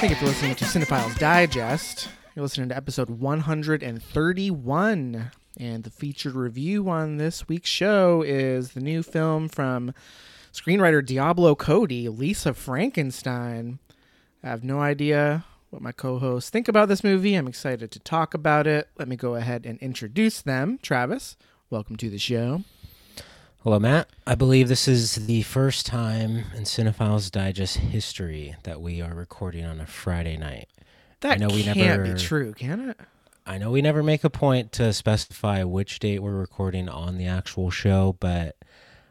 Thank 0.00 0.12
you 0.12 0.16
for 0.16 0.24
listening 0.24 0.54
to 0.54 0.64
Cinephiles 0.64 1.18
Digest. 1.18 2.08
You're 2.34 2.44
listening 2.44 2.70
to 2.70 2.76
episode 2.76 3.10
131. 3.10 5.30
And 5.58 5.84
the 5.84 5.90
featured 5.90 6.34
review 6.34 6.88
on 6.88 7.18
this 7.18 7.46
week's 7.48 7.68
show 7.68 8.22
is 8.22 8.72
the 8.72 8.80
new 8.80 9.02
film 9.02 9.50
from 9.50 9.92
screenwriter 10.54 11.04
Diablo 11.04 11.54
Cody, 11.54 12.08
Lisa 12.08 12.54
Frankenstein. 12.54 13.78
I 14.42 14.48
have 14.48 14.64
no 14.64 14.80
idea 14.80 15.44
what 15.68 15.82
my 15.82 15.92
co 15.92 16.18
hosts 16.18 16.48
think 16.48 16.66
about 16.66 16.88
this 16.88 17.04
movie. 17.04 17.34
I'm 17.34 17.46
excited 17.46 17.90
to 17.90 17.98
talk 17.98 18.32
about 18.32 18.66
it. 18.66 18.88
Let 18.98 19.06
me 19.06 19.16
go 19.16 19.34
ahead 19.34 19.66
and 19.66 19.78
introduce 19.80 20.40
them. 20.40 20.78
Travis, 20.80 21.36
welcome 21.68 21.96
to 21.96 22.08
the 22.08 22.16
show. 22.16 22.64
Hello, 23.62 23.78
Matt. 23.78 24.08
I 24.26 24.34
believe 24.34 24.68
this 24.68 24.88
is 24.88 25.26
the 25.26 25.42
first 25.42 25.84
time 25.86 26.44
in 26.56 26.62
Cinephiles 26.64 27.30
Digest 27.30 27.76
history 27.76 28.56
that 28.62 28.80
we 28.80 29.02
are 29.02 29.14
recording 29.14 29.64
on 29.64 29.80
a 29.80 29.86
Friday 29.86 30.36
night. 30.38 30.68
That 31.20 31.32
I 31.32 31.36
know 31.36 31.48
we 31.48 31.62
can't 31.64 31.76
never- 31.78 32.14
be 32.14 32.18
true, 32.18 32.54
can 32.54 32.90
it? 32.90 32.96
I 33.44 33.58
know 33.58 33.70
we 33.70 33.82
never 33.82 34.02
make 34.02 34.22
a 34.24 34.30
point 34.30 34.70
to 34.72 34.92
specify 34.92 35.64
which 35.64 35.98
date 35.98 36.20
we're 36.20 36.36
recording 36.38 36.88
on 36.88 37.18
the 37.18 37.26
actual 37.26 37.70
show, 37.70 38.16
but 38.20 38.56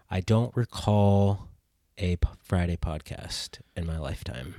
I 0.09 0.21
don't 0.21 0.55
recall 0.55 1.49
a 1.97 2.15
p- 2.15 2.27
Friday 2.41 2.77
podcast 2.77 3.59
in 3.75 3.85
my 3.85 3.97
lifetime. 3.99 4.55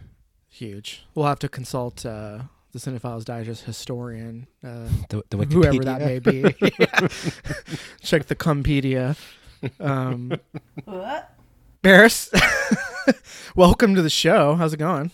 Huge. 0.48 1.04
We'll 1.14 1.26
have 1.26 1.38
to 1.40 1.48
consult 1.48 2.04
uh, 2.04 2.42
the 2.72 2.78
Cinephiles 2.78 3.24
Digest 3.24 3.64
historian, 3.64 4.46
uh, 4.62 4.88
The, 5.08 5.22
the 5.30 5.36
whoever 5.38 5.82
that 5.84 6.00
may 6.00 6.18
be. 6.18 6.42
Check 8.02 8.26
the 8.26 8.36
Compedia. 8.36 9.16
Um, 9.78 10.32
What? 10.84 11.34
Paris, 11.82 12.30
welcome 13.56 13.94
to 13.94 14.02
the 14.02 14.10
show. 14.10 14.54
How's 14.54 14.72
it 14.74 14.78
going? 14.78 15.10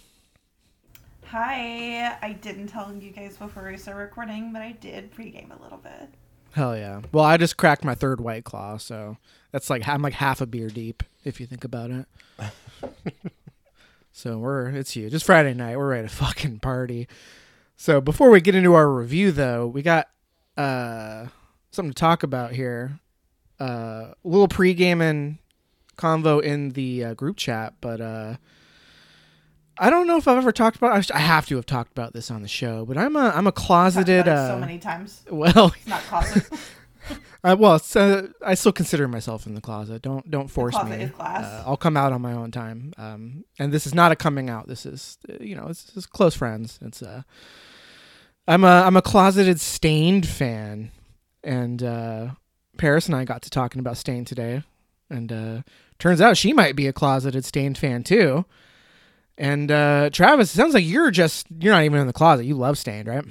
Hi. 1.27 2.17
I 2.23 2.33
didn't 2.33 2.69
tell 2.69 2.93
you 2.95 3.11
guys 3.11 3.37
before 3.37 3.69
we 3.71 3.77
started 3.77 4.01
recording, 4.01 4.53
but 4.53 4.63
I 4.63 4.73
did 4.73 5.13
pregame 5.15 5.57
a 5.57 5.63
little 5.63 5.79
bit. 5.79 6.11
Hell 6.53 6.77
yeah. 6.77 7.03
Well, 7.13 7.25
I 7.25 7.37
just 7.37 7.57
cracked 7.57 7.85
my 7.85 7.95
third 7.95 8.21
White 8.21 8.45
Claw, 8.45 8.79
so 8.79 9.17
that's 9.53 9.69
like 9.69 9.87
I'm 9.87 10.03
like 10.03 10.15
half 10.15 10.41
a 10.41 10.47
beer 10.47 10.69
deep 10.69 11.03
if 11.25 11.39
you 11.41 11.47
think 11.47 11.65
about 11.65 11.91
it. 11.91 12.07
so 14.13 14.39
we're 14.39 14.69
it's 14.71 14.93
huge. 14.93 15.13
It's 15.15 15.25
Friday 15.25 15.55
night. 15.55 15.77
We're 15.77 15.91
ready 15.91 16.09
to 16.09 16.15
fucking 16.15 16.61
party. 16.61 17.09
So 17.77 18.01
before 18.01 18.31
we 18.31 18.41
get 18.41 18.55
into 18.55 18.75
our 18.75 18.91
review, 18.91 19.33
though, 19.33 19.67
we 19.67 19.83
got 19.83 20.09
uh 20.57 21.27
something 21.71 21.93
to 21.93 22.01
talk 22.01 22.23
about 22.23 22.53
here. 22.53 22.99
Uh, 23.61 24.13
a 24.13 24.17
little 24.25 24.49
pre-gaming 24.49 25.39
convo 25.97 26.43
in 26.43 26.71
the 26.71 27.05
uh, 27.05 27.15
group 27.15 27.37
chat, 27.37 27.75
but 27.81 28.01
uh, 28.01 28.37
I 29.79 29.91
don't 29.91 30.07
know 30.07 30.17
if 30.17 30.29
I've 30.29 30.39
ever 30.39 30.53
talked 30.53 30.77
about. 30.77 31.11
I 31.11 31.19
have 31.19 31.47
to 31.47 31.57
have 31.57 31.67
talked 31.67 31.93
about 31.93 32.13
this 32.13 32.31
on 32.31 32.43
the 32.43 32.49
show, 32.49 32.85
but 32.85 32.97
I'm 32.97 33.17
a 33.17 33.33
I'm 33.35 33.47
a 33.47 33.53
closeted. 33.53 34.29
Uh, 34.29 34.55
so 34.55 34.59
many 34.59 34.79
times. 34.79 35.25
well, 35.31 35.73
It's 35.77 35.87
not 35.87 36.03
closet. 36.03 36.45
uh, 37.45 37.57
well, 37.59 37.81
uh, 37.95 38.23
I 38.45 38.55
still 38.55 38.73
consider 38.73 39.07
myself 39.09 39.47
in 39.47 39.55
the 39.55 39.61
closet. 39.61 40.03
Don't 40.03 40.31
don't 40.31 40.49
force 40.49 40.75
me. 40.85 40.97
is. 40.97 41.13
Uh, 41.19 41.65
I'll 41.67 41.77
come 41.77 41.97
out 41.97 42.13
on 42.13 42.21
my 42.21 42.33
own 42.33 42.51
time. 42.51 42.93
Um, 42.97 43.45
and 43.59 43.73
this 43.73 43.87
is 43.87 43.95
not 43.95 44.13
a 44.13 44.17
coming 44.17 44.51
out. 44.51 44.67
This 44.67 44.87
is 44.87 45.19
uh, 45.29 45.35
you 45.41 45.55
know, 45.55 45.67
it's, 45.69 45.93
it's 45.97 46.07
close 46.07 46.35
friends. 46.35 46.79
It's 46.83 47.03
uh, 47.03 47.23
I'm 48.49 48.65
a 48.65 48.83
I'm 48.83 48.97
a 48.97 49.03
closeted 49.03 49.61
Staind 49.61 50.27
fan, 50.27 50.91
and 51.45 51.83
uh, 51.83 52.31
Paris 52.79 53.07
and 53.07 53.15
I 53.17 53.25
got 53.25 53.43
to 53.43 53.51
talking 53.51 53.81
about 53.81 53.97
Stain 53.97 54.25
today, 54.25 54.63
and 55.11 55.33
uh, 55.33 55.63
turns 55.99 56.21
out 56.21 56.37
she 56.37 56.53
might 56.53 56.77
be 56.77 56.87
a 56.87 56.93
closeted 56.93 57.45
Staind 57.45 57.77
fan 57.79 58.03
too. 58.05 58.45
And 59.39 59.71
uh, 59.71 60.11
Travis, 60.11 60.55
it 60.55 60.57
sounds 60.57 60.75
like 60.75 60.85
you're 60.85 61.11
just 61.11 61.47
you're 61.59 61.73
not 61.75 61.83
even 61.85 62.01
in 62.01 62.07
the 62.07 62.13
closet. 62.13 62.45
You 62.47 62.55
love 62.55 62.79
Staind, 62.79 63.07
right? 63.09 63.25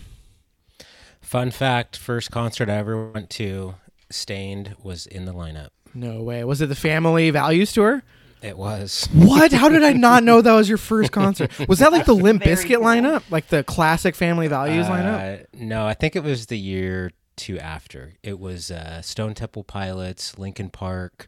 Fun 1.21 1.49
fact 1.51 1.97
first 1.97 2.29
concert 2.31 2.69
I 2.69 2.75
ever 2.75 3.11
went 3.11 3.29
to, 3.31 3.75
Staind, 4.11 4.75
was 4.83 5.07
in 5.07 5.25
the 5.25 5.33
lineup. 5.33 5.69
No 5.93 6.21
way. 6.21 6.43
Was 6.43 6.61
it 6.61 6.67
the 6.67 6.75
Family 6.75 7.31
Values 7.31 7.71
tour? 7.71 8.03
It 8.43 8.57
was. 8.57 9.07
What? 9.11 9.51
How 9.51 9.69
did 9.69 9.83
I 9.83 9.93
not 9.93 10.23
know 10.23 10.41
that 10.41 10.53
was 10.53 10.69
your 10.69 10.77
first 10.77 11.11
concert? 11.11 11.51
Was 11.67 11.79
that 11.79 11.91
like 11.91 12.05
the 12.05 12.13
Limp 12.13 12.43
Very 12.43 12.55
Bizkit 12.55 12.75
cool. 12.75 12.83
lineup, 12.83 13.23
like 13.31 13.47
the 13.47 13.63
classic 13.63 14.13
Family 14.15 14.47
Values 14.47 14.85
lineup? 14.85 15.41
Uh, 15.41 15.43
no, 15.53 15.87
I 15.87 15.95
think 15.95 16.15
it 16.15 16.23
was 16.23 16.45
the 16.45 16.57
year 16.59 17.11
two 17.35 17.59
after. 17.59 18.13
It 18.23 18.39
was 18.39 18.71
uh, 18.71 19.01
Stone 19.01 19.33
Temple 19.35 19.63
Pilots, 19.63 20.37
Linkin 20.37 20.69
Park, 20.69 21.27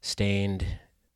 Staind, 0.00 0.66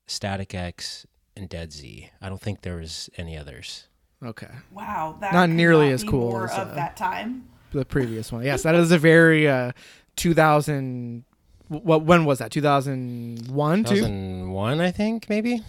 Static 0.06 0.54
X, 0.54 1.06
and 1.36 1.48
Deadsy. 1.48 2.10
I 2.20 2.28
don't 2.28 2.40
think 2.40 2.62
there 2.62 2.76
was 2.76 3.08
any 3.16 3.36
others. 3.36 3.86
Okay, 4.24 4.48
wow. 4.72 5.16
That 5.20 5.32
Not 5.32 5.48
nearly 5.50 5.86
not 5.86 5.94
as 5.94 6.02
be 6.02 6.10
cool 6.10 6.30
More 6.30 6.44
as, 6.46 6.58
of 6.58 6.68
uh, 6.68 6.74
that 6.74 6.96
time. 6.96 7.48
the 7.72 7.84
previous 7.84 8.32
one. 8.32 8.44
Yes, 8.44 8.64
that 8.64 8.74
is 8.74 8.90
a 8.90 8.98
very 8.98 9.48
uh, 9.48 9.72
2000. 10.16 11.24
What? 11.68 12.02
When 12.02 12.24
was 12.24 12.38
that? 12.38 12.50
2001, 12.50 13.84
two. 13.84 13.94
2001, 13.94 14.80
I 14.80 14.90
think, 14.90 15.28
maybe. 15.28 15.60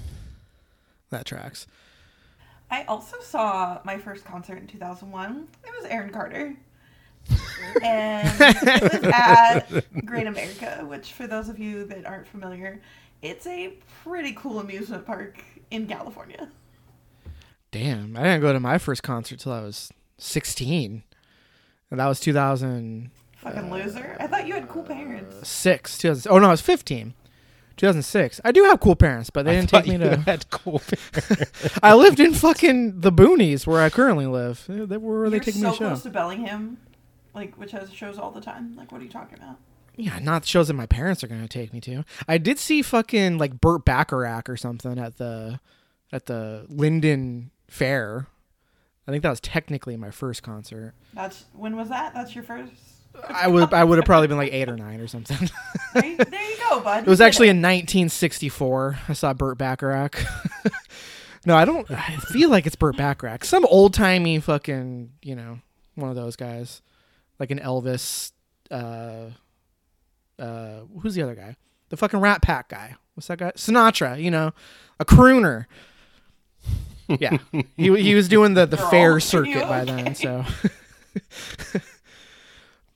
That 1.11 1.25
tracks. 1.25 1.67
I 2.71 2.83
also 2.83 3.19
saw 3.19 3.79
my 3.83 3.97
first 3.97 4.23
concert 4.25 4.59
in 4.59 4.67
2001. 4.67 5.47
It 5.65 5.71
was 5.75 5.85
Aaron 5.91 6.11
Carter. 6.11 6.55
And 7.83 8.27
it 8.39 8.81
was 8.91 9.03
at 9.13 10.05
Great 10.05 10.27
America, 10.27 10.85
which, 10.87 11.13
for 11.13 11.27
those 11.27 11.49
of 11.49 11.59
you 11.59 11.85
that 11.85 12.05
aren't 12.05 12.27
familiar, 12.27 12.81
it's 13.21 13.45
a 13.47 13.73
pretty 14.03 14.33
cool 14.33 14.59
amusement 14.59 15.05
park 15.05 15.43
in 15.71 15.87
California. 15.87 16.49
Damn, 17.71 18.17
I 18.17 18.23
didn't 18.23 18.41
go 18.41 18.51
to 18.53 18.59
my 18.59 18.77
first 18.77 19.03
concert 19.03 19.39
till 19.39 19.51
I 19.51 19.61
was 19.61 19.91
16, 20.17 21.03
and 21.91 21.99
that 21.99 22.07
was 22.07 22.19
2000. 22.19 23.11
Fucking 23.37 23.71
uh, 23.71 23.75
loser. 23.75 24.17
I 24.19 24.27
thought 24.27 24.47
you 24.47 24.53
had 24.53 24.67
cool 24.67 24.83
parents. 24.83 25.47
Six. 25.47 25.97
2000, 25.97 26.31
oh 26.31 26.39
no, 26.39 26.47
I 26.47 26.51
was 26.51 26.61
15. 26.61 27.13
2006. 27.77 28.41
I 28.43 28.51
do 28.51 28.63
have 28.65 28.81
cool 28.81 28.95
parents, 28.97 29.29
but 29.29 29.45
they 29.45 29.51
I 29.51 29.55
didn't 29.61 29.69
take 29.69 29.85
me 29.85 29.93
you 29.93 29.99
to. 29.99 30.17
had 30.17 30.49
cool. 30.49 30.81
I 31.83 31.93
lived 31.93 32.19
in 32.19 32.33
fucking 32.33 32.99
the 32.99 33.11
boonies 33.11 33.65
where 33.65 33.81
I 33.81 33.89
currently 33.89 34.25
live. 34.25 34.65
They 34.67 34.83
they 34.85 34.97
were 34.97 35.29
they 35.29 35.37
You're 35.37 35.43
so 35.45 35.51
me 35.67 35.71
to 35.71 35.77
show. 35.77 35.87
close 35.87 36.03
to 36.03 36.09
Bellingham, 36.09 36.77
like 37.33 37.55
which 37.55 37.71
has 37.71 37.91
shows 37.93 38.17
all 38.17 38.31
the 38.31 38.41
time. 38.41 38.75
Like, 38.75 38.91
what 38.91 39.01
are 39.01 39.03
you 39.03 39.09
talking 39.09 39.37
about? 39.37 39.57
Yeah, 39.95 40.17
not 40.19 40.45
shows 40.45 40.67
that 40.67 40.75
my 40.75 40.85
parents 40.85 41.23
are 41.23 41.27
gonna 41.27 41.47
take 41.47 41.73
me 41.73 41.81
to. 41.81 42.05
I 42.27 42.37
did 42.37 42.59
see 42.59 42.81
fucking 42.81 43.37
like 43.37 43.59
Burt 43.59 43.85
Bacharach 43.85 44.49
or 44.49 44.57
something 44.57 44.97
at 44.97 45.17
the 45.17 45.59
at 46.11 46.25
the 46.25 46.65
Lynden 46.71 47.49
Fair. 47.67 48.27
I 49.07 49.11
think 49.11 49.23
that 49.23 49.29
was 49.29 49.39
technically 49.39 49.97
my 49.97 50.11
first 50.11 50.43
concert. 50.43 50.93
That's 51.13 51.45
when 51.53 51.75
was 51.75 51.89
that? 51.89 52.13
That's 52.13 52.35
your 52.35 52.43
first. 52.43 52.71
I 53.27 53.47
would 53.47 53.73
I 53.73 53.83
would 53.83 53.97
have 53.97 54.05
probably 54.05 54.27
been 54.27 54.37
like 54.37 54.53
eight 54.53 54.69
or 54.69 54.77
nine 54.77 54.99
or 54.99 55.07
something. 55.07 55.49
There 55.93 56.05
you, 56.05 56.17
there 56.17 56.49
you 56.49 56.57
go, 56.69 56.79
bud. 56.81 57.03
It 57.07 57.09
was 57.09 57.19
actually 57.19 57.49
in 57.49 57.57
1964. 57.57 58.99
I 59.07 59.13
saw 59.13 59.33
Burt 59.33 59.57
Bacharach. 59.57 60.23
no, 61.45 61.55
I 61.57 61.65
don't. 61.65 61.89
I 61.89 62.17
feel 62.17 62.49
like 62.49 62.67
it's 62.67 62.75
Burt 62.75 62.95
Bacharach. 62.95 63.43
Some 63.43 63.65
old 63.65 63.95
timey 63.95 64.39
fucking, 64.39 65.11
you 65.23 65.35
know, 65.35 65.59
one 65.95 66.11
of 66.11 66.15
those 66.15 66.35
guys, 66.35 66.83
like 67.39 67.51
an 67.51 67.59
Elvis. 67.59 68.31
Uh, 68.69 69.31
uh, 70.37 70.81
who's 71.01 71.15
the 71.15 71.21
other 71.23 71.35
guy? 71.35 71.55
The 71.89 71.97
fucking 71.97 72.19
Rat 72.19 72.41
Pack 72.41 72.69
guy. 72.69 72.95
What's 73.15 73.27
that 73.27 73.39
guy? 73.39 73.51
Sinatra. 73.55 74.21
You 74.21 74.31
know, 74.31 74.51
a 74.99 75.05
crooner. 75.05 75.65
Yeah, 77.19 77.39
he 77.75 78.03
he 78.03 78.13
was 78.13 78.27
doing 78.27 78.53
the 78.53 78.67
the 78.67 78.77
Girl, 78.77 78.89
fair 78.91 79.19
circuit 79.19 79.67
by 79.67 79.83
then. 79.83 80.13
So. 80.13 80.45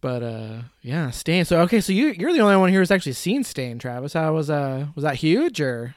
But 0.03 0.21
uh 0.21 0.61
yeah, 0.81 1.11
Stain. 1.11 1.45
So 1.45 1.61
okay, 1.61 1.79
so 1.79 1.93
you 1.93 2.07
you're 2.07 2.33
the 2.33 2.41
only 2.41 2.57
one 2.57 2.69
here 2.69 2.81
who's 2.81 2.91
actually 2.91 3.13
seen 3.13 3.45
Stain, 3.45 3.79
Travis. 3.79 4.11
How 4.11 4.33
was 4.33 4.49
uh 4.49 4.87
was 4.95 5.03
that 5.03 5.15
huge 5.15 5.61
or 5.61 5.95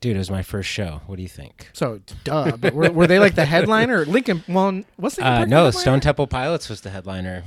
Dude, 0.00 0.14
it 0.14 0.18
was 0.18 0.30
my 0.30 0.42
first 0.42 0.68
show. 0.68 1.00
What 1.06 1.16
do 1.16 1.22
you 1.22 1.28
think? 1.28 1.70
so 1.72 2.00
duh? 2.24 2.56
But 2.56 2.72
were, 2.74 2.90
were 2.90 3.06
they 3.08 3.18
like 3.18 3.34
the 3.34 3.44
headliner? 3.44 4.04
Linkin 4.04 4.42
well 4.48 4.82
what's 4.96 5.18
Linkin 5.18 5.32
Uh, 5.32 5.36
Park 5.38 5.48
no, 5.48 5.64
the 5.66 5.72
Stone? 5.72 6.00
Temple 6.00 6.26
Pilots 6.28 6.68
was 6.68 6.82
the 6.82 6.90
headliner. 6.90 7.44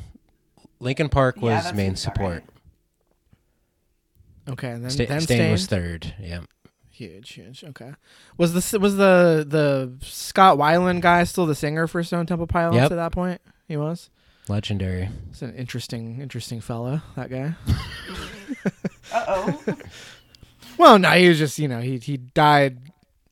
Linkin 0.80 1.07
Park 1.09 1.38
Yeah, 1.38 1.44
was 1.56 1.63
that 1.65 1.75
main 1.75 1.95
seems 1.95 2.03
about 2.06 2.15
support. 2.15 2.33
right. 2.33 2.44
Okay, 4.53 4.69
and 4.71 4.83
then, 4.83 4.89
Sta- 4.92 5.06
then 5.06 5.21
Stain 5.21 5.38
Stain 5.38 5.51
was 5.51 5.68
third. 5.68 6.13
Yeah. 6.19 6.42
huge, 6.89 7.31
huge. 7.33 7.63
Okay, 7.63 7.94
was 8.38 8.53
the 8.71 8.80
was 8.80 8.95
the 8.98 9.45
the 9.48 9.94
Scott 10.06 10.57
Weiland 10.57 11.01
guy 11.01 11.24
still 11.24 11.45
the 11.45 11.56
singer 11.56 11.88
for 11.88 12.03
Stone 12.03 12.25
Temple 12.25 12.48
Pilots 12.48 12.75
Yep. 12.75 12.92
at 12.92 12.95
that 12.95 13.12
point? 13.12 13.39
He 13.68 13.77
was. 13.77 14.09
Legendary. 14.50 15.09
It's 15.30 15.42
an 15.44 15.53
interesting, 15.56 16.19
interesting 16.19 16.59
fella. 16.59 17.03
That 17.15 17.30
guy. 17.30 17.53
Uh 19.13 19.25
oh. 19.27 19.75
Well, 20.81 20.97
no, 20.97 21.09
he 21.11 21.27
was 21.29 21.37
just 21.37 21.59
you 21.59 21.67
know 21.67 21.79
he 21.79 21.97
he 21.99 22.17
died 22.17 22.79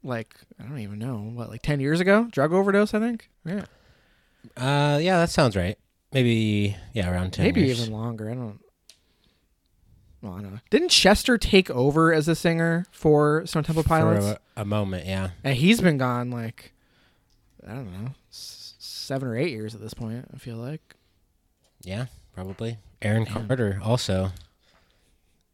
like 0.04 0.34
I 0.60 0.64
don't 0.64 0.78
even 0.80 1.00
know 1.00 1.18
what 1.18 1.50
like 1.50 1.62
ten 1.64 1.80
years 1.80 2.00
ago, 2.00 2.28
drug 2.32 2.54
overdose 2.54 2.94
I 2.94 3.00
think. 3.00 3.30
Yeah, 3.44 3.66
Uh, 4.56 5.00
yeah, 5.02 5.18
that 5.20 5.30
sounds 5.32 5.56
right. 5.56 5.78
Maybe 6.14 6.76
yeah, 6.94 7.12
around 7.12 7.34
ten. 7.34 7.46
maybe 7.46 7.62
years. 7.62 7.82
even 7.82 7.92
longer. 7.94 8.30
I 8.30 8.36
don't. 8.36 8.60
Well, 10.22 10.34
I 10.34 10.42
don't 10.42 10.52
know. 10.54 10.60
Didn't 10.70 10.90
Chester 10.90 11.38
take 11.38 11.70
over 11.72 12.14
as 12.14 12.28
a 12.28 12.36
singer 12.36 12.86
for 12.92 13.46
Stone 13.46 13.64
Temple 13.64 13.84
for 13.84 13.90
Pilots? 13.90 14.26
a, 14.58 14.62
a 14.62 14.66
moment. 14.66 15.06
Yeah, 15.08 15.30
and 15.44 15.56
he's 15.56 15.82
been 15.82 15.98
gone 15.98 16.30
like 16.30 16.74
I 17.66 17.72
don't 17.74 17.92
know, 17.92 18.12
s- 18.30 18.76
seven 18.80 19.28
or 19.28 19.38
eight 19.38 19.52
years 19.52 19.74
at 19.74 19.82
this 19.82 19.94
point. 19.94 20.26
I 20.34 20.38
feel 20.38 20.58
like. 20.58 20.96
Yeah, 21.82 22.06
probably. 22.36 22.78
Aaron 23.02 23.26
Carter 23.26 23.80
also. 23.84 24.32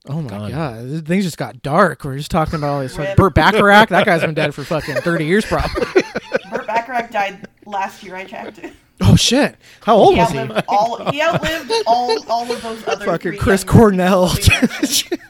Oh 0.08 0.22
my 0.22 0.30
Gone. 0.30 0.52
god, 0.52 0.82
th- 0.88 1.04
things 1.06 1.24
just 1.24 1.38
got 1.38 1.62
dark. 1.64 2.04
We're 2.04 2.18
just 2.18 2.30
talking 2.32 2.56
about 2.56 2.70
all 2.70 2.82
these. 2.82 2.98
Rip. 2.98 3.18
Burt 3.18 3.34
Bacharach, 3.34 3.90
that 3.90 4.06
guy's 4.06 4.22
been 4.22 4.36
dead 4.36 4.54
for 4.54 4.64
fucking 4.64 4.96
thirty 4.98 5.26
years, 5.26 5.46
probably. 5.46 5.84
Burt 6.52 6.68
Bacharach 6.68 7.10
died 7.12 7.48
last 7.66 8.04
year. 8.04 8.16
I 8.16 8.24
checked. 8.26 8.60
Oh 9.02 9.16
shit! 9.16 9.56
How 9.82 9.96
old 9.96 10.14
He 10.14 10.20
was 10.22 10.32
he? 10.32 10.38
outlived 10.40 10.66
all. 10.68 11.12
He 11.12 11.22
outlived 11.22 11.72
all 11.88 12.24
all 12.32 12.52
of 12.52 12.62
those 12.62 12.88
other. 12.88 13.06
Fucking 13.06 13.32
three 13.32 13.38
Chris 13.40 13.64
young 13.64 13.74
Cornell, 13.74 14.30
people 14.30 14.54
we 14.62 14.68
mentioned. 14.80 15.22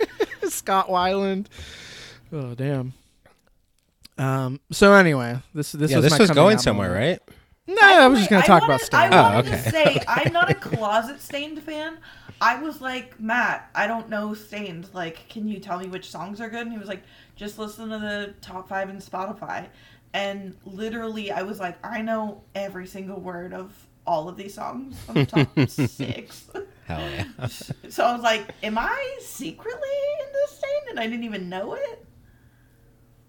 Scott 0.50 0.88
Weiland. 0.90 1.48
Oh 2.34 2.54
damn. 2.54 2.94
Um. 4.18 4.60
So 4.72 4.94
anyway, 4.94 5.40
this 5.54 5.72
this 5.72 5.92
yeah, 5.92 5.98
was 5.98 6.04
this 6.06 6.12
my 6.14 6.20
was 6.20 6.32
going 6.32 6.58
somewhere, 6.58 6.90
moment. 6.90 7.22
right? 7.28 7.36
No, 7.68 7.82
I 7.82 8.08
was 8.08 8.20
just 8.20 8.30
gonna 8.30 8.44
I 8.44 8.46
talk 8.46 8.62
wanted- 8.62 8.76
about 8.76 8.86
Stan. 8.86 9.14
I 9.14 9.36
Oh, 9.36 9.40
okay. 9.40 9.50
to 9.50 9.70
say 9.72 10.02
I'm 10.08 10.32
not 10.32 10.52
a 10.52 10.54
closet 10.56 11.20
Staind 11.22 11.62
fan. 11.64 11.98
I 12.42 12.62
was 12.62 12.82
like, 12.82 13.20
Matt, 13.20 13.70
I 13.74 13.88
don't 13.88 14.10
know 14.10 14.34
Staind. 14.34 14.88
Like, 14.94 15.28
can 15.30 15.48
you 15.48 15.60
tell 15.60 15.80
me 15.80 15.88
which 15.88 16.10
songs 16.10 16.42
are 16.42 16.50
good? 16.50 16.62
And 16.62 16.72
he 16.72 16.78
was 16.78 16.88
like, 16.88 17.04
just 17.36 17.58
listen 17.58 17.90
to 17.90 17.98
the 17.98 18.34
top 18.42 18.68
five 18.70 18.90
in 18.90 18.98
Spotify. 18.98 19.68
And 20.14 20.56
literally, 20.66 21.32
I 21.32 21.42
was 21.44 21.60
like, 21.60 21.78
I 21.86 22.02
know 22.02 22.44
every 22.54 22.88
single 22.88 23.20
word 23.20 23.54
of 23.54 23.74
all 24.08 24.30
of 24.30 24.38
these 24.38 24.54
songs 24.54 24.96
on 25.10 25.16
the 25.16 25.26
top 25.26 25.50
six. 25.70 26.50
Hell 26.86 27.02
yeah. 27.12 27.48
So 27.90 28.04
I 28.06 28.14
was 28.14 28.22
like, 28.22 28.52
am 28.64 28.78
I 28.78 29.18
secretly 29.22 29.90
into 30.20 30.40
Staind 30.56 30.90
and 30.92 31.00
I 31.00 31.08
didn't 31.08 31.24
even 31.24 31.50
know 31.50 31.74
it? 31.76 32.06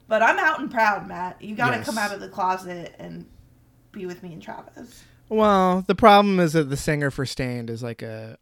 But 0.09 0.23
I'm 0.23 0.39
out 0.39 0.61
and 0.61 0.71
proud, 0.71 1.09
Matt. 1.09 1.41
You 1.43 1.55
got 1.57 1.71
to 1.71 1.77
Yes. 1.77 1.87
come 1.87 1.99
out 1.99 2.13
of 2.13 2.21
the 2.21 2.29
closet 2.29 2.95
and 2.99 3.27
be 3.93 4.07
with 4.07 4.23
me 4.23 4.33
and 4.33 4.43
Travis. 4.43 5.03
Well, 5.29 5.83
the 5.87 5.95
problem 5.97 6.39
is 6.39 6.53
that 6.53 6.71
the 6.71 6.77
singer 6.77 7.11
for 7.11 7.27
Staind 7.27 7.69
is 7.71 7.83
like 7.83 8.03
a 8.03 8.39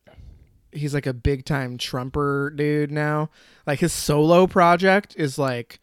he's 0.75 0.93
like 0.94 1.06
a 1.06 1.12
big 1.15 1.44
time 1.44 1.79
trumper 1.79 2.50
dude 2.50 2.91
now. 2.91 3.31
Like 3.67 3.81
his 3.81 3.93
solo 3.93 4.47
project 4.47 5.15
is 5.17 5.38
like 5.38 5.81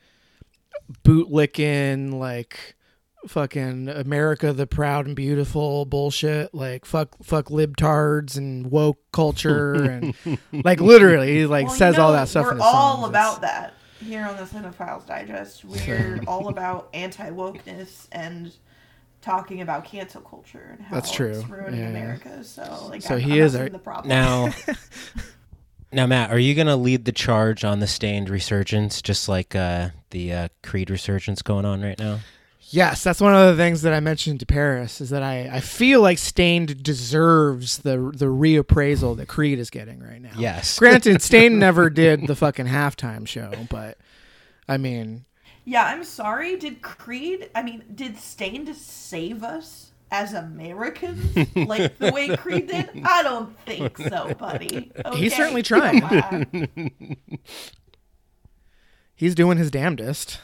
bootlicking 1.03 2.13
like 2.13 2.75
fucking 3.27 3.87
America 3.87 4.51
the 4.51 4.65
proud 4.65 5.05
and 5.05 5.15
beautiful 5.15 5.85
bullshit 5.85 6.53
like 6.55 6.85
fuck 6.85 7.15
fuck 7.23 7.45
libtards 7.49 8.35
and 8.35 8.71
woke 8.71 8.97
culture 9.13 9.73
and 9.83 10.15
like 10.51 10.81
literally 10.81 11.31
he 11.37 11.45
like 11.45 11.65
Well, 11.67 11.73
you 11.75 11.77
says 11.79 11.99
all 11.99 12.13
that 12.13 12.27
stuff 12.29 12.45
We're 12.47 12.53
in 12.53 12.61
all 12.61 12.97
songs. 12.97 13.09
about 13.09 13.37
It's- 13.37 13.51
that 13.51 13.73
here 14.03 14.25
on 14.25 14.35
the 14.35 14.43
Cinephiles 14.43 15.05
Digest. 15.05 15.63
We're 15.63 16.19
all 16.27 16.47
about 16.47 16.89
anti 16.95 17.29
wokeness 17.29 18.07
and 18.11 18.51
talking 19.21 19.61
about 19.61 19.85
cancel 19.85 20.21
culture 20.21 20.69
and 20.71 20.81
how 20.81 20.95
That's 20.95 21.11
true. 21.11 21.29
it's 21.31 21.47
ruining 21.47 21.79
Yeah. 21.79 21.89
America. 21.89 22.43
So 22.43 22.87
like, 22.89 23.01
So 23.01 23.15
I'm, 23.15 23.21
he 23.21 23.33
I'm 23.33 23.45
is 23.45 23.55
our- 23.55 23.69
the 23.69 23.79
problem. 23.79 24.09
Now, 24.09 24.53
now, 25.91 26.07
Matt, 26.07 26.31
are 26.31 26.39
you 26.39 26.55
gonna 26.55 26.75
lead 26.77 27.05
the 27.05 27.11
charge 27.11 27.63
on 27.63 27.79
the 27.79 27.87
Staind 27.87 28.29
resurgence, 28.29 29.01
just 29.01 29.27
like 29.29 29.55
uh, 29.55 29.89
the 30.11 30.33
uh, 30.33 30.47
Creed 30.63 30.89
resurgence 30.89 31.41
going 31.41 31.65
on 31.65 31.81
right 31.81 31.99
now? 31.99 32.19
Yes, 32.73 33.03
that's 33.03 33.19
one 33.19 33.35
of 33.35 33.45
the 33.47 33.61
things 33.61 33.81
that 33.81 33.91
I 33.91 33.99
mentioned 33.99 34.39
to 34.39 34.45
Paris 34.45 35.01
is 35.01 35.09
that 35.09 35.21
I, 35.23 35.49
I 35.51 35.59
feel 35.59 35.99
like 36.01 36.17
Staind 36.17 36.81
deserves 36.81 37.79
the 37.79 37.97
the 38.15 38.27
reappraisal 38.27 39.17
that 39.17 39.27
Creed 39.27 39.59
is 39.59 39.69
getting 39.69 39.99
right 40.01 40.21
now. 40.21 40.31
Yes. 40.37 40.79
Granted, 40.79 41.21
Staind 41.21 41.59
never 41.59 41.89
did 41.89 42.27
the 42.27 42.35
fucking 42.35 42.67
halftime 42.67 43.27
show, 43.27 43.51
but 43.69 43.97
I 44.69 44.77
mean, 44.77 45.25
yeah, 45.65 45.85
I'm 45.85 46.03
sorry. 46.03 46.55
Did 46.57 46.81
Creed? 46.81 47.49
I 47.55 47.63
mean, 47.63 47.83
did 47.93 48.17
Staind 48.17 48.73
save 48.75 49.43
us 49.43 49.91
as 50.11 50.33
Americans 50.33 51.35
like 51.55 51.97
the 51.97 52.11
way 52.11 52.35
Creed 52.37 52.67
did? 52.67 52.89
I 53.05 53.23
don't 53.23 53.57
think 53.65 53.97
so, 53.97 54.33
buddy. 54.33 54.91
He's 55.13 55.35
certainly 55.35 55.63
trying. 55.63 56.69
He's 59.15 59.35
doing 59.35 59.57
his 59.57 59.69
damnedest. 59.71 60.39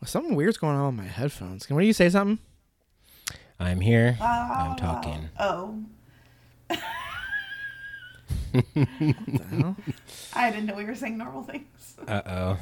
Well, 0.00 0.06
something 0.06 0.36
weird's 0.36 0.56
going 0.58 0.76
on 0.76 0.86
with 0.96 1.04
my 1.04 1.10
headphones. 1.10 1.66
Can 1.66 1.74
one 1.74 1.82
of 1.82 1.86
you 1.88 1.92
say 1.92 2.08
something? 2.08 2.38
I'm 3.58 3.80
here. 3.80 4.16
Ah, 4.20 4.70
I'm 4.70 4.76
talking. 4.76 5.30
Oh, 5.40 5.82
What 6.68 6.68
the 6.68 6.76
hell? 6.76 7.07
I 10.34 10.50
didn't 10.50 10.66
know 10.66 10.74
we 10.74 10.84
were 10.84 10.94
saying 10.94 11.18
normal 11.18 11.42
things. 11.42 11.64
Uh 12.06 12.22
oh. 12.26 12.58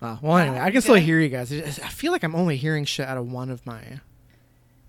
Oh, 0.00 0.18
well, 0.22 0.36
anyway, 0.38 0.58
I 0.58 0.70
can 0.70 0.80
still 0.80 0.94
hear 0.96 1.20
you 1.20 1.28
guys. 1.28 1.52
I 1.52 1.58
I 1.58 1.88
feel 1.90 2.10
like 2.10 2.24
I'm 2.24 2.34
only 2.34 2.56
hearing 2.56 2.84
shit 2.86 3.06
out 3.06 3.18
of 3.18 3.30
one 3.30 3.50
of 3.50 3.64
my 3.66 4.00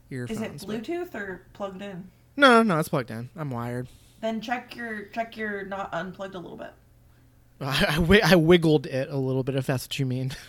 earphones. 0.09 0.39
Is 0.39 0.45
it 0.63 0.65
but- 0.67 0.81
Bluetooth 0.83 1.13
or 1.13 1.45
plugged 1.53 1.81
in? 1.81 2.09
No, 2.37 2.63
no, 2.63 2.79
it's 2.79 2.89
plugged 2.89 3.11
in. 3.11 3.29
I'm 3.35 3.51
wired. 3.51 3.87
Then 4.21 4.39
check 4.41 4.75
your 4.75 5.03
check 5.07 5.35
your 5.37 5.65
not 5.65 5.89
unplugged 5.93 6.33
a 6.35 6.39
little 6.39 6.57
bit. 6.57 6.71
I, 7.61 7.85
I, 7.89 7.95
wi- 7.95 8.21
I 8.23 8.35
wiggled 8.37 8.87
it 8.87 9.09
a 9.09 9.17
little 9.17 9.43
bit, 9.43 9.55
if 9.55 9.67
that's 9.67 9.85
what 9.85 9.99
you 9.99 10.05
mean. 10.05 10.31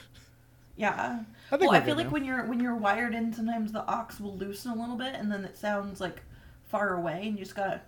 Yeah. 0.77 1.21
I 1.53 1.57
think 1.57 1.71
well, 1.71 1.71
we're 1.71 1.77
I 1.77 1.81
feel 1.87 1.95
good 1.95 1.99
like 1.99 2.07
now. 2.07 2.13
when 2.13 2.25
you're 2.25 2.45
when 2.47 2.59
you're 2.59 2.75
wired 2.75 3.15
in, 3.15 3.33
sometimes 3.33 3.71
the 3.71 3.85
aux 3.89 4.09
will 4.19 4.37
loosen 4.37 4.73
a 4.73 4.75
little 4.75 4.97
bit, 4.97 5.15
and 5.15 5.31
then 5.31 5.45
it 5.45 5.57
sounds 5.57 6.01
like 6.01 6.21
far 6.65 6.95
away, 6.95 7.21
and 7.29 7.39
you 7.39 7.45
just 7.45 7.55
gotta 7.55 7.81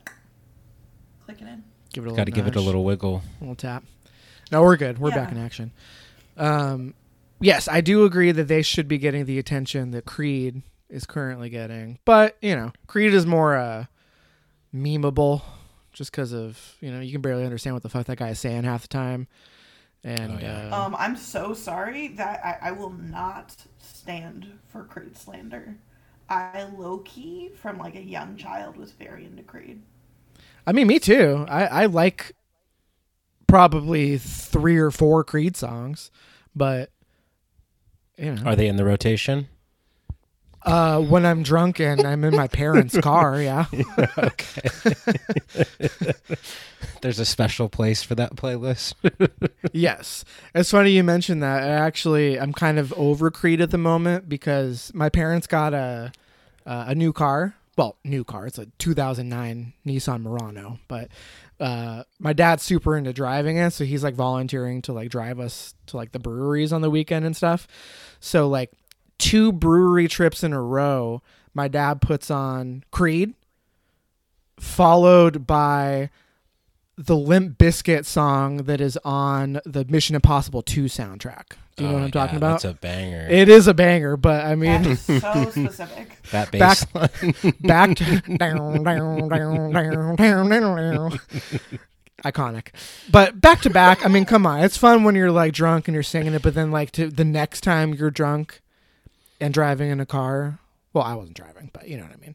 click 1.26 1.42
it 1.42 1.44
in. 1.48 1.62
Give 1.92 2.04
it 2.04 2.08
a 2.08 2.10
little. 2.10 2.16
Got 2.16 2.24
to 2.24 2.30
give 2.32 2.46
it 2.46 2.56
a 2.56 2.60
little 2.60 2.84
wiggle. 2.84 3.22
A 3.40 3.44
little 3.44 3.54
tap. 3.54 3.84
No, 4.50 4.62
we're 4.62 4.76
good. 4.76 4.98
We're 4.98 5.10
back 5.10 5.30
in 5.32 5.38
action. 5.38 5.72
Um, 6.36 6.94
yes, 7.40 7.68
I 7.68 7.80
do 7.80 8.04
agree 8.04 8.30
that 8.32 8.48
they 8.48 8.62
should 8.62 8.86
be 8.88 8.96
getting 8.98 9.24
the 9.26 9.38
attention 9.38 9.90
that 9.90 10.04
Creed 10.04 10.62
is 10.88 11.04
currently 11.04 11.48
getting, 11.50 11.98
but 12.04 12.36
you 12.40 12.54
know, 12.54 12.72
Creed 12.86 13.12
is 13.12 13.26
more 13.26 13.56
uh, 13.56 13.86
memeable, 14.74 15.42
just 15.92 16.10
because 16.12 16.32
of 16.32 16.76
you 16.80 16.90
know 16.92 17.00
you 17.00 17.12
can 17.12 17.20
barely 17.22 17.44
understand 17.44 17.74
what 17.74 17.82
the 17.82 17.88
fuck 17.88 18.06
that 18.06 18.18
guy 18.18 18.28
is 18.30 18.38
saying 18.38 18.64
half 18.64 18.82
the 18.82 18.88
time, 18.88 19.26
and 20.04 20.32
Oh, 20.32 20.38
yeah. 20.40 20.68
uh, 20.72 20.84
Um, 20.86 20.94
I'm 20.98 21.16
so 21.16 21.54
sorry 21.54 22.08
that 22.08 22.40
I, 22.44 22.68
I 22.68 22.72
will 22.72 22.90
not 22.92 23.56
stand 23.78 24.46
for 24.68 24.84
Creed 24.84 25.16
slander. 25.16 25.76
I 26.28 26.64
low 26.76 26.98
key 26.98 27.50
from 27.60 27.78
like 27.78 27.94
a 27.96 28.02
young 28.02 28.36
child 28.36 28.76
was 28.76 28.92
very 28.92 29.24
into 29.24 29.42
Creed. 29.42 29.80
I 30.66 30.72
mean, 30.72 30.86
me 30.86 30.98
too. 30.98 31.44
I, 31.48 31.66
I 31.66 31.86
like 31.86 32.32
probably 33.46 34.18
three 34.18 34.76
or 34.76 34.90
four 34.90 35.22
Creed 35.24 35.56
songs, 35.56 36.10
but 36.54 36.90
you 38.18 38.34
know, 38.34 38.42
Are 38.44 38.56
they 38.56 38.66
in 38.66 38.76
the 38.76 38.84
rotation? 38.84 39.48
uh, 40.62 41.00
when 41.00 41.24
I'm 41.24 41.44
drunk 41.44 41.78
and 41.78 42.04
I'm 42.04 42.24
in 42.24 42.34
my 42.34 42.48
parents' 42.48 42.98
car, 42.98 43.40
yeah. 43.40 43.66
okay. 44.18 44.68
There's 47.02 47.20
a 47.20 47.24
special 47.24 47.68
place 47.68 48.02
for 48.02 48.16
that 48.16 48.34
playlist. 48.34 48.94
yes, 49.72 50.24
it's 50.54 50.72
funny 50.72 50.90
you 50.90 51.04
mentioned 51.04 51.40
that. 51.42 51.62
I 51.62 51.68
actually, 51.68 52.40
I'm 52.40 52.52
kind 52.52 52.78
of 52.80 52.92
over 52.94 53.30
Creed 53.30 53.60
at 53.60 53.70
the 53.70 53.78
moment 53.78 54.28
because 54.28 54.90
my 54.92 55.08
parents 55.08 55.46
got 55.46 55.72
a 55.72 56.10
uh, 56.64 56.86
a 56.88 56.94
new 56.96 57.12
car. 57.12 57.54
Well, 57.76 57.98
new 58.04 58.24
car. 58.24 58.46
It's 58.46 58.58
a 58.58 58.66
2009 58.78 59.74
Nissan 59.86 60.22
Murano, 60.22 60.78
but 60.88 61.08
uh, 61.60 62.04
my 62.18 62.32
dad's 62.32 62.62
super 62.62 62.96
into 62.96 63.12
driving 63.12 63.58
it, 63.58 63.70
so 63.72 63.84
he's 63.84 64.02
like 64.02 64.14
volunteering 64.14 64.80
to 64.82 64.92
like 64.94 65.10
drive 65.10 65.38
us 65.38 65.74
to 65.86 65.98
like 65.98 66.12
the 66.12 66.18
breweries 66.18 66.72
on 66.72 66.80
the 66.80 66.90
weekend 66.90 67.26
and 67.26 67.36
stuff. 67.36 67.68
So 68.18 68.48
like 68.48 68.72
two 69.18 69.52
brewery 69.52 70.08
trips 70.08 70.42
in 70.42 70.54
a 70.54 70.62
row, 70.62 71.22
my 71.52 71.68
dad 71.68 72.00
puts 72.00 72.30
on 72.30 72.82
Creed, 72.90 73.34
followed 74.58 75.46
by 75.46 76.10
the 76.98 77.16
Limp 77.16 77.58
Bizkit 77.58 78.04
song 78.06 78.58
that 78.64 78.80
is 78.80 78.98
on 79.04 79.60
the 79.64 79.84
Mission 79.84 80.14
Impossible 80.16 80.62
2 80.62 80.84
soundtrack. 80.84 81.52
Do 81.76 81.84
you 81.84 81.90
know 81.90 81.96
Oh, 81.96 81.98
what 81.98 82.02
I'm 82.02 82.06
oh, 82.06 82.10
talking 82.10 82.36
about? 82.38 82.62
That's 82.62 82.64
a 82.64 82.72
banger. 82.74 83.26
it 83.30 83.48
is 83.50 83.66
a 83.68 83.74
banger, 83.74 84.16
but 84.16 84.46
I 84.46 84.54
mean, 84.54 84.82
That 84.82 84.86
is 84.92 85.00
so 85.02 85.50
specific. 85.50 86.22
that 86.30 86.50
back- 86.50 86.50
bass 86.52 86.86
line. 86.94 87.54
back 87.60 87.96
to 87.96 88.20
down, 88.38 88.82
down, 88.84 89.28
down, 89.28 89.28
down, 89.28 90.16
down, 90.16 90.48
down. 90.48 91.20
iconic 92.24 92.68
but 93.10 93.38
back 93.42 93.60
to 93.60 93.68
back 93.68 94.04
i 94.04 94.08
mean 94.08 94.24
come 94.24 94.46
on 94.46 94.60
it's 94.60 94.76
fun 94.78 95.04
when 95.04 95.14
you're 95.14 95.30
like 95.30 95.52
drunk 95.52 95.86
and 95.86 95.92
you're 95.94 96.02
singing 96.02 96.32
it 96.32 96.40
but 96.42 96.54
then 96.54 96.70
like 96.72 96.90
to 96.90 97.08
the 97.10 97.24
next 97.26 97.60
time 97.60 97.92
you're 97.92 98.10
drunk 98.10 98.62
and 99.38 99.52
driving 99.52 99.90
in 99.90 100.00
a 100.00 100.06
car 100.06 100.58
well 100.94 101.04
i 101.04 101.14
wasn't 101.14 101.36
driving 101.36 101.68
but 101.74 101.86
you 101.86 101.96
know 101.96 102.02
what 102.04 102.12
i 102.12 102.16
mean 102.16 102.34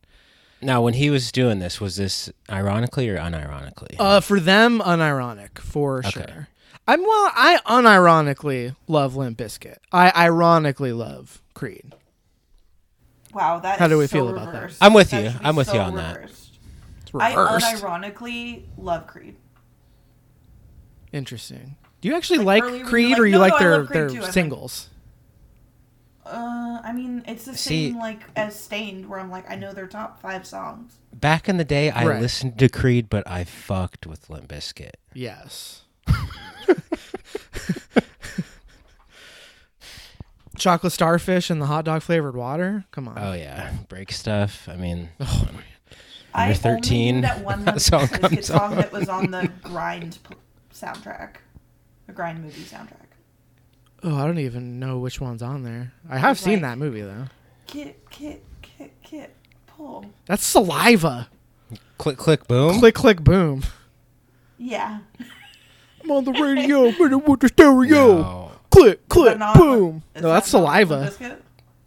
now, 0.63 0.81
when 0.81 0.93
he 0.93 1.09
was 1.09 1.31
doing 1.31 1.59
this, 1.59 1.81
was 1.81 1.95
this 1.95 2.29
ironically 2.49 3.09
or 3.09 3.17
unironically? 3.17 3.95
uh 3.99 4.19
for 4.21 4.39
them 4.39 4.79
unironic 4.79 5.57
for 5.59 5.99
Okay. 5.99 6.09
sure 6.11 6.47
i'm 6.87 7.01
well 7.01 7.31
i 7.35 7.59
unironically 7.67 8.75
love 8.87 9.15
limp 9.15 9.37
Bizkit. 9.37 9.77
i 9.91 10.11
ironically 10.15 10.93
love 10.93 11.41
creed 11.53 11.93
Wow, 13.33 13.59
that 13.59 13.79
How 13.79 13.85
is 13.85 13.91
do 13.91 13.97
we 13.97 14.07
so 14.07 14.11
feel 14.17 14.27
about 14.29 14.51
that? 14.51 14.61
reversed. 14.61 14.77
I'm 14.81 14.93
with 14.93 15.11
That 15.11 15.23
you. 15.23 15.29
should 15.31 15.39
be 15.39 15.45
I'm 15.45 15.55
with 15.55 15.67
you 15.67 15.73
so 15.75 15.79
on 15.79 15.95
that. 15.95 16.15
reversed. 16.17 16.49
it's 17.01 17.11
I 17.15 17.29
reversed 17.33 17.83
unironically 17.83 18.63
love 18.77 19.07
Creed. 19.07 19.37
interesting 21.13 21.75
Do 22.01 22.09
you 22.09 22.15
actually 22.15 22.39
Like, 22.39 22.61
like 22.61 22.63
early 22.63 22.79
when 22.79 22.87
Creed 22.87 23.09
you 23.09 23.15
or 23.15 23.19
like- 23.19 23.25
you 23.27 23.31
no, 23.33 23.39
like 23.39 23.51
no, 23.51 23.55
I 23.55 23.59
their 23.59 23.77
love 23.77 23.87
Creed 23.87 23.95
their 23.95 24.09
too, 24.09 24.17
I 24.17 24.21
think. 24.21 24.33
singles? 24.33 24.89
Uh, 26.31 26.79
I 26.83 26.93
mean, 26.93 27.23
it's 27.27 27.45
the 27.45 27.55
See- 27.57 27.91
same 27.91 27.99
like 27.99 28.21
as 28.35 28.57
Staind, 28.57 29.07
where 29.09 29.19
I'm 29.19 29.29
like, 29.29 29.49
I 29.51 29.55
know 29.55 29.73
their 29.73 29.87
top 29.87 30.21
five 30.21 30.45
songs. 30.47 30.93
Back 31.13 31.49
in 31.49 31.57
the 31.57 31.65
day, 31.65 31.89
I 31.91 32.05
Right. 32.05 32.21
listened 32.21 32.57
to 32.59 32.69
Creed, 32.69 33.09
but 33.09 33.27
I 33.27 33.43
fucked 33.43 34.07
with 34.07 34.29
Limp 34.29 34.47
Bizkit. 34.47 34.91
Yes. 35.13 35.81
Chocolate 40.57 40.91
starfish 40.93 41.49
and 41.49 41.61
the 41.61 41.65
hot 41.65 41.85
dog 41.85 42.01
flavored 42.01 42.35
water. 42.35 42.83
Come 42.91 43.07
on. 43.07 43.15
Oh 43.17 43.33
yeah, 43.33 43.73
break 43.87 44.11
stuff. 44.11 44.67
I 44.69 44.75
mean, 44.75 45.09
Oh, 45.19 45.49
I 46.33 46.45
Number 46.49 46.55
13, 46.55 46.99
only 47.07 47.11
knew 47.13 47.21
that 47.21 47.43
one 47.43 47.65
that 47.65 47.71
Limp 47.75 47.81
song 47.81 48.07
Bizkit 48.07 48.21
comes 48.21 48.45
song 48.47 48.75
that 48.75 48.91
was 48.91 49.09
on 49.09 49.31
the 49.31 49.49
Grind 49.63 50.17
pl- 50.23 50.35
soundtrack, 50.73 51.35
the 52.07 52.13
Grind 52.13 52.43
movie 52.43 52.61
soundtrack. 52.63 53.00
Oh, 54.03 54.15
I 54.17 54.25
don't 54.25 54.39
even 54.39 54.79
know 54.79 54.99
which 54.99 55.19
one's 55.21 55.41
on 55.41 55.63
there. 55.63 55.93
I 56.09 56.17
have 56.17 56.33
It's 56.37 56.41
seen 56.41 56.61
like- 56.61 56.61
that 56.63 56.77
movie 56.77 57.01
though. 57.01 57.25
Kit, 57.67 57.99
kit, 58.09 58.43
kit, 58.61 58.91
kit, 59.03 59.35
pull. 59.67 60.05
That's 60.25 60.43
saliva. 60.45 61.29
click, 61.97 62.17
click, 62.17 62.47
boom. 62.47 62.79
Click, 62.79 62.95
click, 62.95 63.23
boom. 63.23 63.63
Yeah. 64.57 64.99
I'm 66.03 66.11
on 66.11 66.23
the 66.25 66.33
radio, 66.33 66.91
but 66.97 67.11
it 67.11 67.27
with 67.27 67.39
the 67.41 67.47
stereo. 67.47 68.17
No. 68.21 68.51
Click, 68.71 69.07
click, 69.09 69.37
not- 69.37 69.55
boom. 69.57 70.03
is 70.15 70.21
No, 70.21 70.29
that's 70.29 70.51
that 70.51 70.59
not 70.61 70.73
Limp 70.73 70.87
saliva. 70.87 71.11
Bizkit? 71.11 71.37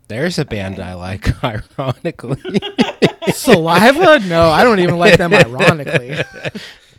There's 0.08 0.38
a 0.38 0.44
band 0.44 0.80
I 0.80 0.94
like, 0.94 1.42
ironically. 1.78 2.60
saliva? 3.32 4.20
No, 4.20 4.50
I 4.50 4.62
don't 4.64 4.80
even 4.80 4.98
like 4.98 5.16
them. 5.18 5.32
Ironically, 5.34 6.16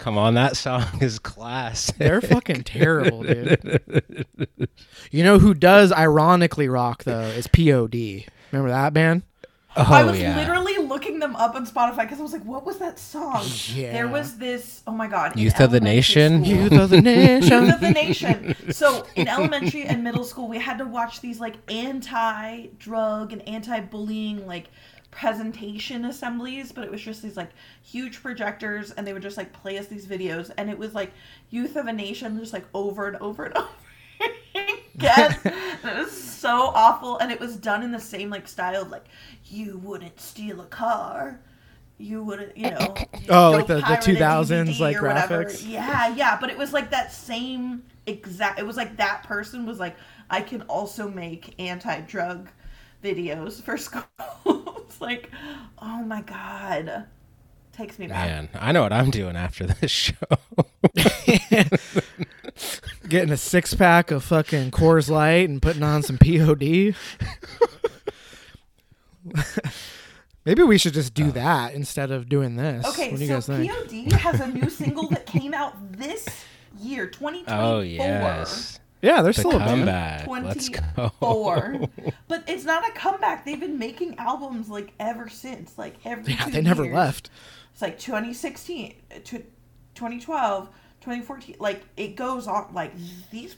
Come 0.05 0.19
on, 0.19 0.35
that 0.35 0.55
song 0.55 0.85
is 1.01 1.17
class. 1.17 1.91
they're 1.97 2.21
fucking 2.21 2.63
terrible, 2.63 3.23
dude. 3.23 3.81
You 5.11 5.23
know 5.23 5.39
who 5.39 5.55
does 5.55 5.91
ironically 5.91 6.69
rock 6.69 7.05
though 7.05 7.21
is 7.21 7.47
POD. 7.47 8.25
Remember 8.51 8.69
that 8.69 8.93
band? 8.93 9.23
Oh 9.75 9.81
I 9.83 10.03
was 10.03 10.19
yeah. 10.19 10.35
literally 10.35 10.77
looking 10.77 11.17
them 11.17 11.35
up 11.35 11.55
on 11.55 11.65
Spotify 11.65 12.01
because 12.03 12.19
I 12.19 12.21
was 12.21 12.33
like, 12.33 12.45
what 12.45 12.65
was 12.67 12.77
that 12.77 12.99
song? 12.99 13.43
Yeah. 13.73 13.93
There 13.93 14.07
was 14.07 14.37
this, 14.37 14.83
oh 14.85 14.91
my 14.91 15.07
God. 15.07 15.37
Youth 15.39 15.59
of 15.59 15.71
the 15.71 15.79
Nation? 15.79 16.43
school- 16.45 16.55
Youth 16.55 16.71
of 16.73 16.89
the 16.91 17.01
nation. 17.01 17.65
Youth 17.65 17.73
of 17.73 17.81
the 17.81 17.91
Nation. 17.91 18.55
So 18.71 19.07
in 19.15 19.27
elementary 19.27 19.83
and 19.85 20.03
middle 20.03 20.23
school, 20.23 20.47
we 20.47 20.59
had 20.59 20.77
to 20.77 20.85
watch 20.85 21.19
these 21.21 21.39
like 21.39 21.55
anti-drug 21.71 23.33
and 23.33 23.41
anti-bullying 23.47 24.45
like 24.45 24.69
presentation 25.15 26.05
assemblies, 26.05 26.71
but 26.71 26.83
it 26.83 26.91
was 26.91 27.01
just 27.01 27.21
these 27.23 27.37
like 27.37 27.49
huge 27.83 28.21
projectors, 28.21 28.91
and 28.91 29.07
they 29.07 29.13
would 29.13 29.21
just 29.21 29.37
like 29.37 29.53
play 29.53 29.77
us 29.77 29.87
these 29.87 30.05
videos, 30.05 30.51
and 30.57 30.69
it 30.69 30.77
was 30.77 30.93
like 30.93 31.11
Youth 31.49 31.75
of 31.75 31.87
a 31.87 31.93
Nation, 31.93 32.37
just 32.39 32.53
like 32.53 32.65
over 32.73 33.07
and 33.07 33.17
over 33.17 33.45
and 33.45 33.57
over. 33.57 33.69
again. 34.95 35.37
And 35.43 35.97
it 35.99 36.03
was 36.03 36.11
so 36.11 36.71
awful, 36.75 37.17
and 37.19 37.31
it 37.31 37.39
was 37.39 37.55
done 37.57 37.83
in 37.83 37.91
the 37.91 37.99
same 37.99 38.29
like 38.29 38.47
style 38.47 38.83
of 38.83 38.89
like 38.91 39.05
you 39.45 39.77
wouldn't 39.77 40.19
steal 40.19 40.61
a 40.61 40.65
car. 40.65 41.39
You 41.97 42.23
wouldn't, 42.23 42.57
you 42.57 42.71
know. 42.71 42.95
Oh, 43.29 43.51
like 43.51 43.67
the- 43.67 43.81
the 43.81 43.97
2000s, 43.97 44.79
DVD 44.79 44.79
like, 44.79 45.01
or 45.01 45.07
whatever. 45.07 45.45
graphics? 45.45 45.65
Yeah, 45.67 46.09
yeah, 46.15 46.37
but 46.39 46.49
it 46.49 46.57
was 46.57 46.73
like 46.73 46.89
that 46.91 47.11
same 47.13 47.83
exact. 48.05 48.59
It 48.59 48.65
was 48.65 48.77
like 48.77 48.97
that 48.97 49.23
person 49.23 49.65
was 49.65 49.79
like, 49.79 49.95
I 50.29 50.41
can 50.41 50.63
also 50.63 51.09
make 51.09 51.55
anti-drug 51.59 52.49
videos 53.03 53.61
for 53.61 53.77
school. 53.79 54.03
It's 54.95 55.01
like, 55.01 55.29
oh 55.79 56.03
my 56.03 56.21
god, 56.21 57.07
takes 57.73 57.99
me 57.99 58.07
back. 58.07 58.27
Man, 58.27 58.47
I 58.55 58.71
know 58.71 58.83
what 58.83 58.93
I'm 58.93 59.11
doing 59.11 59.35
after 59.35 59.67
this 59.67 59.91
show. 59.91 60.15
Getting 63.09 63.31
a 63.31 63.37
six 63.37 63.73
pack 63.73 64.11
of 64.11 64.23
fucking 64.23 64.71
Coors 64.71 65.09
Light 65.09 65.49
and 65.49 65.61
putting 65.61 65.83
on 65.83 66.01
some 66.01 66.17
POD. 66.17 66.95
Maybe 70.45 70.63
we 70.63 70.77
should 70.77 70.93
just 70.93 71.13
do 71.13 71.27
oh. 71.27 71.31
that 71.31 71.73
instead 71.73 72.11
of 72.11 72.29
doing 72.29 72.55
this. 72.55 72.85
Okay, 72.85 73.11
what 73.11 73.17
do 73.17 73.25
you 73.25 73.33
guys 73.33 73.43
so 73.45 73.57
think? 73.57 73.69
POD 73.69 74.13
has 74.13 74.39
a 74.39 74.47
new 74.47 74.69
single 74.69 75.09
that 75.09 75.25
came 75.25 75.53
out 75.53 75.75
this 75.91 76.25
year, 76.79 77.07
2024. 77.07 77.53
oh 77.65 77.81
yes, 77.81 78.79
Yeah, 79.05 79.21
they're 79.21 79.33
the 79.33 79.39
still 79.39 79.55
a 79.55 79.59
band. 79.59 79.69
comeback. 79.69 80.27
Let's 80.27 80.69
go. 80.69 81.11
but 82.27 82.43
it's 82.47 82.63
not 82.65 82.87
a 82.87 82.91
comeback. 82.93 83.45
They've 83.45 83.59
been 83.59 83.77
making 83.79 84.17
albums 84.17 84.69
like 84.69 84.93
ever 84.99 85.29
since, 85.29 85.77
like 85.77 85.95
every 86.05 86.33
Yeah, 86.33 86.45
two 86.45 86.51
they 86.51 86.61
never 86.61 86.83
years. 86.83 86.95
left. 86.95 87.29
It's 87.73 87.81
like 87.81 87.99
2016, 87.99 88.93
uh, 89.11 89.15
tw- 89.23 89.45
2012, 89.95 90.67
2014. 91.01 91.55
Like 91.59 91.81
it 91.97 92.15
goes 92.15 92.47
on. 92.47 92.73
Like 92.73 92.93
these, 93.31 93.55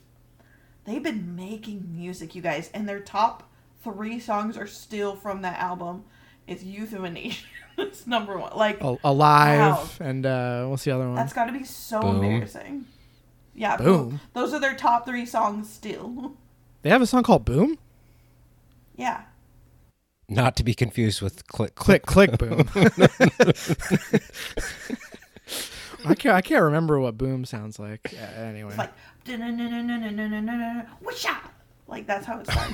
they've 0.86 1.04
been 1.04 1.36
making 1.36 1.88
music, 1.96 2.36
you 2.36 2.42
guys, 2.42 2.70
and 2.74 2.88
their 2.90 3.00
top 3.00 3.44
three 3.84 4.20
songs 4.20 4.58
are 4.58 4.68
still 4.68 5.16
from 5.16 5.42
that 5.44 5.60
album. 5.60 6.04
It's 6.48 6.64
Youth 6.64 6.94
of 6.94 7.04
a 7.04 7.10
Nation. 7.10 7.48
it's 7.78 8.08
number 8.08 8.38
one. 8.38 8.52
Like 8.56 8.82
Al- 8.82 9.00
Alive 9.04 9.60
Wow. 9.60 9.90
and 10.00 10.26
uh, 10.26 10.66
what's 10.66 10.84
the 10.84 10.92
other 10.92 11.06
one? 11.06 11.16
that's 11.16 11.34
got 11.34 11.46
to 11.46 11.52
be 11.54 11.64
so 11.64 12.02
Boom. 12.02 12.24
embarrassing. 12.24 12.86
Yeah, 13.60 13.76
Boom. 13.76 14.10
boom. 14.10 14.22
Those 14.34 14.54
are 14.54 14.60
their 14.60 14.76
top 14.76 15.06
three 15.06 15.26
songs 15.26 15.70
still. 15.70 16.34
They 16.84 16.92
have 16.92 17.02
a 17.02 17.08
song 17.08 17.24
called 17.24 17.44
Boom. 17.44 17.78
yeah. 18.96 19.24
Not 20.30 20.56
to 20.58 20.64
be 20.64 20.74
confused 20.74 21.22
with 21.22 21.46
click, 21.48 21.74
click. 21.76 22.06
Click, 22.06 22.38
click, 22.38 22.50
boom. 22.50 22.70
I 26.06 26.14
can't. 26.16 26.36
I 26.36 26.42
can't 26.42 26.64
remember 26.64 27.00
what 27.00 27.18
boom 27.18 27.44
sounds 27.46 27.80
like. 27.80 28.14
Uh, 28.14 28.42
anyway, 28.42 28.70
It's 28.70 28.78
like 28.78 28.94
whoosha. 31.04 31.36
Like 31.88 32.06
that's 32.08 32.26
how 32.26 32.40
it 32.40 32.48
starts. 32.50 32.74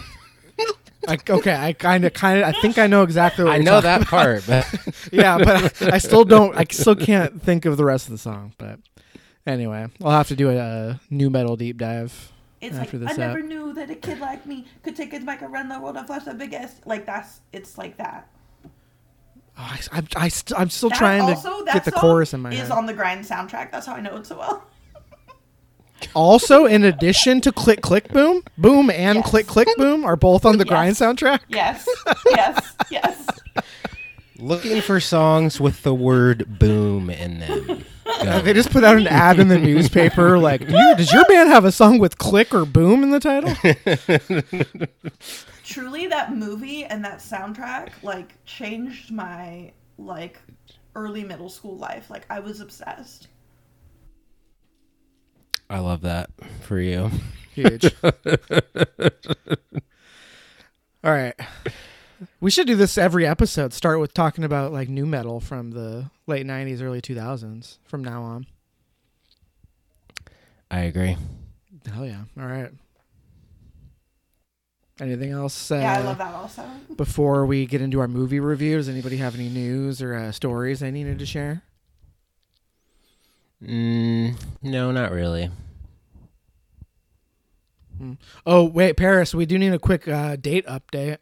I, 1.08 1.18
okay. 1.30 1.56
I 1.56 1.74
kind 1.74 2.06
of, 2.06 2.14
kind 2.14 2.40
of. 2.42 2.46
I 2.46 2.52
think 2.62 2.78
I 2.78 2.88
know 2.88 3.04
exactly. 3.04 3.44
what 3.46 3.54
I 3.54 3.56
you're 3.58 3.66
know 3.66 3.82
talking 3.82 4.00
that 4.02 4.08
part, 4.08 4.44
but 4.48 4.74
about. 4.74 5.14
yeah, 5.14 5.38
but 5.38 5.82
I, 5.82 5.96
I 5.96 5.98
still 5.98 6.26
don't. 6.26 6.56
I 6.56 6.66
still 6.70 6.96
can't 6.96 7.42
think 7.42 7.66
of 7.66 7.78
the 7.78 7.86
rest 7.86 8.08
of 8.08 8.12
the 8.12 8.18
song. 8.18 8.54
But 8.58 8.80
anyway, 9.46 9.88
I'll 10.04 10.12
have 10.12 10.28
to 10.30 10.36
do 10.36 10.50
a, 10.50 10.58
uh 10.58 10.96
nu 11.10 11.30
metal 11.30 11.56
deep 11.56 11.78
dive. 11.78 12.32
It's 12.62 12.78
After 12.78 12.98
like 12.98 13.10
this 13.10 13.20
I 13.20 13.28
never 13.28 13.42
knew 13.42 13.74
that 13.74 13.90
a 13.90 13.96
kid 13.96 14.20
like 14.20 14.46
me 14.46 14.66
could 14.84 14.96
take 14.96 15.12
his 15.12 15.24
bike 15.26 15.42
around 15.42 15.68
the 15.70 15.80
world 15.80 15.98
and 15.98 16.08
flash 16.08 16.24
the 16.24 16.34
biggest. 16.34 16.88
Like 16.88 17.06
that's 17.06 17.42
it's 17.52 17.78
like 17.78 17.98
that. 17.98 18.30
Oh, 18.66 18.70
I, 19.58 19.80
I'm, 19.92 20.08
I 20.16 20.28
st- 20.30 20.60
I'm 20.60 20.70
still 20.70 20.90
That 20.90 20.98
trying 20.98 21.22
also, 21.22 21.60
to 21.66 21.72
get 21.72 21.86
the 21.86 21.92
chorus 21.92 22.34
in 22.34 22.42
my 22.42 22.52
is 22.52 22.60
head. 22.60 22.72
on 22.72 22.86
the 22.88 22.94
grind 22.94 23.24
soundtrack. 23.24 23.70
That's 23.72 23.86
how 23.86 23.94
I 23.94 24.00
know 24.02 24.16
it 24.18 24.26
so 24.26 24.38
well. 24.40 24.64
also, 26.16 26.66
in 26.66 26.84
addition 26.86 27.40
to 27.42 27.52
Click 27.52 27.82
Click 27.82 28.08
Boom, 28.10 28.44
Boom 28.58 28.90
and 28.90 29.18
Yes. 29.20 29.30
Click 29.30 29.46
Click 29.46 29.68
Boom 29.78 30.06
are 30.06 30.16
both 30.16 30.44
on 30.46 30.58
the 30.58 30.66
Yes. 30.66 30.70
Grind 30.70 30.96
soundtrack. 30.96 31.42
Yes, 31.50 31.88
yes, 32.32 32.76
yes. 32.90 33.28
looking 34.44 34.82
for 34.82 35.00
songs 35.00 35.60
with 35.60 35.84
the 35.84 35.94
word 35.94 36.60
boom 36.60 37.10
in 37.10 37.40
them. 37.40 37.86
Go. 38.24 38.42
they 38.42 38.54
just 38.54 38.70
put 38.70 38.84
out 38.84 38.98
an 38.98 39.08
ad 39.08 39.40
in 39.40 39.48
the 39.48 39.58
newspaper 39.58 40.38
like, 40.38 40.62
you, 40.62 40.96
does 40.98 41.12
your 41.12 41.26
band 41.26 41.50
have 41.50 41.66
a 41.66 41.72
song 41.72 42.00
with 42.00 42.18
click 42.18 42.54
or 42.54 42.66
boom 42.66 43.02
in 43.02 43.12
the 43.12 43.20
title? 43.20 43.54
Truly, 45.64 46.08
that 46.08 46.36
movie 46.36 46.84
and 46.84 47.04
that 47.06 47.20
soundtrack 47.20 47.92
like 48.04 48.44
changed 48.46 49.12
my 49.12 49.72
like 49.98 50.40
early 50.96 51.24
middle 51.24 51.50
school 51.50 51.78
life. 51.78 52.10
Like 52.10 52.26
I 52.30 52.40
was 52.40 52.60
obsessed. 52.60 53.28
I 55.70 55.80
love 55.80 56.02
that 56.02 56.30
for 56.62 56.80
you. 56.80 57.10
Huge. 57.54 57.86
All 61.04 61.12
right. 61.12 61.36
We 62.40 62.52
should 62.52 62.68
do 62.68 62.76
this 62.76 62.98
every 62.98 63.26
episode. 63.26 63.74
Start 63.74 64.00
with 64.00 64.14
talking 64.14 64.44
about 64.44 64.72
like 64.74 64.90
nu 64.90 65.06
metal 65.06 65.40
from 65.40 65.72
the 65.72 66.10
late 66.28 66.46
90s, 66.46 66.82
early 66.82 67.02
2000s 67.02 67.78
from 67.86 68.04
now 68.04 68.22
on. 68.24 68.46
I 70.72 70.82
agree. 70.82 71.18
Hell 71.92 72.06
yeah. 72.06 72.24
All 72.40 72.46
right. 72.48 72.72
Anything 75.00 75.32
else 75.32 75.72
uh, 75.72 75.76
Yeah, 75.76 75.94
I 75.94 76.02
love 76.02 76.18
that 76.20 76.34
also. 76.34 76.64
before 76.96 77.46
we 77.46 77.66
get 77.66 77.82
into 77.82 78.00
our 78.00 78.08
movie 78.08 78.40
review? 78.40 78.78
Does 78.78 78.88
anybody 78.90 79.18
have 79.18 79.36
any 79.36 79.50
news 79.50 80.02
or 80.02 80.14
uh, 80.14 80.32
stories 80.32 80.80
they 80.82 80.92
needed 80.92 81.18
to 81.20 81.26
share? 81.26 81.64
Mm, 83.64 84.36
no, 84.62 84.92
not 84.92 85.12
really. 85.12 85.50
Oh, 88.46 88.66
wait, 88.66 88.98
Paris, 88.98 89.34
we 89.34 89.46
do 89.46 89.58
need 89.58 89.72
a 89.74 89.80
quick 89.80 90.08
uh, 90.08 90.36
date 90.36 90.66
update. 90.68 91.18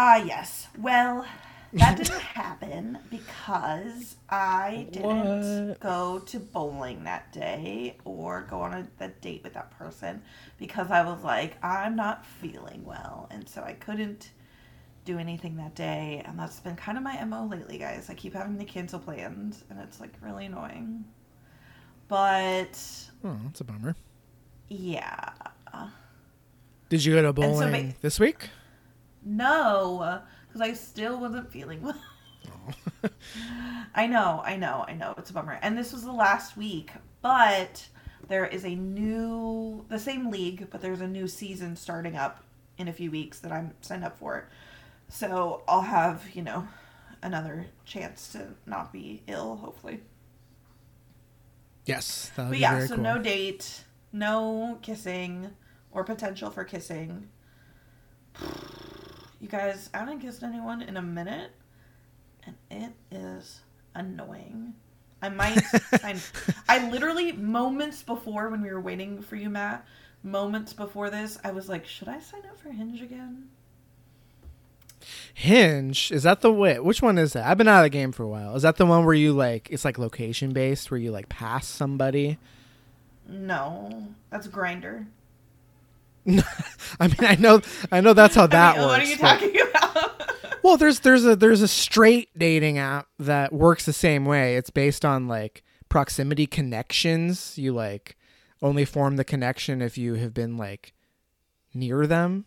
Ah, 0.00 0.16
yes. 0.16 0.68
Well, 0.78 1.26
that 1.72 1.96
didn't 1.98 2.20
happen 2.20 2.98
because 3.10 4.14
I 4.30 4.86
didn't 4.92 5.68
What? 5.70 5.80
go 5.80 6.20
to 6.20 6.38
bowling 6.38 7.02
that 7.02 7.32
day 7.32 7.96
or 8.04 8.42
go 8.48 8.60
on 8.60 8.74
a, 8.74 8.86
a 9.04 9.08
date 9.08 9.42
with 9.42 9.54
that 9.54 9.76
person 9.76 10.22
because 10.56 10.92
I 10.92 11.02
was 11.04 11.24
like, 11.24 11.56
I'm 11.64 11.96
not 11.96 12.24
feeling 12.24 12.84
well. 12.84 13.26
And 13.32 13.48
so 13.48 13.62
I 13.64 13.72
couldn't 13.72 14.30
do 15.04 15.18
anything 15.18 15.56
that 15.56 15.74
day. 15.74 16.22
And 16.24 16.38
that's 16.38 16.60
been 16.60 16.76
kind 16.76 16.96
of 16.96 17.02
my 17.02 17.24
MO 17.24 17.46
lately, 17.46 17.76
guys. 17.78 18.08
I 18.08 18.14
keep 18.14 18.34
having 18.34 18.56
to 18.58 18.64
cancel 18.64 19.00
plans 19.00 19.64
and 19.68 19.80
it's 19.80 19.98
like 19.98 20.12
really 20.22 20.46
annoying. 20.46 21.04
But 22.06 22.78
Oh, 23.24 23.36
that's 23.44 23.60
a 23.60 23.64
bummer. 23.64 23.96
yeah. 24.68 25.30
Did 26.88 27.04
you 27.04 27.14
go 27.14 27.20
to 27.22 27.28
so 27.28 27.32
bowling 27.32 27.94
this 28.00 28.18
week? 28.20 28.48
No, 29.24 30.20
because 30.46 30.60
I 30.60 30.72
still 30.72 31.20
wasn't 31.20 31.50
feeling 31.50 31.82
well. 31.82 32.00
I 33.94 34.06
know, 34.06 34.42
I 34.44 34.56
know, 34.56 34.84
I 34.86 34.94
know. 34.94 35.14
It's 35.18 35.30
a 35.30 35.32
bummer. 35.32 35.58
And 35.62 35.76
this 35.76 35.92
was 35.92 36.04
the 36.04 36.12
last 36.12 36.56
week, 36.56 36.90
but 37.22 37.86
there 38.28 38.46
is 38.46 38.64
a 38.64 38.74
new, 38.74 39.84
the 39.88 39.98
same 39.98 40.30
league, 40.30 40.68
but 40.70 40.80
there's 40.80 41.00
a 41.00 41.08
new 41.08 41.28
season 41.28 41.76
starting 41.76 42.16
up 42.16 42.44
in 42.76 42.88
a 42.88 42.92
few 42.92 43.10
weeks 43.10 43.40
that 43.40 43.52
I'm 43.52 43.72
signed 43.80 44.04
up 44.04 44.18
for. 44.18 44.48
So 45.08 45.62
I'll 45.66 45.82
have, 45.82 46.24
you 46.34 46.42
know, 46.42 46.68
another 47.22 47.66
chance 47.84 48.28
to 48.32 48.48
not 48.66 48.92
be 48.92 49.22
ill, 49.26 49.56
hopefully. 49.56 50.00
Yes. 51.86 52.30
But 52.36 52.58
yeah, 52.58 52.86
so 52.86 52.94
cool. 52.94 53.04
no 53.04 53.18
date, 53.18 53.84
no 54.12 54.78
kissing 54.82 55.50
or 55.90 56.04
potential 56.04 56.50
for 56.50 56.64
kissing. 56.64 57.28
You 59.40 59.48
guys, 59.48 59.88
I 59.94 59.98
haven't 59.98 60.20
kissed 60.20 60.42
anyone 60.42 60.82
in 60.82 60.96
a 60.96 61.02
minute, 61.02 61.52
and 62.44 62.56
it 62.70 62.92
is 63.10 63.60
annoying. 63.94 64.74
I 65.22 65.28
might. 65.28 65.62
I, 66.02 66.16
I 66.68 66.90
literally 66.90 67.32
moments 67.32 68.02
before 68.02 68.48
when 68.48 68.62
we 68.62 68.70
were 68.70 68.80
waiting 68.80 69.22
for 69.22 69.36
you, 69.36 69.50
Matt. 69.50 69.86
Moments 70.24 70.72
before 70.72 71.10
this, 71.10 71.38
I 71.44 71.52
was 71.52 71.68
like, 71.68 71.86
should 71.86 72.08
I 72.08 72.18
sign 72.18 72.42
up 72.48 72.58
for 72.58 72.70
Hinge 72.70 73.00
again? 73.00 73.48
Hinge 75.32 76.10
is 76.10 76.24
that 76.24 76.40
the 76.40 76.52
way? 76.52 76.80
Which 76.80 77.00
one 77.00 77.18
is 77.18 77.32
that? 77.34 77.46
I've 77.46 77.58
been 77.58 77.68
out 77.68 77.78
of 77.78 77.84
the 77.84 77.90
game 77.90 78.10
for 78.10 78.24
a 78.24 78.28
while. 78.28 78.56
Is 78.56 78.62
that 78.62 78.76
the 78.76 78.86
one 78.86 79.04
where 79.04 79.14
you 79.14 79.32
like 79.32 79.68
it's 79.70 79.84
like 79.84 79.98
location 79.98 80.52
based, 80.52 80.90
where 80.90 80.98
you 80.98 81.12
like 81.12 81.28
pass 81.28 81.66
somebody? 81.66 82.38
No, 83.28 84.08
that's 84.30 84.48
Grindr. 84.48 85.06
I 87.00 87.06
mean, 87.06 87.16
I 87.20 87.36
know, 87.36 87.62
I 87.90 88.00
know 88.00 88.12
that's 88.12 88.34
how 88.34 88.46
that 88.46 88.76
works. 88.76 88.86
What 88.86 89.00
are 89.00 89.04
you 89.04 89.16
talking 89.16 89.60
about? 89.60 90.14
Well, 90.60 90.76
there's 90.76 91.00
there's 91.00 91.24
a 91.24 91.34
there's 91.34 91.62
a 91.62 91.68
straight 91.68 92.36
dating 92.36 92.76
app 92.76 93.06
that 93.18 93.54
works 93.54 93.86
the 93.86 93.92
same 93.92 94.26
way. 94.26 94.56
It's 94.56 94.68
based 94.68 95.02
on 95.02 95.26
like 95.26 95.62
proximity 95.88 96.46
connections. 96.46 97.56
You 97.56 97.72
like 97.72 98.18
only 98.60 98.84
form 98.84 99.16
the 99.16 99.24
connection 99.24 99.80
if 99.80 99.96
you 99.96 100.14
have 100.14 100.34
been 100.34 100.58
like 100.58 100.92
near 101.72 102.06
them. 102.06 102.44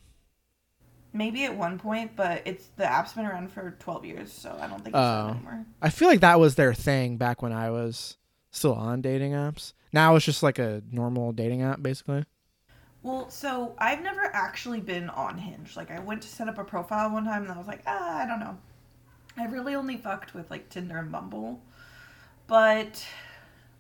Maybe 1.14 1.46
at 1.46 1.58
one 1.58 1.80
point, 1.80 2.16
but 2.16 2.44
it's 2.46 2.68
the 2.78 2.86
app's 2.86 3.14
been 3.14 3.26
around 3.26 3.52
for 3.52 3.76
twelve 3.80 4.06
years, 4.06 4.32
so 4.32 4.56
I 4.62 4.68
don't 4.68 4.84
think 4.84 4.90
it's 4.90 4.98
on 4.98 5.30
oh. 5.30 5.34
anymore. 5.34 5.66
I 5.82 5.90
feel 5.90 6.08
like 6.08 6.20
that 6.20 6.40
was 6.40 6.54
their 6.54 6.76
thing 6.76 7.18
back 7.18 7.42
when 7.42 7.54
I 7.54 7.72
was 7.72 8.18
still 8.52 8.76
on 8.76 9.02
dating 9.02 9.32
apps. 9.32 9.74
Now 9.92 10.16
it's 10.16 10.26
just 10.26 10.44
like 10.44 10.60
a 10.60 10.84
normal 10.92 11.32
dating 11.32 11.64
app 11.64 11.82
basically. 11.82 12.26
Well, 13.04 13.30
so 13.30 13.74
I've 13.80 14.04
never 14.04 14.30
actually 14.34 14.80
been 14.80 15.10
on 15.10 15.38
Hinge. 15.38 15.76
Like 15.76 15.90
I 15.90 16.00
went 16.00 16.22
to 16.22 16.28
set 16.28 16.48
up 16.48 16.58
a 16.58 16.64
profile 16.64 17.12
one 17.12 17.26
time 17.26 17.44
and 17.44 17.52
I 17.52 17.58
was 17.58 17.68
like, 17.68 17.82
ah, 17.88 18.20
I 18.20 18.28
don't 18.28 18.40
know. 18.40 18.58
I 19.38 19.46
really 19.46 19.76
only 19.76 19.98
fucked 19.98 20.34
with 20.34 20.52
like 20.52 20.70
Tinder 20.70 20.98
and 20.98 21.12
Bumble. 21.12 21.62
But 22.48 23.06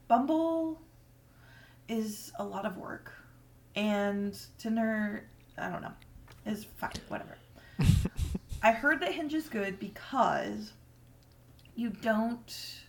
Bumble 0.08 0.82
is 1.88 2.32
a 2.40 2.44
lot 2.44 2.66
of 2.66 2.78
work. 2.78 3.14
And 3.76 4.38
Tinder, 4.58 5.26
I 5.58 5.70
don't 5.70 5.82
know, 5.82 5.94
is 6.46 6.66
fine, 6.78 6.92
whatever. 7.08 7.38
I 8.64 8.72
heard 8.72 9.02
that 9.02 9.14
Hinge 9.14 9.34
is 9.34 9.50
good 9.50 9.80
because 9.80 10.74
you 11.76 11.90
don't 11.90 12.82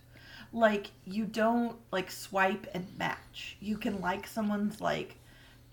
like 0.51 0.91
you 1.05 1.25
don't 1.25 1.77
like 1.91 2.11
swipe 2.11 2.67
and 2.73 2.87
match. 2.97 3.57
You 3.59 3.77
can 3.77 4.01
like 4.01 4.27
someone's 4.27 4.81
like 4.81 5.15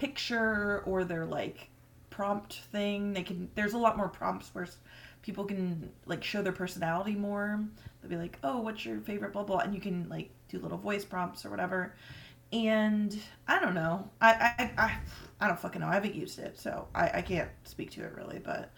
picture 0.01 0.83
or 0.87 1.05
their 1.05 1.27
like 1.27 1.69
prompt 2.09 2.55
thing. 2.73 3.13
They 3.13 3.23
can 3.23 3.51
there's 3.55 3.75
a 3.75 3.79
lot 3.79 3.99
more 3.99 4.09
prompts 4.09 4.49
where 4.55 4.67
people 5.21 5.45
can 5.45 5.91
like 6.07 6.25
show 6.25 6.41
their 6.41 6.53
personality 6.53 7.15
more. 7.15 7.63
They'll 8.01 8.11
be 8.11 8.17
like, 8.17 8.39
"Oh, 8.43 8.61
what's 8.61 8.85
your 8.85 9.01
favorite 9.01 9.35
blah 9.35 9.45
blah," 9.45 9.59
and 9.59 9.75
you 9.75 9.81
can 9.81 10.09
like 10.09 10.31
do 10.49 10.59
little 10.59 10.79
voice 10.79 11.05
prompts 11.05 11.45
or 11.45 11.51
whatever. 11.51 11.95
And 12.51 13.17
I 13.47 13.61
don't 13.61 13.75
know. 13.75 14.09
I 14.23 14.33
I 14.59 14.71
I, 14.79 14.97
I 15.39 15.47
don't 15.47 15.61
fucking 15.61 15.83
know. 15.83 15.89
I 15.89 15.95
haven't 15.95 16.15
used 16.15 16.39
it, 16.39 16.59
so 16.59 16.89
I 16.95 17.19
I 17.19 17.23
can't 17.23 17.51
speak 17.65 17.91
to 17.93 18.03
it 18.03 18.15
really. 18.17 18.39
But 18.39 18.71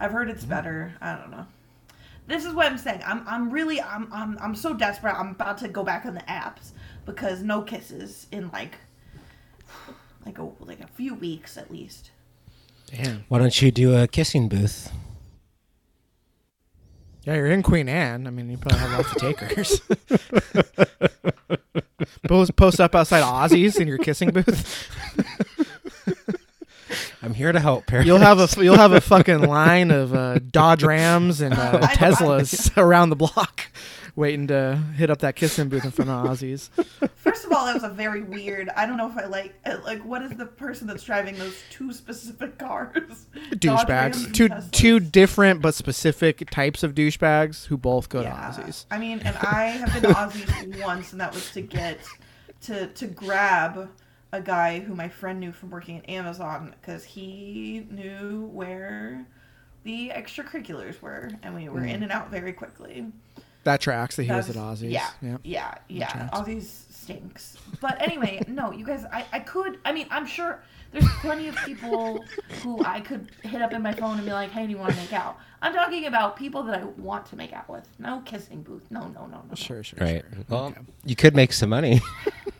I've 0.00 0.12
heard 0.12 0.30
it's 0.30 0.40
mm-hmm. 0.40 0.50
better. 0.50 0.94
I 1.02 1.14
don't 1.14 1.30
know. 1.30 1.46
This 2.26 2.46
is 2.46 2.54
what 2.54 2.66
I'm 2.66 2.78
saying. 2.78 3.02
I'm 3.04 3.22
I'm 3.28 3.50
really 3.50 3.82
I'm 3.82 4.10
I'm 4.12 4.38
I'm 4.40 4.54
so 4.54 4.72
desperate. 4.72 5.12
I'm 5.12 5.32
about 5.32 5.58
to 5.58 5.68
go 5.68 5.84
back 5.84 6.06
on 6.06 6.14
the 6.14 6.20
apps 6.20 6.70
because 7.04 7.42
no 7.42 7.60
kisses 7.60 8.26
in 8.32 8.50
like 8.50 8.76
like 10.24 10.38
a 10.38 10.48
like 10.60 10.80
a 10.80 10.86
few 10.86 11.14
weeks 11.14 11.56
at 11.56 11.70
least. 11.70 12.10
Damn. 12.86 13.24
Why 13.28 13.38
don't 13.38 13.62
you 13.62 13.70
do 13.70 13.96
a 13.96 14.08
kissing 14.08 14.48
booth? 14.48 14.90
Yeah, 17.24 17.34
you're 17.34 17.46
in 17.46 17.62
Queen 17.62 17.88
Anne. 17.88 18.26
I 18.26 18.30
mean, 18.30 18.50
you 18.50 18.56
probably 18.56 18.78
have 18.78 18.92
lots 18.92 19.12
of 19.12 19.18
takers. 19.18 19.80
post, 22.26 22.56
post 22.56 22.80
up 22.80 22.94
outside 22.94 23.22
Ozzy's 23.22 23.78
in 23.78 23.86
your 23.86 23.98
kissing 23.98 24.30
booth. 24.30 24.88
I'm 27.22 27.34
here 27.34 27.52
to 27.52 27.60
help, 27.60 27.86
parents. 27.86 28.06
You'll 28.06 28.18
have 28.18 28.40
a 28.40 28.64
you'll 28.64 28.78
have 28.78 28.92
a 28.92 29.00
fucking 29.00 29.42
line 29.42 29.90
of 29.90 30.14
uh, 30.14 30.38
Dodge 30.38 30.82
Rams 30.82 31.42
and 31.42 31.52
uh, 31.52 31.80
Teslas 31.88 32.74
around 32.78 33.10
the 33.10 33.16
block, 33.16 33.66
waiting 34.16 34.46
to 34.48 34.76
hit 34.96 35.10
up 35.10 35.18
that 35.18 35.36
kissing 35.36 35.68
booth 35.68 35.84
in 35.84 35.90
front 35.90 36.10
of 36.10 36.26
Ozzy's. 36.26 36.70
First 37.16 37.44
of 37.44 37.52
all, 37.52 37.66
that 37.66 37.74
was 37.74 37.84
a 37.84 37.88
very 37.88 38.22
weird. 38.22 38.68
I 38.70 38.86
don't 38.86 38.96
know 38.96 39.08
if 39.08 39.16
I 39.16 39.26
like 39.26 39.54
uh, 39.66 39.78
like 39.84 40.04
what 40.04 40.22
is 40.22 40.32
the 40.32 40.46
person 40.46 40.86
that's 40.86 41.02
driving 41.04 41.36
those 41.38 41.56
two 41.70 41.92
specific 41.92 42.58
cars? 42.58 43.26
Douchebags. 43.52 44.32
Two 44.34 44.48
Teslas. 44.48 44.70
two 44.70 45.00
different 45.00 45.60
but 45.62 45.74
specific 45.74 46.48
types 46.50 46.82
of 46.82 46.94
douchebags 46.94 47.66
who 47.66 47.76
both 47.76 48.08
go 48.08 48.22
Yeah. 48.22 48.50
to 48.52 48.62
Ozzy's. 48.62 48.86
I 48.90 48.98
mean, 48.98 49.20
and 49.20 49.36
I 49.38 49.64
have 49.66 49.92
been 49.92 50.02
to 50.02 50.16
Ozzy's 50.18 50.82
once, 50.82 51.12
and 51.12 51.20
that 51.20 51.32
was 51.34 51.50
to 51.52 51.60
get 51.60 51.98
to 52.62 52.86
to 52.88 53.06
grab 53.06 53.88
a 54.32 54.40
guy 54.40 54.78
who 54.78 54.94
my 54.94 55.08
friend 55.08 55.40
knew 55.40 55.50
from 55.52 55.70
working 55.70 55.98
at 55.98 56.08
Amazon 56.08 56.74
because 56.80 57.02
he 57.04 57.86
knew 57.90 58.48
where 58.52 59.26
the 59.82 60.10
extracurriculars 60.14 61.00
were, 61.00 61.30
and 61.42 61.54
we 61.54 61.68
were 61.68 61.82
in 61.84 62.02
and 62.02 62.12
out 62.12 62.30
very 62.30 62.52
quickly. 62.52 63.06
That 63.64 63.80
tracks 63.80 64.16
that 64.16 64.24
he 64.24 64.32
was 64.32 64.48
at 64.48 64.56
Ozzy's. 64.56 64.84
Yeah, 64.84 65.08
Yeah. 65.20 65.36
yeah, 65.44 65.74
yeah. 65.88 66.08
tracks. 66.08 66.38
Ozzy's 66.38 66.86
stinks. 66.90 67.56
But 67.80 68.00
anyway, 68.00 68.42
no, 68.48 68.72
you 68.72 68.84
guys, 68.84 69.04
I, 69.12 69.24
I 69.32 69.40
could. 69.40 69.78
I 69.84 69.92
mean, 69.92 70.06
I'm 70.10 70.26
sure 70.26 70.62
there's 70.92 71.08
plenty 71.20 71.48
of 71.48 71.56
people 71.66 72.24
who 72.62 72.82
I 72.84 73.00
could 73.00 73.30
hit 73.42 73.60
up 73.62 73.72
in 73.72 73.82
my 73.82 73.92
phone 73.92 74.16
and 74.16 74.24
be 74.26 74.32
like, 74.32 74.50
"Hey, 74.50 74.64
do 74.66 74.70
you 74.72 74.78
want 74.78 74.92
to 74.92 74.96
make 74.96 75.12
out?" 75.12 75.38
I'm 75.62 75.74
talking 75.74 76.06
about 76.06 76.36
people 76.36 76.62
that 76.64 76.80
I 76.80 76.84
want 76.84 77.26
to 77.26 77.36
make 77.36 77.52
out 77.52 77.68
with. 77.68 77.86
No 77.98 78.22
kissing 78.24 78.62
booth. 78.62 78.86
No, 78.90 79.00
no, 79.08 79.26
no, 79.26 79.42
no. 79.46 79.54
Sure, 79.54 79.82
sure, 79.82 79.98
Right. 80.00 80.24
sure. 80.32 80.44
Well, 80.48 80.64
Okay. 80.68 80.80
you 81.04 81.14
could 81.16 81.36
make 81.36 81.52
some 81.52 81.68
money. 81.68 82.00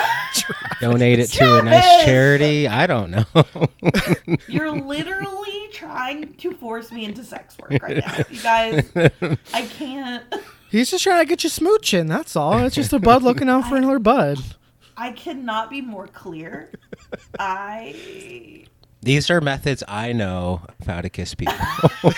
Donate 0.80 1.18
it 1.18 1.26
to 1.28 1.58
a 1.58 1.62
nice 1.62 1.84
Travis! 1.84 2.04
charity. 2.04 2.68
I 2.68 2.86
don't 2.86 3.10
know. 3.10 3.24
You're 4.48 4.72
literally 4.72 5.68
trying 5.72 6.34
to 6.34 6.52
force 6.54 6.90
me 6.90 7.04
into 7.04 7.22
sex 7.24 7.56
work 7.58 7.82
right 7.82 7.98
now. 7.98 8.16
You 8.30 8.42
guys, 8.42 8.90
I 9.54 9.62
can't. 9.62 10.24
He's 10.70 10.90
just 10.90 11.04
trying 11.04 11.22
to 11.24 11.28
get 11.28 11.44
you 11.44 11.50
smooching. 11.50 12.08
That's 12.08 12.34
all. 12.34 12.58
It's 12.58 12.74
just 12.74 12.92
a 12.92 12.98
bud 12.98 13.22
looking 13.22 13.48
out 13.48 13.68
for 13.68 13.76
another 13.76 13.98
bud. 13.98 14.38
I 14.96 15.12
cannot 15.12 15.70
be 15.70 15.80
more 15.80 16.06
clear. 16.06 16.70
I. 17.38 18.64
These 19.02 19.30
are 19.30 19.40
methods 19.40 19.82
I 19.88 20.12
know 20.12 20.62
of 20.80 20.86
how 20.86 21.00
to 21.00 21.08
kiss 21.10 21.34
people. 21.34 21.54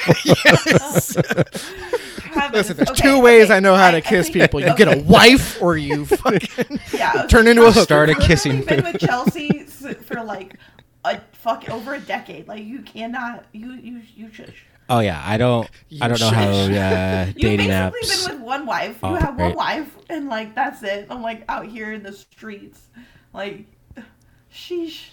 Travis, 1.14 1.16
Listen, 2.52 2.76
there's 2.76 2.90
okay, 2.90 3.02
two 3.02 3.20
ways 3.20 3.44
okay, 3.46 3.56
I 3.56 3.60
know 3.60 3.74
how 3.74 3.90
to 3.90 3.98
I 3.98 4.00
kiss 4.00 4.28
think- 4.28 4.42
people. 4.44 4.60
You 4.60 4.74
get 4.76 4.92
a 4.92 5.00
wife, 5.02 5.60
or 5.62 5.76
you 5.76 6.04
fucking 6.06 6.80
Yeah, 6.92 7.26
turn 7.28 7.46
into 7.46 7.62
a 7.62 7.66
hooker. 7.72 7.80
Start 7.84 8.08
a 8.08 8.12
I've 8.12 8.18
literally 8.18 8.26
kissing 8.28 8.64
been 8.64 8.84
with 8.84 8.98
Chelsea 9.00 9.64
for 9.64 10.22
like 10.22 10.56
a 11.04 11.20
fuck 11.32 11.68
over 11.70 11.94
a 11.94 12.00
decade. 12.00 12.48
Like 12.48 12.64
you 12.64 12.82
cannot. 12.82 13.44
You 13.52 13.72
you 13.74 14.02
you 14.14 14.32
shush. 14.32 14.64
Oh 14.90 15.00
yeah, 15.00 15.22
I 15.24 15.38
don't. 15.38 15.70
I 16.02 16.08
don't 16.08 16.20
know 16.20 16.28
how 16.28 16.42
uh, 16.50 17.26
You've 17.36 17.56
basically 17.56 17.66
been 17.68 17.92
with 17.92 18.40
one 18.46 18.66
wife. 18.66 18.98
You 19.02 19.08
Oh, 19.10 19.14
have 19.14 19.38
one 19.38 19.54
wife, 19.54 19.96
and 20.10 20.28
like 20.28 20.54
that's 20.54 20.82
it. 20.82 21.06
I'm 21.08 21.22
like 21.22 21.44
out 21.48 21.66
here 21.66 21.92
in 21.92 22.02
the 22.02 22.12
streets, 22.12 22.88
like, 23.32 23.64
sheesh. 24.52 25.06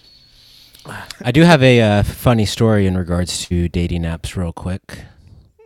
I 0.86 1.32
do 1.32 1.44
have 1.44 1.62
a 1.62 1.82
uh, 1.82 2.04
funny 2.04 2.46
story 2.46 2.88
in 2.88 2.98
regards 2.98 3.46
to 3.48 3.70
dating 3.70 4.04
apps, 4.04 4.36
real 4.36 4.54
quick. 4.54 5.00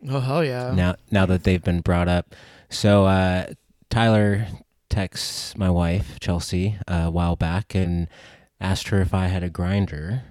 Oh 0.08 0.19
hell 0.19 0.43
yeah! 0.43 0.71
now 0.75 0.95
now 1.10 1.25
that 1.25 1.43
they've 1.43 1.63
been 1.63 1.82
brought 1.82 2.08
up. 2.08 2.36
So 2.69 3.06
uh, 3.06 3.47
Tyler 3.89 4.47
texts 4.89 5.58
my 5.58 5.69
wife 5.69 6.19
Chelsea 6.19 6.78
uh, 6.88 7.04
a 7.06 7.12
while 7.12 7.36
back 7.36 7.73
and 7.73 8.08
asked 8.60 8.89
her 8.89 9.01
if 9.01 9.13
I 9.13 9.28
had 9.28 9.43
a 9.43 9.49
grinder, 9.49 10.23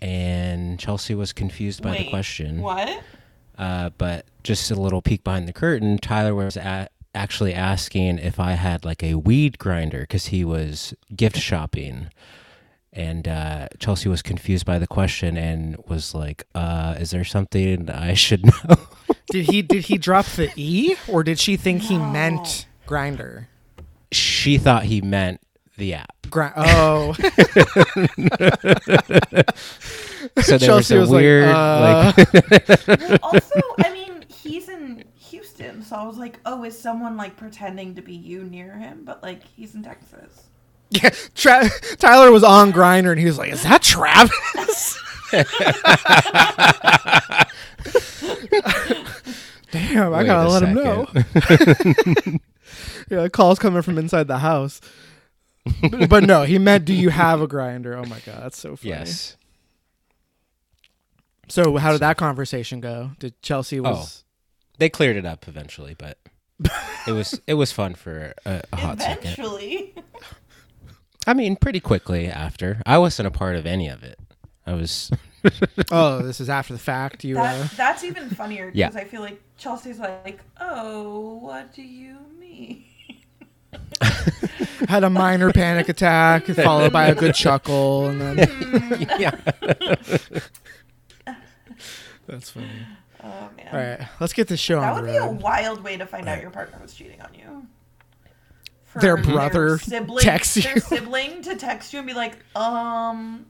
and 0.00 0.78
Chelsea 0.78 1.14
was 1.14 1.32
confused 1.32 1.82
by 1.82 1.96
the 1.96 2.10
question. 2.10 2.60
What? 2.60 3.02
Uh, 3.58 3.90
but 3.98 4.24
just 4.42 4.70
a 4.70 4.74
little 4.74 5.02
peek 5.02 5.24
behind 5.24 5.46
the 5.48 5.52
curtain, 5.52 5.98
Tyler 5.98 6.34
was 6.34 6.56
at 6.56 6.92
actually 7.14 7.52
asking 7.52 8.18
if 8.18 8.38
I 8.38 8.52
had 8.52 8.84
like 8.84 9.02
a 9.02 9.16
weed 9.16 9.58
grinder 9.58 10.00
because 10.00 10.26
he 10.26 10.44
was 10.44 10.94
gift 11.14 11.38
shopping. 11.38 12.08
And 12.92 13.28
uh, 13.28 13.68
Chelsea 13.78 14.08
was 14.08 14.20
confused 14.20 14.66
by 14.66 14.78
the 14.80 14.86
question 14.86 15.36
and 15.36 15.76
was 15.86 16.12
like, 16.14 16.44
uh, 16.56 16.96
"Is 16.98 17.10
there 17.12 17.22
something 17.24 17.88
I 18.08 18.14
should 18.14 18.44
know?" 18.46 18.76
Did 19.30 19.50
he 19.50 19.62
did 19.62 19.84
he 19.84 19.96
drop 19.96 20.26
the 20.26 20.50
e, 20.56 20.96
or 21.08 21.22
did 21.22 21.38
she 21.38 21.56
think 21.56 21.82
he 21.82 21.98
meant 21.98 22.66
grinder? 22.86 23.48
she 24.12 24.58
thought 24.58 24.82
he 24.84 25.00
meant 25.00 25.40
the 25.76 25.94
app. 25.94 26.16
Gri- 26.30 26.50
oh, 26.56 27.12
So 30.42 30.58
there 30.58 30.58
Chelsea 30.58 30.96
was 30.96 31.08
was 31.08 31.10
a 31.10 31.12
like, 31.12 31.22
weird 31.22 31.48
uh, 31.48 32.12
like 32.16 32.28
Well, 32.98 33.18
also, 33.22 33.60
I 33.78 33.92
mean, 33.92 34.24
he's 34.28 34.68
in 34.68 35.04
Houston, 35.16 35.82
so 35.82 35.96
I 35.96 36.04
was 36.06 36.16
like, 36.18 36.38
oh, 36.44 36.64
is 36.64 36.78
someone 36.78 37.16
like 37.16 37.36
pretending 37.36 37.94
to 37.94 38.02
be 38.02 38.14
you 38.14 38.44
near 38.44 38.74
him? 38.76 39.02
But 39.04 39.22
like, 39.22 39.44
he's 39.44 39.74
in 39.74 39.82
Texas. 39.82 40.49
Yeah. 40.90 41.10
Tra- 41.34 41.70
Tyler 41.98 42.32
was 42.32 42.42
on 42.42 42.72
Grindr, 42.72 43.12
and 43.12 43.20
he 43.20 43.26
was 43.26 43.38
like, 43.38 43.52
"Is 43.52 43.62
that 43.62 43.82
Travis?" 43.82 44.98
Damn, 49.70 50.12
I 50.12 50.18
Wait 50.18 50.26
gotta 50.26 50.48
a 50.48 50.50
let 50.50 50.62
him 50.64 50.74
know. 50.74 51.08
yeah, 53.08 53.22
the 53.22 53.30
call's 53.30 53.60
coming 53.60 53.82
from 53.82 53.98
inside 53.98 54.26
the 54.26 54.38
house. 54.38 54.80
but, 55.80 56.08
but 56.08 56.24
no, 56.24 56.42
he 56.42 56.58
meant, 56.58 56.84
"Do 56.84 56.94
you 56.94 57.10
have 57.10 57.40
a 57.40 57.46
grinder?" 57.46 57.96
Oh 57.96 58.04
my 58.04 58.18
god, 58.26 58.42
that's 58.42 58.58
so 58.58 58.74
funny. 58.74 58.90
yes. 58.90 59.36
So 61.48 61.76
how 61.76 61.92
did 61.92 62.00
that 62.00 62.16
conversation 62.16 62.80
go? 62.80 63.12
Did 63.18 63.40
Chelsea 63.42 63.78
oh. 63.78 63.82
was? 63.82 64.24
They 64.78 64.88
cleared 64.88 65.16
it 65.16 65.26
up 65.26 65.46
eventually, 65.46 65.94
but 65.94 66.18
it 67.06 67.12
was 67.12 67.40
it 67.46 67.54
was 67.54 67.72
fun 67.72 67.94
for 67.94 68.34
a, 68.46 68.62
a 68.72 68.76
hot 68.76 69.00
second. 69.00 69.32
Eventually, 69.32 69.94
I 71.26 71.34
mean, 71.34 71.56
pretty 71.56 71.80
quickly 71.80 72.26
after. 72.28 72.80
I 72.86 72.98
wasn't 72.98 73.26
a 73.28 73.30
part 73.30 73.56
of 73.56 73.66
any 73.66 73.88
of 73.88 74.02
it. 74.02 74.18
I 74.66 74.72
was 74.74 75.10
Oh, 75.90 76.20
this 76.22 76.40
is 76.40 76.48
after 76.50 76.72
the 76.72 76.78
fact. 76.78 77.24
You 77.24 77.38
uh, 77.38 77.68
that's 77.76 78.04
even 78.04 78.30
funnier 78.30 78.70
Yeah. 78.74 78.88
because 78.88 79.00
I 79.00 79.04
feel 79.04 79.20
like 79.20 79.40
Chelsea's 79.56 79.98
like, 79.98 80.40
oh, 80.60 81.36
what 81.36 81.72
do 81.74 81.82
you 81.82 82.16
mean? 82.38 82.84
had 84.88 85.04
a 85.04 85.10
minor 85.10 85.52
panic 85.52 85.88
attack, 85.88 86.44
followed 86.46 86.92
by 86.92 87.06
a 87.06 87.14
good 87.14 87.34
chuckle, 87.34 88.06
and 88.08 88.20
then 88.20 89.06
yeah. 89.18 89.36
that's 92.26 92.50
funny. 92.50 92.66
Oh 93.22 93.48
man, 93.56 93.68
All 93.72 93.78
right, 93.78 94.08
let's 94.18 94.32
get 94.32 94.48
this 94.48 94.60
show 94.60 94.76
on. 94.76 94.82
that 94.82 94.92
on 94.94 95.02
would 95.02 95.08
the 95.08 95.12
be 95.12 95.18
a 95.18 95.30
wild 95.30 95.84
way 95.84 95.96
to 95.96 96.06
find 96.06 96.28
out 96.28 96.40
your 96.40 96.50
partner 96.50 96.78
was 96.80 96.94
cheating 96.94 97.20
on 97.20 97.34
you. 97.34 97.66
For 98.90 98.98
Their 99.00 99.16
brother 99.16 99.78
sibling, 99.78 100.24
texts 100.24 100.54
their 100.62 100.74
you. 100.74 100.80
sibling 100.80 101.42
to 101.42 101.54
text 101.56 101.92
you 101.92 102.00
and 102.00 102.08
be 102.08 102.14
like, 102.14 102.34
um, 102.56 103.46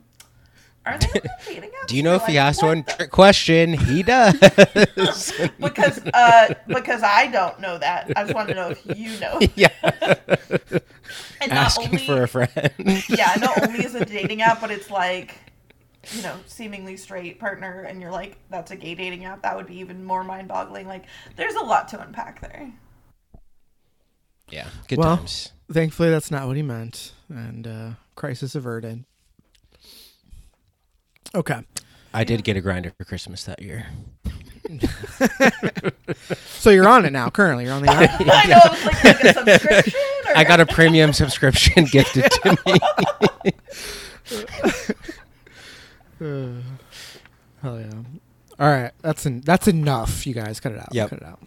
are 0.85 0.97
they 0.99 1.21
dating? 1.47 1.71
Do 1.87 1.95
you 1.97 2.03
know 2.03 2.13
if 2.15 2.25
he 2.25 2.37
asked 2.37 2.61
one 2.61 2.83
the-" 2.85 2.93
trick 2.93 3.11
question? 3.11 3.73
He 3.73 4.03
does. 4.03 4.33
because 5.59 5.99
uh 6.13 6.53
because 6.67 7.01
I 7.03 7.27
don't 7.27 7.59
know 7.59 7.77
that. 7.79 8.11
I 8.15 8.23
just 8.23 8.35
want 8.35 8.49
to 8.49 8.55
know 8.55 8.69
if 8.69 8.97
you 8.97 9.19
know. 9.19 9.39
yeah. 9.55 9.69
And 11.41 11.49
not 11.49 11.57
Asking 11.57 11.85
only 11.87 11.97
for 12.05 12.21
a 12.23 12.27
friend. 12.27 13.03
yeah, 13.09 13.35
not 13.39 13.67
only 13.67 13.83
is 13.83 13.95
it 13.95 14.03
a 14.03 14.05
dating 14.05 14.41
app, 14.43 14.61
but 14.61 14.69
it's 14.71 14.89
like 14.91 15.35
you 16.11 16.21
know, 16.23 16.35
seemingly 16.47 16.97
straight 16.97 17.39
partner 17.39 17.81
and 17.83 18.01
you're 18.01 18.11
like, 18.11 18.37
that's 18.49 18.71
a 18.71 18.75
gay 18.75 18.95
dating 18.95 19.25
app, 19.25 19.43
that 19.43 19.55
would 19.55 19.67
be 19.67 19.77
even 19.79 20.03
more 20.03 20.23
mind 20.23 20.47
boggling. 20.47 20.87
Like 20.87 21.05
there's 21.35 21.55
a 21.55 21.63
lot 21.63 21.87
to 21.89 22.01
unpack 22.01 22.41
there. 22.41 22.71
Yeah. 24.51 24.67
Good 24.87 24.97
Well- 24.99 25.17
times. 25.17 25.51
Thankfully, 25.71 26.09
that's 26.09 26.29
not 26.29 26.47
what 26.47 26.57
he 26.57 26.63
meant, 26.63 27.13
and 27.29 27.65
uh, 27.65 27.89
crisis 28.15 28.55
averted. 28.55 29.05
Okay, 31.33 31.61
I 32.13 32.25
did 32.25 32.43
get 32.43 32.57
a 32.57 32.61
grinder 32.61 32.91
for 32.97 33.05
Christmas 33.05 33.45
that 33.45 33.61
year. 33.61 33.85
so 36.57 36.71
you're 36.71 36.89
on 36.89 37.05
it 37.05 37.11
now. 37.13 37.29
Currently, 37.29 37.63
you're 37.63 37.73
on 37.73 37.83
the 37.83 37.89
app. 37.89 38.19
I 38.19 38.47
know 38.47 38.59
it's 38.65 38.85
like, 38.85 39.23
like 39.23 39.23
a 39.23 39.59
subscription 39.59 39.93
or 40.27 40.37
I 40.37 40.43
got 40.43 40.59
a 40.59 40.65
premium 40.73 41.13
subscription 41.13 41.85
gifted 41.85 42.29
to 42.29 42.57
me. 42.65 42.79
Uh, 46.19 46.61
hell 47.61 47.79
yeah! 47.79 47.91
All 48.59 48.69
right, 48.69 48.91
that's 49.01 49.25
en- 49.25 49.41
that's 49.45 49.69
enough. 49.69 50.27
You 50.27 50.33
guys, 50.33 50.59
cut 50.59 50.73
it 50.73 50.79
out. 50.79 50.89
Yep. 50.93 51.09
Cut 51.11 51.19
it 51.19 51.25
out. 51.25 51.39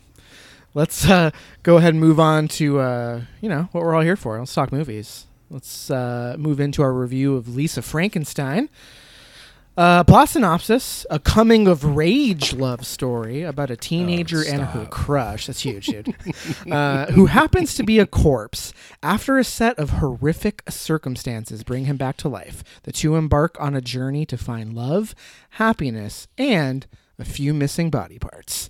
Let's 0.74 1.08
uh, 1.08 1.30
go 1.62 1.76
ahead 1.76 1.94
and 1.94 2.00
move 2.00 2.18
on 2.18 2.48
to 2.48 2.80
uh, 2.80 3.20
you 3.40 3.48
know 3.48 3.68
what 3.72 3.84
we're 3.84 3.94
all 3.94 4.02
here 4.02 4.16
for. 4.16 4.38
Let's 4.38 4.52
talk 4.52 4.72
movies. 4.72 5.26
Let's 5.48 5.88
uh, 5.90 6.34
move 6.37 6.58
into 6.58 6.82
our 6.82 6.92
review 6.92 7.37
of 7.37 7.54
Lisa 7.54 7.80
Frankenstein. 7.80 8.68
Uh, 9.76 10.02
plot 10.02 10.28
synopsis: 10.28 11.06
A 11.10 11.20
coming 11.20 11.68
of 11.68 11.84
rage 11.96 12.52
love 12.52 12.84
story 12.84 13.42
about 13.42 13.70
a 13.70 13.76
teenager 13.76 14.42
and 14.44 14.62
her 14.62 14.87
crush. 14.87 15.46
That's 15.46 15.60
huge, 15.60 15.87
dude. 15.87 16.14
uh, 16.72 17.06
who 17.12 17.26
happens 17.26 17.74
to 17.76 17.84
be 17.84 18.00
a 18.00 18.06
corpse. 18.06 18.72
After 19.00 19.38
a 19.38 19.44
set 19.44 19.78
of 19.78 19.90
horrific 19.90 20.62
circumstances 20.68 21.62
bring 21.62 21.84
him 21.84 21.96
back 21.96 22.16
to 22.18 22.28
life, 22.28 22.64
the 22.82 22.92
two 22.92 23.14
embark 23.14 23.56
on 23.60 23.76
a 23.76 23.80
journey 23.80 24.26
to 24.26 24.37
find 24.37 24.74
love, 24.74 25.14
happiness, 25.50 26.26
and 26.37 26.87
a 27.18 27.24
few 27.24 27.54
missing 27.54 27.90
body 27.90 28.18
parts. 28.18 28.68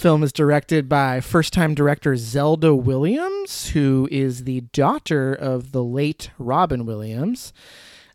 Film 0.00 0.22
is 0.22 0.32
directed 0.32 0.88
by 0.88 1.20
first-time 1.20 1.74
director 1.74 2.16
Zelda 2.16 2.74
Williams, 2.74 3.68
who 3.68 4.08
is 4.10 4.44
the 4.44 4.62
daughter 4.72 5.34
of 5.34 5.72
the 5.72 5.84
late 5.84 6.30
Robin 6.38 6.86
Williams 6.86 7.52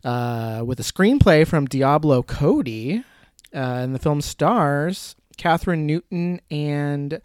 uh, 0.02 0.64
with 0.66 0.80
a 0.80 0.82
screenplay 0.82 1.46
from 1.46 1.66
Diablo 1.66 2.24
Cody. 2.24 3.04
Uh, 3.54 3.58
and 3.58 3.94
the 3.94 4.00
film 4.00 4.20
stars 4.20 5.14
Kathryn 5.38 5.84
Newton 5.84 6.40
and 6.50 7.20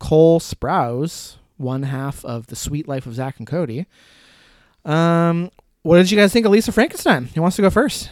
Cole 0.00 0.40
Sprouse, 0.40 1.36
one 1.56 1.84
half 1.84 2.24
of 2.24 2.48
The 2.48 2.56
Suite 2.56 2.88
Life 2.88 3.06
of 3.06 3.14
Zack 3.14 3.38
and 3.38 3.46
Cody. 3.46 3.86
Um, 4.84 5.52
what 5.82 5.98
did 5.98 6.10
you 6.10 6.18
guys 6.18 6.32
think 6.32 6.44
of 6.44 6.50
Lisa 6.50 6.72
Frankenstein? 6.72 7.26
Who 7.26 7.40
wants 7.40 7.54
to 7.54 7.62
go 7.62 7.70
first? 7.70 8.10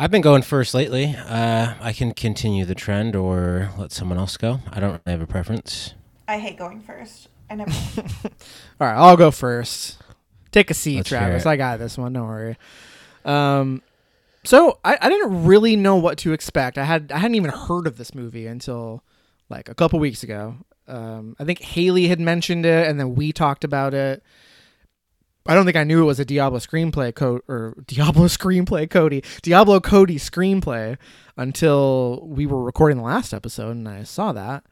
I've 0.00 0.12
been 0.12 0.22
going 0.22 0.42
first 0.42 0.74
lately. 0.74 1.16
Uh, 1.16 1.74
I 1.80 1.92
can 1.92 2.12
continue 2.12 2.64
the 2.64 2.76
trend 2.76 3.16
or 3.16 3.70
let 3.76 3.90
someone 3.90 4.16
else 4.16 4.36
go. 4.36 4.60
I 4.70 4.78
don't 4.78 4.90
really 4.90 5.18
have 5.18 5.20
a 5.20 5.26
preference. 5.26 5.94
I 6.28 6.38
hate 6.38 6.56
going 6.56 6.80
first. 6.80 7.28
I 7.50 7.56
never 7.56 7.72
All 8.00 8.86
right, 8.86 8.94
I'll 8.94 9.16
go 9.16 9.32
first. 9.32 9.98
Take 10.52 10.70
a 10.70 10.74
seat, 10.74 10.98
Let's 10.98 11.08
Travis. 11.08 11.46
I 11.46 11.56
got 11.56 11.80
this 11.80 11.98
one. 11.98 12.12
Don't 12.12 12.28
worry. 12.28 12.56
Um, 13.24 13.82
so 14.44 14.78
I, 14.84 14.98
I 15.00 15.08
didn't 15.08 15.46
really 15.46 15.74
know 15.74 15.96
what 15.96 16.18
to 16.18 16.32
expect. 16.32 16.78
I 16.78 16.84
had 16.84 17.10
I 17.10 17.18
hadn't 17.18 17.34
even 17.34 17.50
heard 17.50 17.88
of 17.88 17.98
this 17.98 18.14
movie 18.14 18.46
until 18.46 19.02
like 19.48 19.68
a 19.68 19.74
couple 19.74 19.98
weeks 19.98 20.22
ago. 20.22 20.58
Um, 20.86 21.34
I 21.40 21.44
think 21.44 21.60
Haley 21.60 22.06
had 22.06 22.20
mentioned 22.20 22.64
it, 22.64 22.88
and 22.88 23.00
then 23.00 23.16
we 23.16 23.32
talked 23.32 23.64
about 23.64 23.94
it. 23.94 24.22
I 25.48 25.54
don't 25.54 25.64
think 25.64 25.76
I 25.78 25.84
knew 25.84 26.02
it 26.02 26.06
was 26.06 26.20
a 26.20 26.26
Diablo 26.26 26.58
screenplay 26.58 27.14
co- 27.14 27.40
or 27.48 27.74
Diablo 27.86 28.24
screenplay 28.26 28.88
Cody 28.88 29.24
Diablo 29.42 29.80
Cody 29.80 30.16
screenplay 30.16 30.98
until 31.36 32.20
we 32.22 32.44
were 32.46 32.62
recording 32.62 32.98
the 32.98 33.04
last 33.04 33.32
episode, 33.32 33.70
and 33.70 33.88
I 33.88 34.02
saw 34.02 34.32
that. 34.32 34.64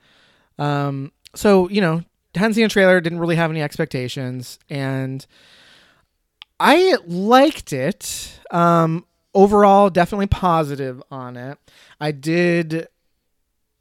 Um, 0.58 1.12
so 1.34 1.68
you 1.70 1.80
know, 1.80 2.02
hadn't 2.34 2.54
seen 2.54 2.66
a 2.66 2.68
trailer, 2.68 3.00
didn't 3.00 3.20
really 3.20 3.36
have 3.36 3.50
any 3.50 3.62
expectations, 3.62 4.58
and 4.68 5.26
I 6.60 6.96
liked 7.06 7.72
it. 7.72 8.38
Um, 8.50 9.06
overall, 9.34 9.90
definitely 9.90 10.26
positive 10.26 11.02
on 11.10 11.36
it. 11.36 11.58
I 12.00 12.12
did 12.12 12.88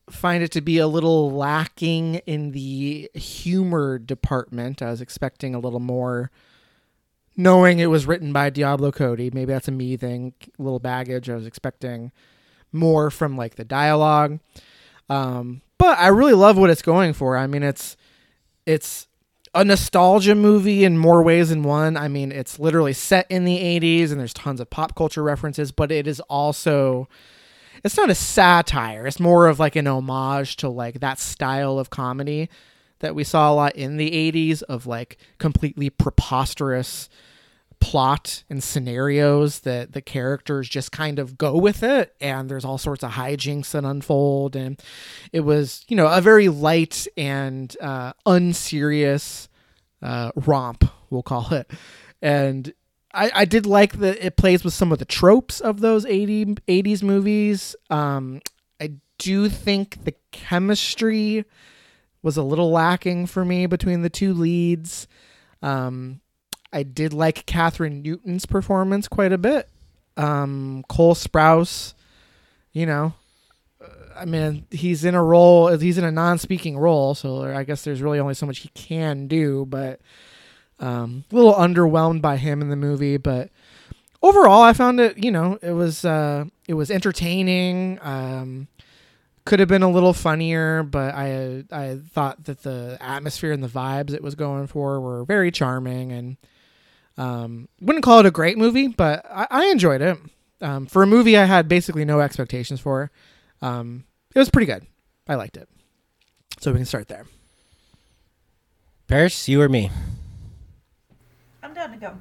find 0.09 0.43
it 0.43 0.51
to 0.51 0.61
be 0.61 0.77
a 0.77 0.87
little 0.87 1.31
lacking 1.31 2.15
in 2.25 2.51
the 2.51 3.09
humor 3.13 3.97
department. 3.97 4.81
I 4.81 4.91
was 4.91 5.01
expecting 5.01 5.55
a 5.55 5.59
little 5.59 5.79
more. 5.79 6.31
Knowing 7.37 7.79
it 7.79 7.87
was 7.87 8.05
written 8.05 8.31
by 8.31 8.49
Diablo 8.49 8.91
Cody, 8.91 9.29
maybe 9.33 9.51
that's 9.51 9.67
a 9.67 9.71
me 9.71 9.97
thing, 9.97 10.33
a 10.57 10.61
little 10.61 10.79
baggage. 10.79 11.29
I 11.29 11.35
was 11.35 11.45
expecting 11.45 12.11
more 12.71 13.09
from 13.09 13.35
like 13.35 13.55
the 13.55 13.65
dialogue. 13.65 14.39
Um, 15.09 15.61
but 15.77 15.97
I 15.97 16.07
really 16.07 16.33
love 16.33 16.57
what 16.57 16.69
it's 16.69 16.81
going 16.81 17.13
for. 17.13 17.37
I 17.37 17.47
mean, 17.47 17.63
it's 17.63 17.97
it's 18.65 19.07
a 19.53 19.63
nostalgia 19.63 20.35
movie 20.35 20.83
in 20.83 20.97
more 20.97 21.23
ways 21.23 21.49
than 21.49 21.63
one. 21.63 21.95
I 21.95 22.07
mean, 22.07 22.31
it's 22.31 22.59
literally 22.59 22.93
set 22.93 23.25
in 23.29 23.45
the 23.45 23.57
80s 23.57 24.11
and 24.11 24.19
there's 24.19 24.33
tons 24.33 24.59
of 24.59 24.69
pop 24.69 24.95
culture 24.95 25.23
references, 25.23 25.71
but 25.71 25.91
it 25.91 26.07
is 26.07 26.19
also 26.21 27.07
it's 27.83 27.97
not 27.97 28.09
a 28.09 28.15
satire. 28.15 29.05
It's 29.07 29.19
more 29.19 29.47
of 29.47 29.59
like 29.59 29.75
an 29.75 29.87
homage 29.87 30.57
to 30.57 30.69
like 30.69 30.99
that 30.99 31.19
style 31.19 31.79
of 31.79 31.89
comedy 31.89 32.49
that 32.99 33.15
we 33.15 33.23
saw 33.23 33.51
a 33.51 33.53
lot 33.53 33.75
in 33.75 33.97
the 33.97 34.09
80s 34.31 34.63
of 34.63 34.87
like 34.87 35.17
completely 35.37 35.89
preposterous 35.89 37.09
plot 37.85 38.43
and 38.49 38.63
scenarios 38.63 39.59
that 39.59 39.91
the 39.91 40.01
characters 40.01 40.67
just 40.67 40.91
kind 40.91 41.19
of 41.19 41.37
go 41.37 41.57
with 41.57 41.83
it 41.83 42.15
and 42.19 42.49
there's 42.49 42.65
all 42.65 42.79
sorts 42.79 43.03
of 43.03 43.11
hijinks 43.11 43.71
that 43.71 43.83
unfold 43.83 44.55
and 44.55 44.81
it 45.31 45.41
was 45.41 45.85
you 45.87 45.95
know 45.95 46.07
a 46.07 46.19
very 46.19 46.49
light 46.49 47.07
and 47.15 47.77
uh, 47.79 48.11
unserious 48.25 49.47
uh, 50.01 50.31
romp 50.35 50.83
we'll 51.09 51.23
call 51.23 51.51
it. 51.53 51.71
And 52.21 52.73
I, 53.13 53.31
I 53.33 53.45
did 53.45 53.65
like 53.65 53.99
that 53.99 54.23
it 54.23 54.35
plays 54.35 54.63
with 54.63 54.73
some 54.73 54.91
of 54.91 54.99
the 54.99 55.05
tropes 55.05 55.59
of 55.61 55.79
those 55.79 56.05
80, 56.05 56.45
80s 56.67 57.03
movies. 57.03 57.75
Um, 57.89 58.41
i 58.79 58.91
do 59.17 59.47
think 59.47 60.03
the 60.03 60.13
chemistry 60.33 61.45
was 62.21 62.35
a 62.35 62.43
little 62.43 62.69
lacking 62.71 63.27
for 63.27 63.45
me 63.45 63.65
between 63.65 64.01
the 64.01 64.09
two 64.09 64.33
leads. 64.33 65.07
Um, 65.61 66.19
I 66.75 66.83
did 66.83 67.13
like 67.13 67.45
Kathryn 67.45 68.03
Newton's 68.03 68.45
performance 68.45 69.07
quite 69.07 69.31
a 69.31 69.37
bit. 69.37 69.69
Um, 70.17 70.83
Cole 70.89 71.15
Sprouse, 71.15 71.93
you 72.73 72.85
know, 72.85 73.13
uh, 73.81 73.87
I 74.13 74.25
mean, 74.25 74.65
he's 74.71 75.05
in 75.05 75.15
a 75.15 75.23
role, 75.23 75.69
he's 75.77 75.97
in 75.97 76.03
a 76.03 76.11
non 76.11 76.37
speaking 76.37 76.77
role, 76.77 77.15
so 77.15 77.43
I 77.43 77.63
guess 77.63 77.85
there's 77.85 78.01
really 78.01 78.19
only 78.19 78.33
so 78.33 78.45
much 78.45 78.59
he 78.59 78.69
can 78.73 79.27
do, 79.27 79.65
but 79.65 80.01
um, 80.81 81.23
a 81.31 81.35
little 81.35 81.53
underwhelmed 81.53 82.21
by 82.21 82.35
him 82.35 82.61
in 82.61 82.67
the 82.67 82.75
movie. 82.75 83.15
But 83.15 83.51
overall, 84.21 84.61
I 84.61 84.73
found 84.73 84.99
it, 84.99 85.17
you 85.17 85.31
know, 85.31 85.57
it 85.61 85.71
was, 85.71 86.03
uh, 86.03 86.43
it 86.67 86.73
was 86.73 86.91
entertaining. 86.91 87.99
Um, 88.01 88.67
could 89.45 89.61
have 89.61 89.69
been 89.69 89.83
a 89.83 89.89
little 89.89 90.13
funnier, 90.13 90.83
but 90.83 91.15
I 91.15 91.63
I 91.71 91.99
thought 92.11 92.45
that 92.45 92.63
the 92.63 92.97
atmosphere 92.99 93.53
and 93.53 93.63
the 93.63 93.69
vibes 93.69 94.13
it 94.13 94.23
was 94.23 94.35
going 94.35 94.67
for 94.67 94.99
were 94.99 95.23
very 95.23 95.51
charming 95.51 96.11
and 96.11 96.35
um, 97.17 97.69
wouldn't 97.81 98.03
call 98.03 98.19
it 98.19 98.25
a 98.25 98.31
great 98.31 98.57
movie, 98.57 98.87
but 98.87 99.25
I, 99.29 99.47
I 99.49 99.65
enjoyed 99.65 100.01
it. 100.01 100.17
Um, 100.61 100.85
for 100.85 101.03
a 101.03 101.07
movie 101.07 101.37
I 101.37 101.45
had 101.45 101.67
basically 101.67 102.05
no 102.05 102.21
expectations 102.21 102.79
for, 102.79 103.11
um, 103.61 104.05
it 104.33 104.39
was 104.39 104.49
pretty 104.49 104.65
good. 104.65 104.85
I 105.27 105.35
liked 105.35 105.57
it. 105.57 105.67
So 106.59 106.71
we 106.71 106.77
can 106.77 106.85
start 106.85 107.07
there. 107.07 107.25
Paris, 109.07 109.47
you 109.47 109.61
or 109.61 109.69
me? 109.69 109.91
I'm 111.61 111.73
down 111.73 111.91
to 111.91 111.97
go. 111.97 112.17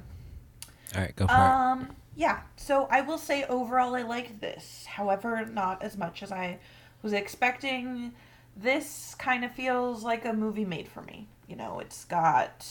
All 0.95 1.01
right, 1.01 1.15
go 1.15 1.27
for 1.27 1.33
it. 1.33 1.37
Um, 1.37 1.95
yeah. 2.15 2.41
So 2.55 2.87
I 2.91 3.01
will 3.01 3.17
say 3.17 3.43
overall 3.45 3.95
I 3.95 4.03
like 4.03 4.39
this. 4.39 4.85
However, 4.85 5.45
not 5.45 5.81
as 5.81 5.97
much 5.97 6.21
as 6.23 6.31
I 6.31 6.59
was 7.01 7.13
expecting. 7.13 8.13
This 8.55 9.15
kind 9.17 9.43
of 9.43 9.51
feels 9.51 10.03
like 10.03 10.25
a 10.25 10.33
movie 10.33 10.65
made 10.65 10.87
for 10.87 11.01
me. 11.01 11.27
You 11.47 11.55
know, 11.55 11.79
it's 11.79 12.05
got 12.05 12.65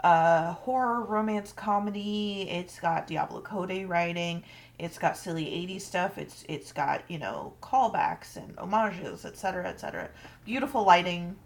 uh, 0.00 0.52
horror, 0.52 1.02
romance, 1.02 1.52
comedy. 1.52 2.48
It's 2.50 2.78
got 2.80 3.06
Diablo 3.06 3.40
Cody 3.40 3.84
writing. 3.84 4.42
It's 4.78 4.98
got 4.98 5.16
silly 5.16 5.44
80s 5.44 5.82
stuff. 5.82 6.18
It's 6.18 6.44
it's 6.48 6.72
got 6.72 7.02
you 7.08 7.18
know 7.18 7.54
callbacks 7.62 8.36
and 8.36 8.58
homages, 8.58 9.24
etc., 9.24 9.66
etc. 9.68 10.10
Beautiful 10.44 10.84
lighting. 10.84 11.36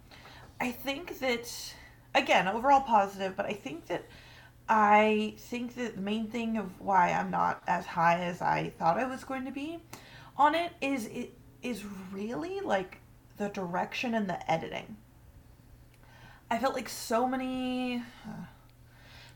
I 0.61 0.73
think 0.73 1.19
that 1.21 1.75
again 2.15 2.49
overall 2.49 2.81
positive, 2.81 3.37
but 3.37 3.47
I 3.47 3.53
think 3.53 3.87
that 3.87 4.05
I 4.69 5.35
think 5.37 5.75
that 5.77 5.97
the 5.97 6.03
main 6.03 6.29
thing 6.29 6.57
of 6.57 6.81
why 6.81 7.13
I'm 7.13 7.31
not 7.31 7.63
as 7.67 7.87
high 7.87 8.21
as 8.21 8.41
I 8.43 8.71
thought 8.79 8.99
I 8.99 9.05
was 9.05 9.25
going 9.25 9.45
to 9.45 9.51
be 9.53 9.79
on 10.37 10.55
it 10.55 10.73
is 10.81 11.07
it 11.07 11.35
is 11.63 11.85
really 12.13 12.61
like 12.61 12.99
the 13.37 13.49
direction 13.49 14.15
and 14.15 14.29
the 14.29 14.51
editing. 14.51 14.97
I 16.51 16.59
felt 16.59 16.75
like 16.75 16.89
so 16.89 17.27
many 17.27 18.03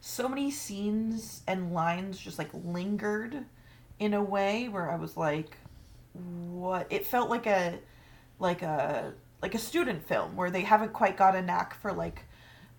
so 0.00 0.28
many 0.28 0.50
scenes 0.50 1.42
and 1.46 1.72
lines 1.72 2.18
just 2.18 2.38
like 2.38 2.50
lingered 2.52 3.44
in 3.98 4.12
a 4.12 4.22
way 4.22 4.68
where 4.68 4.90
I 4.90 4.96
was 4.96 5.16
like 5.16 5.56
what 6.12 6.86
it 6.90 7.06
felt 7.06 7.30
like 7.30 7.46
a 7.46 7.78
like 8.38 8.62
a 8.62 9.14
like 9.40 9.54
a 9.54 9.58
student 9.58 10.06
film 10.06 10.36
where 10.36 10.50
they 10.50 10.62
haven't 10.62 10.92
quite 10.92 11.16
got 11.16 11.36
a 11.36 11.42
knack 11.42 11.80
for 11.80 11.92
like 11.92 12.24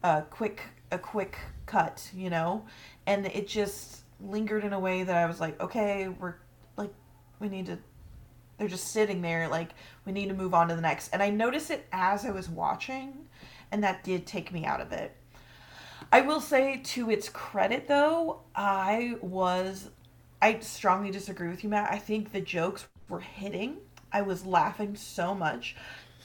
a 0.04 0.24
quick 0.30 0.62
a 0.92 0.98
quick 0.98 1.38
cut, 1.66 2.10
you 2.14 2.30
know? 2.30 2.66
And 3.08 3.26
it 3.28 3.48
just 3.48 4.02
lingered 4.22 4.64
in 4.64 4.74
a 4.74 4.80
way 4.80 5.04
that 5.04 5.16
I 5.16 5.26
was 5.26 5.40
like, 5.40 5.60
okay, 5.62 6.08
we're 6.08 6.36
like 6.78 6.94
we 7.40 7.50
need 7.50 7.68
to 7.68 7.78
they're 8.58 8.68
just 8.68 8.92
sitting 8.92 9.22
there 9.22 9.48
like 9.48 9.72
we 10.06 10.12
need 10.12 10.28
to 10.28 10.34
move 10.34 10.54
on 10.54 10.68
to 10.68 10.76
the 10.76 10.82
next. 10.82 11.10
And 11.14 11.24
I 11.24 11.30
noticed 11.30 11.72
it 11.72 11.88
as 11.92 12.26
I 12.26 12.32
was 12.32 12.50
watching 12.50 13.28
and 13.72 13.84
that 13.84 14.04
did 14.04 14.26
take 14.26 14.52
me 14.52 14.66
out 14.66 14.82
of 14.82 14.92
it. 14.92 15.16
I 16.12 16.22
will 16.22 16.42
say 16.42 16.82
to 16.84 17.10
its 17.10 17.30
credit 17.30 17.88
though, 17.88 18.42
I 18.56 19.16
was 19.22 19.90
I 20.42 20.60
strongly 20.60 21.12
disagree 21.12 21.50
with 21.50 21.64
you, 21.64 21.70
Matt. 21.70 21.92
I 21.92 21.98
think 21.98 22.32
the 22.32 22.42
jokes 22.42 22.88
were 23.10 23.20
hitting. 23.20 23.78
I 24.12 24.22
was 24.22 24.46
laughing 24.46 24.96
so 24.96 25.34
much. 25.34 25.76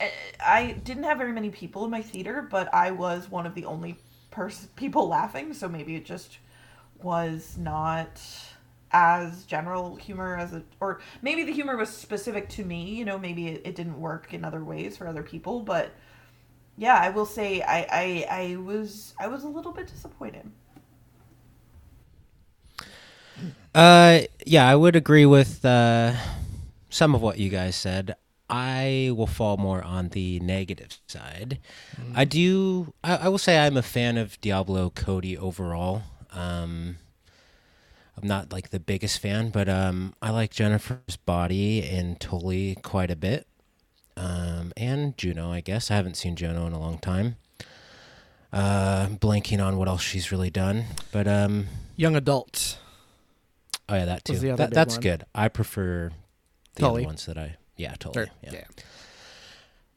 Eh, 0.00 0.10
I 0.44 0.72
didn't 0.84 1.04
have 1.04 1.18
very 1.18 1.32
many 1.32 1.50
people 1.50 1.84
in 1.84 1.90
my 1.90 2.02
theater, 2.02 2.46
but 2.48 2.72
I 2.74 2.90
was 2.90 3.30
one 3.30 3.46
of 3.46 3.54
the 3.54 3.64
only 3.64 3.96
pers- 4.30 4.68
people 4.76 5.08
laughing, 5.08 5.54
so 5.54 5.68
maybe 5.68 5.96
it 5.96 6.04
just 6.04 6.38
was 7.02 7.56
not 7.58 8.20
as 8.92 9.44
general 9.44 9.96
humor 9.96 10.36
as 10.36 10.52
it 10.52 10.64
or 10.80 11.00
maybe 11.22 11.44
the 11.44 11.52
humor 11.52 11.76
was 11.76 11.88
specific 11.88 12.48
to 12.48 12.64
me 12.64 12.92
you 12.92 13.04
know 13.04 13.16
maybe 13.16 13.46
it, 13.46 13.62
it 13.64 13.76
didn't 13.76 14.00
work 14.00 14.34
in 14.34 14.44
other 14.44 14.64
ways 14.64 14.96
for 14.96 15.06
other 15.06 15.22
people 15.22 15.60
but 15.60 15.92
yeah, 16.80 16.96
I 16.96 17.10
will 17.10 17.26
say 17.26 17.60
I, 17.60 17.86
I 17.92 18.26
I 18.30 18.56
was 18.56 19.12
I 19.20 19.26
was 19.26 19.44
a 19.44 19.48
little 19.48 19.70
bit 19.70 19.86
disappointed. 19.86 20.50
Uh, 23.74 24.20
yeah, 24.46 24.66
I 24.66 24.74
would 24.74 24.96
agree 24.96 25.26
with 25.26 25.62
uh, 25.62 26.14
some 26.88 27.14
of 27.14 27.20
what 27.20 27.38
you 27.38 27.50
guys 27.50 27.76
said. 27.76 28.16
I 28.48 29.12
will 29.14 29.26
fall 29.26 29.58
more 29.58 29.82
on 29.82 30.08
the 30.08 30.40
negative 30.40 30.98
side. 31.06 31.58
Mm. 32.00 32.12
I 32.16 32.24
do. 32.24 32.94
I, 33.04 33.16
I, 33.16 33.28
will 33.28 33.38
say 33.38 33.58
I'm 33.58 33.76
a 33.76 33.82
fan 33.82 34.16
of 34.16 34.40
Diablo 34.40 34.88
Cody 34.88 35.36
overall. 35.36 36.02
Um, 36.32 36.96
I'm 38.16 38.26
not 38.26 38.52
like 38.52 38.70
the 38.70 38.80
biggest 38.80 39.20
fan, 39.20 39.50
but 39.50 39.68
um, 39.68 40.14
I 40.22 40.30
like 40.30 40.50
Jennifer's 40.50 41.16
body 41.16 41.86
and 41.86 42.18
Tully 42.18 42.76
quite 42.82 43.10
a 43.10 43.16
bit 43.16 43.46
um, 44.20 44.59
and 44.76 45.16
Juno, 45.16 45.52
I 45.52 45.60
guess. 45.60 45.90
I 45.90 45.96
haven't 45.96 46.16
seen 46.16 46.36
Juno 46.36 46.66
in 46.66 46.72
a 46.72 46.78
long 46.78 46.98
time. 46.98 47.36
Uh, 48.52 49.06
blanking 49.06 49.64
on 49.64 49.76
what 49.76 49.88
else 49.88 50.02
she's 50.02 50.32
really 50.32 50.50
done, 50.50 50.84
but 51.12 51.28
um, 51.28 51.68
young 51.96 52.16
adults. 52.16 52.78
Oh 53.88 53.94
yeah, 53.94 54.06
that 54.06 54.24
too. 54.24 54.38
That, 54.56 54.72
that's 54.72 54.96
one. 54.96 55.02
good. 55.02 55.24
I 55.34 55.48
prefer 55.48 56.10
the 56.74 56.80
Tully. 56.80 57.02
other 57.02 57.06
ones 57.06 57.26
that 57.26 57.38
I. 57.38 57.56
Yeah, 57.76 57.94
totally. 57.98 58.26
Or, 58.26 58.30
yeah. 58.42 58.50
yeah. 58.52 58.64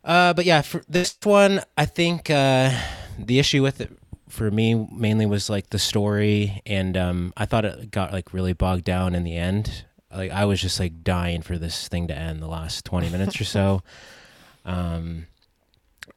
Uh, 0.04 0.34
but 0.34 0.46
yeah, 0.46 0.62
for 0.62 0.84
this 0.88 1.18
one, 1.24 1.62
I 1.78 1.86
think 1.86 2.30
uh, 2.30 2.72
the 3.18 3.40
issue 3.40 3.64
with 3.64 3.82
it 3.82 3.92
for 4.30 4.52
me 4.52 4.76
mainly 4.76 5.26
was 5.26 5.50
like 5.50 5.72
the 5.72 5.80
story, 5.80 6.62
and 6.66 6.96
um, 6.96 7.34
I 7.36 7.46
thought 7.46 7.66
it 7.66 7.90
got 7.90 8.12
like 8.12 8.34
really 8.34 8.54
bogged 8.54 8.84
down 8.84 9.16
in 9.16 9.24
the 9.24 9.36
end 9.36 9.86
like 10.16 10.32
I 10.32 10.46
was 10.46 10.62
just 10.62 10.80
like 10.80 11.04
dying 11.04 11.42
for 11.42 11.58
this 11.58 11.88
thing 11.88 12.08
to 12.08 12.18
end 12.18 12.42
the 12.42 12.48
last 12.48 12.86
20 12.86 13.10
minutes 13.10 13.40
or 13.40 13.46
so. 13.46 13.84
Um, 14.66 15.28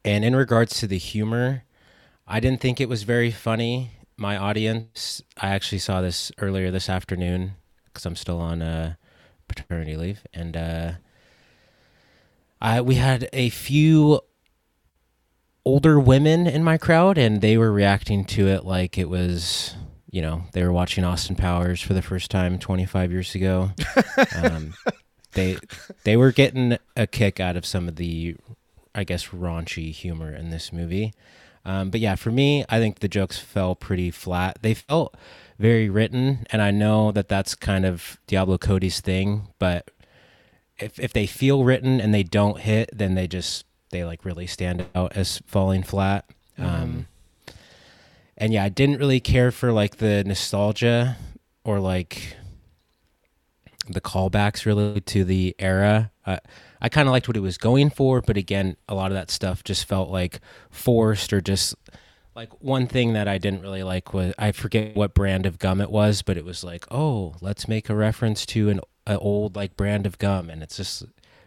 and 0.04 0.24
in 0.24 0.34
regards 0.34 0.78
to 0.80 0.86
the 0.86 0.98
humor, 0.98 1.64
I 2.26 2.40
didn't 2.40 2.60
think 2.60 2.80
it 2.80 2.88
was 2.88 3.02
very 3.02 3.30
funny. 3.30 3.92
My 4.16 4.36
audience, 4.36 5.22
I 5.40 5.48
actually 5.48 5.78
saw 5.78 6.00
this 6.00 6.32
earlier 6.38 6.70
this 6.70 6.88
afternoon 6.88 7.54
because 7.86 8.06
I'm 8.06 8.16
still 8.16 8.38
on 8.38 8.62
uh, 8.62 8.94
paternity 9.48 9.96
leave, 9.96 10.22
and 10.32 10.56
uh, 10.56 10.92
I 12.60 12.80
we 12.80 12.94
had 12.96 13.28
a 13.32 13.50
few 13.50 14.20
older 15.64 16.00
women 16.00 16.46
in 16.46 16.64
my 16.64 16.78
crowd, 16.78 17.18
and 17.18 17.40
they 17.40 17.58
were 17.58 17.72
reacting 17.72 18.24
to 18.24 18.48
it 18.48 18.64
like 18.64 18.96
it 18.96 19.08
was 19.08 19.74
you 20.16 20.22
know, 20.22 20.44
they 20.52 20.64
were 20.64 20.72
watching 20.72 21.04
Austin 21.04 21.36
Powers 21.36 21.82
for 21.82 21.92
the 21.92 22.00
first 22.00 22.30
time 22.30 22.58
25 22.58 23.12
years 23.12 23.34
ago. 23.34 23.70
um, 24.42 24.72
they 25.36 25.56
they 26.02 26.16
were 26.16 26.32
getting 26.32 26.76
a 26.96 27.06
kick 27.06 27.38
out 27.38 27.56
of 27.56 27.64
some 27.64 27.86
of 27.86 27.94
the, 27.96 28.36
I 28.94 29.04
guess, 29.04 29.28
raunchy 29.28 29.92
humor 29.92 30.34
in 30.34 30.50
this 30.50 30.72
movie. 30.72 31.14
Um, 31.64 31.90
but 31.90 32.00
yeah, 32.00 32.16
for 32.16 32.30
me, 32.30 32.64
I 32.68 32.80
think 32.80 32.98
the 32.98 33.08
jokes 33.08 33.38
fell 33.38 33.74
pretty 33.74 34.10
flat. 34.10 34.58
They 34.62 34.74
felt 34.74 35.16
very 35.58 35.88
written, 35.88 36.46
and 36.50 36.60
I 36.60 36.70
know 36.72 37.12
that 37.12 37.28
that's 37.28 37.54
kind 37.54 37.86
of 37.86 38.18
Diablo 38.26 38.58
Cody's 38.58 39.00
thing. 39.00 39.48
But 39.60 39.92
if 40.78 40.98
if 40.98 41.12
they 41.12 41.26
feel 41.26 41.62
written 41.62 42.00
and 42.00 42.12
they 42.12 42.24
don't 42.24 42.58
hit, 42.58 42.90
then 42.92 43.14
they 43.14 43.28
just 43.28 43.64
they 43.90 44.04
like 44.04 44.24
really 44.24 44.48
stand 44.48 44.86
out 44.94 45.16
as 45.16 45.40
falling 45.46 45.84
flat. 45.84 46.24
Um, 46.58 46.66
mm-hmm 46.66 47.00
and 48.38 48.52
yeah, 48.52 48.64
I 48.64 48.68
didn't 48.68 48.98
really 48.98 49.20
care 49.20 49.50
for 49.50 49.72
like 49.72 49.96
the 49.96 50.22
nostalgia 50.24 51.16
or 51.64 51.80
like 51.80 52.36
the 53.88 54.00
callbacks 54.00 54.66
really 54.66 55.00
to 55.00 55.24
the 55.24 55.54
era. 55.58 56.10
Uh, 56.26 56.38
I 56.80 56.88
kind 56.88 57.08
of 57.08 57.12
liked 57.12 57.28
what 57.28 57.36
it 57.36 57.40
was 57.40 57.58
going 57.58 57.90
for, 57.90 58.20
but 58.20 58.36
again, 58.36 58.76
a 58.88 58.94
lot 58.94 59.10
of 59.10 59.14
that 59.14 59.30
stuff 59.30 59.64
just 59.64 59.86
felt 59.86 60.10
like 60.10 60.40
forced 60.70 61.32
or 61.32 61.40
just 61.40 61.74
Like 62.34 62.50
one 62.62 62.86
thing 62.86 63.14
that 63.14 63.28
I 63.28 63.38
didn't 63.38 63.62
really 63.62 63.82
like 63.82 64.12
was 64.12 64.34
I 64.38 64.52
forget 64.52 64.94
what 64.94 65.14
brand 65.14 65.46
of 65.46 65.58
gum 65.58 65.80
it 65.80 65.90
was, 65.90 66.20
but 66.20 66.36
it 66.36 66.44
was 66.44 66.62
like, 66.62 66.84
oh, 66.90 67.34
let's 67.40 67.66
make 67.66 67.88
a 67.88 67.94
reference 67.94 68.44
to 68.46 68.68
an, 68.68 68.80
an 69.06 69.16
old 69.16 69.56
like 69.56 69.74
brand 69.74 70.04
of 70.04 70.18
gum, 70.18 70.50
and 70.50 70.62
it's 70.62 70.76
just 70.76 71.04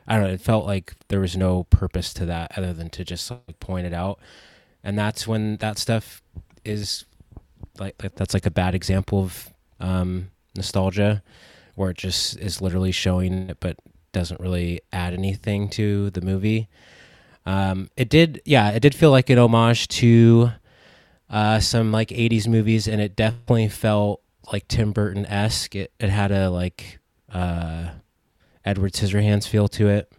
I 0.08 0.16
don't 0.16 0.24
know. 0.24 0.34
It 0.34 0.42
felt 0.42 0.66
like 0.66 0.96
there 1.10 1.20
was 1.20 1.38
no 1.38 1.66
purpose 1.66 2.12
to 2.16 2.26
that 2.26 2.58
other 2.58 2.74
than 2.74 2.90
to 2.90 3.06
just 3.06 3.30
like 3.30 3.60
point 3.60 3.86
it 3.86 3.94
out, 3.94 4.20
and 4.84 4.98
that's 4.98 5.28
when 5.28 5.58
that 5.58 5.78
stuff 5.78 6.24
is 6.66 7.06
like 7.78 7.96
that's 8.16 8.34
like 8.34 8.48
a 8.48 8.52
bad 8.52 8.74
example 8.74 9.22
of 9.22 9.54
um, 9.80 10.32
nostalgia, 10.56 11.22
where 11.80 11.92
it 11.92 11.98
just 11.98 12.38
is 12.40 12.62
literally 12.62 12.92
showing 12.92 13.50
it, 13.50 13.58
but 13.62 13.78
doesn't 14.12 14.40
really 14.42 14.82
add 14.92 15.14
anything 15.14 15.70
to 15.70 16.10
the 16.10 16.22
movie. 16.22 16.68
Um, 17.46 17.90
it 17.96 18.10
did, 18.10 18.42
yeah, 18.44 18.72
it 18.72 18.82
did 18.82 18.94
feel 18.94 19.12
like 19.12 19.30
an 19.30 19.40
homage 19.40 19.88
to 19.88 20.52
uh, 21.30 21.60
some 21.62 21.94
like 21.94 22.10
'80s 22.10 22.48
movies, 22.48 22.88
and 22.88 23.02
it 23.02 23.16
definitely 23.16 23.70
felt 23.70 24.22
like 24.52 24.68
Tim 24.68 24.92
Burton 24.92 25.26
esque. 25.26 25.74
It 25.74 25.94
it 26.00 26.10
had 26.10 26.32
a 26.32 26.50
like 26.50 27.00
uh, 27.32 27.92
Edward 28.66 28.92
Scissorhands 28.92 29.48
feel 29.48 29.70
to 29.70 29.88
it, 29.88 30.12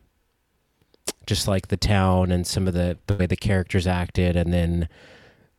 just 1.27 1.46
like 1.46 1.68
the 1.68 1.77
town 1.77 2.33
and 2.33 2.46
some 2.46 2.66
of 2.66 2.73
the 2.73 2.96
the 3.07 3.16
way 3.16 3.27
the 3.27 3.37
characters 3.37 3.87
acted, 3.87 4.35
and 4.35 4.51
then 4.51 4.88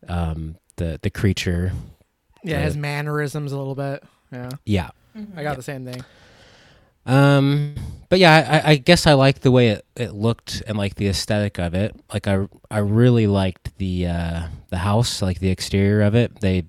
um, 0.08 0.56
the 0.76 0.98
the 1.00 1.10
creature. 1.10 1.72
Yeah, 2.42 2.60
his 2.60 2.76
mannerisms 2.76 3.52
a 3.52 3.56
little 3.56 3.76
bit. 3.76 4.02
Yeah, 4.32 4.50
Yeah. 4.64 4.90
I 5.36 5.42
got 5.42 5.56
the 5.56 5.62
same 5.62 5.84
thing. 5.84 6.04
Um, 7.04 7.74
but 8.08 8.18
yeah, 8.18 8.62
I, 8.64 8.72
I 8.72 8.76
guess 8.76 9.06
I 9.06 9.14
like 9.14 9.40
the 9.40 9.50
way 9.50 9.68
it, 9.70 9.84
it 9.96 10.12
looked 10.14 10.62
and 10.66 10.78
like 10.78 10.94
the 10.94 11.08
aesthetic 11.08 11.58
of 11.58 11.74
it. 11.74 11.94
Like 12.12 12.28
I 12.28 12.46
I 12.70 12.78
really 12.78 13.26
liked 13.26 13.76
the 13.78 14.06
uh, 14.06 14.42
the 14.68 14.78
house, 14.78 15.20
like 15.22 15.40
the 15.40 15.50
exterior 15.50 16.02
of 16.02 16.14
it. 16.14 16.40
They 16.40 16.64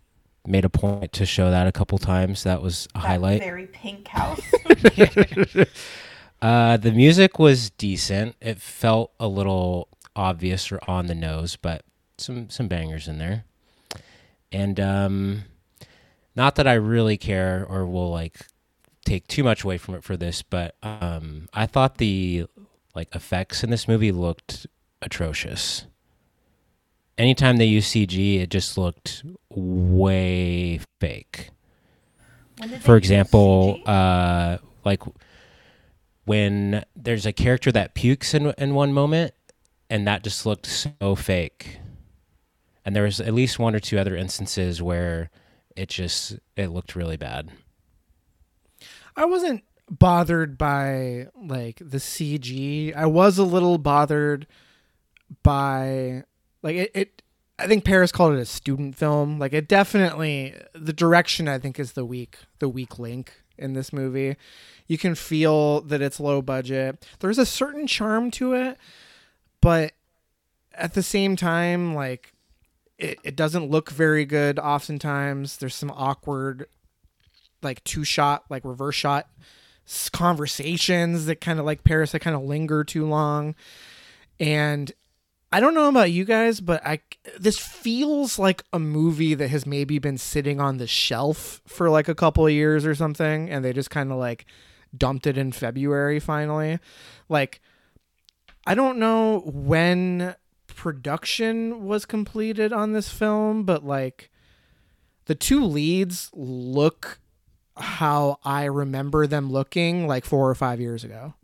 made 0.45 0.65
a 0.65 0.69
point 0.69 1.13
to 1.13 1.25
show 1.25 1.51
that 1.51 1.67
a 1.67 1.71
couple 1.71 1.97
times. 1.99 2.43
That 2.43 2.62
was 2.62 2.88
a 2.95 2.99
That 2.99 3.08
highlight. 3.08 3.41
very 3.41 3.67
pink 3.67 4.08
house. 4.08 4.41
Uh, 6.41 6.75
the 6.75 6.91
music 6.91 7.39
was 7.39 7.69
decent. 7.69 8.36
It 8.41 8.60
felt 8.60 9.13
a 9.17 9.29
little 9.29 9.88
obvious 10.13 10.73
or 10.73 10.79
on 10.89 11.08
the 11.08 11.15
nose, 11.15 11.56
but 11.56 11.84
some 12.17 12.49
some 12.49 12.67
bangers 12.67 13.08
in 13.08 13.17
there. 13.17 13.45
And 14.51 14.77
um, 14.77 15.43
not 16.36 16.56
that 16.56 16.67
I 16.67 16.74
really 16.74 17.17
care 17.17 17.65
or 17.67 17.86
will 17.86 18.12
like 18.12 18.39
take 19.06 19.28
too 19.28 19.43
much 19.43 19.63
away 19.63 19.78
from 19.78 19.96
it 19.96 20.04
for 20.04 20.17
this, 20.17 20.41
but 20.41 20.76
um, 20.84 21.48
I 21.54 21.65
thought 21.65 21.98
the 21.98 22.46
like 22.96 23.13
effects 23.15 23.63
in 23.63 23.69
this 23.69 23.88
movie 23.88 24.12
looked 24.12 24.67
atrocious. 25.02 25.86
Anytime 27.17 27.58
they 27.58 27.65
use 27.65 27.89
CG, 27.91 28.41
it 28.41 28.50
just 28.50 28.78
looked 28.78 29.24
way 29.50 30.80
fake 31.00 31.50
When 32.58 32.69
did 32.69 32.80
they 32.80 32.84
for 32.84 32.98
example, 32.98 33.80
uh, 33.86 34.58
like 34.84 35.04
when 36.26 36.84
there's 36.96 37.26
a 37.26 37.34
character 37.34 37.72
that 37.72 37.93
pukes 37.93 38.34
in 38.34 38.54
in 38.58 38.74
one 38.74 38.93
moment, 38.93 39.34
and 39.89 40.08
that 40.08 40.24
just 40.24 40.46
looked 40.46 40.65
so 40.65 41.15
fake. 41.15 41.80
And 42.86 42.96
there 42.96 43.04
was 43.04 43.22
at 43.22 43.34
least 43.34 43.60
one 43.60 43.76
or 43.76 43.80
two 43.80 44.00
other 44.00 44.15
instances 44.15 44.82
where 44.82 45.30
it 45.75 45.89
just 45.89 46.38
it 46.55 46.67
looked 46.67 46.95
really 46.95 47.17
bad. 47.17 47.51
I 49.15 49.25
wasn't 49.25 49.63
bothered 49.89 50.57
by 50.57 51.27
like 51.36 51.77
the 51.77 51.97
CG. 51.97 52.95
I 52.95 53.05
was 53.05 53.38
a 53.38 53.43
little 53.43 53.77
bothered 53.77 54.47
by 55.43 56.23
like 56.62 56.75
it, 56.75 56.91
it 56.93 57.21
I 57.59 57.67
think 57.67 57.86
Paris 57.86 58.12
called 58.12 58.33
it 58.33 58.39
a 58.39 58.45
student 58.45 58.95
film. 58.95 59.39
Like 59.39 59.53
it 59.53 59.67
definitely 59.67 60.55
the 60.73 60.93
direction 60.93 61.47
I 61.47 61.59
think 61.59 61.79
is 61.79 61.93
the 61.93 62.05
weak 62.05 62.38
the 62.59 62.69
weak 62.69 62.99
link 62.99 63.33
in 63.57 63.73
this 63.73 63.93
movie. 63.93 64.36
You 64.88 64.97
can 64.97 65.15
feel 65.15 65.81
that 65.81 66.01
it's 66.01 66.19
low 66.19 66.41
budget. 66.41 67.05
There's 67.19 67.38
a 67.38 67.45
certain 67.45 67.88
charm 67.88 68.31
to 68.31 68.53
it, 68.53 68.77
but 69.62 69.93
at 70.73 70.93
the 70.93 71.03
same 71.03 71.36
time 71.36 71.93
like 71.93 72.33
it, 72.97 73.19
it 73.23 73.36
doesn't 73.36 73.69
look 73.69 73.89
very 73.89 74.25
good 74.25 74.60
oftentimes. 74.60 75.58
There's 75.58 75.75
some 75.75 75.91
awkward 75.91 76.67
like 77.63 77.84
two 77.84 78.03
shot 78.03 78.43
like 78.49 78.63
reverse 78.65 78.95
shot 78.95 79.29
conversations 80.12 81.25
that 81.25 81.41
kind 81.41 81.60
of 81.60 81.65
like 81.65 81.84
Paris 81.84 82.12
that 82.12 82.19
kind 82.19 82.36
of 82.36 82.43
linger 82.43 82.84
too 82.84 83.06
long 83.06 83.56
and 84.39 84.91
I 85.51 85.60
don't 85.60 85.75
know 85.75 85.89
about 85.89 86.12
you 86.12 86.25
guys 86.25 86.62
but 86.62 86.86
I 86.86 86.99
this 87.39 87.60
feels 87.60 88.39
like 88.39 88.63
a 88.71 88.79
movie 88.79 89.34
that 89.34 89.49
has 89.49 89.65
maybe 89.65 89.99
been 89.99 90.17
sitting 90.17 90.60
on 90.60 90.77
the 90.77 90.88
shelf 90.88 91.62
for 91.67 91.89
like 91.89 92.08
a 92.08 92.15
couple 92.15 92.45
of 92.45 92.53
years 92.53 92.86
or 92.86 92.95
something 92.95 93.49
and 93.49 93.63
they 93.63 93.73
just 93.73 93.89
kind 93.89 94.12
of 94.12 94.17
like 94.17 94.45
dumped 94.95 95.27
it 95.27 95.38
in 95.38 95.51
February 95.51 96.19
finally 96.19 96.79
like 97.27 97.62
I 98.65 98.75
don't 98.75 98.99
know 98.99 99.39
when 99.45 100.36
production 100.84 101.86
was 101.86 102.06
completed 102.06 102.74
on 102.74 102.91
this 102.91 103.08
film 103.08 103.63
but 103.63 103.86
like 103.86 104.30
the 105.28 105.34
two 105.34 105.63
leads 105.63 106.30
look 106.34 107.22
how 107.78 108.38
I 108.43 108.65
remember 108.65 109.26
them 109.26 109.50
looking 109.50 110.08
like 110.10 110.26
four 110.26 110.50
or 110.50 110.56
five 110.56 110.82
years 110.82 111.06
ago. 111.06 111.36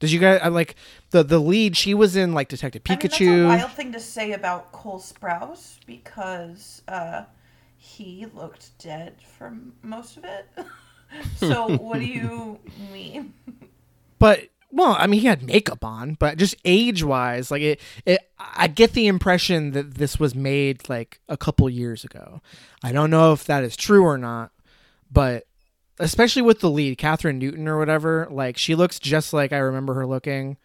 Did 0.00 0.10
you 0.10 0.18
guys 0.18 0.40
I 0.42 0.48
like 0.48 0.74
the 1.10 1.22
the 1.22 1.38
lead? 1.38 1.76
She 1.76 1.94
was 1.94 2.16
in 2.16 2.34
like 2.34 2.48
Detective 2.48 2.82
I 2.88 2.90
mean, 2.90 2.98
that's 3.00 3.14
a 3.14 3.22
Pikachu. 3.22 3.46
wild 3.46 3.70
thing 3.70 3.92
to 3.92 4.00
say 4.00 4.32
about 4.32 4.72
Cole 4.72 4.98
Sprouse 4.98 5.78
because 5.86 6.82
uh, 6.88 7.22
he 7.76 8.26
looked 8.34 8.76
dead 8.80 9.14
for 9.38 9.56
most 9.82 10.16
of 10.16 10.24
it. 10.24 10.48
so 11.36 11.68
what 11.76 12.00
do 12.00 12.04
you 12.04 12.58
mean? 12.92 13.32
but 14.18 14.48
well, 14.70 14.96
I 14.98 15.06
mean, 15.06 15.20
he 15.20 15.26
had 15.26 15.42
makeup 15.42 15.84
on, 15.84 16.14
but 16.14 16.36
just 16.38 16.54
age 16.64 17.02
wise, 17.02 17.50
like 17.50 17.62
it, 17.62 17.80
it, 18.04 18.20
I 18.38 18.66
get 18.68 18.92
the 18.92 19.06
impression 19.06 19.70
that 19.72 19.94
this 19.94 20.20
was 20.20 20.34
made 20.34 20.88
like 20.88 21.20
a 21.28 21.36
couple 21.36 21.68
years 21.70 22.04
ago. 22.04 22.40
I 22.82 22.92
don't 22.92 23.10
know 23.10 23.32
if 23.32 23.44
that 23.44 23.64
is 23.64 23.76
true 23.76 24.04
or 24.04 24.18
not, 24.18 24.52
but 25.10 25.44
especially 25.98 26.42
with 26.42 26.60
the 26.60 26.70
lead, 26.70 26.98
Kathryn 26.98 27.36
Newton 27.38 27.66
or 27.66 27.78
whatever, 27.78 28.28
like 28.30 28.56
she 28.58 28.74
looks 28.74 28.98
just 28.98 29.32
like 29.32 29.52
I 29.52 29.58
remember 29.58 29.94
her 29.94 30.06
looking. 30.06 30.56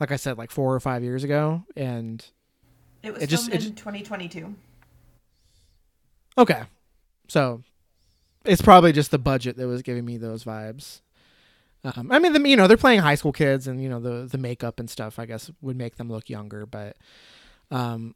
Like 0.00 0.10
I 0.10 0.16
said, 0.16 0.38
like 0.38 0.50
four 0.50 0.74
or 0.74 0.80
five 0.80 1.04
years 1.04 1.22
ago, 1.22 1.62
and 1.76 2.24
It 3.02 3.12
was 3.14 3.22
It 3.22 3.26
just- 3.28 3.50
filmed 3.50 3.62
it 3.62 3.68
in 3.68 3.74
2022. 3.74 4.54
Okay. 6.38 6.62
So 7.28 7.62
it's 8.44 8.62
probably 8.62 8.92
just 8.92 9.10
the 9.10 9.18
budget 9.18 9.56
that 9.56 9.66
was 9.66 9.82
giving 9.82 10.04
me 10.04 10.16
those 10.16 10.44
vibes. 10.44 11.00
Um, 11.84 12.12
I 12.12 12.18
mean, 12.18 12.32
the, 12.32 12.48
you 12.48 12.56
know, 12.56 12.68
they're 12.68 12.76
playing 12.76 13.00
high 13.00 13.16
school 13.16 13.32
kids, 13.32 13.66
and 13.66 13.82
you 13.82 13.88
know 13.88 14.00
the 14.00 14.28
the 14.30 14.38
makeup 14.38 14.78
and 14.78 14.88
stuff. 14.88 15.18
I 15.18 15.26
guess 15.26 15.50
would 15.60 15.76
make 15.76 15.96
them 15.96 16.08
look 16.08 16.30
younger, 16.30 16.64
but 16.64 16.96
um, 17.70 18.14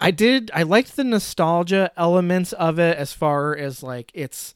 I 0.00 0.10
did 0.10 0.50
I 0.52 0.62
liked 0.64 0.96
the 0.96 1.04
nostalgia 1.04 1.90
elements 1.96 2.52
of 2.52 2.78
it 2.78 2.96
as 2.98 3.12
far 3.12 3.56
as 3.56 3.82
like 3.82 4.10
its 4.14 4.54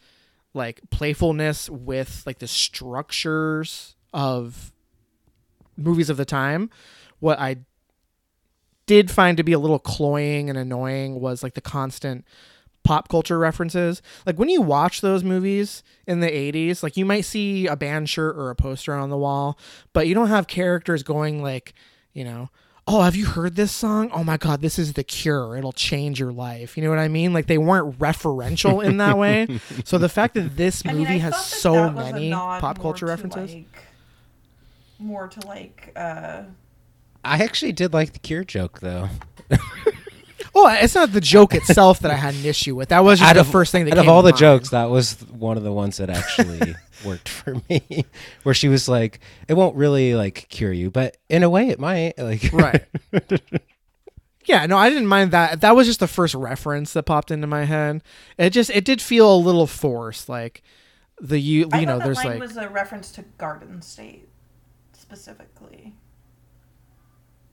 like 0.53 0.81
playfulness 0.91 1.71
with 1.71 2.23
like 2.27 2.39
the 2.39 2.49
structures 2.49 3.95
of 4.13 4.73
movies 5.77 6.11
of 6.11 6.17
the 6.17 6.25
time. 6.25 6.71
What 7.21 7.39
I 7.39 7.59
did 8.87 9.11
find 9.11 9.37
to 9.37 9.45
be 9.45 9.53
a 9.53 9.59
little 9.59 9.79
cloying 9.79 10.49
and 10.49 10.59
annoying 10.59 11.21
was 11.21 11.43
like 11.43 11.55
the 11.55 11.61
constant 11.61 12.25
pop 12.91 13.09
culture 13.09 13.39
references. 13.39 14.03
Like 14.27 14.37
when 14.37 14.49
you 14.49 14.61
watch 14.61 15.01
those 15.01 15.23
movies 15.23 15.85
in 16.09 16.19
the 16.19 16.27
80s, 16.27 16.83
like 16.83 16.97
you 16.97 17.05
might 17.05 17.21
see 17.21 17.69
a 17.69 17.77
band 17.77 18.09
shirt 18.09 18.37
or 18.37 18.51
a 18.51 18.57
poster 18.57 18.93
on 18.95 19.11
the 19.11 19.17
wall, 19.17 19.57
but 19.93 20.09
you 20.09 20.15
don't 20.15 20.27
have 20.27 20.49
characters 20.49 21.05
going 21.05 21.41
like, 21.41 21.73
you 22.13 22.25
know, 22.25 22.51
oh, 22.89 23.03
have 23.03 23.15
you 23.15 23.27
heard 23.27 23.55
this 23.55 23.71
song? 23.71 24.11
Oh 24.13 24.25
my 24.25 24.37
god, 24.37 24.61
this 24.61 24.77
is 24.77 24.95
The 24.95 25.05
Cure. 25.05 25.57
It'll 25.57 25.71
change 25.71 26.19
your 26.19 26.33
life. 26.33 26.77
You 26.77 26.83
know 26.83 26.91
what 26.91 26.99
I 26.99 27.07
mean? 27.07 27.33
Like 27.33 27.47
they 27.47 27.59
weren't 27.59 27.97
referential 28.01 28.85
in 28.85 28.97
that 28.97 29.17
way. 29.17 29.47
So 29.85 29.97
the 29.97 30.09
fact 30.09 30.35
that 30.35 30.57
this 30.57 30.83
I 30.85 30.93
movie 30.93 31.05
mean, 31.05 31.13
I 31.13 31.19
has 31.19 31.35
that 31.35 31.45
so 31.45 31.73
that 31.75 31.95
many 31.95 32.33
pop 32.33 32.81
culture 32.81 33.07
references. 33.07 33.55
like- 33.55 33.85
more 34.99 35.29
to 35.29 35.47
like 35.47 35.93
uh 35.95 36.43
I 37.25 37.39
actually 37.45 37.73
did 37.73 37.93
like 37.95 38.15
the 38.15 38.19
Cure 38.19 38.43
joke 38.43 38.81
though. 38.81 39.09
Oh, 40.55 40.69
it's 40.69 40.95
not 40.95 41.13
the 41.13 41.21
joke 41.21 41.55
itself 41.55 42.01
that 42.01 42.11
I 42.11 42.15
had 42.15 42.35
an 42.35 42.45
issue 42.45 42.75
with. 42.75 42.89
That 42.91 43.05
was 43.05 43.19
just 43.19 43.31
out 43.31 43.35
the 43.35 43.41
of, 43.41 43.49
first 43.49 43.73
thing 43.73 43.85
that 43.85 43.93
out 43.93 44.01
came 44.03 44.09
of 44.09 44.15
all 44.15 44.23
to 44.23 44.27
the 44.27 44.33
mind. 44.33 44.39
jokes, 44.39 44.71
that 44.71 44.91
was 44.91 45.15
one 45.31 45.57
of 45.57 45.63
the 45.63 45.73
ones 45.73 45.99
that 45.99 46.11
actually 46.11 46.75
worked 47.05 47.29
for 47.29 47.57
me. 47.69 48.05
Where 48.43 48.55
she 48.55 48.69
was 48.69 48.89
like, 48.89 49.21
"It 49.49 49.55
won't 49.55 49.77
really 49.77 50.15
like 50.15 50.47
cure 50.49 50.73
you, 50.73 50.91
but 50.91 51.17
in 51.29 51.43
a 51.43 51.51
way, 51.51 51.69
it 51.69 51.79
might." 51.79 52.19
Like, 52.19 52.51
right 52.53 52.85
yeah 54.47 54.65
no 54.65 54.77
i 54.79 54.89
didn't 54.89 55.07
mind 55.07 55.33
that 55.33 55.61
that 55.61 55.77
was 55.77 55.87
just 55.87 56.01
the 56.01 56.09
first 56.09 56.35
reference 56.35 56.95
that 56.95 57.03
popped 57.03 57.31
into 57.31 57.47
my 57.47 57.65
head 57.65 58.03
it 58.39 58.51
just 58.51 58.71
it 58.71 58.87
did 58.87 59.01
feel 59.01 59.33
a 59.33 59.37
little 59.37 59.67
forced 59.67 60.31
like 60.31 60.63
the 61.21 61.39
you 61.39 61.69
I 61.73 61.81
you 61.81 61.87
know 61.87 61.99
thought 61.99 62.05
there's 62.05 62.17
line 62.17 62.27
like 62.27 62.41
was 62.41 62.57
a 62.57 62.69
reference 62.69 63.13
to 63.13 63.23
Garden 63.37 63.83
State 63.83 64.29
specifically. 65.11 65.95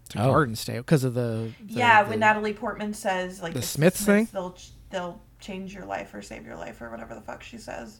To 0.09 0.21
Oh. 0.21 0.31
Garden 0.31 0.55
State 0.55 0.77
because 0.77 1.03
of 1.03 1.13
the, 1.13 1.51
the 1.65 1.73
yeah, 1.73 2.03
the- 2.03 2.09
when 2.11 2.19
Natalie 2.19 2.53
Portman 2.53 2.93
says 2.93 3.41
like 3.41 3.53
the 3.53 3.59
it's 3.59 3.67
Smiths 3.67 4.03
thing? 4.05 4.27
they'll 4.33 4.55
they'll 4.89 5.21
change 5.39 5.73
your 5.73 5.85
life 5.85 6.13
or 6.13 6.21
save 6.21 6.45
your 6.45 6.55
life 6.55 6.81
or 6.81 6.89
whatever 6.89 7.13
the 7.15 7.21
fuck 7.21 7.43
she 7.43 7.57
says. 7.57 7.99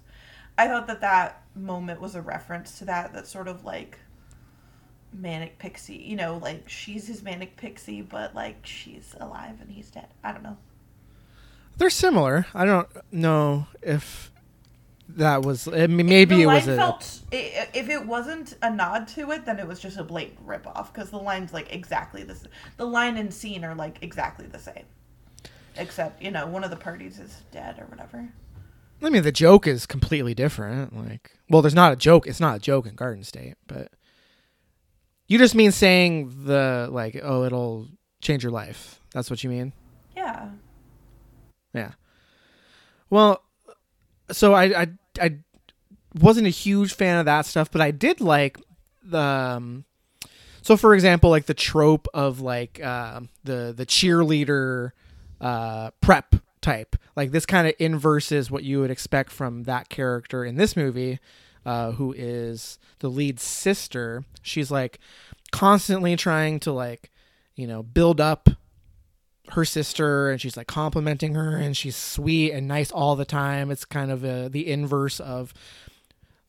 I 0.58 0.68
thought 0.68 0.88
that 0.88 1.02
that 1.02 1.44
moment 1.56 2.02
was 2.02 2.16
a 2.16 2.22
reference 2.22 2.80
to 2.80 2.86
that. 2.86 3.14
That 3.14 3.28
sort 3.28 3.48
of 3.48 3.64
like 3.64 4.00
manic 5.14 5.58
pixie, 5.60 5.96
you 5.98 6.16
know, 6.16 6.38
like 6.38 6.68
she's 6.68 7.08
his 7.08 7.24
manic 7.24 7.56
pixie, 7.58 8.02
but 8.02 8.34
like 8.36 8.66
she's 8.66 9.16
alive 9.20 9.62
and 9.62 9.72
he's 9.72 9.90
dead. 9.90 10.08
I 10.24 10.32
don't 10.32 10.44
know. 10.44 10.58
they're 11.78 11.90
similar. 11.92 12.48
I 12.56 12.66
don't 12.66 12.90
know 13.12 13.68
if 13.82 14.32
that 15.10 15.42
was. 15.44 15.68
I 15.68 15.88
mean, 15.88 16.06
maybe 16.08 16.42
it 16.42 16.48
line 16.48 16.56
was 16.56 16.68
a. 16.68 16.76
felt 16.78 17.20
i- 17.32 17.68
if 17.74 17.90
it 17.90 18.06
wasn't 18.06 18.56
a 18.62 18.70
nod 18.70 19.08
to 19.10 19.32
it, 19.32 19.46
then 19.46 19.60
it 19.60 19.68
was 19.68 19.80
just 19.80 19.98
a 19.98 20.04
blatant 20.04 20.46
ripoff 20.46 20.94
because 20.94 21.10
the 21.10 21.18
line's 21.18 21.54
like 21.54 21.74
exactly 21.74 22.24
the 22.24 22.38
the 22.78 22.86
line 22.86 23.18
and 23.18 23.34
scene 23.34 23.64
are 23.64 23.76
like 23.76 23.98
exactly 24.02 24.46
the 24.48 24.60
same, 24.60 24.84
except 25.78 26.22
you 26.22 26.32
know 26.32 26.46
one 26.48 26.64
of 26.64 26.70
the 26.70 26.76
parties 26.76 27.20
is 27.20 27.42
dead 27.52 27.80
or 27.80 27.86
whatever. 27.86 28.28
I 29.02 29.10
mean, 29.10 29.22
the 29.24 29.32
joke 29.32 29.68
is 29.68 29.86
completely 29.86 30.34
different. 30.34 30.96
Like, 30.96 31.32
well, 31.50 31.62
there's 31.62 31.76
not 31.76 31.94
a 31.94 31.96
joke. 31.96 32.26
It's 32.26 32.40
not 32.40 32.56
a 32.56 32.60
joke 32.60 32.88
in 32.88 32.96
Garden 32.96 33.24
State, 33.24 33.54
but 33.68 33.92
you 35.28 35.38
just 35.38 35.54
mean 35.56 35.72
saying 35.72 36.46
the 36.46 36.88
like, 36.92 37.20
oh, 37.22 37.44
it'll 37.44 37.88
change 38.22 38.42
your 38.44 38.52
life. 38.52 39.00
That's 39.14 39.30
what 39.30 39.44
you 39.44 39.50
mean. 39.52 39.74
Yeah. 40.16 40.50
Yeah. 41.74 41.92
Well, 43.12 43.44
so 44.32 44.54
I 44.54 44.82
I 44.82 44.88
I 45.20 45.38
wasn't 46.20 46.48
a 46.48 46.52
huge 46.52 46.94
fan 46.94 47.20
of 47.20 47.26
that 47.26 47.46
stuff, 47.46 47.72
but 47.72 47.82
I 47.82 47.92
did 47.92 48.22
like 48.22 48.60
the. 49.04 49.20
Um, 49.20 49.86
so, 50.62 50.76
for 50.76 50.94
example, 50.94 51.30
like 51.30 51.46
the 51.46 51.54
trope 51.54 52.08
of 52.14 52.42
like 52.42 52.82
uh, 52.84 53.22
the 53.44 53.74
the 53.76 53.86
cheerleader 53.86 54.92
uh, 55.40 55.92
prep 56.02 56.36
type, 56.62 56.96
like 57.16 57.32
this 57.32 57.46
kind 57.46 57.68
of 57.68 57.74
inverses 57.80 58.52
what 58.52 58.64
you 58.64 58.82
would 58.82 58.92
expect 58.92 59.32
from 59.32 59.64
that 59.64 59.88
character 59.90 60.44
in 60.44 60.56
this 60.56 60.76
movie, 60.76 61.20
uh, 61.66 61.92
who 61.92 62.14
is 62.18 62.80
the 63.00 63.08
lead 63.08 63.40
sister. 63.40 64.26
She's 64.42 64.70
like 64.70 65.00
constantly 65.52 66.18
trying 66.18 66.60
to 66.62 66.74
like, 66.74 67.12
you 67.56 67.68
know, 67.68 67.82
build 67.82 68.20
up 68.20 68.50
her 69.52 69.66
sister 69.66 70.30
and 70.30 70.42
she's 70.42 70.58
like 70.58 70.68
complimenting 70.68 71.36
her 71.36 71.56
and 71.58 71.76
she's 71.76 71.96
sweet 71.96 72.52
and 72.52 72.68
nice 72.68 72.92
all 72.92 73.16
the 73.16 73.26
time. 73.26 73.72
It's 73.72 73.86
kind 73.86 74.12
of 74.12 74.24
a, 74.24 74.50
the 74.50 74.70
inverse 74.70 75.20
of 75.20 75.54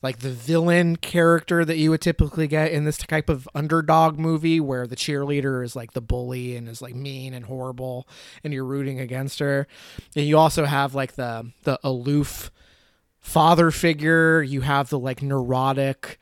like 0.03 0.19
the 0.19 0.31
villain 0.31 0.97
character 0.97 1.65
that 1.65 1.77
you 1.77 1.91
would 1.91 2.01
typically 2.01 2.47
get 2.47 2.71
in 2.71 2.85
this 2.85 2.99
type 2.99 3.29
of 3.29 3.49
underdog 3.55 4.19
movie 4.19 4.61
where 4.61 4.87
the 4.87 4.97
cheerleader 4.97 5.65
is 5.65 5.75
like 5.75 5.93
the 5.93 6.01
bully 6.01 6.57
and 6.57 6.69
is 6.69 6.81
like 6.81 6.95
mean 6.95 7.35
and 7.35 7.47
horrible 7.47 8.07
and 8.45 8.53
you're 8.53 8.65
rooting 8.65 9.01
against 9.01 9.41
her. 9.41 9.67
And 10.15 10.25
you 10.25 10.39
also 10.39 10.65
have 10.65 10.95
like 10.95 11.15
the 11.15 11.51
the 11.65 11.81
aloof 11.83 12.51
father 13.19 13.71
figure, 13.71 14.43
you 14.43 14.61
have 14.61 14.89
the 14.89 14.99
like 14.99 15.23
neurotic 15.23 16.19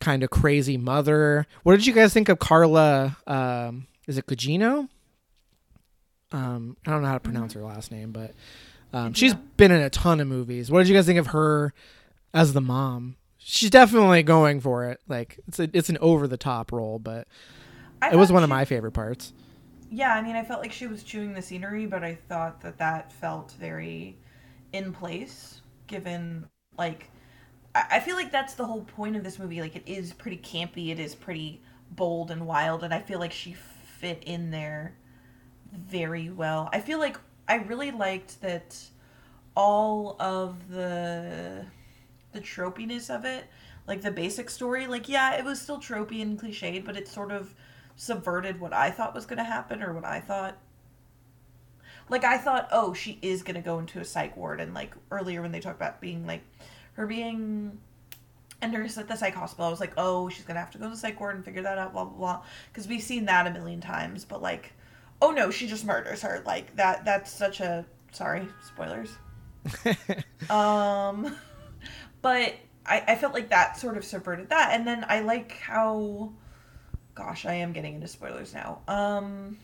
kind 0.00 0.22
of 0.22 0.30
crazy 0.30 0.76
mother. 0.76 1.46
What 1.64 1.74
did 1.74 1.86
you 1.86 1.92
guys 1.92 2.12
think 2.12 2.28
of 2.28 2.38
Carla 2.38 3.16
um 3.26 3.86
is 4.06 4.16
it 4.16 4.26
Gugino? 4.26 4.88
Um, 6.32 6.76
I 6.86 6.90
don't 6.90 7.02
know 7.02 7.08
how 7.08 7.14
to 7.14 7.20
pronounce 7.20 7.54
her 7.54 7.62
last 7.62 7.90
name, 7.90 8.12
but 8.12 8.34
um, 8.92 9.12
she's 9.14 9.34
been 9.56 9.70
in 9.70 9.80
a 9.80 9.90
ton 9.90 10.20
of 10.20 10.28
movies. 10.28 10.70
What 10.70 10.80
did 10.80 10.88
you 10.88 10.94
guys 10.94 11.06
think 11.06 11.18
of 11.18 11.28
her 11.28 11.72
as 12.34 12.52
the 12.52 12.60
mom? 12.60 13.16
She's 13.38 13.70
definitely 13.70 14.22
going 14.22 14.60
for 14.60 14.86
it. 14.86 15.00
Like 15.08 15.40
it's 15.48 15.58
a, 15.58 15.70
it's 15.72 15.88
an 15.88 15.98
over 16.00 16.26
the 16.26 16.36
top 16.36 16.72
role, 16.72 16.98
but 16.98 17.26
I 18.02 18.10
it 18.10 18.16
was 18.16 18.30
one 18.30 18.42
of 18.42 18.48
my 18.48 18.64
favorite 18.64 18.92
parts. 18.92 19.32
Yeah, 19.90 20.12
I 20.12 20.20
mean, 20.20 20.36
I 20.36 20.44
felt 20.44 20.60
like 20.60 20.72
she 20.72 20.86
was 20.86 21.02
chewing 21.02 21.32
the 21.32 21.40
scenery, 21.40 21.86
but 21.86 22.04
I 22.04 22.14
thought 22.14 22.60
that 22.60 22.78
that 22.78 23.10
felt 23.10 23.52
very 23.58 24.18
in 24.72 24.92
place, 24.92 25.62
given 25.86 26.46
like 26.76 27.10
I 27.74 27.84
I 27.92 28.00
feel 28.00 28.16
like 28.16 28.30
that's 28.30 28.54
the 28.54 28.66
whole 28.66 28.82
point 28.82 29.16
of 29.16 29.24
this 29.24 29.38
movie. 29.38 29.60
Like, 29.60 29.76
it 29.76 29.84
is 29.86 30.12
pretty 30.12 30.38
campy, 30.38 30.90
it 30.90 30.98
is 30.98 31.14
pretty 31.14 31.62
bold 31.90 32.30
and 32.30 32.46
wild, 32.46 32.84
and 32.84 32.92
I 32.92 33.00
feel 33.00 33.18
like 33.18 33.32
she 33.32 33.54
fit 33.98 34.22
in 34.26 34.50
there 34.50 34.94
very 35.72 36.30
well. 36.30 36.68
I 36.72 36.80
feel 36.80 36.98
like 36.98 37.18
I 37.46 37.56
really 37.56 37.90
liked 37.90 38.40
that 38.42 38.76
all 39.56 40.16
of 40.20 40.68
the 40.70 41.64
the 42.32 42.40
tropiness 42.40 43.14
of 43.14 43.24
it, 43.24 43.44
like 43.86 44.02
the 44.02 44.10
basic 44.10 44.50
story, 44.50 44.86
like 44.86 45.08
yeah, 45.08 45.36
it 45.36 45.44
was 45.44 45.60
still 45.60 45.78
tropey 45.78 46.22
and 46.22 46.38
cliched, 46.38 46.84
but 46.84 46.96
it 46.96 47.08
sort 47.08 47.32
of 47.32 47.54
subverted 47.96 48.60
what 48.60 48.72
I 48.72 48.90
thought 48.90 49.14
was 49.14 49.26
going 49.26 49.38
to 49.38 49.44
happen 49.44 49.82
or 49.82 49.92
what 49.92 50.04
I 50.04 50.20
thought. 50.20 50.58
Like 52.08 52.24
I 52.24 52.38
thought, 52.38 52.68
oh, 52.70 52.94
she 52.94 53.18
is 53.22 53.42
going 53.42 53.56
to 53.56 53.60
go 53.60 53.78
into 53.78 54.00
a 54.00 54.04
psych 54.04 54.36
ward, 54.36 54.60
and 54.60 54.74
like 54.74 54.94
earlier 55.10 55.42
when 55.42 55.52
they 55.52 55.60
talked 55.60 55.76
about 55.76 56.00
being 56.00 56.26
like 56.26 56.42
her 56.94 57.06
being 57.06 57.78
a 58.60 58.68
nurse 58.68 58.98
at 58.98 59.08
the 59.08 59.16
psych 59.16 59.34
hospital, 59.34 59.66
I 59.66 59.70
was 59.70 59.80
like, 59.80 59.92
oh, 59.96 60.28
she's 60.28 60.44
gonna 60.44 60.58
have 60.60 60.70
to 60.72 60.78
go 60.78 60.84
to 60.84 60.90
the 60.90 60.96
psych 60.96 61.20
ward 61.20 61.36
and 61.36 61.44
figure 61.44 61.62
that 61.62 61.78
out, 61.78 61.92
blah 61.92 62.04
blah 62.04 62.16
blah, 62.16 62.42
because 62.72 62.88
we've 62.88 63.02
seen 63.02 63.24
that 63.26 63.46
a 63.46 63.50
million 63.50 63.80
times. 63.80 64.24
But 64.24 64.42
like, 64.42 64.72
oh 65.20 65.30
no, 65.30 65.50
she 65.50 65.66
just 65.66 65.84
murders 65.84 66.22
her. 66.22 66.42
Like 66.46 66.74
that. 66.76 67.04
That's 67.04 67.30
such 67.30 67.60
a 67.60 67.84
sorry 68.12 68.48
spoilers. 68.66 69.10
um, 70.50 71.36
but 72.22 72.54
I 72.86 73.04
I 73.08 73.16
felt 73.16 73.34
like 73.34 73.50
that 73.50 73.78
sort 73.78 73.96
of 73.96 74.04
subverted 74.04 74.48
that, 74.50 74.70
and 74.72 74.86
then 74.86 75.04
I 75.08 75.20
like 75.20 75.52
how, 75.58 76.32
gosh, 77.14 77.46
I 77.46 77.54
am 77.54 77.72
getting 77.72 77.94
into 77.96 78.08
spoilers 78.08 78.54
now. 78.54 78.80
Um. 78.88 79.58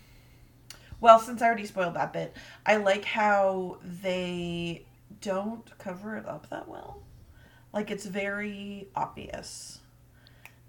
Well, 1.01 1.19
since 1.19 1.43
I 1.43 1.47
already 1.47 1.67
spoiled 1.67 1.95
that 1.95 2.13
bit, 2.13 2.35
I 2.65 2.77
like 2.77 3.05
how 3.05 3.79
they 3.83 4.87
don't 5.21 5.79
cover 5.79 6.17
it 6.17 6.27
up 6.27 6.49
that 6.51 6.69
well. 6.69 7.03
Like 7.73 7.91
it's 7.91 8.07
very 8.07 8.89
obvious. 8.95 9.81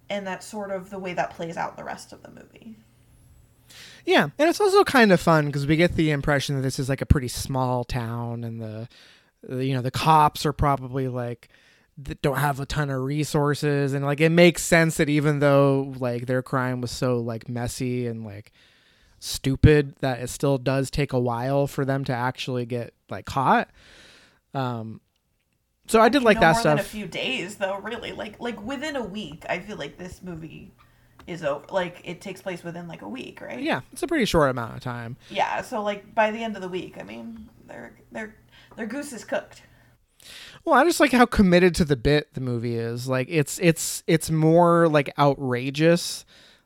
And 0.10 0.26
that's 0.26 0.46
sort 0.46 0.72
of 0.72 0.90
the 0.90 1.00
way 1.00 1.14
that 1.14 1.32
plays 1.32 1.56
out 1.58 1.78
the 1.78 1.84
rest 1.84 2.14
of 2.14 2.22
the 2.22 2.30
movie. 2.30 2.78
Yeah, 4.06 4.30
and 4.38 4.50
it's 4.50 4.62
also 4.62 4.84
kind 4.84 5.12
of 5.12 5.20
fun 5.20 5.48
because 5.48 5.66
we 5.66 5.76
get 5.76 5.96
the 5.96 6.12
impression 6.12 6.56
that 6.56 6.62
this 6.62 6.78
is 6.80 6.90
like 6.90 7.02
a 7.02 7.06
pretty 7.06 7.28
small 7.28 7.84
town, 7.84 8.44
and 8.44 8.62
the, 8.62 8.88
the 9.42 9.66
you 9.66 9.74
know 9.74 9.82
the 9.82 9.92
cops 9.92 10.46
are 10.46 10.54
probably 10.54 11.08
like 11.08 11.50
that 11.98 12.22
don't 12.22 12.38
have 12.38 12.60
a 12.60 12.66
ton 12.66 12.90
of 12.90 13.02
resources, 13.02 13.94
and 13.94 14.06
like 14.06 14.22
it 14.22 14.30
makes 14.30 14.62
sense 14.62 14.98
that 14.98 15.10
even 15.10 15.40
though 15.40 15.94
like 15.98 16.28
their 16.28 16.44
crime 16.44 16.82
was 16.82 16.92
so 16.92 17.18
like 17.18 17.50
messy 17.50 18.06
and 18.06 18.24
like 18.24 18.52
stupid, 19.20 19.96
that 20.02 20.20
it 20.20 20.30
still 20.30 20.58
does 20.60 20.92
take 20.92 21.12
a 21.14 21.20
while 21.20 21.66
for 21.66 21.84
them 21.84 22.04
to 22.06 22.14
actually 22.14 22.66
get 22.66 22.94
like 23.10 23.26
caught. 23.26 23.70
Um, 24.54 25.02
so 25.88 26.00
I 26.00 26.10
did 26.10 26.24
like 26.24 26.38
no 26.38 26.42
that 26.42 26.54
more 26.54 26.62
stuff. 26.62 26.78
than 26.78 26.86
a 26.86 26.90
few 26.90 27.08
days 27.08 27.56
though, 27.56 27.80
really. 27.80 28.12
Like 28.12 28.40
like 28.40 28.64
within 28.64 28.96
a 28.96 29.04
week, 29.04 29.46
I 29.50 29.60
feel 29.60 29.78
like 29.78 29.98
this 29.98 30.22
movie 30.22 30.72
is 31.28 31.44
over. 31.44 31.66
Like 31.72 32.02
it 32.04 32.22
takes 32.22 32.42
place 32.42 32.64
within 32.64 32.88
like 32.88 33.02
a 33.02 33.10
week, 33.10 33.42
right? 33.42 33.60
yeah, 33.60 33.82
it's 33.92 34.04
a 34.04 34.08
pretty 34.08 34.26
short 34.26 34.50
amount 34.50 34.76
of 34.76 34.82
time. 34.82 35.18
Yeah, 35.30 35.62
so 35.62 35.82
like 35.82 36.14
by 36.14 36.32
the 36.32 36.44
end 36.44 36.56
of 36.56 36.62
the 36.62 36.70
week, 36.70 36.98
I 37.00 37.04
mean, 37.04 37.50
their 37.68 37.94
their 38.12 38.36
their 38.76 38.86
goose 38.86 39.14
is 39.14 39.24
cooked. 39.24 39.62
Well, 40.64 40.76
I 40.76 40.84
just 40.84 41.00
like 41.00 41.12
how 41.12 41.26
committed 41.26 41.76
to 41.76 41.86
the 41.86 41.96
bit 41.96 42.34
the 42.34 42.42
movie 42.42 42.76
is. 42.76 43.08
Like 43.08 43.28
it's 43.30 43.60
it's 43.60 44.04
it's 44.08 44.32
more 44.32 44.88
like 44.88 45.12
outrageous 45.20 46.26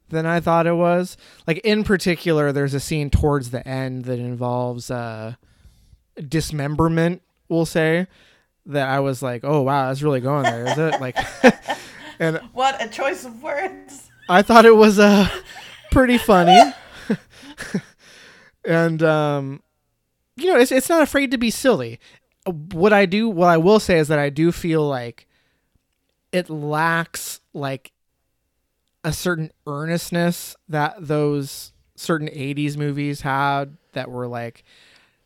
than 0.09 0.25
I 0.25 0.39
thought 0.39 0.67
it 0.67 0.75
was. 0.75 1.17
Like 1.45 1.59
in 1.59 1.83
particular, 1.83 2.51
there's 2.51 2.73
a 2.73 2.79
scene 2.79 3.09
towards 3.09 3.51
the 3.51 3.67
end 3.67 4.05
that 4.05 4.19
involves 4.19 4.89
uh 4.89 5.35
dismemberment, 6.27 7.21
we'll 7.47 7.65
say, 7.65 8.07
that 8.65 8.87
I 8.87 8.99
was 8.99 9.21
like, 9.21 9.41
"Oh 9.43 9.61
wow, 9.61 9.87
that's 9.87 10.01
really 10.01 10.21
going 10.21 10.43
there, 10.43 10.65
is 10.65 10.77
it?" 10.77 11.01
Like 11.01 11.17
and 12.19 12.37
What 12.53 12.81
a 12.83 12.87
choice 12.87 13.25
of 13.25 13.41
words. 13.43 14.08
I 14.29 14.43
thought 14.43 14.65
it 14.65 14.75
was 14.75 14.99
uh 14.99 15.27
pretty 15.91 16.17
funny. 16.17 16.59
and 18.65 19.01
um 19.03 19.61
you 20.37 20.45
know, 20.45 20.59
it's 20.59 20.71
it's 20.71 20.87
not 20.87 21.01
afraid 21.01 21.31
to 21.31 21.37
be 21.37 21.49
silly. 21.49 21.99
What 22.45 22.93
I 22.93 23.05
do 23.05 23.27
what 23.27 23.49
I 23.49 23.57
will 23.57 23.79
say 23.79 23.97
is 23.97 24.07
that 24.07 24.19
I 24.19 24.29
do 24.29 24.51
feel 24.51 24.87
like 24.87 25.27
it 26.31 26.49
lacks 26.49 27.41
like 27.53 27.91
a 29.03 29.11
certain 29.11 29.51
earnestness 29.65 30.55
that 30.67 30.95
those 30.99 31.73
certain 31.95 32.27
80s 32.27 32.77
movies 32.77 33.21
had 33.21 33.77
that 33.93 34.09
were 34.09 34.27
like 34.27 34.63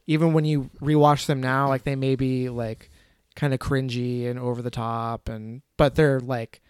even 0.07 0.33
when 0.33 0.45
you 0.45 0.69
rewatch 0.81 1.25
them 1.27 1.41
now 1.41 1.67
like 1.67 1.83
they 1.83 1.95
may 1.95 2.15
be 2.15 2.49
like 2.49 2.89
kind 3.35 3.53
of 3.53 3.59
cringy 3.59 4.29
and 4.29 4.39
over 4.39 4.61
the 4.61 4.71
top 4.71 5.29
and 5.29 5.61
but 5.77 5.95
they're 5.95 6.19
like 6.19 6.61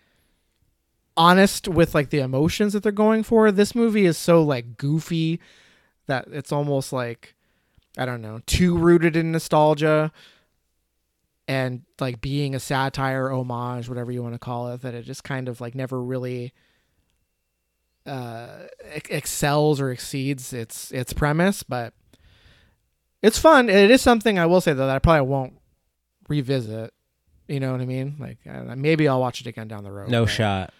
honest 1.15 1.67
with 1.67 1.93
like 1.93 2.09
the 2.09 2.19
emotions 2.19 2.73
that 2.73 2.83
they're 2.83 2.91
going 2.91 3.23
for. 3.23 3.51
This 3.51 3.75
movie 3.75 4.05
is 4.05 4.17
so 4.17 4.41
like 4.41 4.77
goofy 4.77 5.39
that 6.07 6.27
it's 6.31 6.51
almost 6.51 6.91
like 6.93 7.35
I 7.97 8.05
don't 8.05 8.21
know, 8.21 8.41
too 8.47 8.77
rooted 8.77 9.15
in 9.15 9.31
nostalgia 9.31 10.11
and 11.47 11.83
like 11.99 12.21
being 12.21 12.55
a 12.55 12.59
satire, 12.59 13.31
homage, 13.31 13.87
whatever 13.87 14.11
you 14.11 14.23
want 14.23 14.33
to 14.33 14.39
call 14.39 14.69
it, 14.73 14.81
that 14.81 14.93
it 14.93 15.03
just 15.03 15.23
kind 15.23 15.47
of 15.47 15.61
like 15.61 15.75
never 15.75 16.01
really 16.01 16.53
uh, 18.05 18.63
ex- 18.83 19.09
excels 19.09 19.79
or 19.79 19.91
exceeds 19.91 20.53
its 20.53 20.91
its 20.91 21.13
premise, 21.13 21.63
but 21.63 21.93
it's 23.21 23.37
fun. 23.37 23.69
It 23.69 23.91
is 23.91 24.01
something 24.01 24.39
I 24.39 24.45
will 24.45 24.61
say 24.61 24.73
though 24.73 24.87
that 24.87 24.95
I 24.95 24.99
probably 24.99 25.27
won't 25.27 25.53
revisit. 26.27 26.93
You 27.47 27.59
know 27.59 27.71
what 27.71 27.81
I 27.81 27.85
mean? 27.85 28.15
Like 28.19 28.39
maybe 28.77 29.07
I'll 29.07 29.19
watch 29.19 29.41
it 29.41 29.47
again 29.47 29.67
down 29.67 29.83
the 29.83 29.91
road. 29.91 30.09
No 30.09 30.25
shot. 30.25 30.73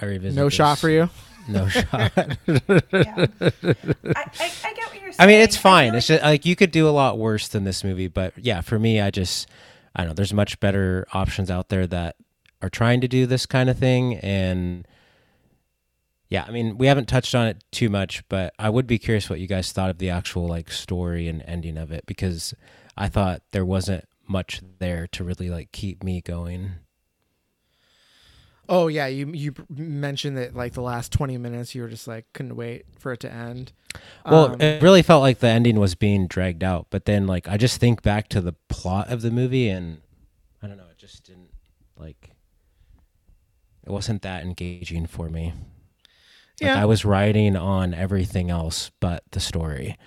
I 0.00 0.06
revisit. 0.06 0.36
No 0.36 0.48
shot 0.48 0.78
for 0.78 0.88
you. 0.88 1.10
No 1.48 1.68
shot. 1.68 1.90
Yeah. 1.92 2.06
I, 2.16 2.80
I, 2.92 4.50
I 4.64 4.72
get 4.74 4.86
what 4.88 5.00
you're 5.00 5.12
saying. 5.12 5.16
I 5.18 5.26
mean, 5.26 5.40
it's 5.40 5.56
feel 5.56 5.62
fine. 5.62 5.88
like 5.88 5.98
It's 5.98 6.06
just 6.06 6.22
like 6.22 6.46
you 6.46 6.56
could 6.56 6.70
do 6.70 6.88
a 6.88 6.90
lot 6.90 7.18
worse 7.18 7.48
than 7.48 7.64
this 7.64 7.84
movie, 7.84 8.08
but 8.08 8.32
yeah, 8.36 8.60
for 8.60 8.78
me, 8.78 9.00
I 9.00 9.10
just 9.10 9.48
I 9.94 10.02
don't 10.02 10.10
know. 10.10 10.14
There's 10.14 10.32
much 10.32 10.58
better 10.60 11.06
options 11.12 11.50
out 11.50 11.68
there 11.68 11.86
that 11.88 12.16
are 12.62 12.70
trying 12.70 13.00
to 13.00 13.08
do 13.08 13.26
this 13.26 13.44
kind 13.44 13.68
of 13.68 13.78
thing, 13.78 14.14
and 14.18 14.86
yeah, 16.28 16.44
I 16.46 16.50
mean, 16.50 16.78
we 16.78 16.86
haven't 16.86 17.08
touched 17.08 17.34
on 17.34 17.46
it 17.46 17.62
too 17.72 17.90
much, 17.90 18.26
but 18.28 18.54
I 18.58 18.70
would 18.70 18.86
be 18.86 18.98
curious 18.98 19.28
what 19.28 19.40
you 19.40 19.46
guys 19.46 19.70
thought 19.72 19.90
of 19.90 19.98
the 19.98 20.08
actual 20.10 20.46
like 20.46 20.70
story 20.70 21.28
and 21.28 21.42
ending 21.46 21.76
of 21.76 21.92
it 21.92 22.06
because 22.06 22.54
I 22.96 23.08
thought 23.08 23.42
there 23.50 23.66
wasn't 23.66 24.06
much 24.26 24.62
there 24.78 25.06
to 25.08 25.24
really 25.24 25.50
like 25.50 25.72
keep 25.72 26.02
me 26.02 26.20
going. 26.22 26.76
Oh 28.68 28.86
yeah, 28.86 29.06
you 29.06 29.28
you 29.32 29.54
mentioned 29.68 30.36
that 30.36 30.54
like 30.54 30.72
the 30.74 30.82
last 30.82 31.12
twenty 31.12 31.36
minutes 31.36 31.74
you 31.74 31.82
were 31.82 31.88
just 31.88 32.06
like 32.06 32.26
couldn't 32.32 32.56
wait 32.56 32.84
for 32.98 33.12
it 33.12 33.20
to 33.20 33.32
end. 33.32 33.72
Well, 34.24 34.52
Um, 34.52 34.60
it 34.60 34.82
really 34.82 35.02
felt 35.02 35.20
like 35.20 35.40
the 35.40 35.48
ending 35.48 35.78
was 35.78 35.94
being 35.94 36.26
dragged 36.26 36.64
out, 36.64 36.86
but 36.90 37.04
then 37.04 37.26
like 37.26 37.48
I 37.48 37.56
just 37.56 37.78
think 37.80 38.02
back 38.02 38.28
to 38.28 38.40
the 38.40 38.54
plot 38.68 39.08
of 39.10 39.22
the 39.22 39.30
movie 39.30 39.68
and 39.68 40.00
I 40.62 40.68
don't 40.68 40.76
know, 40.76 40.88
it 40.90 40.98
just 40.98 41.24
didn't 41.24 41.50
like 41.96 42.30
it 43.84 43.90
wasn't 43.90 44.22
that 44.22 44.44
engaging 44.44 45.06
for 45.06 45.28
me. 45.28 45.52
Like 46.60 46.68
yeah, 46.68 46.80
I 46.80 46.84
was 46.84 47.04
riding 47.04 47.56
on 47.56 47.94
everything 47.94 48.48
else 48.50 48.90
but 49.00 49.24
the 49.32 49.40
story. 49.40 49.98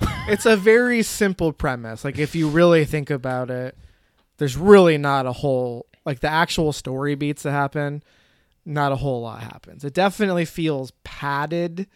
it's 0.28 0.46
a 0.46 0.56
very 0.56 1.02
simple 1.02 1.52
premise. 1.52 2.04
Like 2.04 2.18
if 2.18 2.34
you 2.34 2.48
really 2.48 2.84
think 2.84 3.10
about 3.10 3.50
it, 3.50 3.76
there's 4.38 4.56
really 4.56 4.98
not 4.98 5.26
a 5.26 5.32
whole 5.32 5.86
like 6.08 6.20
the 6.20 6.28
actual 6.28 6.72
story 6.72 7.14
beats 7.14 7.42
that 7.44 7.50
happen. 7.52 8.02
Not 8.64 8.92
a 8.92 8.96
whole 8.96 9.22
lot 9.22 9.42
happens. 9.42 9.84
It 9.84 9.94
definitely 9.94 10.44
feels 10.44 10.90
padded. 11.04 11.86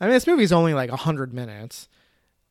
I 0.00 0.04
mean, 0.06 0.12
this 0.14 0.26
movie's 0.26 0.52
only 0.52 0.74
like 0.74 0.90
hundred 0.90 1.32
minutes. 1.34 1.88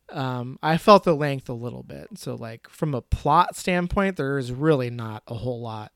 Um, 0.10 0.60
I 0.62 0.78
felt 0.78 1.04
the 1.06 1.16
length 1.16 1.48
a 1.50 1.54
little 1.54 1.84
bit. 1.84 2.08
So 2.16 2.36
like 2.36 2.68
from 2.70 2.94
a 2.94 3.02
plot 3.02 3.56
standpoint, 3.56 4.18
there 4.18 4.38
is 4.38 4.52
really 4.52 4.90
not 4.90 5.24
a 5.28 5.36
whole 5.36 5.62
lot 5.62 5.92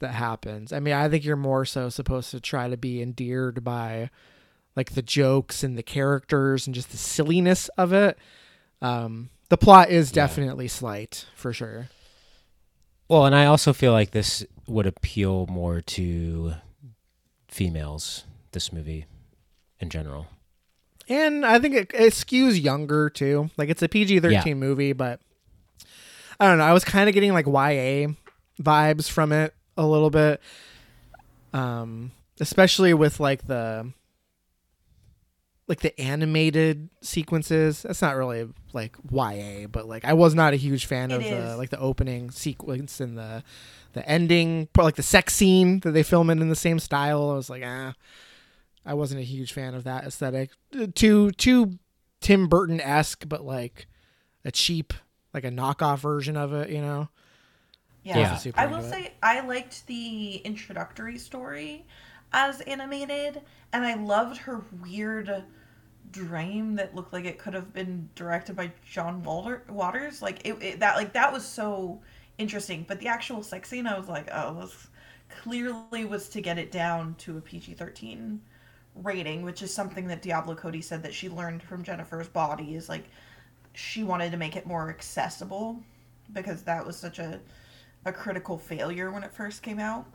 that 0.00 0.12
happens. 0.14 0.72
I 0.72 0.80
mean, 0.80 0.94
I 0.94 1.08
think 1.08 1.24
you're 1.24 1.36
more 1.36 1.64
so 1.64 1.88
supposed 1.88 2.30
to 2.32 2.40
try 2.40 2.68
to 2.68 2.76
be 2.76 3.00
endeared 3.02 3.62
by 3.64 4.10
like 4.76 4.92
the 4.92 5.02
jokes 5.02 5.62
and 5.62 5.76
the 5.76 5.82
characters 5.82 6.66
and 6.66 6.74
just 6.74 6.90
the 6.90 6.96
silliness 6.96 7.68
of 7.78 7.92
it. 7.92 8.18
Um, 8.82 9.30
the 9.48 9.56
plot 9.58 9.90
is 9.90 10.10
Yeah. 10.10 10.14
definitely 10.26 10.68
slight 10.68 11.26
for 11.34 11.52
sure. 11.52 11.88
Well, 13.10 13.26
and 13.26 13.34
I 13.34 13.46
also 13.46 13.72
feel 13.72 13.90
like 13.90 14.12
this 14.12 14.46
would 14.68 14.86
appeal 14.86 15.48
more 15.48 15.80
to 15.80 16.54
females 17.48 18.22
this 18.52 18.72
movie 18.72 19.06
in 19.80 19.90
general. 19.90 20.28
And 21.08 21.44
I 21.44 21.58
think 21.58 21.74
it, 21.74 21.90
it 21.92 22.12
skews 22.12 22.62
younger 22.62 23.10
too. 23.10 23.50
Like 23.56 23.68
it's 23.68 23.82
a 23.82 23.88
PG 23.88 24.20
13 24.20 24.32
Yeah. 24.46 24.54
movie, 24.54 24.92
but 24.92 25.18
I 26.38 26.46
don't 26.46 26.58
know. 26.58 26.64
I 26.64 26.72
was 26.72 26.84
kind 26.84 27.08
of 27.08 27.14
getting 27.16 27.32
like 27.32 27.46
YA 27.46 28.12
vibes 28.62 29.10
from 29.10 29.32
it 29.32 29.54
a 29.76 29.84
little 29.84 30.10
bit. 30.10 30.40
Um, 31.52 32.12
especially 32.38 32.94
with 32.94 33.18
like 33.18 33.44
the 33.48 33.92
like 35.66 35.80
the 35.80 36.00
animated 36.00 36.90
sequences. 37.02 37.82
That's 37.82 38.02
not 38.02 38.14
really 38.14 38.48
like 38.72 38.96
YA, 39.10 39.66
but 39.70 39.86
like 39.88 40.04
I 40.04 40.12
was 40.12 40.34
not 40.34 40.52
a 40.52 40.56
huge 40.56 40.86
fan 40.86 41.10
It 41.10 41.14
of 41.16 41.22
the 41.24 41.56
like 41.56 41.70
the 41.70 41.78
opening 41.78 42.30
sequence 42.30 43.00
and 43.00 43.16
the 43.16 43.42
the 43.92 44.08
ending, 44.08 44.68
but 44.72 44.84
like 44.84 44.96
the 44.96 45.02
sex 45.02 45.34
scene 45.34 45.80
that 45.80 45.92
they 45.92 46.02
film 46.02 46.30
it 46.30 46.40
in 46.40 46.48
the 46.48 46.56
same 46.56 46.78
style. 46.78 47.30
I 47.30 47.34
was 47.34 47.50
like, 47.50 47.62
ah, 47.64 47.94
I 48.84 48.94
wasn't 48.94 49.20
a 49.20 49.24
huge 49.24 49.52
fan 49.52 49.74
of 49.74 49.84
that 49.84 50.04
aesthetic. 50.04 50.50
Uh, 50.78 50.86
Too 50.94 51.30
too 51.32 51.78
Tim 52.20 52.48
Burton 52.48 52.80
esque, 52.80 53.28
but 53.28 53.44
like 53.44 53.86
a 54.44 54.50
cheap, 54.50 54.92
like 55.34 55.44
a 55.44 55.50
knockoff 55.50 55.98
version 55.98 56.36
of 56.36 56.52
it. 56.52 56.70
You 56.70 56.80
know? 56.80 57.08
Yeah. 58.02 58.38
Yeah. 58.44 58.52
I 58.56 58.66
will 58.66 58.82
say 58.82 59.12
I 59.22 59.40
liked 59.40 59.86
the 59.86 60.36
introductory 60.36 61.18
story 61.18 61.86
as 62.32 62.60
animated, 62.62 63.42
and 63.72 63.84
I 63.84 63.94
loved 63.94 64.38
her 64.38 64.62
weird 64.80 65.44
dream 66.12 66.74
that 66.76 66.94
looked 66.94 67.12
like 67.12 67.24
it 67.24 67.38
could 67.38 67.54
have 67.54 67.72
been 67.72 68.08
directed 68.14 68.56
by 68.56 68.70
John 68.88 69.22
Walter- 69.22 69.62
Waters. 69.68 70.22
Like 70.22 70.40
it, 70.46 70.62
it 70.62 70.80
that 70.80 70.96
like 70.96 71.12
that 71.12 71.32
was 71.32 71.44
so 71.44 72.00
interesting. 72.38 72.84
But 72.88 73.00
the 73.00 73.08
actual 73.08 73.42
sex 73.42 73.68
scene, 73.68 73.86
I 73.86 73.98
was 73.98 74.08
like, 74.08 74.28
oh, 74.32 74.60
this 74.60 74.88
clearly 75.42 76.04
was 76.04 76.28
to 76.30 76.40
get 76.40 76.58
it 76.58 76.72
down 76.72 77.14
to 77.18 77.38
a 77.38 77.40
PG 77.40 77.74
thirteen 77.74 78.40
rating, 78.96 79.42
which 79.42 79.62
is 79.62 79.72
something 79.72 80.06
that 80.08 80.22
Diablo 80.22 80.54
Cody 80.54 80.80
said 80.82 81.02
that 81.04 81.14
she 81.14 81.28
learned 81.28 81.62
from 81.62 81.82
Jennifer's 81.82 82.28
body. 82.28 82.74
Is 82.74 82.88
like 82.88 83.04
she 83.72 84.02
wanted 84.02 84.30
to 84.32 84.36
make 84.36 84.56
it 84.56 84.66
more 84.66 84.88
accessible 84.90 85.80
because 86.32 86.62
that 86.62 86.84
was 86.86 86.96
such 86.96 87.18
a 87.18 87.40
a 88.06 88.12
critical 88.12 88.56
failure 88.58 89.10
when 89.12 89.22
it 89.22 89.32
first 89.32 89.62
came 89.62 89.78
out. 89.78 90.06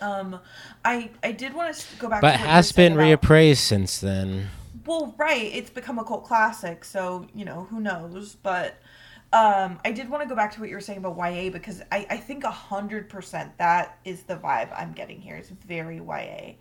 Um, 0.00 0.38
I 0.84 1.10
I 1.22 1.32
did 1.32 1.52
want 1.54 1.74
to 1.74 1.96
go 1.98 2.08
back, 2.08 2.20
But 2.20 2.36
has 2.36 2.72
been 2.72 2.92
about- 2.94 3.20
reappraised 3.20 3.56
since 3.58 3.98
then. 3.98 4.48
Well, 4.88 5.14
right. 5.18 5.50
It's 5.54 5.68
become 5.68 5.98
a 5.98 6.04
cult 6.04 6.24
classic, 6.24 6.82
so 6.82 7.26
you 7.34 7.44
know 7.44 7.66
who 7.70 7.78
knows. 7.78 8.34
But 8.34 8.80
um, 9.34 9.78
I 9.84 9.92
did 9.92 10.08
want 10.08 10.22
to 10.22 10.28
go 10.28 10.34
back 10.34 10.50
to 10.54 10.60
what 10.60 10.70
you 10.70 10.74
were 10.74 10.80
saying 10.80 10.98
about 11.04 11.18
YA 11.18 11.50
because 11.50 11.82
I 11.92 12.06
I 12.08 12.16
think 12.16 12.42
a 12.42 12.50
hundred 12.50 13.10
percent 13.10 13.56
that 13.58 13.98
is 14.06 14.22
the 14.22 14.36
vibe 14.36 14.72
I'm 14.74 14.92
getting 14.92 15.20
here. 15.20 15.36
It's 15.36 15.50
very 15.50 15.98
YA, 15.98 16.54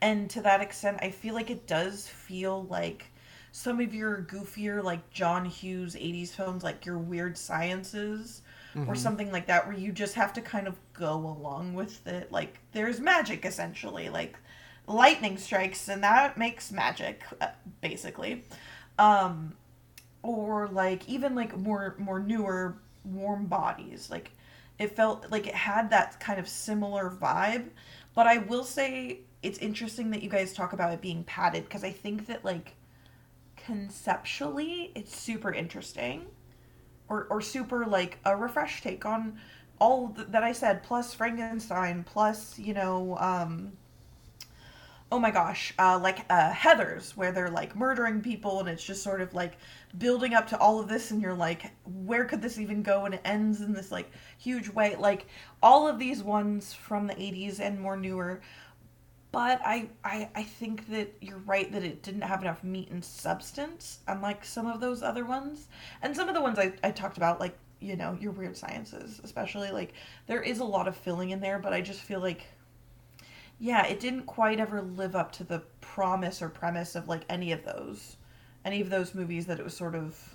and 0.00 0.30
to 0.30 0.40
that 0.42 0.60
extent, 0.60 1.00
I 1.02 1.10
feel 1.10 1.34
like 1.34 1.50
it 1.50 1.66
does 1.66 2.06
feel 2.06 2.64
like 2.70 3.06
some 3.50 3.80
of 3.80 3.92
your 3.92 4.22
goofier 4.22 4.82
like 4.82 5.10
John 5.10 5.44
Hughes 5.44 5.96
'80s 5.96 6.28
films, 6.30 6.62
like 6.62 6.86
your 6.86 6.98
Weird 6.98 7.36
Sciences. 7.36 8.42
Or 8.88 8.94
something 8.94 9.30
like 9.30 9.48
that, 9.48 9.66
where 9.66 9.76
you 9.76 9.92
just 9.92 10.14
have 10.14 10.32
to 10.32 10.40
kind 10.40 10.66
of 10.66 10.78
go 10.94 11.12
along 11.12 11.74
with 11.74 12.06
it. 12.06 12.32
Like, 12.32 12.58
there's 12.72 13.00
magic 13.00 13.44
essentially. 13.44 14.08
Like, 14.08 14.38
lightning 14.86 15.38
strikes 15.38 15.88
and 15.88 16.02
that 16.02 16.36
makes 16.36 16.72
magic 16.72 17.22
uh, 17.40 17.48
basically. 17.80 18.44
Um 18.98 19.54
or 20.22 20.68
like 20.68 21.08
even 21.08 21.34
like 21.34 21.56
more 21.58 21.94
more 21.98 22.20
newer 22.20 22.76
warm 23.04 23.46
bodies. 23.46 24.08
Like 24.10 24.32
it 24.78 24.94
felt 24.96 25.30
like 25.30 25.46
it 25.46 25.54
had 25.54 25.90
that 25.90 26.18
kind 26.20 26.38
of 26.38 26.48
similar 26.48 27.10
vibe. 27.10 27.68
But 28.14 28.26
i 28.26 28.38
will 28.38 28.64
say 28.64 29.20
it's 29.42 29.58
interesting 29.58 30.10
that 30.10 30.22
you 30.22 30.28
guys 30.28 30.52
talk 30.52 30.72
about 30.72 30.92
it 30.92 31.00
being 31.00 31.24
padded 31.24 31.64
because 31.64 31.82
i 31.82 31.90
think 31.90 32.26
that 32.26 32.44
like 32.44 32.74
conceptually 33.56 34.92
it's 34.94 35.16
super 35.16 35.52
interesting. 35.52 36.26
Or 37.08 37.26
or 37.30 37.40
super 37.40 37.84
like 37.86 38.18
a 38.24 38.36
refresh 38.36 38.82
take 38.82 39.04
on 39.04 39.38
all 39.78 40.10
th- 40.10 40.28
that 40.28 40.42
i 40.44 40.52
said 40.52 40.82
plus 40.82 41.12
frankenstein 41.12 42.04
plus 42.04 42.58
you 42.58 42.72
know 42.72 43.16
um 43.18 43.72
oh 45.12 45.18
my 45.18 45.30
gosh, 45.30 45.74
uh, 45.78 45.98
like 46.02 46.24
uh, 46.30 46.50
Heather's, 46.50 47.14
where 47.18 47.32
they're 47.32 47.50
like 47.50 47.76
murdering 47.76 48.22
people, 48.22 48.60
and 48.60 48.68
it's 48.68 48.82
just 48.82 49.02
sort 49.02 49.20
of 49.20 49.34
like 49.34 49.58
building 49.98 50.32
up 50.32 50.46
to 50.48 50.58
all 50.58 50.80
of 50.80 50.88
this, 50.88 51.10
and 51.10 51.20
you're 51.20 51.34
like, 51.34 51.70
where 51.84 52.24
could 52.24 52.40
this 52.40 52.58
even 52.58 52.82
go? 52.82 53.04
And 53.04 53.14
it 53.14 53.20
ends 53.22 53.60
in 53.60 53.74
this 53.74 53.92
like 53.92 54.10
huge 54.38 54.70
way. 54.70 54.96
Like 54.96 55.26
all 55.62 55.86
of 55.86 55.98
these 55.98 56.22
ones 56.22 56.72
from 56.72 57.06
the 57.06 57.14
80s 57.14 57.60
and 57.60 57.78
more 57.78 57.94
newer. 57.94 58.40
But 59.32 59.60
I, 59.64 59.90
I, 60.02 60.30
I 60.34 60.42
think 60.44 60.88
that 60.88 61.14
you're 61.20 61.38
right 61.38 61.70
that 61.72 61.84
it 61.84 62.02
didn't 62.02 62.22
have 62.22 62.40
enough 62.40 62.64
meat 62.64 62.90
and 62.90 63.04
substance, 63.04 64.00
unlike 64.08 64.46
some 64.46 64.66
of 64.66 64.80
those 64.80 65.02
other 65.02 65.26
ones. 65.26 65.68
And 66.00 66.16
some 66.16 66.28
of 66.28 66.34
the 66.34 66.40
ones 66.40 66.58
I, 66.58 66.72
I 66.82 66.90
talked 66.90 67.18
about, 67.18 67.38
like, 67.38 67.56
you 67.80 67.96
know, 67.96 68.16
your 68.18 68.32
weird 68.32 68.56
sciences, 68.56 69.20
especially, 69.24 69.70
like, 69.70 69.92
there 70.26 70.42
is 70.42 70.60
a 70.60 70.64
lot 70.64 70.88
of 70.88 70.96
filling 70.96 71.30
in 71.30 71.40
there, 71.40 71.58
but 71.58 71.72
I 71.72 71.80
just 71.82 72.00
feel 72.00 72.20
like 72.20 72.46
yeah, 73.62 73.86
it 73.86 74.00
didn't 74.00 74.24
quite 74.24 74.58
ever 74.58 74.82
live 74.82 75.14
up 75.14 75.30
to 75.30 75.44
the 75.44 75.60
promise 75.80 76.42
or 76.42 76.48
premise 76.48 76.96
of 76.96 77.06
like 77.06 77.22
any 77.28 77.52
of 77.52 77.64
those, 77.64 78.16
any 78.64 78.80
of 78.80 78.90
those 78.90 79.14
movies 79.14 79.46
that 79.46 79.60
it 79.60 79.62
was 79.64 79.76
sort 79.76 79.94
of 79.94 80.34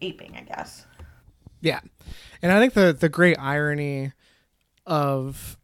aping, 0.00 0.34
I 0.34 0.40
guess. 0.40 0.86
Yeah, 1.60 1.80
and 2.40 2.50
I 2.50 2.58
think 2.58 2.72
the 2.72 2.94
the 2.98 3.10
great 3.10 3.36
irony 3.38 4.12
of 4.86 5.58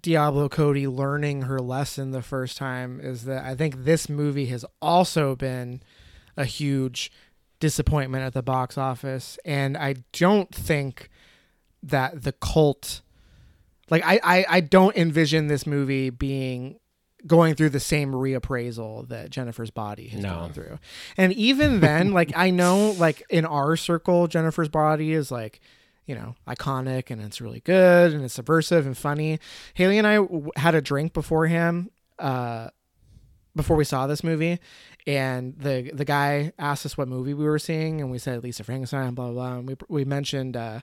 Diablo 0.00 0.48
Cody 0.48 0.86
learning 0.86 1.42
her 1.42 1.58
lesson 1.58 2.12
the 2.12 2.22
first 2.22 2.56
time 2.56 3.00
is 3.00 3.24
that 3.24 3.44
I 3.44 3.56
think 3.56 3.82
this 3.82 4.08
movie 4.08 4.46
has 4.46 4.64
also 4.80 5.34
been 5.34 5.82
a 6.36 6.44
huge 6.44 7.10
disappointment 7.58 8.22
at 8.22 8.34
the 8.34 8.42
box 8.42 8.78
office, 8.78 9.36
and 9.44 9.76
I 9.76 9.96
don't 10.12 10.54
think 10.54 11.10
that 11.82 12.22
the 12.22 12.32
cult, 12.32 13.00
like 13.90 14.02
I 14.04 14.20
I, 14.22 14.44
I 14.48 14.60
don't 14.60 14.96
envision 14.96 15.48
this 15.48 15.66
movie 15.66 16.10
being 16.10 16.78
going 17.26 17.54
through 17.54 17.68
the 17.68 17.80
same 17.80 18.12
reappraisal 18.12 19.06
that 19.08 19.28
Jennifer's 19.30 19.70
body 19.70 20.08
has 20.08 20.22
No. 20.22 20.30
gone 20.30 20.52
through. 20.54 20.78
And 21.18 21.32
even 21.34 21.80
then, 21.80 22.12
like 22.14 22.32
I 22.34 22.50
know 22.50 22.92
like 22.98 23.22
in 23.28 23.44
our 23.44 23.76
circle, 23.76 24.26
Jennifer's 24.26 24.70
body 24.70 25.12
is 25.12 25.30
like, 25.30 25.60
you 26.06 26.14
know, 26.14 26.34
iconic 26.48 27.10
and 27.10 27.20
it's 27.20 27.40
really 27.40 27.60
good 27.60 28.14
and 28.14 28.24
it's 28.24 28.32
subversive 28.34 28.86
and 28.86 28.96
funny. 28.96 29.38
Haley 29.74 29.98
and 29.98 30.06
I 30.06 30.14
w- 30.16 30.50
had 30.56 30.74
a 30.74 30.80
drink 30.80 31.12
beforehand, 31.12 31.90
uh, 32.18 32.68
before 33.54 33.76
we 33.76 33.84
saw 33.84 34.06
this 34.06 34.22
movie, 34.24 34.58
and 35.06 35.58
the 35.58 35.90
the 35.92 36.04
guy 36.04 36.52
asked 36.58 36.86
us 36.86 36.96
what 36.96 37.08
movie 37.08 37.34
we 37.34 37.44
were 37.44 37.58
seeing, 37.58 38.00
and 38.00 38.10
we 38.10 38.18
said 38.18 38.42
Lisa 38.44 38.62
Frankenstein, 38.64 39.12
blah 39.14 39.26
blah 39.26 39.32
blah. 39.50 39.58
And 39.58 39.68
we 39.68 39.76
we 39.88 40.04
mentioned 40.04 40.56
uh, 40.56 40.80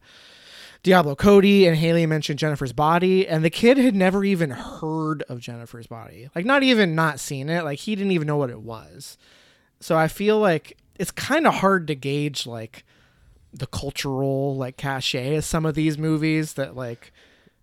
Diablo 0.87 1.15
Cody, 1.15 1.67
and 1.67 1.75
Haley 1.75 2.05
mentioned 2.05 2.39
Jennifer's 2.39 2.71
Body, 2.71 3.27
and 3.27 3.43
the 3.43 3.49
kid 3.49 3.77
had 3.77 3.93
never 3.93 4.23
even 4.23 4.51
heard 4.51 5.21
of 5.23 5.41
Jennifer's 5.41 5.85
Body, 5.85 6.29
like 6.33 6.45
not 6.45 6.63
even 6.63 6.95
not 6.95 7.19
seen 7.19 7.49
it, 7.49 7.65
like 7.65 7.79
he 7.79 7.93
didn't 7.93 8.13
even 8.13 8.25
know 8.25 8.37
what 8.37 8.49
it 8.49 8.61
was. 8.61 9.17
So 9.81 9.97
I 9.97 10.07
feel 10.07 10.39
like 10.39 10.77
it's 10.97 11.11
kind 11.11 11.45
of 11.45 11.55
hard 11.55 11.87
to 11.87 11.95
gauge 11.95 12.47
like 12.47 12.85
the 13.51 13.67
cultural 13.67 14.55
like 14.55 14.77
cachet 14.77 15.35
of 15.35 15.43
some 15.43 15.65
of 15.65 15.75
these 15.75 15.97
movies 15.97 16.53
that 16.53 16.73
like 16.73 17.11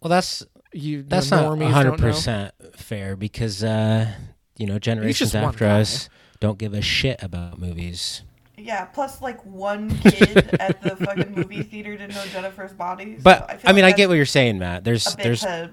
Well, 0.02 0.10
that's 0.10 0.44
you 0.74 1.02
that's 1.02 1.30
not 1.30 1.44
normies 1.44 1.70
hundred 1.70 1.90
don't 1.92 2.00
know. 2.02 2.06
percent 2.08 2.54
fair 2.76 3.16
because 3.16 3.64
uh, 3.64 4.12
you 4.58 4.66
know 4.66 4.78
generations 4.78 5.34
after 5.34 5.64
guy. 5.64 5.80
us 5.80 6.10
don't 6.40 6.58
give 6.58 6.74
a 6.74 6.82
shit 6.82 7.22
about 7.22 7.58
movies. 7.58 8.22
Yeah, 8.64 8.86
plus 8.86 9.20
like 9.20 9.44
one 9.44 9.90
kid 9.98 10.56
at 10.58 10.80
the 10.80 10.96
fucking 10.96 11.32
movie 11.34 11.62
theater 11.70 11.96
didn't 11.98 12.14
know 12.14 12.24
Jennifer's 12.32 12.72
body. 12.72 13.16
so 13.18 13.22
But 13.22 13.50
I, 13.50 13.56
feel 13.58 13.74
mean, 13.74 13.84
like 13.84 13.94
I 13.94 13.96
get 13.96 14.08
what 14.08 14.14
you're 14.14 14.24
saying, 14.24 14.58
Matt. 14.58 14.84
There's 14.84 15.04
there's 15.16 15.42
to- 15.42 15.70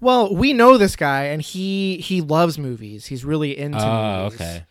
Well, 0.00 0.34
we 0.34 0.52
know 0.52 0.76
this 0.76 0.96
guy, 0.96 1.24
and 1.24 1.40
he 1.40 1.96
he 1.98 2.20
loves 2.20 2.58
movies. 2.58 3.06
He's 3.06 3.24
really 3.24 3.56
into. 3.56 3.78
oh 3.82 4.24
movies. 4.24 4.40
okay. 4.40 4.64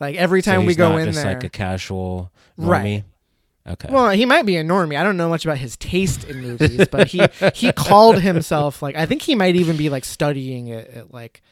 Like 0.00 0.16
every 0.16 0.42
So 0.42 0.50
time 0.52 0.60
we 0.62 0.68
he's 0.68 0.76
go 0.76 0.90
not 0.92 1.00
in 1.00 1.06
just 1.06 1.22
there, 1.22 1.34
like 1.34 1.44
a 1.44 1.48
casual 1.48 2.32
Right. 2.56 3.04
normie. 3.66 3.72
Okay. 3.72 3.88
well, 3.92 4.10
he 4.10 4.24
might 4.24 4.46
be 4.46 4.56
a 4.56 4.64
normie. 4.64 4.96
I 4.98 5.02
don't 5.04 5.18
know 5.18 5.28
much 5.28 5.44
about 5.44 5.58
his 5.58 5.76
taste 5.76 6.24
in 6.24 6.40
movies, 6.40 6.88
but 6.90 7.08
he 7.08 7.22
he 7.54 7.70
called 7.72 8.18
himself 8.22 8.82
like 8.82 8.96
I 8.96 9.06
think 9.06 9.22
he 9.22 9.34
might 9.34 9.54
even 9.54 9.76
be 9.76 9.90
like 9.90 10.04
studying 10.04 10.68
it 10.68 10.88
at 10.88 11.12
like 11.14 11.42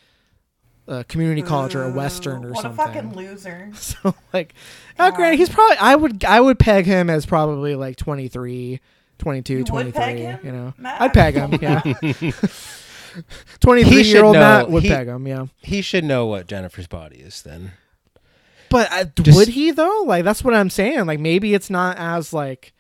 a 0.89 1.05
community 1.05 1.43
college 1.43 1.74
or 1.74 1.84
a 1.84 1.91
Western 1.91 2.45
or 2.45 2.53
what 2.53 2.62
something. 2.62 2.80
a 2.84 2.86
fucking 2.89 3.14
loser. 3.14 3.70
So 3.76 4.14
like, 4.32 4.55
uh, 4.99 5.11
granted, 5.12 5.36
he's 5.39 5.49
probably 5.51 5.76
I 5.78 5.95
would 5.95 6.24
I 6.24 6.41
would 6.41 6.59
peg 6.59 6.86
him 6.86 7.09
as 7.11 7.26
probably 7.26 7.74
like 7.76 7.97
23, 7.97 8.80
22, 9.18 9.53
You 9.53 9.59
would 9.59 9.66
23. 9.66 9.93
peg 10.01 10.16
him? 10.18 10.41
You 10.43 10.53
know, 10.53 10.74
Matt, 10.78 11.01
I'd 11.01 11.12
peg 11.14 11.34
him. 11.34 11.53
Yeah, 11.61 11.82
twenty 13.61 13.82
He 13.84 13.91
should 14.05 14.07
year 14.07 14.24
old 14.24 14.34
know- 14.34 14.41
Matt 14.41 14.70
would 14.70 14.82
he- 14.82 14.89
peg 14.89 15.07
him. 15.09 15.26
Yeah. 15.26 15.47
he 15.59 15.82
should 15.82 16.05
know 16.05 16.26
what 16.26 16.47
Jennifer's 16.47 16.86
body 16.86 17.16
is 17.18 17.43
then. 17.43 17.72
But 18.70 18.93
uh, 18.93 19.05
Just- 19.22 19.36
would 19.36 19.49
he 19.49 19.70
though? 19.70 20.03
Like 20.07 20.24
that's 20.24 20.43
what 20.45 20.55
I'm 20.55 20.70
saying. 20.70 21.07
Like 21.07 21.20
maybe 21.20 21.55
it's 21.55 21.70
not 21.70 21.97
as 21.99 22.32
like 22.32 22.72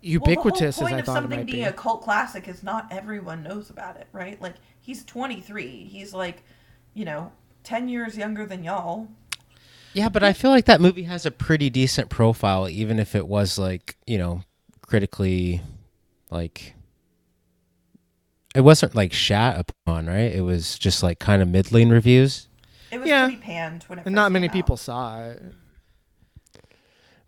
ubiquitous 0.00 0.78
well, 0.78 0.88
the 0.90 0.94
whole 0.94 0.94
point 0.94 0.94
as 0.94 0.96
I 0.96 1.00
of 1.00 1.06
thought 1.06 1.12
it 1.12 1.22
something 1.22 1.38
might 1.40 1.46
being 1.46 1.58
be. 1.64 1.68
a 1.68 1.72
cult 1.72 2.02
classic 2.02 2.46
is 2.48 2.62
not 2.62 2.86
everyone 2.90 3.42
knows 3.42 3.70
about 3.70 3.96
it, 3.96 4.06
right? 4.12 4.40
Like 4.40 4.54
he's 4.80 5.04
23. 5.04 5.84
He's 5.84 6.12
like, 6.14 6.44
you 6.98 7.04
know, 7.04 7.30
10 7.62 7.88
years 7.88 8.16
younger 8.18 8.44
than 8.44 8.64
y'all. 8.64 9.06
Yeah, 9.94 10.08
but 10.08 10.22
I 10.24 10.32
feel 10.32 10.50
like 10.50 10.64
that 10.66 10.80
movie 10.80 11.04
has 11.04 11.24
a 11.24 11.30
pretty 11.30 11.70
decent 11.70 12.10
profile, 12.10 12.68
even 12.68 12.98
if 12.98 13.14
it 13.14 13.26
was 13.26 13.58
like 13.58 13.96
you 14.06 14.18
know 14.18 14.42
critically, 14.82 15.62
like 16.30 16.74
it 18.54 18.60
wasn't 18.62 18.94
like 18.94 19.12
shat 19.12 19.58
upon, 19.58 20.06
right? 20.06 20.32
It 20.34 20.42
was 20.42 20.78
just 20.78 21.02
like 21.02 21.18
kind 21.18 21.40
of 21.40 21.48
middling 21.48 21.88
reviews. 21.90 22.48
It 22.90 22.98
was 22.98 23.08
Yeah. 23.08 23.26
pretty 23.26 23.40
panned 23.42 23.84
when 23.84 23.98
it 23.98 24.00
and 24.06 24.14
first 24.14 24.14
not 24.14 24.32
many 24.32 24.48
came 24.48 24.50
out. 24.50 24.54
people 24.54 24.76
saw 24.76 25.22
it. 25.24 25.42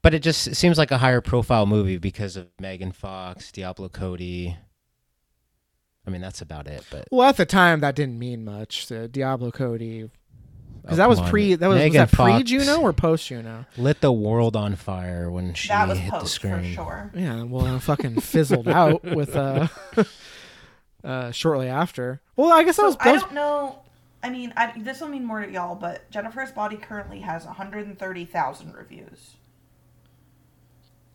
But 0.02 0.14
it 0.14 0.20
just 0.22 0.46
it 0.48 0.54
seems 0.56 0.78
like 0.78 0.90
a 0.90 0.98
higher 0.98 1.20
profile 1.20 1.66
movie 1.66 1.98
because 1.98 2.36
of 2.36 2.48
Megan 2.60 2.92
Fox, 2.92 3.52
Diablo 3.52 3.88
Cody. 3.88 4.56
I 6.06 6.10
mean, 6.10 6.20
that's 6.20 6.40
about 6.42 6.66
it. 6.66 6.84
But 6.90 7.08
Well, 7.10 7.28
at 7.28 7.36
the 7.36 7.46
time 7.46 7.80
that 7.80 7.94
didn't 7.94 8.18
mean 8.18 8.44
much. 8.44 8.86
So 8.86 9.06
Diablo 9.06 9.50
Cody, 9.50 10.10
because 10.82 10.94
Oh, 10.94 10.96
that 10.96 11.08
was 11.08 11.18
on. 11.20 11.28
pre 11.28 11.54
that 11.54 11.68
was, 11.68 11.82
was 11.82 11.92
that 11.92 12.10
pre 12.12 12.42
Juno 12.42 12.80
or 12.80 12.92
post 12.92 13.26
Juno? 13.26 13.66
lit 13.76 14.00
the 14.00 14.10
world 14.12 14.56
on 14.56 14.76
fire 14.76 15.30
when 15.30 15.52
she 15.54 15.68
That 15.68 15.88
was 15.88 15.98
hit 15.98 16.10
the 16.10 16.18
post 16.20 16.40
for 16.40 16.48
screen. 16.48 16.74
sure. 16.74 17.10
Yeah, 17.14 17.42
well, 17.42 17.66
it 17.76 17.80
fucking 17.80 18.20
fizzled 18.20 18.66
out 18.80 19.02
with 19.04 19.36
uh, 19.36 19.68
uh, 21.04 21.30
shortly 21.32 21.68
after. 21.68 22.20
Well, 22.36 22.52
I 22.52 22.64
guess 22.64 22.76
that 22.76 22.82
So 22.82 22.86
was 22.86 22.96
I 23.00 23.12
don't 23.16 23.32
know. 23.34 23.80
I 24.22 24.28
mean, 24.30 24.52
I, 24.56 24.72
this 24.78 25.00
will 25.00 25.08
mean 25.08 25.24
more 25.24 25.44
to 25.44 25.50
y'all, 25.50 25.74
but 25.74 26.10
Jennifer's 26.10 26.50
Body 26.52 26.76
currently 26.76 27.20
has 27.20 27.44
130,000 27.46 28.74
reviews. 28.74 29.36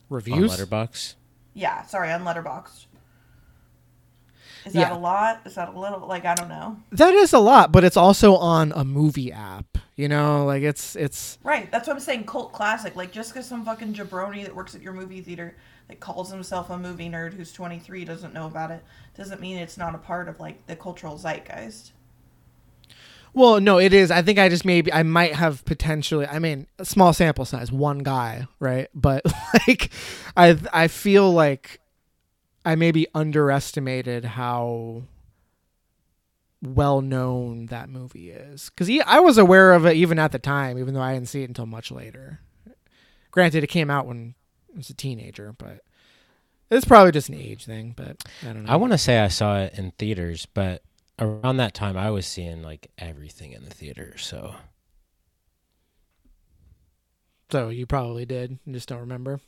On 0.09 0.15
Reviews. 0.15 0.51
Letterboxd. 0.51 1.15
Yeah, 1.53 1.83
sorry, 1.85 2.11
on 2.11 2.23
Letterboxd. 2.23 2.85
Is 4.65 4.73
that 4.73 4.91
Yeah. 4.91 4.97
a 4.97 4.99
lot? 4.99 5.41
Is 5.45 5.55
that 5.55 5.69
a 5.69 5.79
little? 5.79 5.99
Like, 6.07 6.25
I 6.25 6.33
don't 6.35 6.49
know. 6.49 6.77
That 6.91 7.13
is 7.13 7.33
a 7.33 7.39
lot, 7.39 7.71
but 7.71 7.83
it's 7.83 7.97
also 7.97 8.35
on 8.35 8.71
a 8.75 8.83
movie 8.83 9.31
app. 9.31 9.77
You 9.95 10.09
know, 10.09 10.43
like 10.45 10.63
it's 10.63 10.95
it's 10.95 11.37
Right, 11.43 11.71
that's 11.71 11.87
what 11.87 11.93
I'm 11.95 11.99
saying. 12.01 12.25
Cult 12.25 12.51
classic. 12.51 12.95
Like, 12.95 13.11
just 13.11 13.31
because 13.33 13.45
some 13.47 13.63
fucking 13.63 13.93
jabroni 13.93 14.43
that 14.43 14.53
works 14.55 14.75
at 14.75 14.81
your 14.81 14.91
movie 14.93 15.21
theater 15.21 15.55
that 15.87 15.99
calls 15.99 16.31
himself 16.31 16.69
a 16.69 16.77
movie 16.77 17.09
nerd 17.09 17.33
who's 17.33 17.53
23 17.53 18.03
doesn't 18.05 18.33
know 18.33 18.47
about 18.47 18.71
it 18.71 18.83
doesn't 19.15 19.39
mean 19.39 19.55
it's 19.57 19.77
not 19.77 19.93
a 19.95 19.99
part 19.99 20.27
of 20.27 20.39
like 20.39 20.65
the 20.67 20.75
cultural 20.75 21.15
zeitgeist. 21.17 21.91
well, 23.33 23.59
no, 23.61 23.77
it 23.79 23.93
is. 23.93 24.11
I 24.11 24.21
think 24.21 24.39
I 24.39 24.49
just 24.49 24.65
maybe 24.65 24.91
I 24.91 25.03
might 25.03 25.35
have 25.35 25.63
potentially. 25.65 26.25
I 26.25 26.39
mean, 26.39 26.67
a 26.79 26.85
small 26.85 27.13
sample 27.13 27.45
size, 27.45 27.71
one 27.71 27.99
guy, 27.99 28.47
right? 28.59 28.87
But 28.95 29.23
like, 29.67 29.91
I 30.35 30.57
I 30.73 30.87
feel 30.87 31.31
like 31.31 31.79
I 32.65 32.75
maybe 32.75 33.07
underestimated 33.13 34.25
how 34.25 35.03
well 36.61 37.01
known 37.01 37.67
that 37.67 37.89
movie 37.89 38.31
is 38.31 38.71
because 38.71 38.89
I 39.05 39.19
was 39.19 39.37
aware 39.37 39.73
of 39.73 39.85
it 39.85 39.95
even 39.95 40.17
at 40.17 40.31
the 40.31 40.39
time, 40.39 40.79
even 40.79 40.93
though 40.93 41.01
I 41.01 41.13
didn't 41.13 41.29
see 41.29 41.43
it 41.43 41.49
until 41.49 41.67
much 41.67 41.91
later. 41.91 42.39
Granted, 43.29 43.63
it 43.63 43.67
came 43.67 43.91
out 43.91 44.07
when 44.07 44.33
I 44.73 44.77
was 44.77 44.89
a 44.89 44.93
teenager, 44.93 45.53
but 45.57 45.81
it's 46.71 46.85
probably 46.85 47.11
just 47.11 47.29
an 47.29 47.35
age 47.35 47.65
thing. 47.65 47.93
But 47.95 48.23
I 48.41 48.47
don't 48.47 48.63
know. 48.63 48.71
I 48.71 48.77
want 48.77 48.93
to 48.93 48.97
say 48.97 49.19
I 49.19 49.27
saw 49.27 49.59
it 49.59 49.77
in 49.77 49.91
theaters, 49.91 50.47
but 50.53 50.81
around 51.19 51.57
that 51.57 51.73
time 51.73 51.97
I 51.97 52.09
was 52.09 52.25
seeing 52.25 52.63
like 52.63 52.89
everything 52.97 53.51
in 53.51 53.63
the 53.63 53.69
theater. 53.69 54.17
So 54.17 54.55
so 57.51 57.69
you 57.69 57.85
probably 57.85 58.25
did, 58.25 58.57
you 58.65 58.73
just 58.73 58.89
don't 58.89 58.99
remember. 58.99 59.39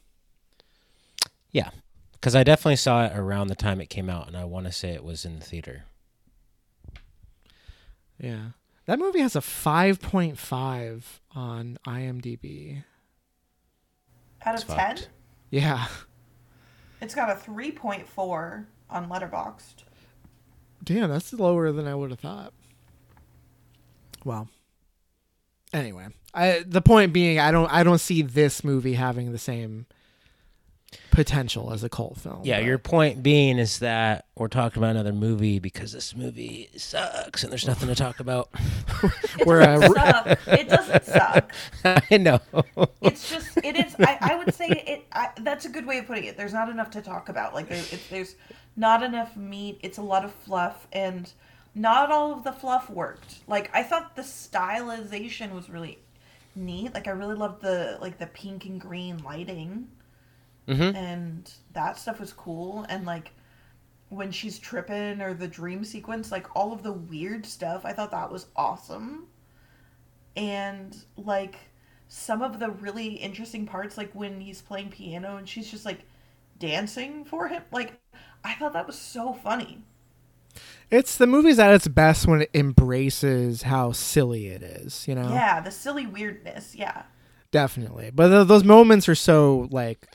Because 2.28 2.36
I 2.36 2.44
definitely 2.44 2.76
saw 2.76 3.06
it 3.06 3.14
around 3.16 3.48
the 3.48 3.56
time 3.56 3.80
it 3.80 3.90
came 3.90 4.10
out, 4.10 4.28
and 4.28 4.36
I 4.36 4.44
want 4.44 4.66
to 4.66 4.72
say 4.74 4.90
it 4.90 5.06
was 5.06 5.24
in 5.24 5.40
the 5.40 5.46
theater. 5.46 5.86
Yeah. 8.20 8.48
That 8.86 9.00
movie 9.00 9.22
has 9.22 9.38
a 9.38 9.40
5.5 9.40 11.04
on 11.34 11.78
IMDb. 11.88 12.84
Out 14.46 14.62
of 14.62 14.68
10. 14.68 15.04
Yeah. 15.52 15.88
it's 17.00 17.16
got 17.16 17.30
a 17.30 17.36
3.4 17.36 18.66
on 18.90 19.10
Letterboxd. 19.10 19.86
Damn, 20.84 21.10
that's 21.10 21.32
lower 21.32 21.72
than 21.72 21.88
I 21.88 21.96
would 21.96 22.10
have 22.10 22.20
thought. 22.20 22.52
Well. 24.26 24.50
Anyway, 25.72 26.08
I 26.34 26.66
the 26.68 26.82
point 26.82 27.14
being 27.14 27.40
I 27.40 27.52
don't 27.52 27.72
I 27.72 27.84
don't 27.84 28.00
see 28.00 28.22
this 28.22 28.66
movie 28.66 28.96
having 28.96 29.32
the 29.32 29.38
same 29.38 29.86
potential 31.12 31.72
as 31.74 31.84
a 31.84 31.90
cult 31.90 32.18
film. 32.18 32.42
Yeah, 32.44 32.58
but- 32.60 32.66
your 32.66 32.78
point 32.78 33.24
being 33.24 33.58
is 33.58 33.80
that 33.80 34.26
we're 34.36 34.48
talking 34.48 34.82
about 34.82 34.92
another 34.92 35.14
movie 35.14 35.60
because 35.60 35.92
this 35.92 36.16
movie 36.16 36.70
sucks 36.78 37.44
and 37.44 37.52
there's 37.52 37.66
nothing 37.68 37.88
to 37.90 37.96
talk 37.96 38.20
about. 38.20 38.50
It 39.40 39.46
We're, 39.46 39.60
doesn't 39.64 39.94
suck. 39.94 40.40
It 40.48 40.70
doesn't 40.70 41.06
suck. 41.06 41.52
I 42.12 42.18
know. 42.18 42.40
It's 43.02 43.30
just 43.30 43.58
it 43.58 43.76
is. 43.76 43.96
I, 44.00 44.18
I 44.20 44.36
would 44.36 44.52
say 44.56 44.68
it. 44.68 45.06
I, 45.12 45.30
that's 45.42 45.66
a 45.66 45.70
good 45.70 45.86
way 45.86 46.00
of 46.00 46.08
putting 46.08 46.24
it. 46.24 46.36
There's 46.38 46.54
not 46.54 46.70
enough 46.70 46.90
to 46.92 47.02
talk 47.02 47.30
about. 47.30 47.54
Like 47.54 47.70
there, 47.70 47.78
it, 47.78 48.00
there's 48.10 48.36
not 48.76 49.04
enough 49.04 49.36
meat. 49.38 49.80
It's 49.84 50.00
a 50.00 50.02
lot 50.02 50.26
of 50.26 50.34
fluff, 50.34 50.88
and 50.92 51.32
not 51.76 52.12
all 52.12 52.34
of 52.34 52.44
the 52.44 52.52
fluff 52.52 52.90
worked. 52.90 53.36
Like 53.48 53.70
I 53.76 53.84
thought 53.84 54.16
the 54.16 54.24
stylization 54.24 55.54
was 55.54 55.70
really 55.70 56.00
neat. 56.56 56.96
Like 56.96 57.08
I 57.08 57.12
really 57.12 57.36
loved 57.36 57.62
the 57.62 58.00
like 58.02 58.18
the 58.18 58.28
pink 58.28 58.66
and 58.66 58.82
green 58.82 59.20
lighting, 59.24 59.88
Mhm. 60.68 60.94
and 60.94 61.52
that 61.74 61.98
stuff 61.98 62.20
was 62.20 62.34
cool. 62.34 62.86
And 62.90 63.06
like 63.06 63.34
when 64.10 64.32
she's 64.32 64.60
tripping 64.60 65.22
or 65.22 65.34
the 65.34 65.48
dream 65.48 65.86
sequence, 65.86 66.32
like 66.32 66.48
all 66.56 66.74
of 66.74 66.84
the 66.84 66.94
weird 66.94 67.46
stuff, 67.46 67.86
I 67.86 67.94
thought 67.94 68.12
that 68.12 68.32
was 68.32 68.48
awesome. 68.56 69.28
And 70.36 70.96
like 71.18 71.56
some 72.08 72.42
of 72.42 72.60
the 72.60 72.70
really 72.70 73.16
interesting 73.16 73.66
parts, 73.66 73.98
like 73.98 74.14
when 74.14 74.40
he's 74.42 74.62
playing 74.62 74.90
piano 74.92 75.38
and 75.38 75.48
she's 75.50 75.70
just 75.70 75.86
like 75.86 76.06
dancing 76.60 77.26
for 77.26 77.48
him, 77.48 77.64
like 77.72 78.00
I 78.44 78.54
thought 78.56 78.74
that 78.74 78.88
was 78.88 78.98
so 79.00 79.34
funny. 79.34 79.84
It's 80.90 81.18
the 81.18 81.28
movie's 81.28 81.60
at 81.60 81.74
its 81.74 81.88
best 81.88 82.28
when 82.28 82.42
it 82.42 82.50
embraces 82.54 83.64
how 83.64 83.92
silly 83.92 84.48
it 84.48 84.64
is, 84.64 85.08
you 85.08 85.16
know? 85.16 85.30
Yeah, 85.30 85.60
the 85.62 85.70
silly 85.72 86.08
weirdness. 86.08 86.74
Yeah. 86.76 87.04
Definitely. 87.52 88.12
But 88.14 88.30
th- 88.30 88.48
those 88.48 88.64
moments 88.64 89.08
are 89.08 89.16
so 89.16 89.68
like 89.72 90.08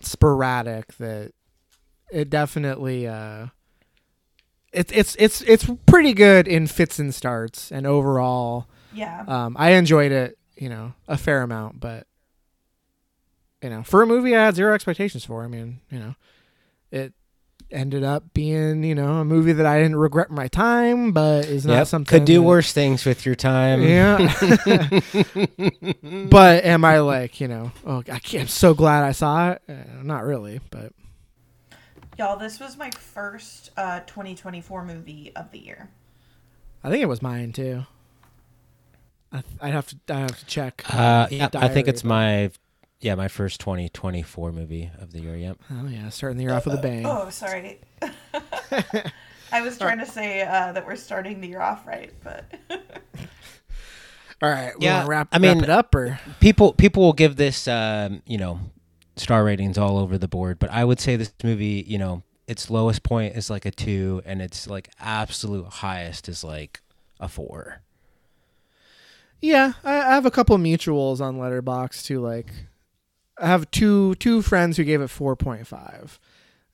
sporadic 0.00 0.96
that 0.98 1.32
it 2.10 2.28
definitely 2.30 3.06
uh 3.06 3.46
it's 4.72 4.92
it's 4.92 5.16
it's 5.18 5.40
it's 5.42 5.68
pretty 5.86 6.12
good 6.12 6.46
in 6.48 6.66
fits 6.66 6.98
and 6.98 7.14
starts 7.14 7.70
and 7.72 7.86
overall 7.86 8.66
Yeah. 8.92 9.24
um 9.26 9.56
I 9.58 9.70
enjoyed 9.72 10.12
it, 10.12 10.38
you 10.56 10.68
know, 10.68 10.94
a 11.08 11.16
fair 11.16 11.42
amount, 11.42 11.80
but 11.80 12.06
you 13.62 13.68
know, 13.70 13.82
for 13.82 14.02
a 14.02 14.06
movie 14.06 14.34
I 14.34 14.44
had 14.46 14.54
zero 14.54 14.74
expectations 14.74 15.24
for. 15.24 15.44
I 15.44 15.48
mean, 15.48 15.80
you 15.90 15.98
know, 15.98 16.14
it 16.90 17.12
ended 17.72 18.02
up 18.04 18.34
being, 18.34 18.82
you 18.84 18.94
know, 18.94 19.18
a 19.18 19.24
movie 19.24 19.52
that 19.52 19.66
I 19.66 19.78
didn't 19.78 19.96
regret 19.96 20.30
my 20.30 20.48
time, 20.48 21.12
but 21.12 21.46
is 21.46 21.64
not 21.66 21.74
Yep, 21.74 21.86
something 21.86 22.18
could 22.18 22.24
do 22.26 22.34
that- 22.34 22.42
worse 22.42 22.72
things 22.72 23.04
with 23.04 23.24
your 23.26 23.34
time. 23.34 23.82
Yeah. 23.82 24.18
but 26.28 26.64
am 26.64 26.84
I 26.84 26.98
like, 27.00 27.40
you 27.40 27.48
know, 27.48 27.72
oh, 27.86 27.98
I 28.10 28.18
can't, 28.18 28.42
I'm 28.42 28.48
so 28.48 28.74
glad 28.74 29.04
I 29.04 29.12
saw 29.12 29.52
it? 29.52 29.62
Uh, 29.68 29.74
not 30.02 30.24
really, 30.24 30.60
but 30.70 30.92
Y'all, 32.18 32.36
this 32.38 32.60
was 32.60 32.76
my 32.76 32.90
first 32.90 33.70
uh, 33.78 34.00
2024 34.00 34.84
movie 34.84 35.32
of 35.34 35.50
the 35.52 35.58
year. 35.58 35.88
I 36.84 36.90
think 36.90 37.02
it 37.02 37.06
was 37.06 37.22
mine 37.22 37.52
too. 37.52 37.86
I, 39.32 39.42
I'd 39.60 39.72
have 39.72 39.86
to, 39.86 39.96
I 40.14 40.18
have 40.20 40.38
to 40.38 40.44
check. 40.46 40.84
Uh, 40.88 41.26
the 41.28 41.36
yeah, 41.36 41.48
I 41.54 41.68
think 41.68 41.88
it's 41.88 42.02
but- 42.02 42.08
my 42.08 42.50
yeah 43.00 43.14
my 43.14 43.28
first 43.28 43.60
2024 43.60 44.52
movie 44.52 44.90
of 44.98 45.12
the 45.12 45.20
year. 45.20 45.36
Yep. 45.36 45.58
Oh 45.70 45.86
yeah, 45.86 46.08
starting 46.10 46.38
the 46.38 46.44
year 46.44 46.52
off 46.52 46.66
with 46.66 46.74
a 46.78 46.82
bang. 46.82 47.06
Oh, 47.06 47.30
sorry. 47.30 47.80
I 49.52 49.62
was 49.62 49.78
trying 49.78 49.98
to 49.98 50.06
say 50.06 50.42
uh, 50.42 50.72
that 50.72 50.86
we're 50.86 50.96
starting 50.96 51.40
the 51.40 51.48
year 51.48 51.60
off 51.60 51.86
right, 51.86 52.12
but 52.22 52.44
All 54.42 54.48
right, 54.48 54.72
we 54.78 54.86
Yeah, 54.86 54.98
wanna 54.98 55.08
wrap, 55.08 55.28
I 55.32 55.38
mean- 55.38 55.58
wrap 55.58 55.64
it 55.64 55.70
up 55.70 55.94
or 55.94 56.18
People 56.40 56.72
people 56.72 57.02
will 57.02 57.12
give 57.12 57.36
this 57.36 57.66
um, 57.68 58.22
you 58.26 58.38
know 58.38 58.60
star 59.16 59.44
ratings 59.44 59.76
all 59.76 59.98
over 59.98 60.16
the 60.16 60.28
board, 60.28 60.58
but 60.58 60.70
I 60.70 60.84
would 60.84 61.00
say 61.00 61.16
this 61.16 61.32
movie 61.44 61.84
you 61.86 61.98
know 61.98 62.22
its 62.46 62.70
lowest 62.70 63.02
point 63.02 63.36
is 63.36 63.48
like 63.50 63.64
a 63.66 63.70
two, 63.70 64.22
and 64.24 64.40
its 64.42 64.66
like 64.66 64.90
absolute 64.98 65.66
highest 65.66 66.28
is 66.28 66.42
like 66.42 66.80
a 67.20 67.28
four. 67.28 67.82
yeah, 69.40 69.74
I, 69.84 69.96
I 70.00 70.14
have 70.14 70.26
a 70.26 70.30
couple 70.30 70.56
mutuals 70.58 71.20
on 71.20 71.36
Letterboxd 71.38 72.04
too. 72.06 72.20
Like, 72.20 72.52
I 73.40 73.46
have 73.46 73.70
two 73.70 74.14
two 74.16 74.42
friends 74.42 74.76
who 74.76 74.84
gave 74.84 75.00
it 75.00 75.08
four 75.08 75.36
point 75.36 75.66
five, 75.66 76.18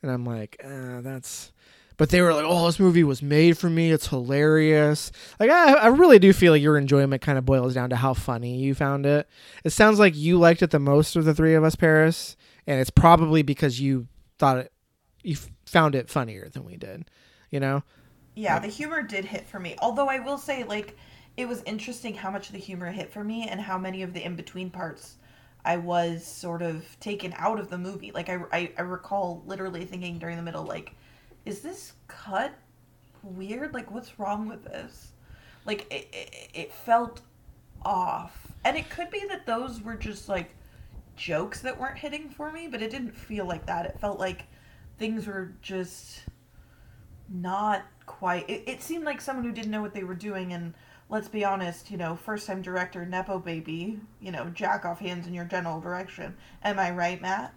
and 0.02 0.10
I'm 0.10 0.24
like, 0.24 0.60
uh, 0.64 1.00
that's. 1.00 1.52
But 1.98 2.10
they 2.10 2.20
were 2.20 2.34
like, 2.34 2.44
"Oh, 2.46 2.66
this 2.66 2.78
movie 2.78 3.04
was 3.04 3.22
made 3.22 3.56
for 3.56 3.70
me. 3.70 3.90
It's 3.90 4.08
hilarious." 4.08 5.10
Like, 5.40 5.48
I, 5.48 5.72
I 5.72 5.86
really 5.86 6.18
do 6.18 6.34
feel 6.34 6.52
like 6.52 6.60
your 6.60 6.76
enjoyment 6.76 7.22
kind 7.22 7.38
of 7.38 7.46
boils 7.46 7.72
down 7.72 7.88
to 7.88 7.96
how 7.96 8.12
funny 8.12 8.58
you 8.58 8.74
found 8.74 9.06
it. 9.06 9.26
It 9.64 9.70
sounds 9.70 9.98
like 9.98 10.14
you 10.14 10.38
liked 10.38 10.60
it 10.62 10.70
the 10.70 10.78
most 10.78 11.16
of 11.16 11.24
the 11.24 11.34
three 11.34 11.54
of 11.54 11.64
us, 11.64 11.74
Paris, 11.74 12.36
and 12.66 12.80
it's 12.80 12.90
probably 12.90 13.42
because 13.42 13.80
you 13.80 14.08
thought 14.38 14.58
it, 14.58 14.72
you 15.22 15.36
found 15.64 15.94
it 15.94 16.10
funnier 16.10 16.50
than 16.50 16.66
we 16.66 16.76
did. 16.76 17.08
You 17.50 17.60
know? 17.60 17.82
yeah, 18.36 18.58
the 18.58 18.68
humor 18.68 19.02
did 19.02 19.24
hit 19.24 19.48
for 19.48 19.58
me. 19.58 19.74
Although 19.80 20.08
I 20.08 20.20
will 20.20 20.38
say, 20.38 20.62
like, 20.64 20.96
it 21.36 21.48
was 21.48 21.62
interesting 21.64 22.14
how 22.14 22.30
much 22.30 22.50
the 22.50 22.58
humor 22.58 22.90
hit 22.92 23.10
for 23.10 23.24
me 23.24 23.48
and 23.48 23.60
how 23.60 23.78
many 23.78 24.02
of 24.02 24.12
the 24.12 24.24
in 24.24 24.36
between 24.36 24.70
parts 24.70 25.16
I 25.66 25.76
was 25.76 26.24
sort 26.24 26.62
of 26.62 26.84
taken 27.00 27.34
out 27.36 27.58
of 27.58 27.68
the 27.68 27.76
movie. 27.76 28.12
Like, 28.12 28.28
I, 28.28 28.38
I, 28.52 28.72
I 28.78 28.82
recall 28.82 29.42
literally 29.46 29.84
thinking 29.84 30.18
during 30.18 30.36
the 30.36 30.42
middle, 30.42 30.64
like, 30.64 30.94
is 31.44 31.60
this 31.60 31.92
cut 32.06 32.54
weird? 33.22 33.74
Like, 33.74 33.90
what's 33.90 34.18
wrong 34.18 34.48
with 34.48 34.64
this? 34.64 35.12
Like, 35.64 35.92
it, 35.92 36.08
it, 36.12 36.50
it 36.54 36.72
felt 36.72 37.20
off. 37.84 38.52
And 38.64 38.76
it 38.76 38.88
could 38.88 39.10
be 39.10 39.24
that 39.28 39.44
those 39.44 39.82
were 39.82 39.96
just, 39.96 40.28
like, 40.28 40.50
jokes 41.16 41.60
that 41.62 41.78
weren't 41.78 41.98
hitting 41.98 42.28
for 42.28 42.52
me, 42.52 42.68
but 42.68 42.80
it 42.80 42.90
didn't 42.90 43.16
feel 43.16 43.46
like 43.46 43.66
that. 43.66 43.86
It 43.86 43.98
felt 44.00 44.20
like 44.20 44.44
things 44.98 45.26
were 45.26 45.52
just 45.62 46.20
not 47.28 47.82
quite. 48.06 48.48
It, 48.48 48.64
it 48.66 48.82
seemed 48.82 49.04
like 49.04 49.20
someone 49.20 49.44
who 49.44 49.52
didn't 49.52 49.70
know 49.70 49.82
what 49.82 49.94
they 49.94 50.04
were 50.04 50.14
doing, 50.14 50.52
and 50.52 50.74
let's 51.08 51.28
be 51.28 51.44
honest, 51.44 51.90
you 51.90 51.96
know, 51.96 52.16
first 52.16 52.46
time 52.46 52.62
director, 52.62 53.04
Nepo 53.06 53.38
baby, 53.38 53.98
you 54.20 54.32
know, 54.32 54.46
jack 54.46 54.84
off 54.84 54.98
hands 54.98 55.26
in 55.26 55.34
your 55.34 55.44
general 55.44 55.80
direction. 55.80 56.36
Am 56.62 56.78
I 56.78 56.90
right, 56.90 57.20
Matt? 57.20 57.56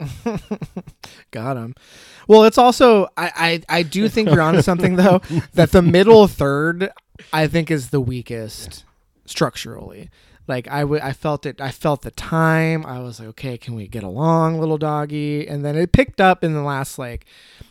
Got 1.32 1.58
him. 1.58 1.76
Well, 2.28 2.44
it's 2.44 2.58
also 2.58 3.08
I, 3.18 3.62
I 3.70 3.80
I 3.80 3.84
do 3.84 4.08
think 4.10 4.30
you're 4.30 4.42
onto 4.42 4.62
something 4.62 4.96
though 4.96 5.22
that 5.54 5.72
the 5.72 5.82
middle 5.82 6.28
third 6.28 6.90
I 7.34 7.48
think 7.48 7.72
is 7.72 7.90
the 7.90 8.02
weakest 8.02 8.84
structurally. 9.26 10.10
Like 10.48 10.68
I 10.68 10.84
would 10.84 11.02
I 11.02 11.14
felt 11.14 11.46
it 11.46 11.60
I 11.62 11.72
felt 11.72 12.02
the 12.02 12.12
time. 12.12 12.86
I 12.86 13.00
was 13.00 13.20
like, 13.20 13.30
okay, 13.30 13.58
can 13.58 13.76
we 13.76 13.88
get 13.88 14.04
along, 14.04 14.60
little 14.60 14.78
doggy? 14.78 15.48
And 15.48 15.64
then 15.66 15.76
it 15.76 15.92
picked 15.92 16.22
up 16.22 16.44
in 16.44 16.54
the 16.54 16.64
last 16.64 16.98
like 16.98 17.26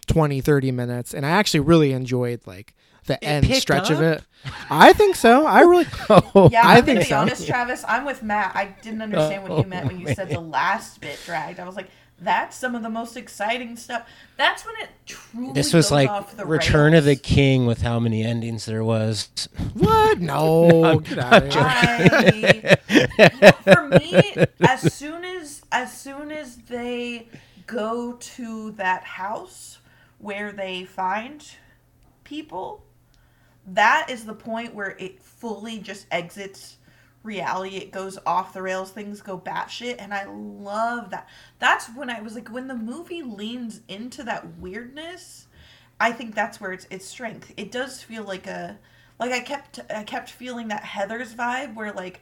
20 0.07 0.41
30 0.41 0.72
minutes 0.72 1.14
and 1.14 1.26
I 1.26 1.31
actually 1.31 1.61
really 1.61 1.93
enjoyed 1.93 2.41
like 2.47 2.74
the 3.09 3.22
end 3.24 3.44
picked 3.46 3.62
stretch 3.62 3.90
of 3.90 4.00
it. 4.00 4.22
I 4.70 4.92
think 4.92 5.16
so. 5.16 5.46
I 5.46 5.62
really 5.62 5.86
oh, 6.11 6.48
Yeah, 6.52 6.66
I 6.66 6.78
I'm 6.78 6.84
think 6.84 6.98
gonna 6.98 7.00
be 7.00 7.04
so. 7.06 7.16
honest, 7.18 7.46
Travis. 7.46 7.84
I'm 7.88 8.04
with 8.04 8.22
Matt. 8.22 8.54
I 8.54 8.66
didn't 8.82 9.02
understand 9.02 9.42
what 9.42 9.59
you 9.59 9.64
oh, 9.64 9.68
meant 9.68 9.86
when 9.88 10.00
you 10.00 10.14
said 10.14 10.28
the 10.30 10.40
last 10.40 11.00
bit 11.00 11.18
dragged. 11.26 11.59
I 11.61 11.66
was 11.66 11.76
like, 11.76 11.90
that's 12.20 12.56
some 12.56 12.74
of 12.74 12.82
the 12.82 12.88
most 12.90 13.16
exciting 13.16 13.76
stuff. 13.76 14.09
That's 14.36 14.64
when 14.66 14.74
it 14.80 14.88
truly 15.06 15.52
This 15.52 15.72
was 15.72 15.86
goes 15.86 15.92
like 15.92 16.11
off 16.11 16.36
the 16.36 16.46
Return 16.46 16.94
of 16.94 17.04
the. 17.04 17.14
King 17.16 17.66
with 17.66 17.82
how 17.82 18.00
many 18.00 18.24
endings 18.24 18.66
there 18.66 18.84
was. 18.84 19.28
What? 19.74 20.20
No. 20.20 21.00
get 21.00 21.18
out 21.18 21.42
of 21.44 22.34
here. 22.34 22.76
I, 22.88 23.52
for 23.62 23.88
me, 23.88 24.46
as 24.61 24.92
soon 24.92 25.24
as 25.24 25.62
as 25.70 25.96
soon 26.00 26.32
as 26.32 26.56
they 26.56 27.28
go 27.66 28.14
to 28.14 28.72
that 28.72 29.04
house 29.04 29.78
where 30.18 30.50
they 30.52 30.84
find 30.84 31.44
people, 32.24 32.82
that 33.74 34.08
is 34.10 34.24
the 34.24 34.34
point 34.34 34.74
where 34.74 34.96
it 34.98 35.22
fully 35.22 35.78
just 35.78 36.06
exits 36.10 36.76
reality. 37.22 37.76
It 37.76 37.92
goes 37.92 38.18
off 38.26 38.52
the 38.52 38.62
rails. 38.62 38.90
Things 38.90 39.20
go 39.20 39.38
batshit, 39.38 39.96
and 39.98 40.14
I 40.14 40.26
love 40.26 41.10
that. 41.10 41.28
That's 41.58 41.86
when 41.94 42.10
I 42.10 42.20
was 42.20 42.34
like, 42.34 42.48
when 42.48 42.68
the 42.68 42.74
movie 42.74 43.22
leans 43.22 43.80
into 43.88 44.22
that 44.24 44.58
weirdness. 44.58 45.46
I 46.00 46.12
think 46.12 46.34
that's 46.34 46.60
where 46.60 46.72
it's 46.72 46.86
its 46.90 47.06
strength. 47.06 47.52
It 47.56 47.72
does 47.72 48.02
feel 48.02 48.22
like 48.22 48.46
a 48.46 48.78
like 49.18 49.32
I 49.32 49.40
kept 49.40 49.80
I 49.90 50.04
kept 50.04 50.30
feeling 50.30 50.68
that 50.68 50.84
Heather's 50.84 51.34
vibe 51.34 51.74
where 51.74 51.92
like 51.92 52.20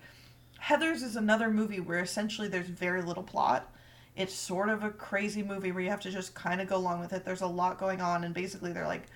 Heather's 0.59 1.03
is 1.03 1.17
another 1.17 1.51
movie 1.51 1.81
where 1.81 2.01
essentially 2.01 2.49
there's 2.49 2.69
very 2.69 3.03
little 3.03 3.23
plot. 3.23 3.73
It's 4.17 4.33
sort 4.33 4.71
of 4.71 4.83
a 4.83 4.91
crazy 4.91 5.43
movie 5.43 5.73
where 5.73 5.83
you 5.83 5.91
have 5.91 6.01
to 6.01 6.11
just 6.11 6.35
kind 6.35 6.61
of 6.63 6.69
go 6.69 6.77
along 6.77 7.01
with 7.01 7.13
it. 7.13 7.25
There's 7.25 7.43
a 7.43 7.47
lot 7.47 7.79
going 7.79 8.01
on 8.01 8.25
and 8.25 8.35
basically 8.35 8.73
they're 8.73 8.87
like 8.87 9.09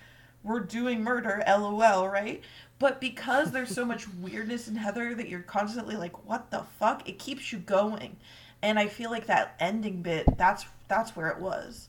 we're 0.42 0.60
doing 0.60 1.02
murder, 1.02 1.42
lol, 1.46 2.08
right? 2.08 2.42
But 2.78 3.00
because 3.00 3.50
there's 3.50 3.74
so 3.74 3.84
much 3.84 4.08
weirdness 4.08 4.66
in 4.66 4.76
Heather 4.76 5.14
that 5.14 5.28
you're 5.28 5.40
constantly 5.40 5.96
like 5.96 6.26
what 6.26 6.50
the 6.50 6.64
fuck? 6.78 7.08
It 7.08 7.18
keeps 7.18 7.52
you 7.52 7.58
going. 7.58 8.16
And 8.62 8.78
I 8.78 8.88
feel 8.88 9.10
like 9.10 9.26
that 9.26 9.54
ending 9.60 10.02
bit 10.02 10.26
that's 10.36 10.64
that's 10.88 11.14
where 11.14 11.28
it 11.28 11.38
was. 11.38 11.88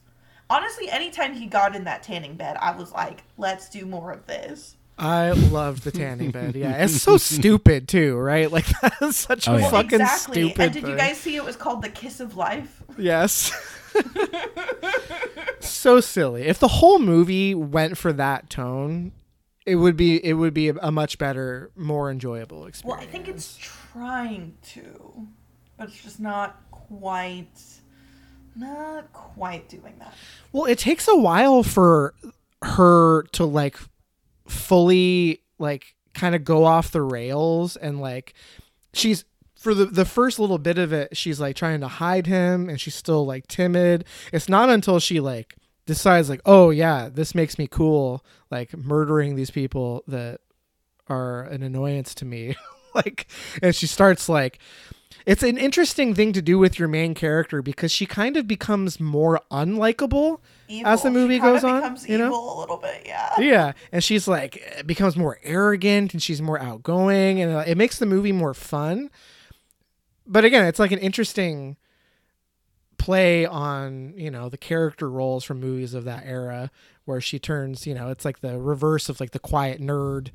Honestly, 0.50 0.90
anytime 0.90 1.34
he 1.34 1.46
got 1.46 1.76
in 1.76 1.86
that 1.86 2.04
tanning 2.04 2.36
bed, 2.36 2.58
I 2.60 2.76
was 2.76 2.92
like, 2.92 3.24
let's 3.38 3.70
do 3.70 3.86
more 3.86 4.12
of 4.12 4.28
this. 4.28 4.76
I 4.98 5.32
loved 5.32 5.84
the 5.84 5.92
tanning 5.92 6.30
bed. 6.32 6.56
Yeah, 6.56 6.84
it's 6.84 7.02
so 7.02 7.18
stupid 7.18 7.88
too, 7.88 8.18
right? 8.18 8.52
Like 8.52 8.66
that's 9.00 9.18
such 9.18 9.48
Oh, 9.48 9.56
a 9.56 9.60
yeah. 9.62 9.70
fucking 9.72 10.02
exactly. 10.02 10.44
stupid. 10.50 10.62
and 10.62 10.74
did 10.74 10.88
you 10.88 10.96
guys 10.96 11.18
see 11.18 11.36
it 11.36 11.44
was 11.44 11.56
called 11.56 11.82
the 11.82 11.90
kiss 11.90 12.20
of 12.20 12.36
life? 12.38 12.84
Yes. 12.98 13.52
so 15.60 16.00
silly. 16.00 16.44
If 16.44 16.60
the 16.60 16.68
whole 16.68 17.00
movie 17.00 17.56
went 17.56 17.98
for 17.98 18.14
that 18.14 18.50
tone, 18.50 19.12
it 19.66 19.76
would 19.76 19.96
be 19.98 20.24
it 20.24 20.34
would 20.34 20.54
be 20.54 20.70
a, 20.70 20.76
a 20.82 20.92
much 20.92 21.18
better, 21.18 21.72
more 21.76 22.10
enjoyable 22.12 22.66
experience. 22.66 23.00
Well. 23.00 23.08
I 23.08 23.12
think 23.12 23.28
it's 23.28 23.58
trying 23.58 24.56
to, 24.74 25.28
but 25.78 25.88
it's 25.90 26.02
just 26.04 26.20
not 26.20 26.62
quite, 26.72 27.60
not 28.56 29.12
quite 29.14 29.70
doing 29.70 29.96
that. 30.00 30.14
Well, 30.52 30.66
it 30.66 30.78
takes 30.80 31.08
a 31.08 31.16
while 31.16 31.64
for 31.64 32.14
her 32.64 33.24
to 33.34 33.46
like 33.46 33.78
fully 34.52 35.42
like 35.60 35.96
kind 36.14 36.36
of 36.36 36.44
go 36.44 36.66
off 36.66 36.92
the 36.92 37.02
rails 37.02 37.76
and 37.78 38.02
like 38.02 38.34
she's 38.94 39.24
for 39.56 39.74
the 39.74 39.86
the 39.86 40.06
first 40.06 40.40
little 40.40 40.58
bit 40.58 40.78
of 40.78 40.92
it 40.92 41.16
she's 41.16 41.40
like 41.40 41.56
trying 41.56 41.80
to 41.80 41.88
hide 41.88 42.28
him 42.28 42.68
and 42.68 42.82
she's 42.82 42.96
still 42.96 43.26
like 43.26 43.48
timid. 43.48 44.06
It's 44.34 44.50
not 44.50 44.70
until 44.70 45.00
she 45.00 45.20
like 45.20 45.56
decides 45.86 46.30
like, 46.30 46.42
"Oh 46.46 46.70
yeah, 46.70 47.10
this 47.12 47.36
makes 47.36 47.58
me 47.58 47.68
cool 47.68 48.26
like 48.50 48.76
murdering 48.76 49.36
these 49.36 49.52
people 49.52 50.04
that 50.08 50.42
are 51.08 51.44
an 51.44 51.64
annoyance 51.64 52.16
to 52.16 52.26
me." 52.26 52.56
like 52.96 53.28
and 53.62 53.76
she 53.76 53.88
starts 53.88 54.28
like 54.28 54.60
it's 55.26 55.44
an 55.44 55.58
interesting 55.58 56.14
thing 56.14 56.34
to 56.34 56.42
do 56.42 56.58
with 56.58 56.80
your 56.80 56.88
main 56.88 57.14
character 57.14 57.62
because 57.62 57.92
she 57.92 58.06
kind 58.06 58.38
of 58.38 58.48
becomes 58.48 59.00
more 59.00 59.42
unlikable 59.52 60.40
Evil. 60.68 60.92
as 60.92 61.04
the 61.04 61.12
movie 61.12 61.40
goes 61.40 61.64
on. 61.64 61.98
You 62.08 62.18
know, 62.18 62.34
a 62.34 62.60
little 62.60 62.78
bit, 62.78 63.04
yeah. 63.06 63.40
yeah, 63.40 63.72
and 63.92 64.04
she's 64.04 64.28
like 64.28 64.84
becomes 64.86 65.16
more 65.16 65.40
arrogant 65.44 66.14
and 66.14 66.22
she's 66.22 66.42
more 66.42 66.60
outgoing, 66.60 67.42
and 67.42 67.54
uh, 67.54 67.64
it 67.68 67.78
makes 67.78 68.00
the 68.00 68.06
movie 68.06 68.32
more 68.32 68.54
fun. 68.54 69.10
But 70.26 70.46
again, 70.46 70.66
it's 70.66 70.80
like 70.80 70.92
an 70.92 71.00
interesting 71.00 71.78
play 73.02 73.48
on 73.48 74.14
you 74.16 74.30
know 74.30 74.48
the 74.48 74.60
character 74.60 75.10
roles 75.10 75.44
from 75.44 75.60
movies 75.60 75.96
of 75.96 76.04
that 76.04 76.24
era 76.24 76.70
where 77.06 77.20
she 77.20 77.40
turns 77.40 77.88
you 77.88 77.96
know 77.96 78.10
it's 78.10 78.24
like 78.24 78.42
the 78.42 78.60
reverse 78.60 79.10
of 79.10 79.20
like 79.20 79.32
the 79.32 79.40
quiet 79.40 79.82
nerd 79.82 80.30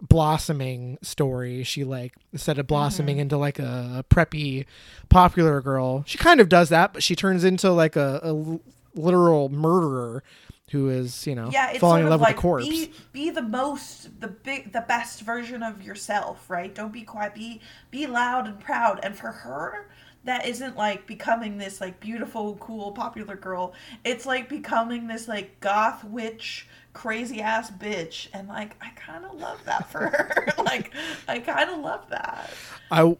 blossoming 0.00 0.98
story 1.02 1.62
she 1.62 1.84
like 1.84 2.14
instead 2.32 2.58
of 2.58 2.66
blossoming 2.66 3.16
mm-hmm. 3.16 3.22
into 3.22 3.36
like 3.36 3.58
a, 3.58 3.96
a 3.98 4.14
preppy 4.14 4.64
popular 5.08 5.60
girl 5.60 6.02
she 6.06 6.16
kind 6.16 6.40
of 6.40 6.48
does 6.48 6.68
that 6.70 6.92
but 6.92 7.02
she 7.02 7.14
turns 7.14 7.44
into 7.44 7.70
like 7.70 7.96
a 7.96 8.58
literal 8.94 9.48
murderer 9.48 10.22
who 10.70 10.88
is 10.88 11.26
you 11.26 11.34
know 11.34 11.50
yeah, 11.52 11.76
falling 11.78 12.04
in 12.04 12.10
love 12.10 12.20
like 12.20 12.36
with 12.36 12.38
a 12.38 12.42
corpse 12.42 12.68
be 12.68 12.92
be 13.12 13.30
the 13.30 13.42
most 13.42 14.00
the 14.20 14.28
big 14.28 14.72
the 14.72 14.82
best 14.82 15.22
version 15.22 15.62
of 15.62 15.82
yourself, 15.82 16.48
right? 16.48 16.74
Don't 16.74 16.92
be 16.92 17.02
quiet. 17.02 17.34
Be 17.34 17.60
be 17.90 18.06
loud 18.06 18.46
and 18.46 18.60
proud. 18.60 19.00
And 19.02 19.16
for 19.16 19.32
her, 19.32 19.88
that 20.24 20.46
isn't 20.46 20.76
like 20.76 21.06
becoming 21.06 21.58
this 21.58 21.80
like 21.80 22.00
beautiful, 22.00 22.56
cool, 22.56 22.92
popular 22.92 23.36
girl. 23.36 23.72
It's 24.04 24.26
like 24.26 24.48
becoming 24.48 25.06
this 25.06 25.28
like 25.28 25.60
goth 25.60 26.04
witch 26.04 26.66
crazy 26.92 27.40
ass 27.40 27.70
bitch 27.70 28.26
and 28.32 28.48
like 28.48 28.74
I 28.82 28.90
kind 28.96 29.24
of 29.24 29.38
love 29.38 29.64
that 29.64 29.90
for 29.90 30.00
her. 30.00 30.46
like 30.64 30.92
I 31.28 31.38
kind 31.38 31.70
of 31.70 31.78
love 31.78 32.08
that. 32.10 32.50
I 32.90 33.16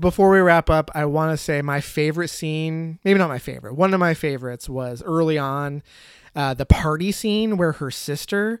before 0.00 0.30
we 0.30 0.40
wrap 0.40 0.68
up, 0.68 0.90
I 0.94 1.04
want 1.06 1.30
to 1.32 1.36
say 1.36 1.62
my 1.62 1.80
favorite 1.80 2.28
scene, 2.28 2.98
maybe 3.04 3.18
not 3.18 3.28
my 3.28 3.38
favorite. 3.38 3.74
One 3.74 3.94
of 3.94 4.00
my 4.00 4.14
favorites 4.14 4.68
was 4.68 5.02
early 5.04 5.38
on, 5.38 5.82
uh, 6.34 6.54
the 6.54 6.66
party 6.66 7.12
scene 7.12 7.56
where 7.56 7.72
her 7.72 7.90
sister 7.90 8.60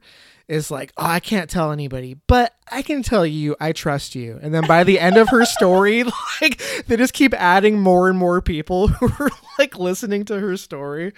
is 0.52 0.70
like, 0.70 0.92
"Oh, 0.96 1.06
I 1.06 1.18
can't 1.20 1.48
tell 1.48 1.72
anybody, 1.72 2.14
but 2.26 2.54
I 2.70 2.82
can 2.82 3.02
tell 3.02 3.24
you, 3.24 3.56
I 3.58 3.72
trust 3.72 4.14
you." 4.14 4.38
And 4.42 4.52
then 4.54 4.66
by 4.66 4.84
the 4.84 5.00
end 5.00 5.16
of 5.16 5.28
her 5.30 5.44
story, 5.44 6.04
like 6.42 6.62
they 6.86 6.96
just 6.96 7.14
keep 7.14 7.32
adding 7.34 7.80
more 7.80 8.08
and 8.08 8.18
more 8.18 8.40
people 8.42 8.88
who 8.88 9.08
are 9.24 9.30
like 9.58 9.78
listening 9.78 10.24
to 10.26 10.38
her 10.38 10.56
story. 10.56 11.12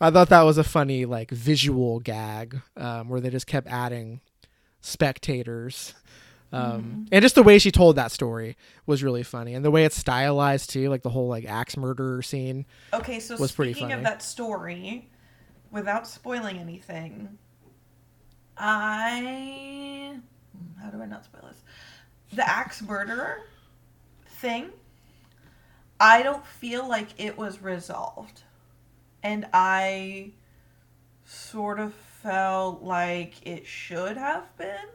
I 0.00 0.10
thought 0.10 0.28
that 0.28 0.42
was 0.42 0.56
a 0.58 0.64
funny 0.64 1.04
like 1.04 1.30
visual 1.30 2.00
gag 2.00 2.60
um, 2.76 3.08
where 3.08 3.20
they 3.20 3.30
just 3.30 3.46
kept 3.46 3.66
adding 3.66 4.20
spectators. 4.80 5.94
Um, 6.52 7.06
and 7.12 7.22
just 7.22 7.34
the 7.34 7.42
way 7.42 7.58
she 7.58 7.70
told 7.70 7.96
that 7.96 8.12
story 8.12 8.56
was 8.86 9.02
really 9.02 9.24
funny, 9.24 9.52
and 9.52 9.64
the 9.64 9.70
way 9.70 9.84
it's 9.84 9.96
stylized 9.96 10.70
too, 10.70 10.88
like 10.88 11.02
the 11.02 11.10
whole 11.10 11.28
like 11.28 11.44
axe 11.44 11.76
murderer 11.76 12.22
scene. 12.22 12.64
Okay, 12.94 13.18
so 13.20 13.36
Was 13.36 13.52
pretty 13.52 13.72
speaking 13.72 13.88
funny. 13.88 13.98
of 13.98 14.04
that 14.04 14.22
story, 14.22 15.10
without 15.70 16.06
spoiling 16.06 16.58
anything, 16.58 17.36
I 18.58 20.18
how 20.82 20.90
do 20.90 21.02
I 21.02 21.06
not 21.06 21.24
spoil 21.24 21.48
this? 21.48 21.62
The 22.32 22.48
axe 22.48 22.82
murderer 22.82 23.42
thing. 24.26 24.70
I 25.98 26.22
don't 26.22 26.46
feel 26.46 26.86
like 26.86 27.08
it 27.18 27.38
was 27.38 27.62
resolved, 27.62 28.42
and 29.22 29.46
I 29.52 30.32
sort 31.24 31.80
of 31.80 31.94
felt 31.94 32.82
like 32.82 33.46
it 33.46 33.66
should 33.66 34.16
have 34.16 34.56
been. 34.56 34.88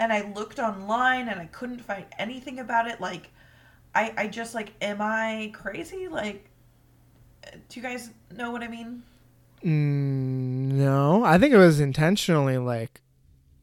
And 0.00 0.12
I 0.12 0.32
looked 0.32 0.58
online 0.58 1.28
and 1.28 1.40
I 1.40 1.46
couldn't 1.46 1.80
find 1.80 2.04
anything 2.18 2.60
about 2.60 2.86
it. 2.88 3.00
Like, 3.00 3.30
I 3.94 4.12
I 4.16 4.26
just 4.28 4.54
like, 4.54 4.72
am 4.80 5.00
I 5.00 5.50
crazy? 5.54 6.08
Like, 6.08 6.48
do 7.68 7.80
you 7.80 7.82
guys 7.82 8.10
know 8.34 8.50
what 8.50 8.62
I 8.62 8.68
mean? 8.68 9.02
Mm, 9.64 10.72
no, 10.72 11.24
I 11.24 11.38
think 11.38 11.52
it 11.52 11.58
was 11.58 11.80
intentionally 11.80 12.58
like 12.58 13.00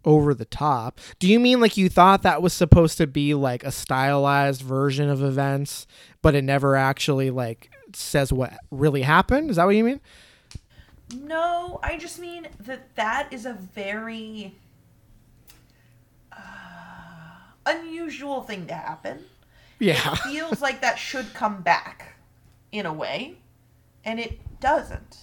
over 0.04 0.34
the 0.34 0.46
top. 0.46 1.00
Do 1.20 1.28
you 1.28 1.40
mean 1.40 1.60
like 1.60 1.78
you 1.78 1.90
thought 1.90 2.22
that 2.24 2.42
was 2.42 2.54
supposed 2.54 2.98
to 3.00 3.08
be 3.08 3.34
like 3.34 3.64
a 3.64 3.72
stylized 3.72 4.62
version 4.62 5.10
of 5.10 5.24
events, 5.24 5.88
but 6.22 6.36
it 6.36 6.44
never 6.44 6.76
actually 6.76 7.32
like 7.32 7.72
says 7.94 8.32
what 8.32 8.54
really 8.72 9.02
happened? 9.02 9.50
Is 9.50 9.56
that 9.56 9.66
what 9.66 9.76
you 9.76 9.84
mean? 9.84 10.02
No, 11.14 11.80
I 11.84 11.98
just 11.98 12.20
mean 12.20 12.48
that 12.60 12.96
that 12.96 13.32
is 13.32 13.46
a 13.46 13.54
very 13.54 14.56
uh, 16.32 16.38
unusual 17.66 18.42
thing 18.42 18.68
to 18.68 18.74
happen. 18.74 19.20
Yeah. 19.80 20.14
It 20.14 20.20
feels 20.20 20.62
like 20.62 20.82
that 20.82 20.98
should 20.98 21.34
come 21.34 21.62
back 21.62 22.16
in 22.72 22.86
a 22.86 22.94
way, 22.94 23.36
and 24.04 24.20
it 24.20 24.40
doesn't. 24.60 25.20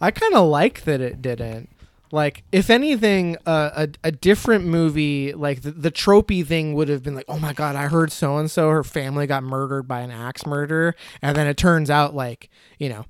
I 0.00 0.10
kind 0.10 0.34
of 0.34 0.48
like 0.48 0.84
that 0.84 1.00
it 1.00 1.20
didn't. 1.20 1.68
Like, 2.12 2.42
if 2.50 2.70
anything, 2.70 3.36
uh, 3.46 3.86
a 4.02 4.08
a 4.08 4.10
different 4.10 4.64
movie, 4.64 5.32
like 5.32 5.62
the, 5.62 5.70
the 5.70 5.92
tropey 5.92 6.44
thing, 6.44 6.74
would 6.74 6.88
have 6.88 7.04
been 7.04 7.14
like, 7.14 7.26
oh 7.28 7.38
my 7.38 7.52
god, 7.52 7.76
I 7.76 7.86
heard 7.86 8.10
so 8.10 8.36
and 8.38 8.50
so, 8.50 8.68
her 8.70 8.82
family 8.82 9.28
got 9.28 9.44
murdered 9.44 9.84
by 9.86 10.00
an 10.00 10.10
axe 10.10 10.44
murderer, 10.44 10.96
and 11.22 11.36
then 11.36 11.46
it 11.46 11.56
turns 11.56 11.88
out 11.88 12.12
like, 12.12 12.50
you 12.78 12.88
know, 12.88 13.04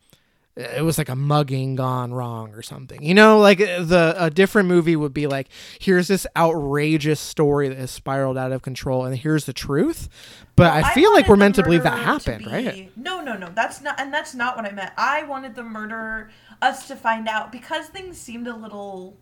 it 0.56 0.84
was 0.84 0.98
like 0.98 1.08
a 1.08 1.16
mugging 1.16 1.76
gone 1.76 2.12
wrong 2.12 2.52
or 2.52 2.60
something. 2.60 3.02
You 3.02 3.14
know, 3.14 3.38
like 3.38 3.58
the 3.58 4.14
a 4.18 4.28
different 4.28 4.68
movie 4.68 4.96
would 4.96 5.14
be 5.14 5.26
like, 5.26 5.48
here's 5.80 6.08
this 6.08 6.26
outrageous 6.36 7.20
story 7.20 7.68
that 7.68 7.78
has 7.78 7.90
spiraled 7.90 8.36
out 8.36 8.52
of 8.52 8.60
control, 8.60 9.06
and 9.06 9.16
here's 9.16 9.46
the 9.46 9.54
truth. 9.54 10.10
But 10.56 10.72
I 10.72 10.92
feel 10.92 11.10
like 11.14 11.26
we're 11.26 11.36
meant 11.36 11.54
to 11.54 11.62
believe 11.62 11.84
that 11.84 11.98
happened, 12.00 12.44
be- 12.44 12.50
right? 12.50 12.92
No, 12.98 13.22
no, 13.22 13.34
no. 13.34 13.48
That's 13.54 13.80
not, 13.80 13.98
and 13.98 14.12
that's 14.12 14.34
not 14.34 14.56
what 14.56 14.66
I 14.66 14.72
meant. 14.72 14.92
I 14.98 15.22
wanted 15.22 15.54
the 15.54 15.62
murderer 15.62 16.28
us 16.62 16.88
to 16.88 16.96
find 16.96 17.28
out 17.28 17.52
because 17.52 17.86
things 17.88 18.18
seemed 18.18 18.46
a 18.46 18.54
little 18.56 19.16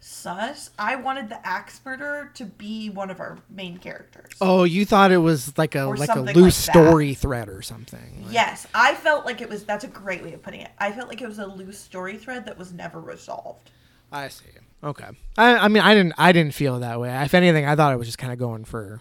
sus. 0.00 0.70
I 0.78 0.96
wanted 0.96 1.28
the 1.28 1.44
axe 1.46 1.80
murderer 1.84 2.30
to 2.34 2.44
be 2.44 2.88
one 2.90 3.10
of 3.10 3.20
our 3.20 3.38
main 3.50 3.78
characters. 3.78 4.32
Oh, 4.40 4.64
you 4.64 4.84
thought 4.84 5.10
it 5.10 5.16
was 5.18 5.56
like 5.58 5.74
a 5.74 5.84
Or 5.84 5.96
like 5.96 6.10
a 6.14 6.20
loose 6.20 6.36
like 6.36 6.52
story 6.52 7.14
thread 7.14 7.48
or 7.48 7.62
something. 7.62 8.22
Like- 8.24 8.32
Yes, 8.32 8.66
I 8.74 8.94
felt 8.94 9.26
like 9.26 9.40
it 9.40 9.48
was. 9.48 9.64
That's 9.64 9.84
a 9.84 9.88
great 9.88 10.22
way 10.22 10.34
of 10.34 10.42
putting 10.42 10.60
it. 10.60 10.70
I 10.78 10.92
felt 10.92 11.08
like 11.08 11.20
it 11.20 11.26
was 11.28 11.38
a 11.38 11.46
loose 11.46 11.78
story 11.78 12.16
thread 12.16 12.46
that 12.46 12.56
was 12.58 12.72
never 12.72 13.00
resolved. 13.00 13.70
I 14.12 14.28
see. 14.28 14.44
Okay. 14.82 15.08
I, 15.36 15.56
I 15.56 15.68
mean, 15.68 15.82
I 15.82 15.94
didn't. 15.94 16.14
I 16.16 16.30
didn't 16.32 16.54
feel 16.54 16.78
that 16.80 17.00
way. 17.00 17.10
If 17.24 17.34
anything, 17.34 17.66
I 17.66 17.74
thought 17.74 17.92
it 17.92 17.96
was 17.98 18.06
just 18.06 18.18
kind 18.18 18.32
of 18.32 18.38
going 18.38 18.64
for 18.64 19.00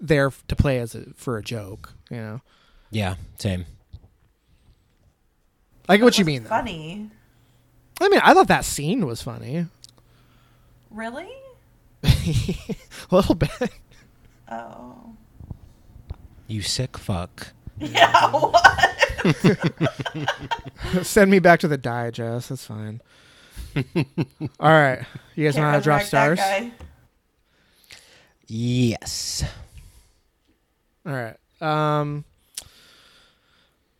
there 0.00 0.32
to 0.48 0.56
play 0.56 0.80
as 0.80 0.94
a, 0.96 1.04
for 1.14 1.38
a 1.38 1.42
joke. 1.42 1.94
You 2.10 2.16
know, 2.16 2.40
Yeah, 2.90 3.14
same. 3.38 3.64
I 5.88 5.96
get 5.96 6.04
what 6.04 6.18
you 6.18 6.22
was 6.22 6.26
mean. 6.26 6.42
Though. 6.44 6.48
Funny, 6.50 7.10
I 8.00 8.08
mean, 8.08 8.20
I 8.22 8.34
thought 8.34 8.48
that 8.48 8.64
scene 8.64 9.06
was 9.06 9.22
funny. 9.22 9.66
really? 10.90 11.28
a 12.04 12.14
little 13.10 13.34
bit. 13.34 13.50
Oh, 14.50 15.14
You 16.46 16.62
sick 16.62 16.96
fuck. 16.96 17.48
yeah. 17.80 18.30
What? 18.30 18.64
Send 21.02 21.30
me 21.30 21.38
back 21.38 21.60
to 21.60 21.68
the 21.68 21.76
digest. 21.78 22.48
That's 22.50 22.64
fine. 22.64 23.00
All 24.60 24.70
right. 24.70 25.04
You 25.34 25.44
guys 25.44 25.56
know 25.56 25.62
how 25.62 25.76
to 25.76 25.82
drop 25.82 26.02
stars? 26.02 26.38
Yes. 28.46 29.44
All 31.06 31.12
right. 31.12 31.36
Um. 31.60 32.24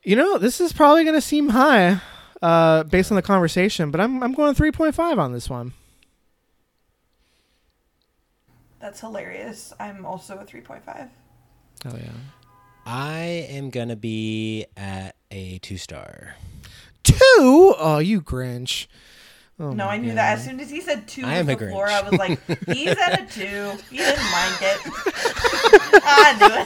You 0.09 0.17
know, 0.17 0.39
this 0.39 0.59
is 0.59 0.73
probably 0.73 1.05
going 1.05 1.17
to 1.17 1.21
seem 1.21 1.51
high, 1.51 2.01
uh, 2.41 2.85
based 2.85 3.13
on 3.13 3.17
the 3.17 3.21
conversation, 3.21 3.91
but 3.91 4.01
I'm 4.01 4.23
I'm 4.23 4.33
going 4.33 4.55
three 4.55 4.73
point 4.73 4.95
five 4.95 5.19
on 5.19 5.35
this 5.35 5.51
one. 5.51 5.75
That's 8.81 9.01
hilarious. 9.01 9.75
I'm 9.79 10.07
also 10.07 10.39
a 10.39 10.45
3.5. 10.47 11.11
Oh 11.85 11.95
yeah. 11.95 12.09
I 12.87 13.19
am 13.51 13.69
gonna 13.69 13.97
be 13.97 14.65
at 14.79 15.15
a 15.31 15.59
two 15.59 15.77
star. 15.77 16.37
Two? 17.03 17.75
Oh, 17.79 17.99
you 18.03 18.23
Grinch. 18.23 18.87
Oh 19.61 19.73
No, 19.73 19.89
I 19.89 19.99
knew 19.99 20.13
God. 20.13 20.17
that. 20.17 20.39
As 20.39 20.45
soon 20.47 20.59
as 20.59 20.71
he 20.71 20.81
said 20.81 21.07
two 21.07 21.27
I 21.27 21.35
am 21.35 21.49
was 21.49 21.57
a 21.57 21.59
the 21.59 21.69
floor, 21.71 21.87
Grinch. 21.89 21.93
I 21.93 22.09
was 22.09 22.19
like, 22.19 22.41
he's 22.75 22.97
at 22.97 23.21
a 23.21 23.27
two. 23.27 23.73
He 23.91 23.99
didn't 23.99 24.31
mind 24.31 24.57
it. 24.63 24.81
I 26.03 26.33
knew 26.41 26.65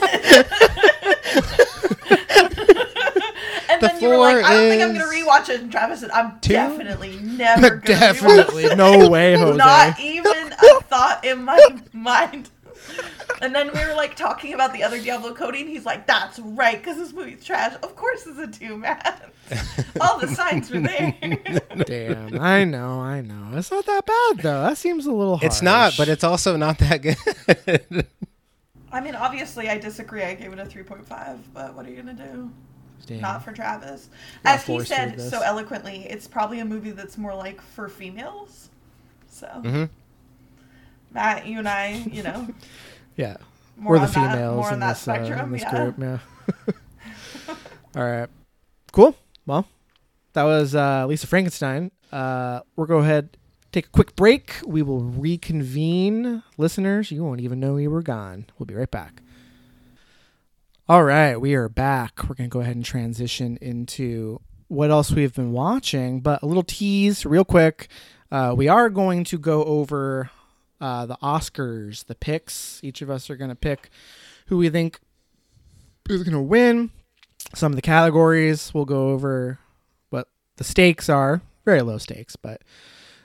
it. 1.43 2.49
and 3.83 3.97
The 3.97 3.99
then 3.99 4.01
you 4.01 4.09
were 4.09 4.17
like, 4.17 4.43
I 4.43 4.53
don't 4.53 4.69
think 4.69 4.81
I'm 4.81 4.93
going 4.93 5.01
is 5.01 5.09
to 5.09 5.25
rewatch 5.25 5.49
it. 5.49 5.61
And 5.61 5.71
Travis 5.71 5.99
said, 6.01 6.11
I'm 6.11 6.39
two? 6.39 6.53
definitely 6.53 7.17
never 7.17 7.69
going 7.69 7.81
to 7.81 7.87
Definitely. 7.87 8.75
No 8.75 9.09
way, 9.09 9.35
Jose. 9.35 9.57
Not 9.57 9.99
even 9.99 10.53
a 10.53 10.81
thought 10.83 11.21
in 11.23 11.43
my 11.43 11.59
mind. 11.93 12.49
And 13.41 13.53
then 13.53 13.71
we 13.73 13.85
were 13.85 13.93
like 13.95 14.15
talking 14.15 14.53
about 14.53 14.73
the 14.73 14.83
other 14.83 14.99
Diablo 14.99 15.33
Cody, 15.33 15.61
and 15.61 15.69
he's 15.69 15.85
like, 15.85 16.05
"That's 16.05 16.37
right, 16.39 16.77
because 16.77 16.97
this 16.97 17.11
movie's 17.11 17.43
trash. 17.43 17.73
Of 17.81 17.95
course, 17.95 18.25
it's 18.27 18.37
a 18.37 18.47
two, 18.47 18.77
man. 18.77 19.01
All 20.01 20.19
the 20.19 20.27
signs 20.27 20.69
were 20.69 20.79
there." 20.79 21.13
Damn. 21.85 22.39
I 22.39 22.63
know, 22.63 22.99
I 22.99 23.21
know. 23.21 23.57
It's 23.57 23.71
not 23.71 23.85
that 23.85 24.05
bad 24.05 24.43
though. 24.43 24.61
That 24.61 24.77
seems 24.77 25.05
a 25.05 25.11
little 25.11 25.37
harsh. 25.37 25.45
It's 25.45 25.61
not, 25.61 25.95
but 25.97 26.07
it's 26.07 26.23
also 26.23 26.55
not 26.55 26.77
that 26.79 27.01
good. 27.01 28.05
I 28.93 29.01
mean, 29.01 29.15
obviously, 29.15 29.69
I 29.69 29.79
disagree. 29.79 30.21
I 30.21 30.35
gave 30.35 30.53
it 30.53 30.59
a 30.59 30.65
3.5, 30.65 31.39
but 31.51 31.73
what 31.73 31.85
are 31.85 31.89
you 31.89 32.01
going 32.01 32.15
to 32.15 32.23
do? 32.23 32.51
Damn. 33.05 33.21
Not 33.21 33.43
for 33.43 33.51
Travis. 33.51 34.09
As 34.45 34.65
he 34.65 34.79
said 34.85 35.19
so 35.19 35.41
eloquently, 35.41 36.05
it's 36.09 36.27
probably 36.27 36.59
a 36.59 36.65
movie 36.65 36.91
that's 36.91 37.17
more 37.17 37.35
like 37.35 37.61
for 37.61 37.89
females. 37.89 38.69
So, 39.29 39.47
hmm 39.47 39.85
Matt, 41.11 41.45
you 41.45 41.59
and 41.59 41.67
I, 41.67 42.03
you 42.11 42.23
know, 42.23 42.47
yeah. 43.17 43.37
more 43.77 43.93
We're 43.93 43.99
the 43.99 44.05
that, 44.07 44.13
females 44.13 44.55
more 44.55 44.73
in 44.73 44.79
that 44.79 44.93
this, 44.93 45.07
uh, 45.07 45.13
in 45.13 45.51
this 45.51 45.61
yeah. 45.61 45.85
group. 45.85 45.95
Yeah. 45.99 46.17
All 47.95 48.03
right. 48.03 48.29
Cool. 48.91 49.15
Well, 49.45 49.67
that 50.33 50.43
was 50.43 50.73
uh, 50.75 51.05
Lisa 51.07 51.27
Frankenstein. 51.27 51.91
Uh, 52.11 52.61
we'll 52.75 52.87
go 52.87 52.99
ahead, 52.99 53.37
take 53.71 53.87
a 53.87 53.89
quick 53.89 54.15
break. 54.15 54.55
We 54.65 54.81
will 54.81 55.01
reconvene. 55.01 56.43
Listeners, 56.57 57.11
you 57.11 57.23
won't 57.23 57.41
even 57.41 57.59
know 57.59 57.73
we 57.73 57.87
were 57.87 58.01
gone. 58.01 58.45
We'll 58.57 58.67
be 58.67 58.75
right 58.75 58.89
back. 58.89 59.22
All 60.89 61.05
right, 61.05 61.37
we 61.37 61.53
are 61.53 61.69
back. 61.69 62.23
We're 62.23 62.35
going 62.35 62.49
to 62.49 62.53
go 62.53 62.59
ahead 62.59 62.75
and 62.75 62.83
transition 62.83 63.57
into 63.61 64.41
what 64.67 64.91
else 64.91 65.11
we've 65.11 65.33
been 65.33 65.53
watching, 65.53 66.19
but 66.19 66.43
a 66.43 66.45
little 66.45 66.61
tease, 66.61 67.25
real 67.25 67.45
quick. 67.45 67.87
Uh, 68.29 68.53
we 68.57 68.67
are 68.67 68.89
going 68.89 69.23
to 69.23 69.37
go 69.37 69.63
over 69.63 70.29
uh, 70.81 71.05
the 71.05 71.15
Oscars, 71.23 72.03
the 72.03 72.15
picks. 72.15 72.81
Each 72.83 73.01
of 73.01 73.09
us 73.09 73.29
are 73.29 73.37
going 73.37 73.49
to 73.49 73.55
pick 73.55 73.91
who 74.47 74.57
we 74.57 74.69
think 74.69 74.99
is 76.09 76.21
going 76.23 76.33
to 76.33 76.41
win. 76.41 76.91
Some 77.55 77.71
of 77.71 77.77
the 77.77 77.81
categories. 77.81 78.73
We'll 78.73 78.83
go 78.83 79.11
over 79.11 79.59
what 80.09 80.27
the 80.57 80.65
stakes 80.65 81.07
are. 81.07 81.39
Very 81.63 81.81
low 81.81 81.97
stakes, 81.97 82.35
but 82.35 82.61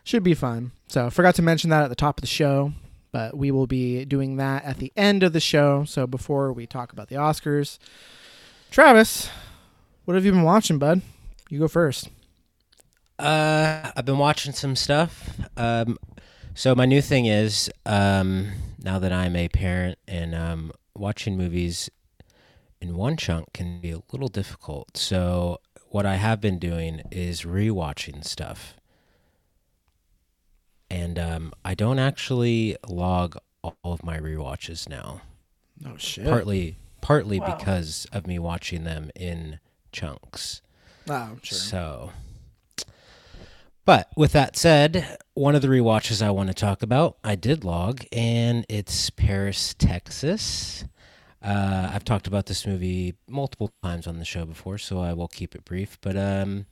should 0.04 0.22
be 0.22 0.34
fun. 0.34 0.70
So, 0.86 1.10
forgot 1.10 1.34
to 1.34 1.42
mention 1.42 1.70
that 1.70 1.82
at 1.82 1.88
the 1.88 1.96
top 1.96 2.18
of 2.18 2.20
the 2.20 2.28
show, 2.28 2.72
but 3.12 3.36
we 3.36 3.50
will 3.50 3.66
be 3.66 4.04
doing 4.04 4.36
that 4.36 4.64
at 4.64 4.78
the 4.78 4.92
end 4.96 5.22
of 5.22 5.32
the 5.32 5.40
show. 5.40 5.84
So, 5.84 6.06
before 6.06 6.52
we 6.52 6.66
talk 6.66 6.92
about 6.92 7.08
the 7.08 7.16
Oscars, 7.16 7.78
Travis, 8.70 9.30
what 10.04 10.14
have 10.14 10.24
you 10.24 10.32
been 10.32 10.42
watching, 10.42 10.78
bud? 10.78 11.02
You 11.48 11.58
go 11.58 11.68
first. 11.68 12.08
Uh, 13.18 13.90
I've 13.96 14.04
been 14.04 14.18
watching 14.18 14.52
some 14.52 14.76
stuff. 14.76 15.30
Um, 15.56 15.98
so 16.54 16.74
my 16.74 16.86
new 16.86 17.00
thing 17.00 17.26
is, 17.26 17.70
um, 17.86 18.52
now 18.82 18.98
that 18.98 19.12
I'm 19.12 19.36
a 19.36 19.48
parent 19.48 19.98
and 20.06 20.34
um, 20.34 20.72
watching 20.96 21.36
movies 21.36 21.90
in 22.80 22.96
one 22.96 23.16
chunk 23.16 23.52
can 23.52 23.80
be 23.80 23.90
a 23.90 24.00
little 24.12 24.28
difficult. 24.28 24.96
So 24.96 25.58
what 25.90 26.06
I 26.06 26.14
have 26.16 26.40
been 26.40 26.58
doing 26.58 27.02
is 27.10 27.42
rewatching 27.42 28.24
stuff, 28.24 28.74
and 30.90 31.18
um, 31.18 31.52
I 31.64 31.74
don't 31.74 31.98
actually 31.98 32.76
log 32.88 33.36
all 33.62 33.76
of 33.84 34.02
my 34.04 34.18
rewatches 34.18 34.88
now. 34.88 35.20
Oh 35.86 35.96
shit! 35.96 36.24
Partly, 36.26 36.76
partly 37.00 37.40
Wow. 37.40 37.56
because 37.56 38.06
of 38.12 38.26
me 38.26 38.38
watching 38.38 38.84
them 38.84 39.10
in 39.14 39.60
chunks. 39.92 40.62
Oh, 41.08 41.38
sure. 41.42 41.58
So, 41.58 42.12
but 43.84 44.08
with 44.16 44.32
that 44.32 44.56
said, 44.56 45.18
one 45.34 45.54
of 45.54 45.62
the 45.62 45.68
rewatches 45.68 46.20
I 46.20 46.30
want 46.30 46.48
to 46.48 46.54
talk 46.54 46.82
about, 46.82 47.16
I 47.24 47.34
did 47.36 47.64
log, 47.64 48.04
and 48.12 48.66
it's 48.68 49.08
Paris, 49.10 49.74
Texas. 49.74 50.84
Uh, 51.40 51.90
I've 51.94 52.04
talked 52.04 52.26
about 52.26 52.46
this 52.46 52.66
movie 52.66 53.14
multiple 53.28 53.70
times 53.82 54.06
on 54.06 54.18
the 54.18 54.24
show 54.26 54.44
before, 54.44 54.76
so 54.76 55.00
I 55.00 55.12
will 55.14 55.28
keep 55.28 55.54
it 55.54 55.64
brief. 55.64 55.96
But 56.02 56.16
um, 56.16 56.66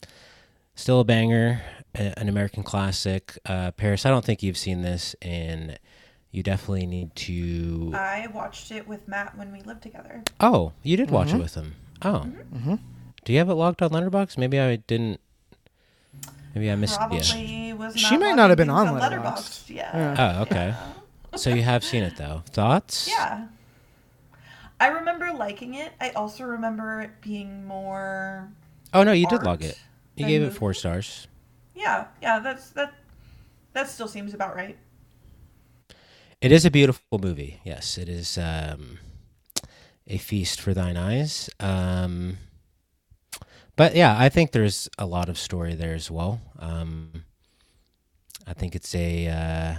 still 0.76 1.00
a 1.00 1.04
banger, 1.04 1.62
a- 1.96 2.16
an 2.18 2.28
American 2.28 2.62
classic. 2.62 3.36
Uh, 3.44 3.72
Paris, 3.72 4.06
I 4.06 4.10
don't 4.10 4.24
think 4.24 4.42
you've 4.44 4.56
seen 4.56 4.82
this, 4.82 5.16
and 5.20 5.78
you 6.30 6.42
definitely 6.44 6.86
need 6.86 7.14
to. 7.16 7.90
I 7.94 8.28
watched 8.32 8.70
it 8.70 8.86
with 8.86 9.08
Matt 9.08 9.36
when 9.36 9.50
we 9.52 9.60
lived 9.62 9.82
together. 9.82 10.22
oh, 10.38 10.72
you 10.84 10.96
did 10.96 11.10
watch 11.10 11.28
Mhm. 11.28 11.34
it 11.34 11.42
with 11.42 11.54
him. 11.54 11.74
Oh, 12.02 12.26
Mm-hmm. 12.54 12.74
do 13.24 13.32
you 13.32 13.38
have 13.38 13.48
it 13.48 13.54
logged 13.54 13.82
on 13.82 13.90
Letterboxd? 13.90 14.38
Maybe 14.38 14.60
I 14.60 14.76
didn't. 14.76 15.18
Maybe 16.54 16.70
I 16.70 16.74
missed. 16.76 16.96
Probably 16.96 17.18
Yeah. 17.18 17.72
was 17.74 17.96
She 17.98 18.16
might 18.16 18.34
not 18.34 18.48
have 18.50 18.56
been 18.56 18.70
on 18.70 18.86
Letterboxd. 18.88 19.22
Letterboxd. 19.22 19.70
Yeah. 19.70 19.96
Yeah. 19.96 20.36
Oh, 20.38 20.42
okay. 20.42 20.68
Yeah. 20.68 21.36
So 21.36 21.50
you 21.50 21.62
have 21.62 21.84
seen 21.84 22.02
it 22.02 22.16
though. 22.16 22.42
Thoughts? 22.46 23.08
Yeah. 23.08 23.46
I 24.80 24.88
remember 24.88 25.32
liking 25.32 25.74
it. 25.74 25.92
I 26.00 26.10
also 26.10 26.44
remember 26.44 27.00
it 27.02 27.10
being 27.22 27.66
more. 27.66 28.48
Oh 28.94 29.02
no, 29.02 29.12
you 29.12 29.26
did 29.26 29.36
art 29.38 29.44
log 29.46 29.62
it. 29.64 29.78
Than 30.16 30.28
gave 30.28 30.42
it 30.42 30.50
four 30.52 30.74
stars. 30.74 31.28
Yeah, 31.74 32.06
yeah. 32.22 32.38
That's 32.38 32.70
that. 32.70 32.94
That 33.72 33.88
still 33.88 34.08
seems 34.08 34.32
about 34.32 34.56
right. 34.56 34.76
It 36.40 36.52
is 36.52 36.64
a 36.64 36.70
beautiful 36.70 37.18
movie. 37.18 37.60
Yes, 37.64 37.98
it 37.98 38.08
is 38.08 38.38
um, 38.38 38.98
a 40.06 40.18
feast 40.18 40.60
for 40.60 40.72
thine 40.74 40.96
eyes. 40.96 41.50
Um, 41.60 42.38
but 43.76 43.94
yeah, 43.94 44.16
I 44.18 44.28
think 44.30 44.52
there's 44.52 44.88
a 44.98 45.06
lot 45.06 45.28
of 45.28 45.38
story 45.38 45.74
there 45.74 45.94
as 45.94 46.10
well. 46.10 46.40
Um, 46.58 47.24
I 48.46 48.54
think 48.54 48.74
it's 48.74 48.94
a 48.94 49.28
uh, 49.28 49.74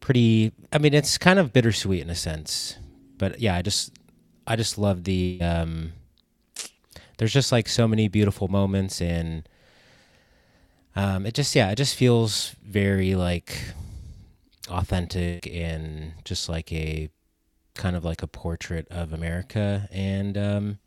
pretty. 0.00 0.52
I 0.72 0.78
mean, 0.78 0.92
it's 0.92 1.16
kind 1.16 1.38
of 1.38 1.52
bittersweet 1.52 2.02
in 2.02 2.10
a 2.10 2.14
sense. 2.14 2.76
But 3.16 3.40
yeah, 3.40 3.54
I 3.54 3.62
just, 3.62 3.92
I 4.46 4.56
just 4.56 4.76
love 4.76 5.04
the. 5.04 5.38
Um, 5.40 5.92
there's 7.18 7.32
just 7.32 7.52
like 7.52 7.68
so 7.68 7.86
many 7.88 8.08
beautiful 8.08 8.48
moments 8.48 9.00
and. 9.00 9.48
Um, 10.96 11.26
it 11.26 11.34
just 11.34 11.56
yeah, 11.56 11.72
it 11.72 11.74
just 11.74 11.96
feels 11.96 12.54
very 12.64 13.16
like 13.16 13.58
authentic 14.68 15.46
and 15.48 16.12
just 16.24 16.48
like 16.48 16.72
a 16.72 17.10
kind 17.74 17.96
of 17.96 18.04
like 18.04 18.22
a 18.22 18.26
portrait 18.26 18.86
of 18.90 19.12
America. 19.12 19.88
And 19.90 20.38
um, 20.38 20.78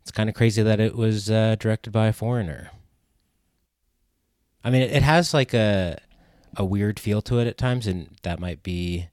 it's 0.00 0.10
kind 0.10 0.28
of 0.28 0.34
crazy 0.34 0.62
that 0.62 0.80
it 0.80 0.96
was 0.96 1.30
uh, 1.30 1.56
directed 1.58 1.92
by 1.92 2.06
a 2.06 2.12
foreigner. 2.12 2.70
I 4.64 4.70
mean, 4.70 4.82
it, 4.82 4.92
it 4.92 5.02
has 5.02 5.32
like 5.32 5.54
a 5.54 5.98
a 6.56 6.64
weird 6.64 6.98
feel 6.98 7.20
to 7.22 7.38
it 7.38 7.46
at 7.46 7.58
times, 7.58 7.86
and 7.86 8.16
that 8.22 8.40
might 8.40 8.62
be 8.62 9.08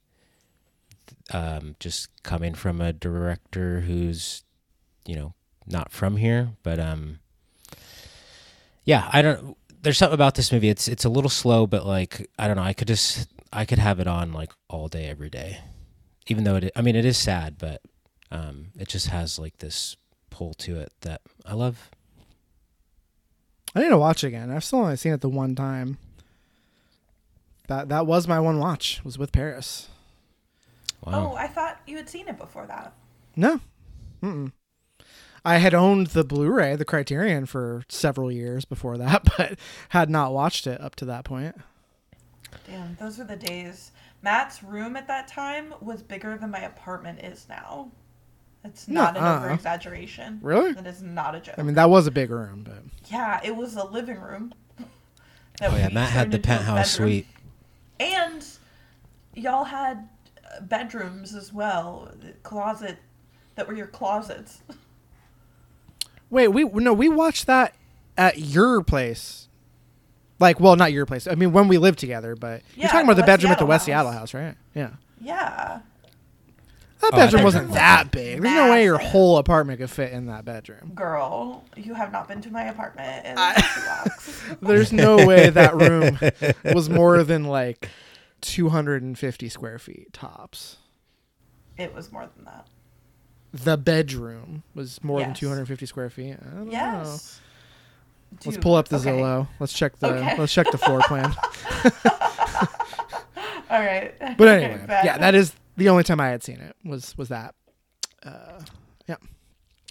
um, 1.31 1.75
just 1.79 2.09
coming 2.23 2.53
from 2.53 2.79
a 2.79 2.93
director 2.93 3.81
who's 3.81 4.43
you 5.05 5.15
know 5.15 5.33
not 5.67 5.91
from 5.91 6.17
here. 6.17 6.49
But 6.63 6.79
um, 6.79 7.19
yeah, 8.85 9.09
I 9.11 9.21
don't. 9.21 9.57
There's 9.81 9.97
something 9.97 10.13
about 10.13 10.35
this 10.35 10.51
movie. 10.51 10.69
It's 10.69 10.87
it's 10.87 11.05
a 11.05 11.09
little 11.09 11.29
slow, 11.29 11.67
but 11.67 11.85
like 11.85 12.29
I 12.37 12.47
don't 12.47 12.57
know. 12.57 12.63
I 12.63 12.73
could 12.73 12.87
just 12.87 13.27
I 13.51 13.65
could 13.65 13.79
have 13.79 13.99
it 13.99 14.07
on 14.07 14.33
like 14.33 14.51
all 14.69 14.87
day, 14.87 15.05
every 15.07 15.29
day. 15.29 15.59
Even 16.27 16.43
though 16.43 16.55
it, 16.55 16.71
I 16.75 16.81
mean, 16.81 16.95
it 16.95 17.05
is 17.05 17.17
sad, 17.17 17.57
but 17.57 17.81
um, 18.31 18.67
it 18.79 18.87
just 18.87 19.07
has 19.07 19.37
like 19.37 19.57
this 19.57 19.95
pull 20.29 20.53
to 20.55 20.79
it 20.79 20.91
that 21.01 21.21
I 21.45 21.53
love. 21.53 21.91
I 23.75 23.81
need 23.81 23.89
to 23.89 23.97
watch 23.97 24.23
it 24.23 24.27
again. 24.27 24.51
I've 24.51 24.63
still 24.63 24.79
only 24.79 24.95
seen 24.95 25.13
it 25.13 25.21
the 25.21 25.29
one 25.29 25.55
time. 25.55 25.97
That 27.67 27.89
that 27.89 28.05
was 28.05 28.27
my 28.27 28.39
one 28.39 28.59
watch. 28.59 29.01
Was 29.03 29.17
with 29.17 29.31
Paris. 29.31 29.89
Wow. 31.05 31.31
Oh, 31.33 31.35
I 31.35 31.47
thought 31.47 31.79
you 31.85 31.97
had 31.97 32.09
seen 32.09 32.27
it 32.27 32.37
before 32.37 32.65
that. 32.67 32.93
No. 33.35 33.59
Mm-mm. 34.21 34.51
I 35.45 35.57
had 35.57 35.73
owned 35.73 36.07
the 36.07 36.23
Blu-ray, 36.23 36.75
the 36.75 36.85
Criterion, 36.85 37.45
for 37.45 37.83
several 37.89 38.31
years 38.31 38.65
before 38.65 38.97
that, 38.97 39.23
but 39.37 39.59
had 39.89 40.09
not 40.09 40.33
watched 40.33 40.67
it 40.67 40.79
up 40.79 40.95
to 40.95 41.05
that 41.05 41.25
point. 41.25 41.55
Damn, 42.67 42.95
those 42.99 43.17
were 43.17 43.25
the 43.25 43.35
days. 43.35 43.91
Matt's 44.21 44.63
room 44.63 44.95
at 44.95 45.07
that 45.07 45.27
time 45.27 45.73
was 45.81 46.01
bigger 46.01 46.37
than 46.37 46.51
my 46.51 46.61
apartment 46.61 47.19
is 47.19 47.45
now. 47.49 47.91
It's 48.63 48.87
not 48.87 49.17
an 49.17 49.23
Nuh-uh. 49.23 49.37
over 49.39 49.53
exaggeration. 49.53 50.39
Really? 50.41 50.71
That 50.71 50.87
is 50.87 51.01
not 51.01 51.35
a 51.35 51.41
joke. 51.41 51.55
I 51.57 51.63
mean, 51.63 51.75
that 51.75 51.89
was 51.89 52.07
a 52.07 52.11
big 52.11 52.29
room, 52.29 52.63
but 52.63 52.81
yeah, 53.11 53.41
it 53.43 53.53
was 53.53 53.75
a 53.75 53.83
living 53.83 54.19
room. 54.19 54.53
oh 54.79 55.75
yeah, 55.75 55.89
Matt 55.89 56.09
had 56.09 56.31
the 56.31 56.39
penthouse 56.39 56.91
suite. 56.91 57.27
And 57.99 58.45
y'all 59.35 59.65
had 59.65 60.07
uh, 60.49 60.61
bedrooms 60.61 61.35
as 61.35 61.51
well, 61.51 62.09
closet 62.43 62.97
that 63.55 63.67
were 63.67 63.73
your 63.73 63.87
closets. 63.87 64.61
wait, 66.33 66.47
we 66.49 66.63
no, 66.65 66.93
we 66.93 67.07
watched 67.09 67.45
that 67.47 67.73
at 68.17 68.39
your 68.39 68.83
place. 68.83 69.47
Like, 70.39 70.59
well, 70.59 70.75
not 70.75 70.91
your 70.91 71.05
place. 71.05 71.27
I 71.27 71.35
mean, 71.35 71.53
when 71.53 71.67
we 71.69 71.77
lived 71.77 71.99
together, 71.99 72.35
but 72.35 72.61
you're 72.75 72.89
talking 72.89 73.05
about 73.05 73.15
the 73.15 73.21
the 73.21 73.27
West 73.27 73.27
bedroom 73.27 73.51
at 73.53 73.59
the 73.59 73.65
West 73.65 73.81
house. 73.81 73.85
Seattle 73.85 74.11
house, 74.11 74.33
right? 74.33 74.55
Yeah. 74.75 74.89
Yeah. 75.21 75.79
That 76.99 77.11
Oh, 77.13 77.17
bedroom 77.17 77.39
thought 77.41 77.43
wasn't 77.45 77.67
you- 77.69 77.73
that 77.75 78.11
big. 78.11 78.41
There's 78.41 78.53
no 78.55 78.71
way 78.71 78.83
your 78.83 78.97
whole 78.97 79.37
apartment 79.37 79.79
could 79.79 79.89
fit 79.89 80.11
in 80.13 80.25
that 80.27 80.43
bedroom. 80.45 80.93
Girl, 80.95 81.63
you 81.75 81.93
have 81.93 82.11
not 82.11 82.27
been 82.29 82.41
to 82.41 82.49
my 82.51 82.63
apartment 82.63 83.25
in 83.25 83.35
I- 83.37 83.53
two 83.55 83.81
blocks. 83.81 84.43
There's 84.61 84.91
no 84.93 85.25
way 85.25 85.49
that 85.49 85.75
room 85.75 86.17
was 86.73 86.89
more 86.89 87.23
than 87.23 87.43
like 87.45 87.89
250 88.41 89.49
square 89.49 89.79
feet 89.79 90.13
tops. 90.13 90.77
It 91.77 91.93
was 91.93 92.11
more 92.11 92.27
than 92.35 92.45
that. 92.45 92.67
The 93.53 93.77
bedroom 93.77 94.63
was 94.73 95.03
more 95.03 95.19
than 95.19 95.33
250 95.35 95.85
square 95.85 96.09
feet. 96.09 96.37
I 96.41 96.45
don't 96.55 96.65
know. 96.65 96.71
Yes. 96.71 97.39
Let's 98.45 98.57
pull 98.57 98.73
up 98.75 98.87
the 98.87 98.95
okay. 98.97 99.11
Zillow. 99.11 99.47
Let's 99.59 99.73
check 99.73 99.97
the 99.99 100.07
Okay. 100.07 100.37
let's 100.39 100.51
check 100.53 100.71
the 100.71 100.77
floor 100.79 101.01
plan. 101.01 101.25
All 103.69 103.79
right. 103.79 104.13
But 104.37 104.47
anyway, 104.47 104.83
Bet. 104.87 105.05
yeah, 105.05 105.17
that 105.19 105.35
is 105.35 105.53
the 105.77 105.89
only 105.89 106.03
time 106.03 106.19
I 106.19 106.29
had 106.29 106.43
seen 106.43 106.59
it 106.59 106.75
was 106.83 107.15
was 107.17 107.29
that. 107.29 107.55
Uh, 108.23 108.61
yeah. 109.07 109.17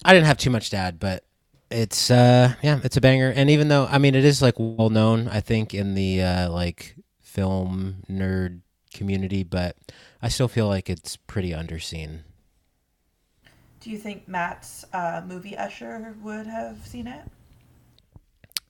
I 0.05 0.13
didn't 0.13 0.27
have 0.27 0.39
too 0.39 0.51
much 0.51 0.71
to 0.71 0.77
add, 0.77 0.99
but 0.99 1.25
it's 1.71 2.11
uh 2.11 2.55
yeah, 2.63 2.81
it's 2.83 2.97
a 2.97 3.01
banger. 3.01 3.33
And 3.35 3.49
even 3.49 3.69
though 3.69 3.87
I 3.91 3.99
mean 3.99 4.15
it 4.15 4.25
is 4.25 4.43
like 4.43 4.55
well 4.59 4.91
known, 4.91 5.29
I 5.29 5.41
think 5.41 5.73
in 5.75 5.95
the 5.95 6.23
uh 6.23 6.51
like 6.51 6.97
film 7.21 8.03
nerd 8.11 8.61
community, 8.93 9.43
but 9.43 9.77
I 10.21 10.29
still 10.29 10.49
feel 10.49 10.69
like 10.69 10.91
it's 10.91 11.17
pretty 11.17 11.51
underseen. 11.51 12.21
Do 13.83 13.91
you 13.91 13.99
think 13.99 14.29
Matt's 14.29 14.85
uh, 14.93 15.23
movie 15.27 15.57
usher 15.57 16.15
would 16.23 16.47
have 16.47 16.87
seen 16.87 17.09
it? 17.09 17.25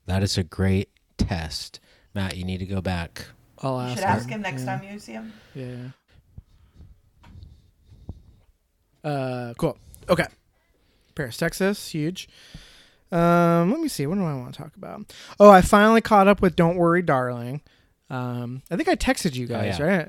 That 0.07 0.23
is 0.23 0.37
a 0.39 0.43
great 0.43 0.89
test. 1.17 1.79
Matt, 2.15 2.35
you 2.35 2.43
need 2.43 2.57
to 2.59 2.65
go 2.65 2.81
back. 2.81 3.27
I'll 3.59 3.75
You 3.75 3.81
ask. 3.89 3.95
should 3.95 4.03
ask 4.03 4.25
him. 4.27 4.33
him 4.35 4.41
next 4.41 4.63
yeah. 4.65 4.79
time 4.79 4.91
you 4.91 4.99
see 4.99 5.11
him. 5.13 5.33
Yeah. 5.53 5.75
Uh, 9.03 9.53
cool. 9.57 9.77
Okay. 10.09 10.25
Paris, 11.15 11.37
Texas, 11.37 11.89
huge. 11.91 12.27
Um, 13.11 13.69
let 13.71 13.79
me 13.79 13.87
see. 13.87 14.07
What 14.07 14.15
do 14.15 14.23
I 14.25 14.33
want 14.33 14.53
to 14.55 14.59
talk 14.61 14.75
about? 14.75 15.13
Oh, 15.39 15.49
I 15.49 15.61
finally 15.61 16.01
caught 16.01 16.27
up 16.27 16.41
with 16.41 16.55
"Don't 16.55 16.75
Worry, 16.77 17.03
Darling." 17.03 17.61
Um, 18.09 18.63
I 18.71 18.75
think 18.75 18.89
I 18.89 18.95
texted 18.95 19.35
you 19.35 19.45
Oh, 19.45 19.49
guys, 19.49 19.77
yeah. 19.77 19.85
right? 19.85 20.07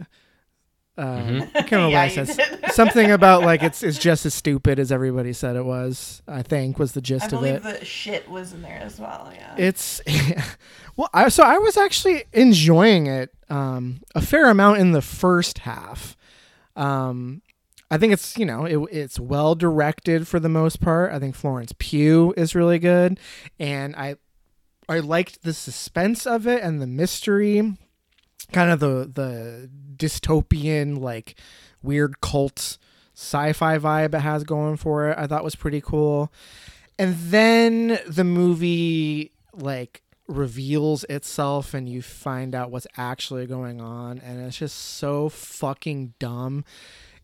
Um, 0.97 1.07
Mhm. 1.07 1.41
I 1.43 1.63
can't 1.63 1.73
remember 1.73 1.91
yeah, 1.91 2.09
what 2.09 2.19
I 2.19 2.25
said. 2.25 2.61
Something 2.73 3.11
about 3.11 3.43
like 3.43 3.63
it's 3.63 3.83
it's 3.83 3.99
just 3.99 4.25
as 4.27 4.35
stupid 4.35 4.79
as 4.79 4.93
everybody 4.93 5.33
said 5.33 5.57
it 5.57 5.65
was. 5.65 6.23
I 6.29 6.43
think 6.43 6.79
was 6.79 6.93
the 6.93 7.01
gist 7.01 7.33
of 7.33 7.33
it. 7.33 7.37
I 7.37 7.59
believe 7.59 7.67
it. 7.67 7.81
the 7.81 7.85
shit 7.85 8.31
was 8.31 8.53
in 8.53 8.63
there 8.63 8.79
as 8.81 9.01
well. 9.01 9.33
Yeah. 9.35 9.55
It's 9.59 10.01
well, 10.97 11.11
I, 11.13 11.29
so 11.31 11.43
I 11.43 11.59
was 11.59 11.77
actually 11.77 12.25
enjoying 12.33 13.07
it 13.09 13.31
um, 13.51 14.03
a 14.15 14.21
fair 14.23 14.49
amount 14.51 14.79
in 14.79 14.93
the 14.93 15.03
first 15.03 15.59
half. 15.59 16.17
Um, 16.77 17.43
I 17.91 17.99
think 17.99 18.13
it's 18.13 18.37
you 18.39 18.47
know 18.47 18.65
it, 18.65 18.79
it's 18.93 19.19
well 19.19 19.55
directed 19.57 20.29
for 20.29 20.39
the 20.41 20.49
most 20.49 20.81
part. 20.81 21.13
I 21.13 21.19
think 21.19 21.35
Florence 21.35 21.73
Pugh 21.79 22.33
is 22.37 22.55
really 22.55 22.79
good, 22.79 23.19
and 23.59 23.95
I 23.97 24.17
I 24.89 25.01
liked 25.01 25.43
the 25.43 25.55
suspense 25.55 26.27
of 26.27 26.47
it 26.47 26.63
and 26.63 26.81
the 26.81 26.87
mystery, 26.87 27.77
kind 28.53 28.71
of 28.71 28.81
the 28.81 29.11
the 29.13 29.71
dystopian 29.97 30.99
like 30.99 31.37
weird 31.83 32.21
cult 32.21 32.79
sci-fi 33.15 33.79
vibe 33.79 34.15
it 34.15 34.21
has 34.21 34.45
going 34.45 34.77
for 34.77 35.11
it. 35.11 35.19
I 35.19 35.27
thought 35.27 35.45
was 35.45 35.55
pretty 35.55 35.81
cool. 35.81 36.33
And 36.99 37.17
then 37.17 37.99
the 38.07 38.25
movie 38.25 39.33
like 39.53 40.03
reveals 40.27 41.05
itself 41.05 41.75
and 41.75 41.89
you 41.89 42.03
find 42.03 42.55
out 42.55 42.71
what's 42.71 42.87
actually 42.97 43.47
going 43.47 43.81
on 43.81 44.19
and 44.19 44.41
it's 44.45 44.59
just 44.59 44.77
so 44.77 45.29
fucking 45.29 46.15
dumb. 46.19 46.65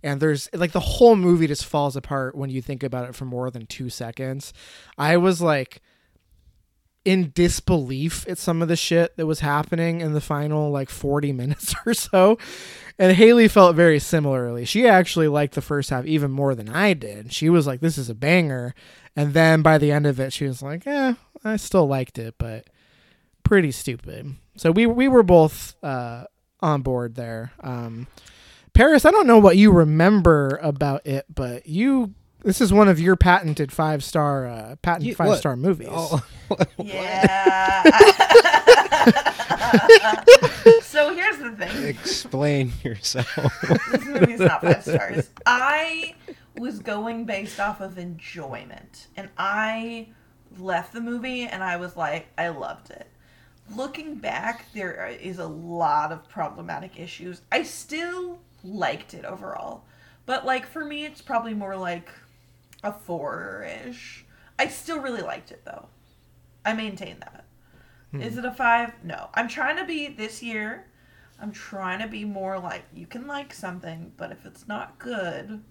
And 0.03 0.21
there's 0.21 0.49
like 0.53 0.73
the 0.73 0.81
whole 0.81 1.17
movie 1.17 1.47
just 1.47 1.65
falls 1.65 1.97
apart 1.97 2.35
when 2.35 2.51
you 2.51 2.63
think 2.63 2.83
about 2.83 3.09
it 3.09 3.15
for 3.15 3.25
more 3.25 3.51
than 3.51 3.67
2 3.67 3.91
seconds. 3.91 4.53
I 4.97 5.17
was 5.17 5.43
like 5.43 5.83
in 7.05 7.33
disbelief 7.35 8.27
at 8.29 8.39
some 8.39 8.61
of 8.61 8.69
the 8.69 8.77
shit 8.77 9.17
that 9.17 9.27
was 9.27 9.41
happening 9.41 10.01
in 10.01 10.13
the 10.13 10.21
final 10.21 10.71
like 10.71 10.91
40 10.91 11.33
minutes 11.41 11.75
or 11.87 11.95
so. 11.95 12.39
And 12.99 13.17
Haley 13.17 13.49
felt 13.49 13.77
very 13.77 13.99
similarly. 13.99 14.65
She 14.67 14.87
actually 14.87 15.29
liked 15.29 15.55
the 15.55 15.63
first 15.63 15.89
half 15.91 16.05
even 16.05 16.31
more 16.31 16.55
than 16.55 16.69
I 16.69 16.93
did. 16.93 17.33
She 17.33 17.49
was 17.49 17.67
like, 17.67 17.81
this 17.81 17.97
is 17.97 18.11
a 18.11 18.15
banger. 18.15 18.75
And 19.17 19.33
then 19.33 19.63
by 19.63 19.79
the 19.79 19.91
end 19.91 20.07
of 20.07 20.21
it, 20.21 20.33
she 20.33 20.45
was 20.47 20.63
like, 20.63 20.87
eh, 20.87 21.15
I 21.43 21.57
still 21.57 21.87
liked 21.87 22.19
it, 22.19 22.35
but 22.37 22.67
pretty 23.43 23.73
stupid. 23.73 24.37
So 24.57 24.71
we, 24.71 24.87
we 24.87 25.09
were 25.09 25.23
both 25.23 25.75
uh, 25.83 26.25
on 26.61 26.83
board 26.83 27.15
there. 27.15 27.53
Um, 27.61 28.07
Paris, 28.75 29.05
I 29.05 29.11
don't 29.11 29.27
know 29.27 29.39
what 29.39 29.57
you 29.57 29.73
remember 29.73 30.59
about 30.63 31.07
it, 31.07 31.25
but 31.35 31.67
you. 31.67 32.15
This 32.43 32.61
is 32.61 32.73
one 32.73 32.89
of 32.89 32.99
your 32.99 33.17
patented 33.17 33.71
five 33.73 34.03
star 34.03 34.47
uh, 34.47 34.77
patent 34.83 35.05
You- 35.07 35.15
five 35.15 35.29
what? 35.29 35.39
star 35.39 35.57
movies. 35.57 35.89
Oh, 35.91 36.23
Yeah. 36.79 37.83
so 40.83 41.15
here's 41.15 41.39
the 41.39 41.55
thing. 41.57 41.87
explain 41.87 42.73
yourself. 42.83 43.29
This 43.93 44.05
movie's 44.05 44.41
not 44.41 44.63
five 44.63 44.83
stars. 44.83 45.31
I 45.47 46.15
was 46.59 46.81
going 46.81 47.25
based 47.25 47.61
off 47.61 47.81
of 47.81 47.99
enjoyment, 47.99 49.07
and 49.17 49.29
I 49.39 50.09
left 50.59 50.93
the 50.93 51.01
movie 51.01 51.43
and 51.45 51.63
I 51.63 51.77
was 51.77 51.97
like, 51.97 52.27
I 52.37 52.49
loved 52.49 52.91
it. 52.91 53.07
Looking 53.77 54.17
back, 54.17 54.65
there 54.75 55.07
is 55.21 55.39
a 55.39 55.47
lot 55.47 56.11
of 56.11 56.29
problematic 56.29 56.99
issues. 56.99 57.43
I 57.53 57.63
still 57.63 58.41
liked 58.65 59.15
it 59.15 59.25
overall, 59.25 59.85
but 60.27 60.45
like 60.45 60.67
for 60.67 60.85
me, 60.85 61.05
it's 61.05 61.23
probably 61.23 61.55
more 61.55 61.77
like 61.77 62.09
a 62.83 62.93
four 62.93 63.65
ish. 63.87 64.25
I 64.59 64.69
still 64.69 65.01
really 65.01 65.23
liked 65.23 65.51
it 65.51 65.65
though. 65.65 65.89
I 66.65 66.75
maintain 66.75 67.19
that. 67.21 67.45
Hmm. 68.13 68.21
Is 68.21 68.39
it 68.39 68.45
a 68.45 68.53
five? 68.53 68.93
No. 69.05 69.31
I'm 69.35 69.49
trying 69.49 69.77
to 69.77 69.85
be 69.85 70.09
this 70.09 70.43
year. 70.43 70.87
I'm 71.41 71.53
trying 71.53 72.01
to 72.01 72.09
be 72.09 72.25
more 72.25 72.59
like 72.59 72.85
you 72.95 73.07
can 73.07 73.27
like 73.27 73.53
something, 73.55 74.13
but 74.17 74.31
if 74.33 74.45
it's 74.47 74.69
not 74.69 74.99
good, 74.99 75.63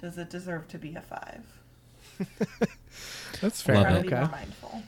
does 0.00 0.18
it 0.18 0.30
deserve 0.30 0.68
to 0.68 0.78
be 0.78 0.94
a 0.96 1.00
five? 1.02 1.46
That's 3.40 3.60
I'm 3.66 3.74
Love 3.74 3.88
fair. 3.88 3.88
trying 3.88 3.94
to 3.96 4.00
be 4.00 4.10
Okay. 4.10 4.16
more 4.16 4.28
mindful. 4.28 4.86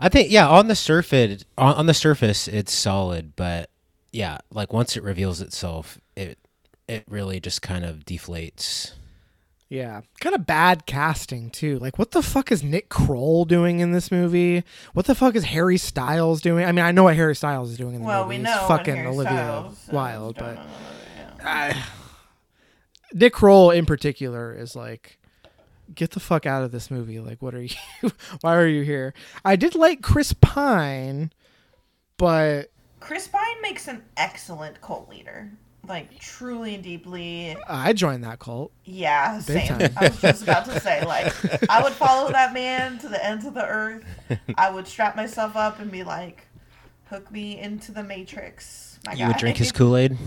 I 0.00 0.08
think 0.08 0.30
yeah, 0.30 0.48
on 0.48 0.68
the 0.68 0.76
surface 0.76 1.44
on, 1.56 1.74
on 1.74 1.86
the 1.86 1.94
surface 1.94 2.46
it's 2.48 2.72
solid, 2.72 3.34
but 3.36 3.70
yeah, 4.12 4.38
like 4.50 4.72
once 4.72 4.96
it 4.96 5.02
reveals 5.02 5.40
itself, 5.40 5.98
it 6.16 6.38
it 6.88 7.04
really 7.08 7.40
just 7.40 7.62
kind 7.62 7.84
of 7.84 8.04
deflates. 8.04 8.92
Yeah. 9.70 10.00
Kind 10.20 10.34
of 10.34 10.46
bad 10.46 10.86
casting, 10.86 11.50
too. 11.50 11.78
Like, 11.78 11.98
what 11.98 12.12
the 12.12 12.22
fuck 12.22 12.50
is 12.50 12.62
Nick 12.62 12.88
Kroll 12.88 13.44
doing 13.44 13.80
in 13.80 13.92
this 13.92 14.10
movie? 14.10 14.64
What 14.94 15.04
the 15.06 15.14
fuck 15.14 15.34
is 15.36 15.44
Harry 15.44 15.76
Styles 15.76 16.40
doing? 16.40 16.64
I 16.64 16.72
mean, 16.72 16.84
I 16.84 16.90
know 16.92 17.04
what 17.04 17.16
Harry 17.16 17.36
Styles 17.36 17.70
is 17.70 17.76
doing 17.76 17.96
in 17.96 18.00
the 18.00 18.06
Well, 18.06 18.24
movie. 18.24 18.38
we 18.38 18.44
He's 18.44 18.44
know 18.44 18.64
fucking 18.66 19.06
Olivia 19.06 19.32
Styles 19.32 19.88
Wilde, 19.92 20.36
but 20.38 20.56
yeah. 20.56 21.30
I, 21.44 21.84
Nick 23.12 23.34
Kroll 23.34 23.70
in 23.70 23.84
particular 23.84 24.54
is 24.54 24.74
like, 24.74 25.18
get 25.94 26.12
the 26.12 26.20
fuck 26.20 26.46
out 26.46 26.62
of 26.62 26.72
this 26.72 26.90
movie. 26.90 27.20
Like, 27.20 27.42
what 27.42 27.54
are 27.54 27.62
you? 27.62 27.76
why 28.40 28.56
are 28.56 28.66
you 28.66 28.82
here? 28.82 29.12
I 29.44 29.56
did 29.56 29.74
like 29.74 30.00
Chris 30.02 30.32
Pine, 30.32 31.30
but 32.16 32.70
Chris 33.00 33.28
Pine 33.28 33.60
makes 33.62 33.86
an 33.86 34.02
excellent 34.16 34.80
cult 34.80 35.08
leader. 35.10 35.52
Like 35.86 36.18
truly 36.18 36.74
and 36.74 36.84
deeply. 36.84 37.56
I 37.66 37.92
joined 37.94 38.24
that 38.24 38.38
cult. 38.38 38.72
Yeah, 38.84 39.40
Big 39.46 39.66
same. 39.66 39.78
time. 39.78 39.92
I 39.96 40.08
was 40.08 40.20
just 40.20 40.42
about 40.42 40.66
to 40.66 40.78
say, 40.80 41.04
like, 41.04 41.32
I 41.70 41.82
would 41.82 41.92
follow 41.94 42.30
that 42.30 42.52
man 42.52 42.98
to 42.98 43.08
the 43.08 43.24
ends 43.24 43.46
of 43.46 43.54
the 43.54 43.64
earth. 43.66 44.04
I 44.56 44.70
would 44.70 44.86
strap 44.86 45.16
myself 45.16 45.56
up 45.56 45.80
and 45.80 45.90
be 45.90 46.04
like, 46.04 46.46
hook 47.06 47.30
me 47.30 47.58
into 47.58 47.92
the 47.92 48.02
matrix. 48.02 48.98
My 49.06 49.14
You 49.14 49.28
would 49.28 49.36
drink 49.38 49.56
his 49.56 49.72
Kool 49.72 49.96
Aid. 49.96 50.18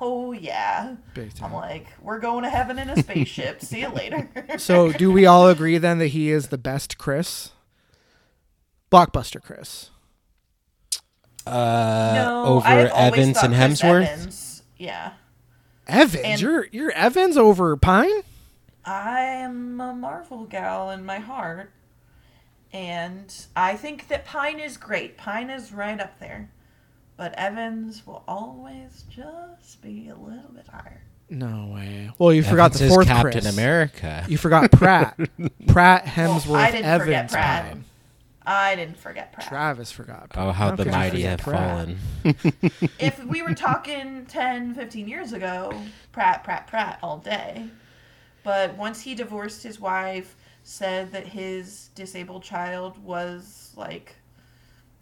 Oh 0.00 0.32
yeah. 0.32 0.96
Big 1.14 1.32
I'm 1.42 1.52
like, 1.52 1.86
we're 2.02 2.18
going 2.20 2.44
to 2.44 2.50
heaven 2.50 2.78
in 2.78 2.88
a 2.88 2.96
spaceship. 3.02 3.60
See 3.62 3.80
you 3.80 3.88
later. 3.88 4.28
So, 4.58 4.92
do 4.92 5.10
we 5.12 5.26
all 5.26 5.48
agree 5.48 5.78
then 5.78 5.98
that 5.98 6.08
he 6.08 6.30
is 6.30 6.48
the 6.48 6.58
best 6.58 6.96
Chris? 6.98 7.50
Blockbuster 8.90 9.42
Chris. 9.42 9.90
Uh, 11.46 12.12
no, 12.14 12.44
over 12.46 12.66
I've 12.66 12.90
always 12.92 13.12
Evans 13.18 13.36
thought 13.36 13.44
and 13.46 13.54
Hemsworth. 13.54 14.06
Evans. 14.06 14.53
Yeah. 14.78 15.12
Evans, 15.86 16.24
And- 16.24 16.40
you're 16.40 16.66
you're 16.72 16.92
Evans 16.92 17.36
over 17.36 17.76
Pine. 17.76 18.22
I 18.84 19.20
am 19.20 19.80
a 19.80 19.94
Marvel 19.94 20.44
gal 20.44 20.90
in 20.90 21.04
my 21.04 21.18
heart. 21.18 21.70
And 22.72 23.32
I 23.54 23.76
think 23.76 24.08
that 24.08 24.24
Pine 24.24 24.58
is 24.58 24.76
great. 24.76 25.16
Pine 25.16 25.48
is 25.50 25.72
right 25.72 26.00
up 26.00 26.18
there. 26.18 26.50
But 27.16 27.32
Evans 27.38 28.04
will 28.06 28.24
always 28.26 29.04
just 29.08 29.80
be 29.80 30.08
a 30.08 30.16
little 30.16 30.50
bit 30.52 30.66
higher. 30.66 31.00
No 31.30 31.70
way. 31.72 32.10
Well, 32.18 32.32
you 32.32 32.42
forgot 32.42 32.66
Evans 32.74 32.78
the 32.80 32.84
is 32.86 32.92
fourth 32.92 33.06
Captain 33.06 33.30
Chris. 33.42 33.52
America. 33.56 34.24
You 34.28 34.36
forgot 34.36 34.72
Pratt. 34.72 35.16
Pratt 35.68 36.04
Hemsworth 36.04 36.46
Well, 36.48 36.56
I 36.56 36.70
didn't 36.72 36.86
Evans 36.86 37.04
forget 37.06 37.30
Pratt. 37.30 37.64
Pine. 37.70 37.84
I 38.46 38.76
didn't 38.76 38.98
forget 38.98 39.32
Pratt. 39.32 39.48
Travis 39.48 39.90
forgot. 39.90 40.30
Pratt. 40.30 40.46
Oh, 40.46 40.52
how 40.52 40.70
How 40.70 40.76
the 40.76 40.84
mighty 40.86 41.22
forget 41.22 41.30
have 41.30 41.40
Pratt? 41.40 41.70
fallen. 41.70 41.98
if 42.98 43.24
we 43.24 43.42
were 43.42 43.54
talking 43.54 44.26
10, 44.26 44.74
15 44.74 45.08
years 45.08 45.32
ago, 45.32 45.72
Pratt, 46.12 46.44
Pratt, 46.44 46.66
Pratt 46.66 46.98
all 47.02 47.18
day. 47.18 47.66
But 48.42 48.76
once 48.76 49.00
he 49.00 49.14
divorced 49.14 49.62
his 49.62 49.80
wife, 49.80 50.36
said 50.62 51.12
that 51.12 51.26
his 51.26 51.88
disabled 51.94 52.42
child 52.42 53.02
was 53.02 53.72
like 53.76 54.16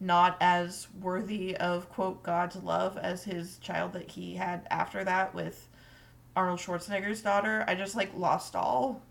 not 0.00 0.36
as 0.40 0.88
worthy 1.00 1.56
of 1.56 1.88
quote 1.88 2.22
God's 2.22 2.56
love 2.56 2.98
as 2.98 3.22
his 3.24 3.58
child 3.58 3.92
that 3.92 4.10
he 4.10 4.34
had 4.34 4.66
after 4.70 5.04
that 5.04 5.34
with 5.34 5.68
Arnold 6.34 6.58
Schwarzenegger's 6.58 7.22
daughter, 7.22 7.64
I 7.68 7.74
just 7.74 7.94
like 7.94 8.10
lost 8.16 8.56
all 8.56 9.02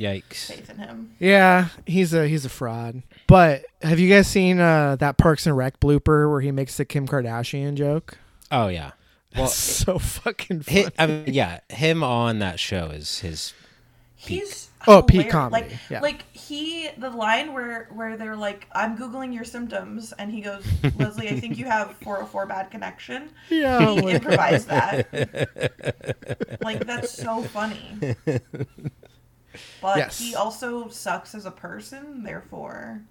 Yikes. 0.00 0.46
faith 0.46 0.70
in 0.70 0.78
him. 0.78 1.10
Yeah, 1.18 1.68
he's 1.86 2.14
a 2.14 2.26
he's 2.26 2.44
a 2.44 2.48
fraud. 2.48 3.02
But 3.26 3.64
have 3.82 3.98
you 4.00 4.08
guys 4.08 4.26
seen 4.26 4.58
uh, 4.58 4.96
that 4.96 5.18
Parks 5.18 5.46
and 5.46 5.56
Rec 5.56 5.78
blooper 5.78 6.30
where 6.30 6.40
he 6.40 6.50
makes 6.50 6.76
the 6.78 6.84
Kim 6.84 7.06
Kardashian 7.06 7.74
joke? 7.74 8.16
Oh 8.50 8.68
yeah. 8.68 8.92
Well, 9.36 9.44
That's 9.44 9.54
so 9.84 9.98
fucking 9.98 10.64
hi- 10.68 10.82
funny. 10.84 10.94
I 10.98 11.06
mean, 11.06 11.24
yeah, 11.34 11.60
him 11.68 12.02
on 12.02 12.38
that 12.40 12.58
show 12.58 12.86
is 12.86 13.20
his. 13.20 13.52
He's 14.16 14.68
Oh, 14.86 15.02
peak 15.02 15.28
comedy, 15.28 15.64
Like, 15.68 15.78
yeah. 15.90 16.00
like 16.00 16.24
he, 16.34 16.88
the 16.96 17.10
line 17.10 17.52
where 17.52 17.88
where 17.92 18.16
they're 18.16 18.34
like, 18.36 18.66
"I'm 18.72 18.96
googling 18.96 19.32
your 19.34 19.44
symptoms," 19.44 20.12
and 20.18 20.30
he 20.32 20.40
goes, 20.40 20.64
"Leslie, 20.98 21.28
I 21.28 21.38
think 21.38 21.58
you 21.58 21.66
have 21.66 21.94
404 22.02 22.46
bad 22.46 22.70
connection." 22.70 23.28
yeah, 23.50 23.78
He 23.94 24.00
like- 24.00 24.14
improvised 24.16 24.68
that. 24.68 26.58
like 26.62 26.86
that's 26.86 27.10
so 27.12 27.42
funny. 27.42 28.16
But 29.80 29.96
Yes. 29.98 30.18
he 30.18 30.34
also 30.34 30.88
sucks 30.88 31.34
as 31.34 31.46
a 31.46 31.50
person, 31.50 32.22
therefore 32.22 33.02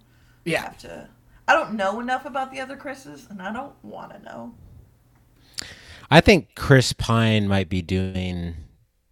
yeah. 0.45 0.64
have 0.64 0.78
to. 0.80 1.10
I 1.48 1.53
don't 1.53 1.74
know 1.74 1.99
enough 1.99 2.26
about 2.26 2.52
the 2.52 2.60
other 2.60 2.78
Chris's, 2.78 3.28
and 3.30 3.41
I 3.41 3.52
don't 3.52 3.74
want 3.84 4.11
to 4.14 4.20
know. 4.20 4.53
I 6.11 6.22
think 6.22 6.56
Chris 6.56 6.94
Pine 6.94 7.48
might 7.48 7.70
be 7.70 7.82
doing 7.82 8.56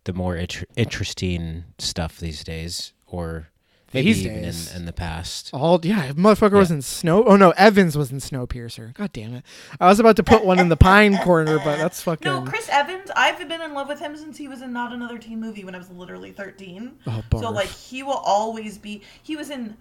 the 0.05 0.13
more 0.13 0.35
inter- 0.35 0.65
interesting 0.75 1.65
stuff 1.79 2.17
these 2.19 2.43
days, 2.43 2.93
or 3.05 3.49
maybe 3.93 4.07
These 4.13 4.25
even 4.25 4.37
in, 4.37 4.43
days. 4.43 4.75
in 4.75 4.85
the 4.85 4.93
past. 4.93 5.49
All 5.53 5.79
yeah, 5.83 6.11
motherfucker 6.11 6.53
was 6.57 6.71
in 6.71 6.81
Snow. 6.81 7.23
Oh 7.23 7.35
no, 7.35 7.51
Evans 7.51 7.97
was 7.97 8.11
in 8.11 8.19
Snowpiercer. 8.19 8.93
God 8.93 9.13
damn 9.13 9.33
it! 9.33 9.43
I 9.79 9.87
was 9.87 9.99
about 9.99 10.15
to 10.17 10.23
put 10.23 10.45
one 10.45 10.59
in 10.59 10.69
the 10.69 10.77
Pine 10.77 11.17
corner, 11.23 11.57
but 11.59 11.77
that's 11.77 12.01
fucking. 12.01 12.25
No, 12.25 12.41
Chris 12.41 12.67
Evans. 12.69 13.09
I've 13.15 13.37
been 13.47 13.61
in 13.61 13.73
love 13.73 13.87
with 13.87 13.99
him 13.99 14.15
since 14.17 14.37
he 14.37 14.47
was 14.47 14.61
in 14.61 14.73
Not 14.73 14.93
Another 14.93 15.17
Teen 15.17 15.39
Movie 15.39 15.63
when 15.63 15.75
I 15.75 15.77
was 15.77 15.89
literally 15.89 16.31
thirteen. 16.31 16.97
Oh, 17.07 17.23
so 17.39 17.49
like 17.51 17.69
he 17.69 18.03
will 18.03 18.13
always 18.13 18.77
be. 18.77 19.01
He 19.23 19.35
was 19.35 19.49
in 19.49 19.77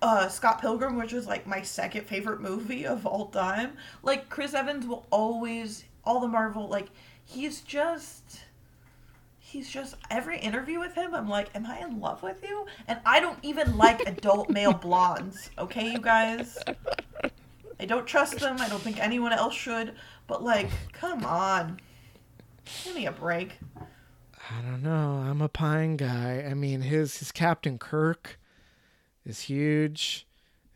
uh, 0.00 0.28
Scott 0.28 0.60
Pilgrim, 0.60 0.96
which 0.96 1.12
was 1.12 1.26
like 1.26 1.46
my 1.46 1.62
second 1.62 2.06
favorite 2.06 2.40
movie 2.40 2.86
of 2.86 3.06
all 3.06 3.26
time. 3.26 3.72
Like 4.02 4.28
Chris 4.28 4.54
Evans 4.54 4.86
will 4.86 5.06
always 5.10 5.84
all 6.04 6.20
the 6.20 6.28
Marvel. 6.28 6.68
Like 6.68 6.88
he's 7.24 7.60
just. 7.62 8.40
He's 9.52 9.68
just 9.68 9.96
every 10.10 10.38
interview 10.38 10.80
with 10.80 10.94
him. 10.94 11.14
I'm 11.14 11.28
like, 11.28 11.50
am 11.54 11.66
I 11.66 11.80
in 11.80 12.00
love 12.00 12.22
with 12.22 12.42
you? 12.42 12.64
And 12.88 13.00
I 13.04 13.20
don't 13.20 13.38
even 13.42 13.76
like 13.76 14.00
adult 14.08 14.48
male 14.48 14.72
blondes. 14.72 15.50
Okay, 15.58 15.92
you 15.92 15.98
guys. 15.98 16.58
I 17.78 17.84
don't 17.84 18.06
trust 18.06 18.40
them. 18.40 18.56
I 18.60 18.70
don't 18.70 18.80
think 18.80 18.98
anyone 18.98 19.34
else 19.34 19.52
should. 19.52 19.94
But 20.26 20.42
like, 20.42 20.70
come 20.94 21.26
on, 21.26 21.80
give 22.82 22.94
me 22.94 23.04
a 23.04 23.12
break. 23.12 23.58
I 23.78 24.62
don't 24.62 24.82
know. 24.82 25.22
I'm 25.22 25.42
a 25.42 25.50
Pine 25.50 25.98
guy. 25.98 26.46
I 26.48 26.54
mean, 26.54 26.80
his 26.80 27.18
his 27.18 27.30
Captain 27.30 27.78
Kirk 27.78 28.40
is 29.26 29.40
huge. 29.40 30.26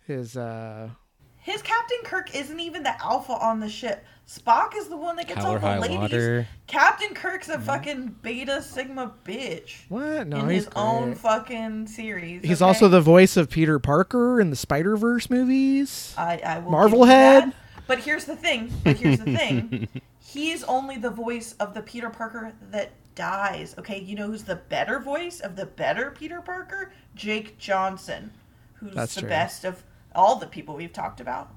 His 0.07 0.37
uh 0.37 0.91
His 1.39 1.63
Captain 1.63 2.01
Kirk 2.05 2.35
isn't 2.37 2.61
even 2.61 2.83
the 2.83 3.03
alpha 3.03 3.33
on 3.33 3.61
the 3.61 3.71
ship. 3.71 4.05
Spock 4.29 4.77
is 4.77 4.89
the 4.89 4.97
one 4.97 5.15
that 5.17 5.29
gets 5.29 5.41
Hell 5.41 5.53
all 5.53 5.59
the 5.59 5.81
ladies. 5.81 5.99
Water. 5.99 6.49
Captain 6.67 7.15
Kirk's 7.15 7.49
a 7.49 7.61
fucking 7.61 8.17
beta 8.23 8.61
sigma 8.61 9.15
bitch 9.25 9.89
what? 9.89 10.27
No, 10.27 10.41
in 10.41 10.51
he's 10.51 10.65
his 10.65 10.73
own 10.75 11.15
fucking 11.15 11.87
series. 11.87 12.43
He's 12.43 12.61
okay? 12.61 12.67
also 12.67 12.89
the 12.89 13.01
voice 13.01 13.37
of 13.37 13.49
Peter 13.49 13.79
Parker 13.79 14.41
in 14.41 14.51
the 14.51 14.57
Spider 14.57 14.97
Verse 14.97 15.31
movies. 15.31 16.13
I, 16.19 16.41
I 16.45 16.59
will 16.59 16.73
Marvel 16.73 17.05
head? 17.05 17.53
But 17.87 18.01
here's 18.01 18.25
the 18.25 18.35
thing. 18.35 18.73
But 18.83 18.97
here's 18.97 19.19
the 19.19 19.37
thing. 19.37 19.89
He's 20.19 20.65
only 20.65 20.99
the 20.99 21.11
voice 21.11 21.55
of 21.61 21.73
the 21.73 21.83
Peter 21.83 22.11
Parker 22.11 22.53
that 22.73 22.91
dies. 23.15 23.77
Okay, 23.79 24.01
you 24.01 24.17
know 24.17 24.27
who's 24.27 24.43
the 24.43 24.57
better 24.57 24.99
voice 24.99 25.39
of 25.39 25.55
the 25.55 25.67
better 25.67 26.11
Peter 26.11 26.41
Parker? 26.41 26.93
Jake 27.15 27.59
Johnson, 27.59 28.33
who's 28.75 28.93
That's 28.93 29.15
the 29.15 29.21
true. 29.21 29.31
best 29.31 29.65
of 29.65 29.85
all 30.17 30.35
the 30.37 30.49
people 30.49 30.75
we've 30.75 30.93
talked 30.93 31.21
about. 31.21 31.51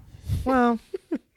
Well, 0.45 0.79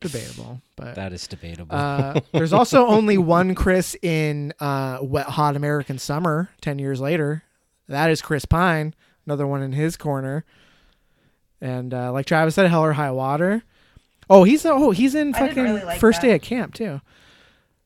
debatable, 0.00 0.60
but 0.76 0.94
That 0.94 1.12
is 1.12 1.26
debatable. 1.26 1.74
uh, 1.74 2.20
there's 2.32 2.52
also 2.52 2.86
only 2.86 3.18
one 3.18 3.54
Chris 3.54 3.96
in 4.02 4.52
uh, 4.60 4.98
Wet 5.02 5.26
Hot 5.26 5.56
American 5.56 5.98
Summer. 5.98 6.50
Ten 6.60 6.78
years 6.78 7.00
later, 7.00 7.42
that 7.88 8.10
is 8.10 8.20
Chris 8.22 8.44
Pine. 8.44 8.94
Another 9.26 9.46
one 9.46 9.62
in 9.62 9.72
his 9.72 9.96
corner. 9.96 10.44
And 11.60 11.92
uh, 11.94 12.12
like 12.12 12.26
Travis 12.26 12.54
said, 12.54 12.68
Hell 12.70 12.84
or 12.84 12.92
High 12.92 13.10
Water. 13.10 13.62
Oh, 14.28 14.44
he's 14.44 14.66
oh 14.66 14.90
he's 14.90 15.14
in 15.14 15.32
fucking 15.32 15.62
really 15.62 15.84
like 15.84 16.00
first 16.00 16.20
that. 16.20 16.26
day 16.28 16.34
at 16.34 16.42
camp 16.42 16.74
too. 16.74 17.00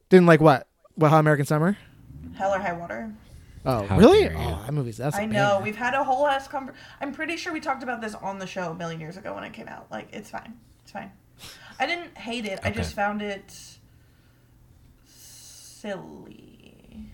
Didn't 0.09 0.27
like 0.27 0.41
what? 0.41 0.67
Wet 0.97 1.11
Hot 1.11 1.21
American 1.21 1.47
Summer. 1.47 1.79
Hell 2.35 2.53
or 2.55 2.59
High 2.59 2.73
Water. 2.73 3.13
Oh, 3.65 3.87
How 3.87 3.99
really? 3.99 4.23
dare. 4.25 4.35
Oh, 4.39 4.63
that 4.65 4.73
movie's 4.73 4.97
that's. 4.97 5.17
a 5.17 5.21
I 5.21 5.27
know. 5.27 5.53
banger. 5.53 5.65
We've 5.65 5.77
had 5.77 5.93
a 5.95 6.03
whole 6.03 6.27
ass 6.27 6.49
conver- 6.49 6.73
I'm 7.01 7.13
pretty 7.13 7.37
sure 7.37 7.53
we 7.53 7.61
talked 7.61 7.83
about 7.83 8.01
this 8.01 8.15
on 8.15 8.39
the 8.39 8.47
show 8.47 8.71
a 8.71 8.75
million 8.75 9.01
years 9.01 9.19
ago 9.19 9.35
when 9.35 9.45
it 9.45 9.53
came 9.53 9.69
out. 9.69 9.87
Like, 9.91 10.09
it's 10.13 10.31
fine. 10.31 10.55
It's 10.83 10.93
fine. 10.93 11.13
I 11.81 11.87
didn't 11.87 12.17
hate 12.17 12.45
it. 12.45 12.61
I 12.63 12.71
just 12.71 12.95
found 12.95 13.23
it 13.23 13.79
silly. 15.07 17.11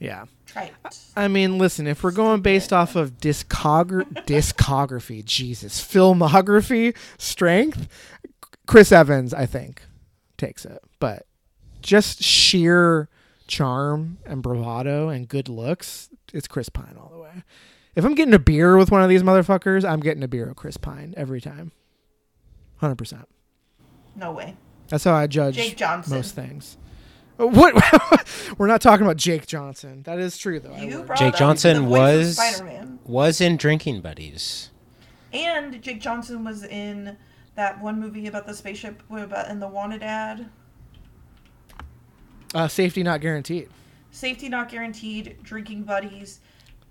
Yeah. 0.00 0.24
Trite. 0.46 0.72
I 1.16 1.28
mean, 1.28 1.58
listen, 1.58 1.86
if 1.86 2.02
we're 2.02 2.10
going 2.10 2.42
based 2.42 2.72
off 2.72 2.96
of 2.96 3.18
discogra- 3.18 4.12
discography, 4.26 5.24
Jesus, 5.24 5.80
filmography, 5.80 6.96
strength, 7.18 7.88
Chris 8.66 8.90
Evans, 8.90 9.32
I 9.32 9.46
think, 9.46 9.82
takes 10.36 10.64
it. 10.64 10.82
But 10.98 11.26
just 11.80 12.20
sheer 12.20 13.08
charm 13.46 14.18
and 14.26 14.42
bravado 14.42 15.08
and 15.08 15.28
good 15.28 15.48
looks, 15.48 16.08
it's 16.32 16.48
Chris 16.48 16.68
Pine 16.68 16.96
all 17.00 17.10
the 17.10 17.18
way. 17.18 17.44
If 17.94 18.04
I'm 18.04 18.16
getting 18.16 18.34
a 18.34 18.40
beer 18.40 18.76
with 18.76 18.90
one 18.90 19.02
of 19.02 19.08
these 19.08 19.22
motherfuckers, 19.22 19.88
I'm 19.88 20.00
getting 20.00 20.24
a 20.24 20.28
beer 20.28 20.48
with 20.48 20.56
Chris 20.56 20.76
Pine 20.76 21.14
every 21.16 21.40
time. 21.40 21.70
100%. 22.82 23.24
No 24.16 24.32
way. 24.32 24.56
That's 24.88 25.04
how 25.04 25.14
I 25.14 25.26
judge 25.26 25.54
Jake 25.56 25.76
Johnson. 25.76 26.14
most 26.16 26.34
things. 26.34 26.76
Uh, 27.40 27.46
What? 27.46 27.74
We're 28.58 28.66
not 28.66 28.80
talking 28.80 29.04
about 29.04 29.16
Jake 29.16 29.46
Johnson. 29.46 30.02
That 30.04 30.18
is 30.18 30.36
true, 30.38 30.60
though. 30.60 30.76
You 30.76 31.02
brought 31.02 31.18
Jake 31.18 31.32
up 31.34 31.38
Johnson 31.38 31.76
the 31.76 31.88
voice 31.88 31.88
of 31.88 31.98
was- 31.98 32.36
Spider-Man. 32.36 32.98
Was 33.06 33.40
in 33.40 33.56
Drinking 33.56 34.00
Buddies. 34.02 34.70
And 35.32 35.82
Jake 35.82 36.00
Johnson 36.00 36.44
was 36.44 36.62
in 36.64 37.16
that 37.56 37.80
one 37.80 37.98
movie 38.00 38.26
about 38.28 38.46
the 38.46 38.54
spaceship 38.54 39.02
about 39.10 39.48
in 39.48 39.58
the 39.58 39.66
Wanted 39.66 40.02
ad. 40.02 40.48
Uh, 42.54 42.68
safety 42.68 43.02
not 43.02 43.20
guaranteed. 43.20 43.68
Safety 44.12 44.48
not 44.48 44.68
guaranteed. 44.68 45.38
Drinking 45.42 45.82
buddies. 45.82 46.38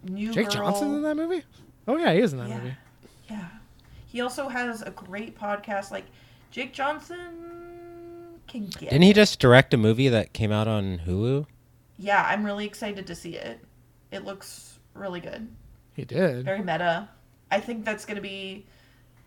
New 0.04 0.34
Jake 0.34 0.48
girl. 0.48 0.56
Johnson 0.56 0.96
in 0.96 1.02
that 1.04 1.16
movie? 1.16 1.44
Oh 1.88 1.96
yeah, 1.98 2.12
he 2.14 2.20
is 2.20 2.34
in 2.34 2.40
that 2.40 2.50
Yeah. 2.50 2.58
movie. 2.58 2.74
Yeah. 3.30 3.48
He 4.08 4.20
also 4.22 4.50
has 4.50 4.82
a 4.82 4.92
great 4.92 5.38
podcast. 5.40 5.90
Like 5.92 6.06
Jake 6.54 6.72
Johnson 6.72 8.38
can 8.48 8.68
get. 8.68 8.92
Didn't 8.92 9.02
he 9.02 9.10
it. 9.10 9.16
just 9.16 9.40
direct 9.40 9.74
a 9.74 9.78
movie 9.78 10.08
that 10.08 10.34
came 10.34 10.52
out 10.52 10.68
on 10.68 11.00
Hulu? 11.00 11.48
Yeah, 11.98 12.24
I'm 12.30 12.46
really 12.46 12.68
excited 12.68 13.08
to 13.08 13.16
see 13.16 13.36
it. 13.38 13.60
It 14.12 14.24
looks 14.24 14.78
really 14.94 15.20
good. 15.20 15.48
He 15.96 16.06
did. 16.06 16.46
Very 16.46 16.60
meta. 16.60 17.10
I 17.50 17.60
think 17.60 17.86
that's 17.86 18.06
gonna 18.06 18.22
be 18.22 18.68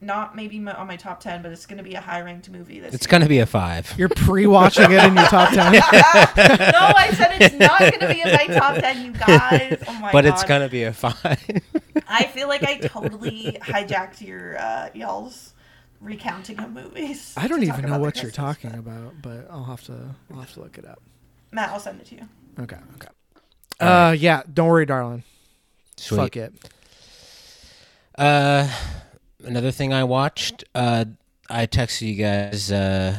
not 0.00 0.36
maybe 0.36 0.60
my, 0.60 0.72
on 0.74 0.86
my 0.86 0.94
top 0.94 1.18
ten, 1.18 1.42
but 1.42 1.50
it's 1.50 1.66
gonna 1.66 1.82
be 1.82 1.94
a 1.94 2.00
high 2.00 2.20
ranked 2.20 2.48
movie 2.48 2.78
this 2.78 2.94
It's 2.94 3.08
gonna 3.08 3.26
be 3.26 3.40
a 3.40 3.46
five. 3.46 3.92
You're 3.98 4.08
pre-watching 4.08 4.92
it 4.92 5.02
in 5.02 5.16
your 5.16 5.26
top 5.26 5.48
ten. 5.48 5.72
no, 5.72 5.80
I 5.82 7.12
said 7.12 7.42
it's 7.42 7.56
not 7.56 7.80
gonna 7.80 8.14
be 8.14 8.20
in 8.20 8.30
my 8.30 8.46
top 8.46 8.76
ten, 8.76 9.04
you 9.04 9.10
guys. 9.10 9.82
Oh 9.88 9.92
my 9.94 10.12
but 10.12 10.22
god. 10.22 10.26
it's 10.26 10.44
gonna 10.44 10.68
be 10.68 10.84
a 10.84 10.92
five. 10.92 11.60
I 12.06 12.26
feel 12.26 12.46
like 12.46 12.62
I 12.62 12.76
totally 12.78 13.58
hijacked 13.62 14.24
your 14.24 14.58
uh, 14.60 14.90
y'all's 14.94 15.54
recounting 16.06 16.58
of 16.60 16.72
movies. 16.72 17.34
I 17.36 17.48
don't 17.48 17.62
even 17.62 17.82
know 17.82 17.88
about 17.88 17.96
the 17.96 18.00
what 18.00 18.22
you're 18.22 18.30
talking 18.30 18.70
but- 18.70 18.78
about, 18.78 19.14
but 19.22 19.46
I'll 19.50 19.64
have 19.64 19.82
to 19.84 20.14
I'll 20.32 20.40
have 20.40 20.52
to 20.54 20.60
look 20.60 20.78
it 20.78 20.86
up. 20.86 21.02
Matt, 21.52 21.70
I'll 21.70 21.80
send 21.80 22.00
it 22.00 22.06
to 22.06 22.14
you. 22.16 22.28
Okay, 22.58 22.78
okay. 22.94 23.08
Uh, 23.78 24.12
yeah. 24.18 24.42
Don't 24.52 24.68
worry, 24.68 24.86
darling. 24.86 25.22
Sweet. 25.96 26.16
Fuck 26.16 26.36
it. 26.36 26.54
Uh, 28.16 28.68
another 29.44 29.70
thing 29.70 29.92
I 29.92 30.04
watched. 30.04 30.64
Uh, 30.74 31.04
I 31.50 31.66
texted 31.66 32.02
you 32.08 32.14
guys 32.14 32.72
uh, 32.72 33.18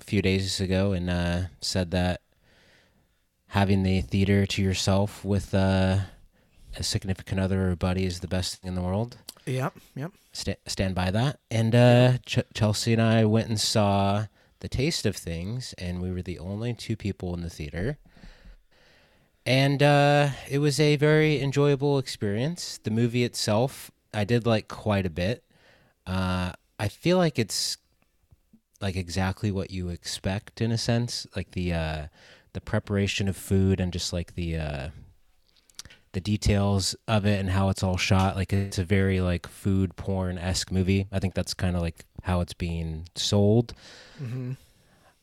a 0.00 0.04
few 0.04 0.20
days 0.22 0.60
ago 0.60 0.92
and 0.92 1.08
uh, 1.08 1.40
said 1.60 1.90
that 1.92 2.20
having 3.48 3.82
the 3.82 4.02
theater 4.02 4.44
to 4.46 4.62
yourself 4.62 5.24
with 5.24 5.54
uh, 5.54 5.98
a 6.76 6.82
significant 6.82 7.40
other 7.40 7.70
or 7.70 7.76
buddy 7.76 8.04
is 8.04 8.20
the 8.20 8.28
best 8.28 8.56
thing 8.56 8.68
in 8.68 8.74
the 8.74 8.82
world. 8.82 9.16
Yep, 9.46 9.74
yep. 9.94 10.12
Sta 10.36 10.54
stand 10.66 10.94
by 10.94 11.10
that. 11.10 11.40
And 11.50 11.74
uh, 11.74 12.18
Ch- 12.26 12.50
Chelsea 12.52 12.92
and 12.92 13.00
I 13.00 13.24
went 13.24 13.48
and 13.48 13.58
saw 13.58 14.26
The 14.60 14.68
Taste 14.68 15.06
of 15.06 15.16
Things, 15.16 15.74
and 15.78 16.02
we 16.02 16.12
were 16.12 16.20
the 16.20 16.38
only 16.38 16.74
two 16.74 16.94
people 16.94 17.32
in 17.34 17.40
the 17.40 17.48
theater. 17.48 17.98
And 19.46 19.82
uh, 19.82 20.30
it 20.50 20.58
was 20.58 20.78
a 20.78 20.96
very 20.96 21.40
enjoyable 21.40 21.98
experience. 21.98 22.78
The 22.82 22.90
movie 22.90 23.24
itself, 23.24 23.90
I 24.12 24.24
did 24.24 24.44
like 24.44 24.68
quite 24.68 25.06
a 25.06 25.10
bit. 25.10 25.42
Uh, 26.06 26.52
I 26.78 26.88
feel 26.88 27.16
like 27.16 27.38
it's 27.38 27.78
like 28.80 28.96
exactly 28.96 29.50
what 29.50 29.70
you 29.70 29.88
expect 29.88 30.60
in 30.60 30.70
a 30.70 30.78
sense, 30.78 31.26
like 31.34 31.52
the 31.52 31.72
uh, 31.72 32.06
the 32.52 32.60
preparation 32.60 33.26
of 33.26 33.36
food 33.36 33.80
and 33.80 33.90
just 33.92 34.12
like 34.12 34.34
the 34.34 34.58
uh, 34.58 34.88
the 36.16 36.20
details 36.22 36.96
of 37.06 37.26
it 37.26 37.38
and 37.40 37.50
how 37.50 37.68
it's 37.68 37.82
all 37.82 37.98
shot. 37.98 38.36
Like 38.36 38.52
it's 38.52 38.78
a 38.78 38.84
very 38.84 39.20
like 39.20 39.46
food 39.46 39.96
porn 39.96 40.38
esque 40.38 40.72
movie. 40.72 41.06
I 41.12 41.20
think 41.20 41.34
that's 41.34 41.54
kind 41.54 41.76
of 41.76 41.82
like 41.82 42.06
how 42.22 42.40
it's 42.40 42.54
being 42.54 43.06
sold. 43.14 43.74
hmm 44.18 44.52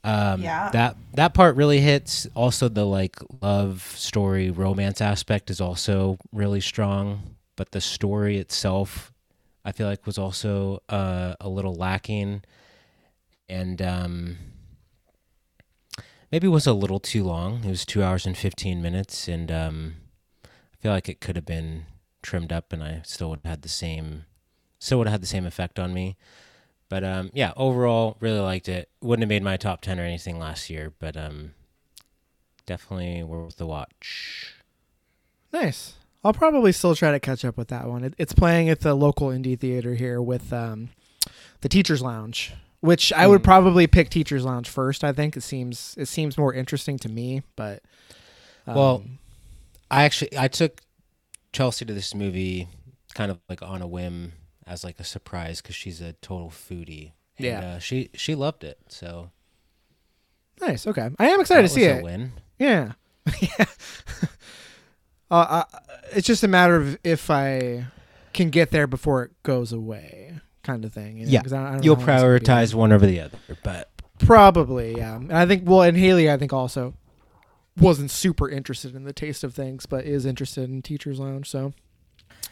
Um, 0.04 0.42
Yeah. 0.42 0.70
That 0.72 0.98
that 1.16 1.34
part 1.34 1.56
really 1.56 1.82
hits. 1.82 2.28
Also, 2.36 2.70
the 2.70 2.86
like 2.86 3.16
love 3.42 3.82
story 3.98 4.52
romance 4.52 5.02
aspect 5.02 5.50
is 5.50 5.62
also 5.62 6.18
really 6.34 6.62
strong, 6.62 7.36
but 7.56 7.72
the 7.72 7.82
story 7.82 8.38
itself, 8.38 9.14
I 9.66 9.72
feel 9.72 9.88
like, 9.88 10.06
was 10.06 10.18
also 10.18 10.82
uh, 10.90 11.36
a 11.42 11.50
little 11.50 11.76
lacking, 11.76 12.44
and 13.50 13.82
um, 13.82 14.38
maybe 16.32 16.48
was 16.48 16.68
a 16.68 16.74
little 16.74 17.00
too 17.00 17.24
long. 17.24 17.64
It 17.64 17.70
was 17.70 17.86
two 17.86 18.04
hours 18.04 18.26
and 18.26 18.38
fifteen 18.38 18.82
minutes, 18.82 19.28
and 19.28 19.52
um, 19.52 19.96
I 20.03 20.03
feel 20.84 20.92
like 20.92 21.08
it 21.10 21.22
could 21.22 21.36
have 21.38 21.46
been 21.46 21.86
trimmed 22.22 22.52
up, 22.54 22.72
and 22.74 22.84
I 22.84 23.02
still 23.06 23.30
would 23.30 23.40
have 23.44 23.50
had 23.50 23.62
the 23.62 23.70
same, 23.70 24.26
still 24.80 24.98
would 25.00 25.08
have 25.08 25.14
had 25.14 25.22
the 25.24 25.28
same 25.28 25.46
effect 25.46 25.80
on 25.80 25.94
me. 25.94 26.18
But 26.90 27.04
um, 27.04 27.32
yeah, 27.34 27.54
overall, 27.58 28.18
really 28.20 28.40
liked 28.42 28.68
it. 28.70 28.90
Wouldn't 29.02 29.24
have 29.24 29.30
made 29.30 29.44
my 29.44 29.58
top 29.58 29.82
ten 29.82 30.00
or 30.00 30.04
anything 30.04 30.38
last 30.38 30.70
year, 30.70 30.94
but 31.00 31.16
um, 31.18 31.54
definitely 32.66 33.24
worth 33.24 33.56
the 33.58 33.66
watch. 33.66 34.54
Nice. 35.52 35.94
I'll 36.24 36.34
probably 36.34 36.72
still 36.72 36.96
try 36.96 37.12
to 37.12 37.20
catch 37.20 37.44
up 37.44 37.58
with 37.58 37.68
that 37.70 37.88
one. 37.88 38.04
It, 38.04 38.14
it's 38.18 38.34
playing 38.34 38.70
at 38.70 38.80
the 38.82 38.94
local 38.94 39.28
indie 39.30 39.60
theater 39.60 39.96
here 39.96 40.22
with 40.22 40.54
um, 40.54 40.90
the 41.62 41.70
Teachers 41.70 42.02
Lounge, 42.02 42.54
which 42.80 43.12
I 43.14 43.28
would 43.28 43.42
Hmm. 43.42 43.46
probably 43.46 43.88
pick 43.88 44.10
Teachers 44.10 44.46
Lounge 44.46 44.70
first. 44.70 45.04
I 45.04 45.12
think 45.14 45.36
it 45.36 45.42
seems 45.44 45.96
it 45.98 46.08
seems 46.08 46.38
more 46.38 46.54
interesting 46.54 46.98
to 47.00 47.10
me, 47.10 47.44
but 47.56 47.82
um, 48.68 48.76
Well, 48.76 49.04
I 49.94 50.04
actually 50.04 50.38
I 50.38 50.48
took 50.48 50.82
Chelsea 51.52 51.86
to 51.86 51.94
this 51.94 52.14
movie 52.16 52.68
kind 53.14 53.30
of 53.32 53.40
like 53.48 53.62
on 53.62 53.82
a 53.82 53.88
whim 53.88 54.34
as 54.66 54.84
like 54.84 55.00
a 55.00 55.04
surprise 55.04 55.62
because 55.62 55.76
she's 55.76 56.02
a 56.02 56.14
total 56.14 56.50
foodie. 56.50 57.12
And, 57.38 57.46
Yeah. 57.46 57.60
uh, 57.76 57.80
she 57.80 58.10
she 58.16 58.36
loved 58.36 58.64
it. 58.64 58.78
So 58.90 59.30
nice. 60.62 60.88
Okay, 60.88 61.10
I 61.20 61.28
am 61.30 61.42
excited 61.42 61.66
that 61.66 61.70
to 61.70 61.74
see 61.74 61.84
it. 61.84 62.04
Win. 62.04 62.34
Yeah. 62.60 62.94
yeah. 63.42 63.66
Uh, 65.32 65.64
I, 65.72 65.80
it's 66.12 66.28
just 66.28 66.44
a 66.44 66.48
matter 66.48 66.76
of 66.76 66.98
if 67.04 67.30
I 67.32 67.86
can 68.34 68.50
get 68.50 68.72
there 68.72 68.88
before 68.88 69.24
it 69.24 69.32
goes 69.44 69.72
away, 69.74 70.36
kind 70.64 70.86
of 70.86 70.94
thing. 70.94 71.18
You 71.18 71.26
know? 71.26 71.32
Yeah. 71.32 71.42
I, 71.52 71.68
I 71.70 71.72
don't 71.74 71.84
You'll 71.84 71.96
how 71.96 72.02
long 72.02 72.10
it's 72.16 72.22
gonna 72.24 72.40
be 72.40 72.46
there. 72.46 72.56
prioritize 72.58 72.74
one 72.74 72.92
over 72.92 73.06
the 73.06 73.20
other, 73.20 73.38
but 73.64 73.90
Probably, 74.20 74.96
yeah. 74.98 75.16
And 75.16 75.32
I 75.34 75.46
think 75.46 75.64
well, 75.66 75.82
and 75.82 75.98
Haley, 75.98 76.32
I 76.32 76.38
think 76.38 76.54
also 76.54 76.94
wasn't 77.78 78.12
super 78.12 78.50
interested 78.50 78.96
in 78.96 79.04
the 79.04 79.14
taste 79.14 79.44
of 79.44 79.54
things, 79.54 79.86
but 79.86 80.06
is 80.06 80.26
interested 80.26 80.70
in 80.70 80.82
Teachers 80.82 81.20
Lounge. 81.20 81.50
So 81.50 81.74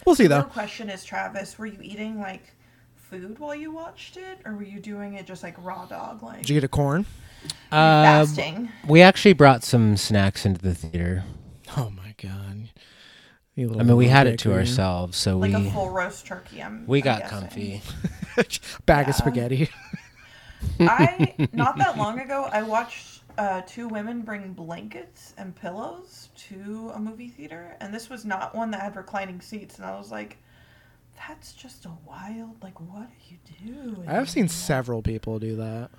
we'll 0.06 0.16
see 0.16 0.24
The 0.24 0.30
though. 0.30 0.36
real 0.42 0.46
question 0.50 0.90
is, 0.90 1.04
Travis, 1.04 1.58
were 1.60 1.68
you 1.68 1.80
eating 1.82 2.20
like 2.20 2.44
food 2.96 3.38
while 3.40 3.54
you 3.56 3.72
watched 3.72 4.18
it, 4.18 4.40
or 4.46 4.54
were 4.56 4.64
you 4.64 4.80
doing 4.80 5.16
it 5.16 5.26
just 5.26 5.44
like 5.44 5.56
raw 5.64 5.86
dog, 5.86 6.24
like 6.24 6.40
Did 6.42 6.50
you 6.50 6.56
get 6.56 6.64
a 6.64 6.68
corn? 6.70 7.06
uh, 7.72 8.04
fasting? 8.26 8.70
we 8.88 9.02
actually 9.02 9.34
brought 9.34 9.64
some 9.64 9.98
snacks 9.98 10.46
into 10.46 10.62
the 10.62 10.74
theater. 10.76 11.24
Oh 11.78 11.90
my 11.90 12.14
god! 12.22 12.70
I 13.58 13.84
mean, 13.84 13.96
we 13.98 14.08
had 14.08 14.28
it 14.28 14.40
to 14.40 14.50
bakery. 14.50 14.62
ourselves, 14.62 15.18
so 15.18 15.38
Like 15.38 15.54
we 15.54 15.68
a 15.68 15.72
full 15.72 15.90
roast 15.90 16.26
turkey. 16.26 16.64
I'm, 16.64 16.86
we 16.88 17.00
I'm 17.00 17.04
got 17.04 17.20
guessing. 17.22 17.40
comfy. 17.40 17.82
Bag 18.86 19.10
of 19.10 19.16
spaghetti. 19.16 19.70
I 20.80 21.34
not 21.54 21.78
that 21.78 21.98
long 21.98 22.20
ago 22.20 22.48
I 22.52 22.62
watched 22.64 23.21
uh, 23.42 23.62
two 23.66 23.88
women 23.88 24.22
bring 24.22 24.54
blankets 24.54 25.34
and 25.36 25.56
pillows 25.56 26.30
to 26.36 26.92
a 26.94 27.00
movie 27.00 27.28
theater, 27.28 27.76
and 27.82 27.92
this 27.92 28.08
was 28.08 28.24
not 28.24 28.54
one 28.54 28.70
that 28.70 28.82
had 28.82 28.96
reclining 28.96 29.42
seats, 29.42 29.78
and 29.78 29.86
I 29.86 29.98
was 29.98 30.12
like, 30.12 30.38
"That's 31.28 31.54
just 31.54 31.86
a 31.86 31.92
wild. 32.06 32.62
Like, 32.62 32.80
what 32.80 33.08
are 33.08 33.18
you 33.30 33.38
doing?" 33.66 34.08
I've 34.08 34.30
seen 34.30 34.48
several 34.48 35.02
people 35.02 35.40
do 35.40 35.56
that. 35.56 35.90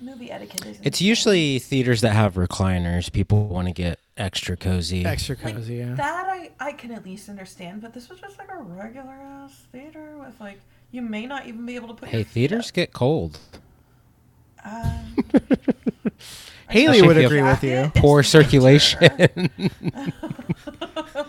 movie 0.00 0.32
etiquette. 0.32 0.66
Is 0.66 0.78
It's 0.82 1.00
insane. 1.00 1.08
usually 1.08 1.58
theaters 1.60 2.00
that 2.00 2.10
have 2.10 2.34
recliners. 2.34 3.10
People 3.12 3.46
want 3.46 3.68
to 3.68 3.72
get 3.72 4.00
extra 4.16 4.56
cozy. 4.56 5.04
Extra 5.06 5.36
Like, 5.44 5.54
cozy, 5.54 5.76
yeah. 5.76 5.94
That 5.94 6.26
I 6.28 6.50
I 6.58 6.72
can 6.72 6.90
at 6.90 7.04
least 7.04 7.28
understand, 7.28 7.82
but 7.82 7.94
this 7.94 8.08
was 8.08 8.18
just 8.20 8.36
like 8.36 8.50
a 8.50 8.56
regular 8.60 9.12
ass 9.12 9.62
theater 9.70 10.18
with 10.18 10.40
like 10.40 10.60
you 10.90 11.02
may 11.02 11.26
not 11.26 11.46
even 11.46 11.64
be 11.64 11.76
able 11.76 11.86
to 11.88 11.94
put. 11.94 12.08
Hey, 12.08 12.18
your 12.18 12.24
feet 12.24 12.32
theaters 12.32 12.72
get 12.72 12.92
cold. 12.92 13.38
Up. 14.64 14.74
Um, 14.74 15.16
Haley 16.68 17.02
would 17.02 17.16
agree 17.18 17.38
have- 17.38 17.62
with 17.62 17.70
you. 17.70 17.78
It's 17.78 17.90
Poor 18.00 18.16
winter. 18.18 18.28
circulation. 18.28 19.00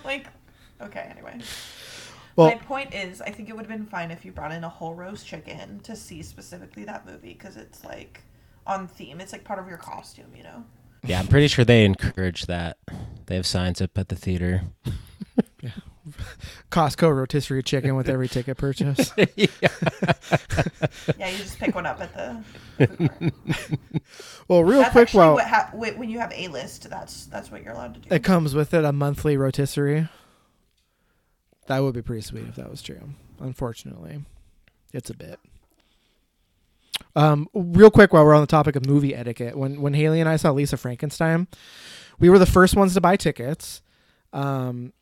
like, 0.04 0.28
okay, 0.82 1.08
anyway. 1.12 1.40
Well- 2.36 2.48
My 2.50 2.56
point 2.56 2.94
is, 2.94 3.22
I 3.22 3.30
think 3.30 3.50
it 3.50 3.56
would 3.56 3.66
have 3.66 3.78
been 3.78 3.86
fine 3.88 4.12
if 4.12 4.26
you 4.26 4.32
brought 4.32 4.52
in 4.52 4.64
a 4.64 4.70
whole 4.70 4.94
roast 4.94 5.26
chicken 5.28 5.80
to 5.82 5.96
see 5.96 6.22
specifically 6.22 6.84
that 6.86 7.06
movie 7.06 7.34
because 7.34 7.58
it's 7.58 7.84
like 7.84 8.22
on 8.66 8.88
theme. 8.88 9.20
It's 9.22 9.32
like 9.34 9.44
part 9.44 9.60
of 9.60 9.68
your 9.68 9.78
costume, 9.78 10.32
you 10.36 10.44
know. 10.44 10.64
yeah, 11.04 11.20
I'm 11.20 11.28
pretty 11.28 11.48
sure 11.48 11.66
they 11.66 11.86
encourage 11.86 12.46
that. 12.48 12.78
They 13.28 13.36
have 13.36 13.46
signs 13.46 13.82
up 13.82 13.98
at 13.98 14.10
the 14.10 14.16
theater. 14.16 14.62
Costco 16.72 17.16
rotisserie 17.16 17.64
chicken 17.64 17.96
with 17.96 18.08
every 18.10 18.28
ticket 18.28 18.58
purchase. 18.58 19.12
yeah. 19.36 19.48
Yeah, 21.18 21.30
you 21.30 21.38
just 21.38 21.58
pick 21.58 21.74
one 21.74 21.86
up 21.88 22.00
at 22.02 22.14
the. 22.14 22.44
well, 24.48 24.64
real 24.64 24.82
that's 24.82 24.92
quick, 24.92 25.14
well, 25.14 25.38
ha- 25.38 25.72
when 25.74 26.10
you 26.10 26.20
have 26.20 26.34
a 26.36 26.48
list, 26.50 26.90
that's 26.90 27.26
that's 27.26 27.52
what 27.52 27.64
you're 27.64 27.74
allowed 27.74 27.96
to 27.96 28.00
do. 28.00 28.14
it 28.14 28.24
comes 28.24 28.54
with 28.54 28.74
it 28.74 28.84
a 28.84 28.92
monthly 28.92 29.38
rotisserie. 29.38 30.08
That 31.68 31.80
would 31.80 31.96
be 31.96 32.02
pretty 32.02 32.22
sweet 32.22 32.46
if 32.48 32.56
that 32.56 32.70
was 32.70 32.82
true. 32.82 33.10
Unfortunately, 33.40 34.24
it's 34.94 35.10
a 35.10 35.16
bit. 35.16 35.40
Um, 37.16 37.48
real 37.54 37.92
quick, 37.92 38.14
while 38.14 38.26
we're 38.26 38.36
on 38.36 38.42
the 38.42 38.48
topic 38.48 38.76
of 38.76 38.86
movie 38.86 39.16
etiquette, 39.16 39.58
when 39.58 39.82
when 39.82 39.94
Haley 39.94 40.20
and 40.20 40.30
I 40.30 40.36
saw 40.36 40.52
Lisa 40.52 40.78
Frankenstein, 40.78 41.48
we 42.20 42.30
were 42.30 42.40
the 42.40 42.46
first 42.46 42.76
ones 42.76 42.94
to 42.94 43.02
buy 43.02 43.16
tickets. 43.16 43.82
Um, 44.34 44.94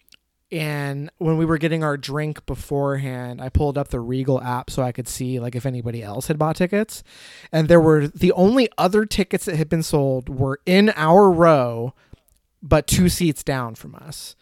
and 0.53 1.09
when 1.17 1.39
we 1.39 1.45
were 1.45 1.57
getting 1.57 1.83
our 1.83 1.97
drink 1.97 2.45
beforehand, 2.45 3.41
I 3.41 3.49
pulled 3.49 3.75
up 3.75 3.87
the 3.87 3.99
Regal 3.99 4.39
app 4.39 4.69
so 4.69 4.83
I 4.83 4.91
could 4.91 5.07
see 5.07 5.39
like 5.39 5.55
if 5.55 5.65
anybody 5.65 6.03
else 6.03 6.27
had 6.27 6.37
bought 6.37 6.57
tickets. 6.57 7.03
And 7.51 7.67
there 7.67 7.81
were 7.81 8.07
the 8.07 8.31
only 8.33 8.69
other 8.77 9.03
tickets 9.03 9.45
that 9.45 9.55
had 9.55 9.67
been 9.67 9.81
sold 9.81 10.29
were 10.29 10.59
in 10.67 10.93
our 10.95 11.31
row, 11.31 11.95
but 12.61 12.85
two 12.85 13.09
seats 13.09 13.43
down 13.43 13.73
from 13.73 13.95
us. 13.95 14.35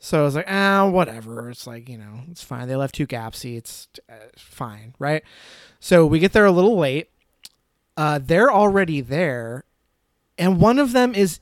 So 0.00 0.22
I 0.22 0.24
was 0.24 0.34
like, 0.34 0.46
ah, 0.48 0.88
whatever. 0.88 1.48
It's 1.48 1.64
like, 1.64 1.88
you 1.88 1.96
know, 1.96 2.22
it's 2.28 2.42
fine. 2.42 2.66
They 2.66 2.74
left 2.74 2.96
two 2.96 3.06
gap 3.06 3.36
seats. 3.36 3.86
Uh, 4.10 4.14
fine, 4.36 4.96
right? 4.98 5.22
So 5.78 6.04
we 6.04 6.18
get 6.18 6.32
there 6.32 6.44
a 6.44 6.50
little 6.50 6.76
late. 6.76 7.08
Uh, 7.96 8.18
they're 8.20 8.50
already 8.50 9.00
there. 9.00 9.62
And 10.36 10.60
one 10.60 10.80
of 10.80 10.90
them 10.90 11.14
is 11.14 11.38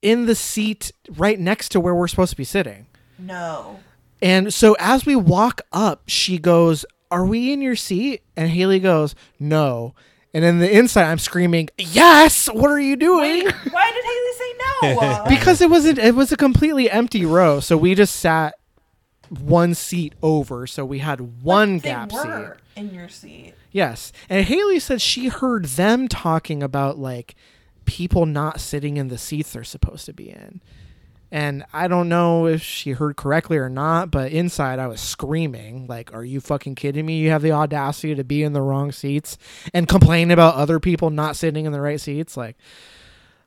in 0.00 0.24
the 0.24 0.34
seat 0.34 0.90
right 1.16 1.38
next 1.38 1.68
to 1.72 1.80
where 1.80 1.94
we're 1.94 2.08
supposed 2.08 2.30
to 2.30 2.36
be 2.38 2.42
sitting. 2.42 2.86
No. 3.18 3.80
And 4.22 4.52
so 4.52 4.74
as 4.78 5.04
we 5.04 5.14
walk 5.14 5.60
up, 5.72 6.02
she 6.06 6.38
goes, 6.38 6.86
Are 7.10 7.24
we 7.26 7.52
in 7.52 7.60
your 7.60 7.76
seat? 7.76 8.22
And 8.36 8.48
Haley 8.50 8.80
goes, 8.80 9.14
No. 9.38 9.94
And 10.32 10.44
in 10.44 10.58
the 10.58 10.70
inside, 10.70 11.10
I'm 11.10 11.18
screaming, 11.18 11.68
Yes! 11.78 12.46
What 12.52 12.70
are 12.70 12.80
you 12.80 12.96
doing? 12.96 13.44
Wait, 13.44 13.54
why 13.70 13.92
did 13.92 14.04
Haley 14.04 14.32
say 14.38 14.52
no? 15.04 15.24
Because 15.28 15.60
it 15.60 15.70
wasn't 15.70 15.98
it 15.98 16.14
was 16.14 16.32
a 16.32 16.36
completely 16.36 16.90
empty 16.90 17.24
row 17.24 17.60
so 17.60 17.76
we 17.76 17.94
just 17.94 18.16
sat 18.16 18.54
one 19.40 19.74
seat 19.74 20.14
over 20.22 20.66
so 20.66 20.84
we 20.84 20.98
had 20.98 21.42
one 21.42 21.78
they 21.78 21.88
gap 21.88 22.12
were 22.12 22.58
seat 22.74 22.80
in 22.80 22.94
your 22.94 23.08
seat. 23.08 23.54
yes 23.72 24.12
and 24.28 24.44
haley 24.46 24.78
said 24.78 25.00
she 25.00 25.28
heard 25.28 25.64
them 25.64 26.06
talking 26.06 26.62
about 26.62 26.98
like 26.98 27.34
people 27.86 28.26
not 28.26 28.60
sitting 28.60 28.96
in 28.98 29.08
the 29.08 29.18
seats 29.18 29.52
they're 29.54 29.64
supposed 29.64 30.04
to 30.06 30.12
be 30.12 30.28
in 30.30 30.60
and 31.32 31.64
i 31.72 31.88
don't 31.88 32.08
know 32.08 32.46
if 32.46 32.62
she 32.62 32.92
heard 32.92 33.16
correctly 33.16 33.56
or 33.56 33.68
not 33.68 34.10
but 34.10 34.30
inside 34.32 34.78
i 34.78 34.86
was 34.86 35.00
screaming 35.00 35.86
like 35.88 36.12
are 36.14 36.24
you 36.24 36.40
fucking 36.40 36.74
kidding 36.74 37.04
me 37.04 37.18
you 37.18 37.30
have 37.30 37.42
the 37.42 37.50
audacity 37.52 38.14
to 38.14 38.22
be 38.24 38.42
in 38.42 38.52
the 38.52 38.62
wrong 38.62 38.92
seats 38.92 39.36
and 39.74 39.88
complain 39.88 40.30
about 40.30 40.54
other 40.54 40.78
people 40.78 41.10
not 41.10 41.34
sitting 41.36 41.66
in 41.66 41.72
the 41.72 41.80
right 41.80 42.00
seats 42.00 42.36
like 42.36 42.56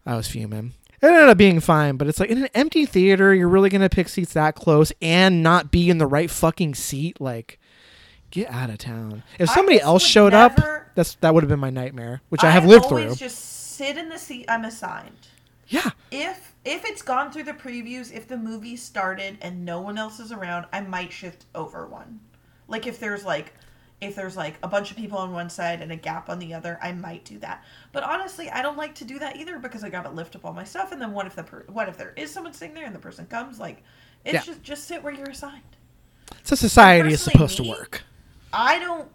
I 0.05 0.15
was 0.15 0.27
fuming. 0.27 0.73
It 1.01 1.05
ended 1.07 1.29
up 1.29 1.37
being 1.37 1.59
fine, 1.59 1.97
but 1.97 2.07
it's 2.07 2.19
like 2.19 2.29
in 2.31 2.39
an 2.41 2.49
empty 2.55 2.85
theater, 2.87 3.33
you're 3.35 3.49
really 3.49 3.69
gonna 3.69 3.89
pick 3.89 4.09
seats 4.09 4.33
that 4.33 4.55
close 4.55 4.91
and 5.01 5.43
not 5.43 5.69
be 5.71 5.89
in 5.89 5.99
the 5.99 6.07
right 6.07 6.31
fucking 6.31 6.73
seat. 6.73 7.21
Like, 7.21 7.59
get 8.31 8.49
out 8.49 8.69
of 8.71 8.79
town. 8.79 9.21
If 9.37 9.49
somebody 9.51 9.79
else 9.79 10.03
showed 10.03 10.33
up, 10.33 10.57
that's 10.95 11.15
that 11.15 11.33
would 11.33 11.43
have 11.43 11.49
been 11.49 11.59
my 11.59 11.69
nightmare, 11.69 12.21
which 12.29 12.43
I 12.43 12.49
have 12.49 12.65
lived 12.65 12.85
through. 12.87 13.03
always 13.03 13.19
just 13.19 13.75
sit 13.75 13.97
in 13.97 14.09
the 14.09 14.17
seat 14.17 14.45
I'm 14.49 14.65
assigned. 14.65 15.27
yeah, 15.67 15.91
If 16.11 16.48
if 16.65 16.85
it's 16.85 17.01
gone 17.01 17.31
through 17.31 17.43
the 17.43 17.53
previews, 17.53 18.11
if 18.13 18.27
the 18.27 18.37
movie 18.37 18.75
started 18.75 19.37
and 19.41 19.63
no 19.65 19.79
one 19.81 19.97
else 19.97 20.19
is 20.19 20.31
around, 20.31 20.65
I 20.73 20.81
might 20.81 21.11
shift 21.11 21.45
over 21.55 21.87
one. 21.87 22.19
Like 22.67 22.85
if 22.87 22.99
there's 22.99 23.25
like 23.25 23.53
if 24.01 24.15
there's 24.15 24.37
like 24.37 24.55
a 24.63 24.67
bunch 24.67 24.91
of 24.91 24.97
people 24.97 25.17
on 25.17 25.33
one 25.33 25.49
side 25.49 25.81
and 25.81 25.91
a 25.91 25.95
gap 25.95 26.29
on 26.29 26.39
the 26.39 26.53
other, 26.53 26.79
I 26.81 26.93
might 26.93 27.25
do 27.25 27.37
that. 27.39 27.65
But 27.91 28.03
honestly, 28.03 28.49
I 28.49 28.61
don't 28.61 28.77
like 28.77 28.95
to 28.95 29.03
do 29.05 29.19
that 29.19 29.35
either 29.35 29.59
because 29.59 29.83
I 29.83 29.89
gotta 29.89 30.09
lift 30.09 30.35
up 30.35 30.45
all 30.45 30.53
my 30.53 30.63
stuff. 30.63 30.91
And 30.93 31.01
then 31.01 31.11
what 31.11 31.25
if 31.27 31.35
the 31.35 31.43
per- 31.43 31.65
what 31.67 31.89
if 31.89 31.97
there 31.97 32.13
is 32.15 32.31
someone 32.31 32.53
sitting 32.53 32.75
there 32.75 32.85
and 32.85 32.95
the 32.95 32.99
person 32.99 33.25
comes? 33.25 33.59
Like, 33.59 33.83
it's 34.23 34.33
Yeah. 34.33 34.41
just 34.41 34.63
just 34.63 34.83
sit 34.85 35.03
where 35.03 35.13
you're 35.13 35.29
assigned. 35.29 35.63
So 36.43 36.55
society 36.55 37.13
is 37.13 37.21
supposed 37.21 37.57
to 37.57 37.63
work. 37.63 38.03
I 38.53 38.79
don't 38.79 39.09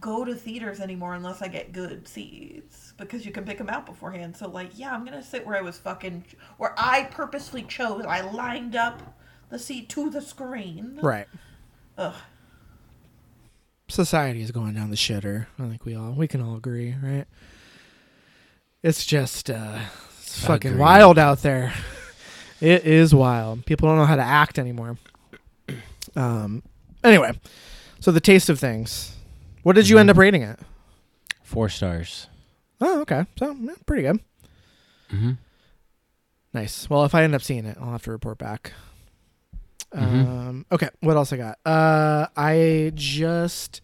go 0.00 0.24
to 0.24 0.34
theaters 0.34 0.80
anymore 0.80 1.14
unless 1.14 1.42
I 1.42 1.48
get 1.48 1.72
good 1.72 2.08
seats 2.08 2.89
because 3.00 3.26
you 3.26 3.32
can 3.32 3.44
pick 3.44 3.58
them 3.58 3.68
out 3.68 3.86
beforehand. 3.86 4.36
So 4.36 4.48
like, 4.48 4.70
yeah, 4.78 4.92
I'm 4.92 5.04
gonna 5.04 5.22
sit 5.22 5.46
where 5.46 5.56
I 5.56 5.60
was 5.60 5.78
fucking 5.78 6.24
where 6.58 6.74
I 6.78 7.04
purposely 7.04 7.62
chose. 7.62 8.04
I 8.06 8.20
lined 8.20 8.76
up 8.76 9.16
the 9.48 9.58
seat 9.58 9.88
to 9.90 10.10
the 10.10 10.20
screen. 10.20 10.98
Right. 11.02 11.26
Ugh. 11.98 12.14
Society 13.88 14.40
is 14.40 14.52
going 14.52 14.74
down 14.74 14.90
the 14.90 14.96
shitter. 14.96 15.46
I 15.58 15.68
think 15.68 15.84
we 15.84 15.96
all 15.96 16.12
we 16.12 16.28
can 16.28 16.40
all 16.40 16.56
agree, 16.56 16.94
right? 17.02 17.26
It's 18.82 19.04
just 19.04 19.50
uh 19.50 19.78
it's 20.20 20.44
fucking 20.46 20.72
Agreed. 20.72 20.80
wild 20.80 21.18
out 21.18 21.42
there. 21.42 21.72
It 22.62 22.84
is 22.84 23.14
wild. 23.14 23.64
People 23.64 23.88
don't 23.88 23.96
know 23.96 24.04
how 24.04 24.16
to 24.16 24.22
act 24.22 24.58
anymore. 24.58 24.98
Um 26.16 26.62
anyway, 27.04 27.32
so 28.00 28.10
the 28.10 28.20
taste 28.20 28.48
of 28.50 28.58
things. 28.58 29.14
What 29.62 29.76
did 29.76 29.88
you 29.88 29.96
end 29.98 30.10
up 30.10 30.16
rating 30.18 30.42
it? 30.42 30.58
Four 31.42 31.68
stars. 31.68 32.26
Oh, 32.80 33.00
okay. 33.02 33.26
So, 33.38 33.56
yeah, 33.60 33.74
pretty 33.86 34.02
good. 34.02 34.20
Mm-hmm. 35.12 35.32
Nice. 36.52 36.88
Well, 36.90 37.04
if 37.04 37.14
I 37.14 37.22
end 37.24 37.34
up 37.34 37.42
seeing 37.42 37.64
it, 37.64 37.76
I'll 37.80 37.92
have 37.92 38.02
to 38.04 38.10
report 38.10 38.38
back. 38.38 38.72
Mhm. 39.94 40.26
Um, 40.48 40.66
okay, 40.70 40.88
what 41.00 41.16
else 41.16 41.32
I 41.32 41.36
got? 41.36 41.58
Uh, 41.66 42.26
I 42.36 42.92
just 42.94 43.80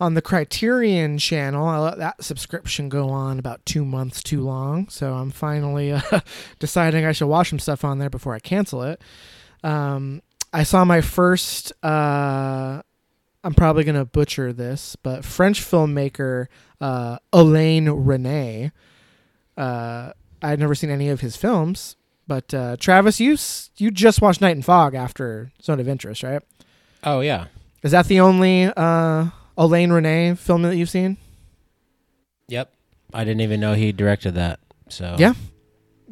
on 0.00 0.14
the 0.14 0.22
Criterion 0.22 1.18
channel. 1.18 1.66
I 1.66 1.78
let 1.78 1.98
that 1.98 2.22
subscription 2.22 2.88
go 2.88 3.08
on 3.10 3.38
about 3.38 3.64
two 3.66 3.84
months 3.84 4.22
too 4.22 4.42
long, 4.42 4.88
so 4.88 5.14
I'm 5.14 5.30
finally 5.30 5.92
uh, 5.92 6.20
deciding 6.58 7.04
I 7.04 7.12
should 7.12 7.26
watch 7.26 7.50
some 7.50 7.58
stuff 7.58 7.84
on 7.84 7.98
there 7.98 8.10
before 8.10 8.34
I 8.34 8.38
cancel 8.38 8.82
it. 8.82 9.02
Um, 9.64 10.22
I 10.52 10.62
saw 10.62 10.84
my 10.84 11.00
first. 11.00 11.72
Uh, 11.82 12.82
I'm 13.44 13.52
probably 13.54 13.84
gonna 13.84 14.06
butcher 14.06 14.52
this, 14.54 14.96
but 14.96 15.22
French 15.24 15.60
filmmaker 15.60 16.46
uh, 16.80 17.18
Alain 17.32 17.86
Resnais. 17.86 18.72
Uh, 19.56 20.12
I'd 20.42 20.58
never 20.58 20.74
seen 20.74 20.90
any 20.90 21.10
of 21.10 21.20
his 21.20 21.36
films, 21.36 21.96
but 22.26 22.52
uh, 22.54 22.76
Travis, 22.78 23.20
you 23.20 23.36
you 23.76 23.90
just 23.90 24.22
watched 24.22 24.40
Night 24.40 24.56
and 24.56 24.64
Fog 24.64 24.94
after 24.94 25.52
Zone 25.62 25.78
of 25.78 25.88
Interest, 25.88 26.22
right? 26.22 26.42
Oh 27.04 27.20
yeah. 27.20 27.46
Is 27.82 27.92
that 27.92 28.06
the 28.06 28.20
only 28.20 28.64
uh, 28.64 29.26
Alain 29.58 29.90
Resnais 29.90 30.38
film 30.38 30.62
that 30.62 30.76
you've 30.76 30.88
seen? 30.88 31.18
Yep. 32.48 32.72
I 33.12 33.24
didn't 33.24 33.42
even 33.42 33.60
know 33.60 33.74
he 33.74 33.92
directed 33.92 34.32
that. 34.32 34.58
So 34.88 35.16
Yeah. 35.18 35.34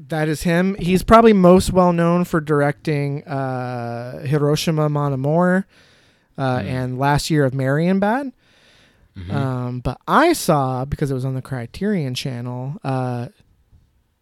That 0.08 0.28
is 0.28 0.42
him. 0.42 0.74
He's 0.78 1.02
probably 1.02 1.32
most 1.32 1.72
well 1.72 1.92
known 1.92 2.24
for 2.24 2.40
directing 2.40 3.24
uh, 3.24 4.26
Hiroshima 4.26 4.88
Mon 4.88 5.12
Amour 5.12 5.66
uh, 6.38 6.58
Mm. 6.60 6.64
and 6.66 6.98
Last 6.98 7.30
Year 7.30 7.44
of 7.44 7.52
Marienbad. 7.52 8.32
Mhm. 9.16 9.30
Um, 9.32 9.80
but 9.80 10.00
I 10.08 10.32
saw 10.32 10.84
because 10.86 11.10
it 11.10 11.14
was 11.14 11.24
on 11.24 11.34
the 11.34 11.42
Criterion 11.42 12.14
Channel. 12.14 12.76
Uh, 12.82 13.26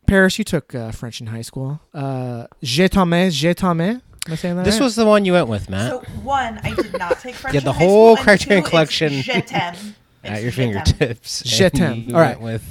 Paris, 0.06 0.38
you 0.38 0.44
took 0.44 0.74
uh, 0.74 0.90
French 0.90 1.20
in 1.20 1.28
high 1.28 1.42
school. 1.42 1.80
Uh, 1.94 2.46
Je 2.62 2.88
t'aime, 2.88 3.30
je 3.30 3.54
t'aime. 3.54 3.80
Am 4.26 4.32
I 4.32 4.34
saying 4.34 4.56
that 4.56 4.64
this 4.64 4.74
right? 4.74 4.82
was 4.84 4.96
the 4.96 5.06
one 5.06 5.24
you 5.24 5.32
went 5.32 5.46
with, 5.48 5.70
Matt. 5.70 5.90
So 5.90 6.00
one, 6.22 6.58
I 6.64 6.74
did 6.74 6.98
not 6.98 7.20
take 7.20 7.34
French. 7.40 7.54
Yeah, 7.54 7.60
in 7.60 7.64
the 7.64 7.72
high 7.72 7.84
whole 7.84 8.16
school, 8.16 8.24
Criterion 8.24 8.62
two, 8.64 8.68
collection 8.70 9.12
Je 9.22 9.40
t'aime. 9.40 9.94
at 10.24 10.42
your 10.42 10.52
fingertips. 10.52 11.42
Je 11.44 11.70
t'aime. 11.70 12.08
you 12.08 12.14
All 12.14 12.20
right. 12.20 12.40
with 12.40 12.62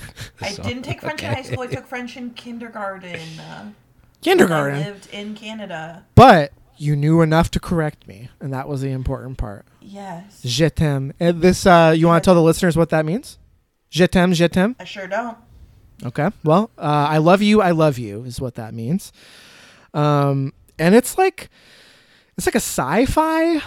I 0.41 0.51
didn't 0.53 0.83
take 0.83 0.99
French 1.01 1.23
in 1.23 1.33
high 1.33 1.41
school. 1.43 1.61
I 1.63 1.67
took 1.67 1.87
French 1.87 2.17
in 2.17 2.31
kindergarten. 2.31 3.19
Uh, 3.39 3.69
kindergarten. 4.21 4.75
I 4.83 4.85
lived 4.85 5.07
in 5.13 5.33
Canada. 5.35 6.05
But 6.15 6.51
you 6.79 6.95
knew 6.95 7.21
enough 7.21 7.51
to 7.51 7.59
correct 7.59 8.07
me, 8.07 8.29
and 8.39 8.53
that 8.53 8.67
was 8.67 8.81
the 8.81 8.91
important 8.91 9.37
part. 9.37 9.65
Yes. 9.81 10.41
Je 10.43 10.69
t'aime. 10.69 11.13
And 11.19 11.41
this, 11.41 11.65
uh, 11.65 11.93
you 11.95 12.07
want 12.07 12.23
to 12.23 12.27
tell 12.27 12.35
the 12.35 12.41
listeners 12.41 12.77
what 12.77 12.89
that 12.89 13.05
means? 13.05 13.37
Je 13.89 14.07
t'aime, 14.07 14.33
je 14.33 14.47
t'aime. 14.47 14.75
I 14.79 14.85
sure 14.85 15.07
don't. 15.07 15.37
Okay. 16.05 16.29
Well, 16.43 16.71
uh, 16.77 17.07
I 17.09 17.17
love 17.17 17.41
you. 17.41 17.61
I 17.61 17.71
love 17.71 17.97
you 17.97 18.23
is 18.23 18.39
what 18.39 18.55
that 18.55 18.73
means. 18.73 19.11
Um, 19.93 20.53
and 20.77 20.95
it's 20.95 21.17
like 21.17 21.49
it's 22.37 22.47
like 22.47 22.55
a 22.55 22.57
sci-fi 22.57 23.61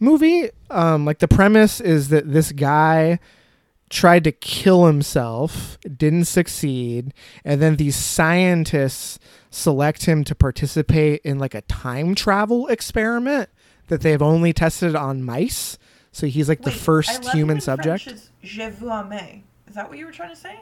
movie. 0.00 0.50
Um, 0.70 1.04
like 1.04 1.20
the 1.20 1.28
premise 1.28 1.80
is 1.80 2.08
that 2.08 2.32
this 2.32 2.50
guy 2.50 3.20
tried 3.88 4.24
to 4.24 4.32
kill 4.32 4.86
himself, 4.86 5.78
didn't 5.96 6.24
succeed, 6.24 7.12
and 7.44 7.60
then 7.60 7.76
these 7.76 7.96
scientists 7.96 9.18
select 9.50 10.06
him 10.06 10.24
to 10.24 10.34
participate 10.34 11.20
in 11.24 11.38
like 11.38 11.54
a 11.54 11.62
time 11.62 12.14
travel 12.14 12.68
experiment 12.68 13.50
that 13.88 14.00
they've 14.00 14.22
only 14.22 14.52
tested 14.52 14.94
on 14.94 15.22
mice. 15.22 15.76
So 16.12 16.26
he's 16.26 16.48
like 16.48 16.62
the 16.62 16.70
Wait, 16.70 16.76
I 16.76 16.78
first 16.78 17.24
love 17.24 17.32
human 17.34 17.60
subject. 17.60 18.06
Is 18.06 18.30
Je 18.42 18.70
vous 18.70 18.88
aime. 18.88 19.44
Is 19.68 19.74
that 19.74 19.88
what 19.88 19.98
you 19.98 20.06
were 20.06 20.12
trying 20.12 20.30
to 20.30 20.36
say? 20.36 20.60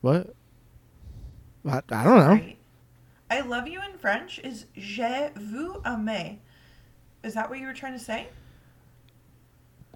What? 0.00 0.34
I, 1.66 1.78
I 1.90 2.04
don't 2.04 2.18
know. 2.18 2.32
Right. 2.32 2.58
I 3.30 3.40
love 3.40 3.68
you 3.68 3.80
in 3.82 3.98
French 3.98 4.38
is 4.42 4.66
Je 4.76 5.30
vous 5.36 5.82
aime. 5.84 6.38
Is 7.22 7.34
that 7.34 7.50
what 7.50 7.58
you 7.58 7.66
were 7.66 7.74
trying 7.74 7.92
to 7.92 7.98
say? 7.98 8.28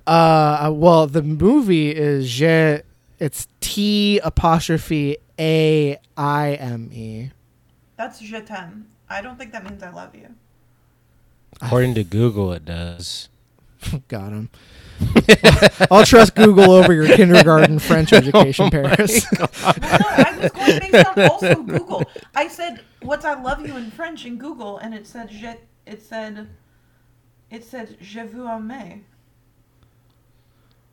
Uh, 0.06 0.70
well, 0.74 1.06
the 1.06 1.22
movie 1.22 1.94
is 1.94 2.30
Je. 2.30 2.80
It's 3.18 3.46
T 3.60 4.18
apostrophe 4.24 5.16
A 5.42 5.98
I 6.16 6.52
M 6.52 6.90
E. 6.92 7.30
That's 7.96 8.20
je 8.20 8.40
t'aime. 8.40 8.86
I 9.10 9.20
don't 9.20 9.36
think 9.36 9.50
that 9.52 9.64
means 9.64 9.82
I 9.82 9.90
love 9.90 10.14
you. 10.14 10.28
According 11.60 11.96
to 11.96 12.04
Google, 12.04 12.52
it 12.52 12.64
does. 12.64 13.28
Got 14.08 14.30
him. 14.30 14.50
I'll 15.90 16.06
trust 16.06 16.36
Google 16.36 16.70
over 16.70 16.92
your 16.92 17.08
kindergarten 17.08 17.80
French 17.80 18.12
oh 18.12 18.18
education, 18.18 18.70
Paris. 18.70 19.26
Well, 19.36 19.48
no, 19.80 19.88
I 19.90 20.38
was 20.40 20.52
going 20.52 20.78
based 20.78 21.06
on 21.06 21.22
also 21.24 21.62
Google. 21.64 22.04
I 22.36 22.46
said, 22.46 22.84
"What's 23.00 23.24
I 23.24 23.40
love 23.40 23.66
you 23.66 23.76
in 23.76 23.90
French?" 23.90 24.24
in 24.24 24.38
Google, 24.38 24.78
and 24.78 24.94
it 24.94 25.08
said 25.08 25.28
je. 25.28 25.56
It 25.86 26.02
said. 26.02 26.48
It 27.50 27.64
said 27.64 27.96
je 28.00 28.24
vous 28.24 28.46
aime. 28.46 29.04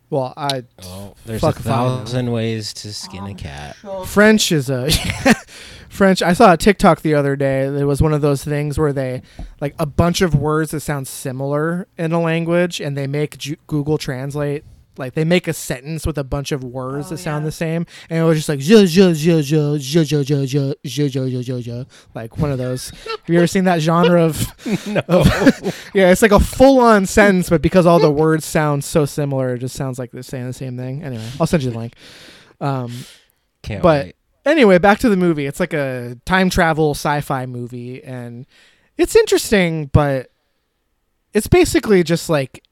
Well, 0.09 0.33
I 0.37 0.63
Oh, 0.83 1.13
there's 1.25 1.43
a 1.43 1.47
if 1.49 1.67
I 1.67 1.69
know. 1.69 1.97
thousand 1.99 2.31
ways 2.31 2.73
to 2.73 2.93
skin 2.93 3.25
a 3.25 3.33
cat. 3.35 3.75
French 4.05 4.51
is 4.51 4.69
a 4.69 4.89
French. 5.89 6.21
I 6.21 6.33
saw 6.33 6.53
a 6.53 6.57
TikTok 6.57 7.01
the 7.01 7.13
other 7.13 7.35
day. 7.35 7.65
It 7.65 7.83
was 7.85 8.01
one 8.01 8.13
of 8.13 8.21
those 8.21 8.43
things 8.43 8.77
where 8.77 8.93
they 8.93 9.21
like 9.61 9.75
a 9.79 9.85
bunch 9.85 10.21
of 10.21 10.33
words 10.35 10.71
that 10.71 10.79
sound 10.81 11.07
similar 11.07 11.87
in 11.97 12.11
a 12.11 12.21
language, 12.21 12.79
and 12.79 12.97
they 12.97 13.07
make 13.07 13.37
Ju- 13.37 13.57
Google 13.67 13.97
Translate. 13.97 14.63
Like 14.99 15.13
they 15.15 15.23
make 15.23 15.47
a 15.47 15.53
sentence 15.53 16.05
with 16.05 16.17
a 16.17 16.23
bunch 16.23 16.51
of 16.51 16.63
words 16.63 17.07
Oh, 17.07 17.09
that 17.11 17.17
sound 17.17 17.43
yeah. 17.43 17.47
the 17.47 17.51
same, 17.53 17.85
and 18.09 18.19
it 18.19 18.23
was 18.23 18.37
just 18.37 18.49
like 18.49 18.59
je 18.59 18.85
je 18.85 19.13
je 19.13 19.41
je 19.41 19.79
je 19.79 20.03
je 20.03 21.41
je 21.41 21.61
je 21.63 21.85
like 22.13 22.37
one 22.37 22.51
of 22.51 22.57
those. 22.57 22.89
Have 22.89 23.19
you 23.27 23.37
ever 23.37 23.47
seen 23.47 23.63
that 23.63 23.79
genre 23.81 24.23
of? 24.25 24.45
no. 24.87 25.01
yeah, 25.93 26.11
it's 26.11 26.21
like 26.21 26.31
a 26.33 26.39
full-on 26.39 27.05
sentence, 27.05 27.49
but 27.49 27.61
because 27.61 27.85
all 27.85 27.99
the 27.99 28.11
words 28.11 28.45
sound 28.45 28.83
so 28.83 29.05
similar, 29.05 29.55
it 29.55 29.59
just 29.59 29.75
sounds 29.75 29.97
like 29.97 30.11
they're 30.11 30.21
saying 30.21 30.45
the 30.47 30.53
same 30.53 30.77
thing. 30.77 31.01
Anyway, 31.03 31.27
I'll 31.39 31.47
send 31.47 31.63
you 31.63 31.71
the 31.71 31.77
link. 31.77 31.93
Um, 32.61 32.91
Can't 33.63 33.81
But- 33.81 34.05
wait. 34.07 34.15
anyway, 34.45 34.77
back 34.79 34.99
to 34.99 35.09
the 35.09 35.17
movie. 35.17 35.45
It's 35.45 35.59
like 35.59 35.73
a 35.73 36.17
time 36.25 36.49
travel 36.49 36.91
sci-fi 36.91 37.45
movie, 37.45 38.03
and 38.03 38.45
it's 38.97 39.15
interesting, 39.15 39.87
but 39.87 40.29
it's 41.33 41.47
basically 41.47 42.03
just 42.03 42.29
like 42.29 42.63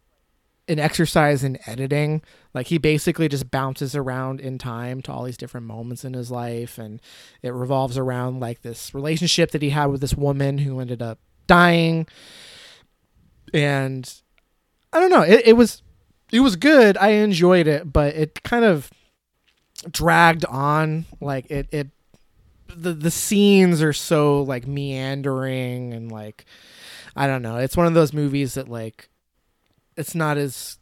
an 0.68 0.80
exercise 0.80 1.44
in 1.44 1.58
editing. 1.66 2.22
Like 2.54 2.68
he 2.68 2.78
basically 2.78 3.28
just 3.28 3.52
bounces 3.52 3.96
around 3.96 4.40
in 4.40 4.58
time 4.58 5.02
to 5.04 5.12
all 5.12 5.24
these 5.24 5.38
different 5.38 5.68
moments 5.68 6.04
in 6.04 6.14
his 6.14 6.32
life, 6.32 6.78
and 6.78 7.02
it 7.42 7.54
revolves 7.54 7.98
around 7.98 8.40
like 8.40 8.62
this 8.62 8.94
relationship 8.94 9.52
that 9.52 9.62
he 9.62 9.70
had 9.70 9.88
with 9.88 10.02
this 10.02 10.16
woman 10.16 10.60
who 10.60 10.80
ended 10.80 11.02
up 11.02 11.20
dying. 11.46 12.08
And 13.54 14.12
I 14.92 15.00
don't 15.00 15.12
know. 15.12 15.22
It, 15.22 15.48
it 15.48 15.54
was 15.54 15.82
it 16.32 16.42
was 16.42 16.56
good. 16.56 16.98
I 16.98 17.10
enjoyed 17.10 17.68
it, 17.68 17.92
but 17.92 18.16
it 18.16 18.44
kind 18.44 18.66
of 18.66 18.90
dragged 19.92 20.44
on 20.46 21.06
like 21.22 21.50
it 21.52 21.68
it 21.72 21.88
the 22.76 22.94
the 22.94 23.12
scenes 23.12 23.82
are 23.82 23.94
so 23.94 24.42
like 24.42 24.68
meandering 24.68 25.94
and 25.94 26.12
like 26.12 26.46
I 27.16 27.28
don't 27.28 27.42
know. 27.42 27.58
It's 27.58 27.78
one 27.78 27.88
of 27.88 27.94
those 27.94 28.14
movies 28.14 28.56
that 28.56 28.68
like 28.68 29.10
it's 29.98 30.16
not 30.16 30.38
as 30.38 30.78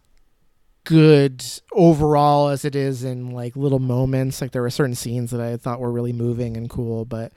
good 0.83 1.43
overall 1.71 2.49
as 2.49 2.63
it 2.63 2.75
is 2.75 3.03
in 3.03 3.31
like 3.31 3.55
little 3.55 3.79
moments. 3.79 4.41
Like 4.41 4.51
there 4.51 4.61
were 4.61 4.69
certain 4.69 4.95
scenes 4.95 5.31
that 5.31 5.41
I 5.41 5.57
thought 5.57 5.79
were 5.79 5.91
really 5.91 6.13
moving 6.13 6.57
and 6.57 6.69
cool, 6.69 7.05
but 7.05 7.33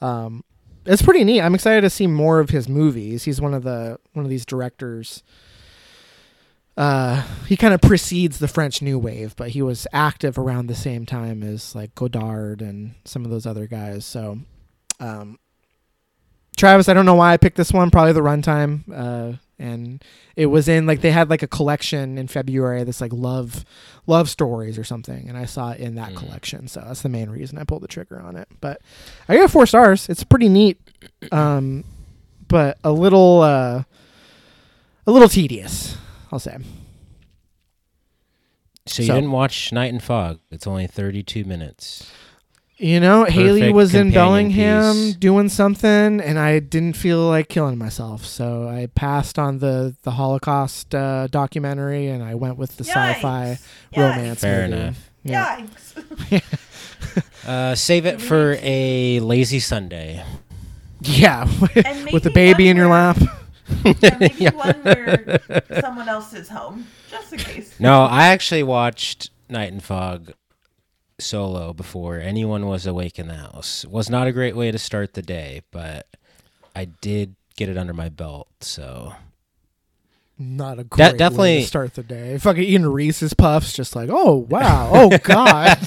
um 0.00 0.44
it's 0.86 1.00
pretty 1.00 1.24
neat. 1.24 1.40
I'm 1.40 1.54
excited 1.54 1.80
to 1.80 1.88
see 1.88 2.06
more 2.06 2.40
of 2.40 2.50
his 2.50 2.68
movies. 2.68 3.24
He's 3.24 3.40
one 3.40 3.54
of 3.54 3.62
the 3.62 3.98
one 4.12 4.26
of 4.26 4.30
these 4.30 4.44
directors 4.44 5.22
uh, 6.76 7.22
he 7.46 7.56
kind 7.56 7.72
of 7.72 7.80
precedes 7.80 8.38
the 8.38 8.48
French 8.48 8.82
New 8.82 8.98
Wave, 8.98 9.36
but 9.36 9.50
he 9.50 9.62
was 9.62 9.86
active 9.92 10.36
around 10.36 10.66
the 10.66 10.74
same 10.74 11.06
time 11.06 11.42
as 11.42 11.74
like 11.74 11.94
Godard 11.94 12.60
and 12.60 12.94
some 13.04 13.24
of 13.24 13.30
those 13.30 13.46
other 13.46 13.66
guys. 13.66 14.04
So, 14.04 14.38
um, 14.98 15.38
Travis, 16.56 16.88
I 16.88 16.94
don't 16.94 17.06
know 17.06 17.14
why 17.14 17.32
I 17.32 17.36
picked 17.36 17.56
this 17.56 17.72
one. 17.72 17.90
Probably 17.90 18.12
the 18.12 18.20
runtime. 18.20 18.82
Uh, 18.92 19.36
and 19.58 20.02
it 20.36 20.46
was 20.46 20.68
in 20.68 20.86
like 20.86 21.00
they 21.00 21.10
had 21.12 21.30
like 21.30 21.42
a 21.42 21.46
collection 21.46 22.18
in 22.18 22.26
February 22.28 22.82
that's 22.84 23.00
like 23.00 23.12
love 23.12 23.64
love 24.06 24.28
stories 24.28 24.78
or 24.78 24.84
something, 24.84 25.28
and 25.28 25.36
I 25.38 25.44
saw 25.44 25.70
it 25.70 25.80
in 25.80 25.94
that 25.94 26.12
Mm. 26.12 26.16
collection. 26.16 26.68
So 26.68 26.82
that's 26.86 27.02
the 27.02 27.08
main 27.08 27.30
reason 27.30 27.58
I 27.58 27.64
pulled 27.64 27.82
the 27.82 27.88
trigger 27.88 28.20
on 28.20 28.36
it. 28.36 28.48
But 28.60 28.80
I 29.28 29.36
got 29.36 29.50
four 29.50 29.66
stars. 29.66 30.08
It's 30.08 30.24
pretty 30.24 30.48
neat, 30.48 30.78
um, 31.32 31.84
but 32.48 32.78
a 32.84 32.92
little 32.92 33.40
uh, 33.42 33.82
a 35.06 35.10
little 35.10 35.28
tedious. 35.28 35.96
I'll 36.32 36.38
say. 36.38 36.56
So 38.86 39.02
you 39.02 39.06
So- 39.08 39.14
didn't 39.14 39.30
watch 39.30 39.72
Night 39.72 39.92
and 39.92 40.02
Fog. 40.02 40.40
It's 40.50 40.66
only 40.66 40.86
32 40.86 41.44
minutes. 41.44 42.10
You 42.76 42.98
know, 42.98 43.24
Haley 43.24 43.72
was 43.72 43.94
in 43.94 44.10
companion 44.10 44.12
Bellingham 44.50 44.94
piece. 44.94 45.14
doing 45.16 45.48
something, 45.48 46.20
and 46.20 46.38
I 46.38 46.58
didn't 46.58 46.94
feel 46.96 47.20
like 47.28 47.48
killing 47.48 47.78
myself, 47.78 48.24
so 48.26 48.68
I 48.68 48.86
passed 48.94 49.38
on 49.38 49.58
the 49.58 49.94
the 50.02 50.10
Holocaust 50.12 50.92
uh, 50.94 51.28
documentary, 51.28 52.08
and 52.08 52.22
I 52.22 52.34
went 52.34 52.56
with 52.58 52.76
the 52.76 52.84
sci-fi 52.84 53.58
Yikes. 53.92 53.96
romance. 53.96 54.40
Fair 54.40 54.68
movie. 54.68 54.80
enough. 54.82 55.10
Yeah. 55.22 55.60
Yikes. 55.60 56.42
Uh, 57.46 57.74
save 57.74 58.06
it 58.06 58.20
for 58.22 58.56
a 58.62 59.20
lazy 59.20 59.60
Sunday. 59.60 60.24
Yeah, 61.02 61.44
with 62.12 62.22
the 62.24 62.30
baby 62.34 62.68
in 62.68 62.76
your 62.76 62.88
one 62.88 63.14
lap. 63.14 63.18
Yeah, 64.00 64.16
maybe 64.18 64.46
one 64.46 64.74
where 64.82 65.40
someone 65.80 66.08
else 66.08 66.32
is 66.32 66.48
home, 66.48 66.86
just 67.10 67.32
in 67.34 67.38
case. 67.38 67.78
No, 67.78 68.02
I 68.04 68.28
actually 68.28 68.62
watched 68.62 69.30
Night 69.48 69.70
and 69.70 69.82
Fog 69.82 70.32
solo 71.24 71.72
before 71.72 72.18
anyone 72.18 72.66
was 72.66 72.86
awake 72.86 73.18
in 73.18 73.28
the 73.28 73.34
house. 73.34 73.84
Was 73.86 74.08
not 74.10 74.26
a 74.26 74.32
great 74.32 74.54
way 74.56 74.70
to 74.70 74.78
start 74.78 75.14
the 75.14 75.22
day, 75.22 75.62
but 75.70 76.06
I 76.76 76.84
did 76.86 77.34
get 77.56 77.68
it 77.68 77.76
under 77.78 77.92
my 77.92 78.08
belt. 78.08 78.48
So 78.60 79.14
Not 80.38 80.78
a 80.78 80.84
great 80.84 81.12
way 81.12 81.18
definitely- 81.18 81.60
to 81.62 81.66
start 81.66 81.94
the 81.94 82.02
day. 82.02 82.38
Fucking 82.38 82.62
eating 82.62 82.86
Reese's 82.86 83.34
Puffs, 83.34 83.72
just 83.72 83.94
like, 83.96 84.08
oh 84.12 84.46
wow, 84.48 84.90
oh 84.92 85.18
god, 85.22 85.78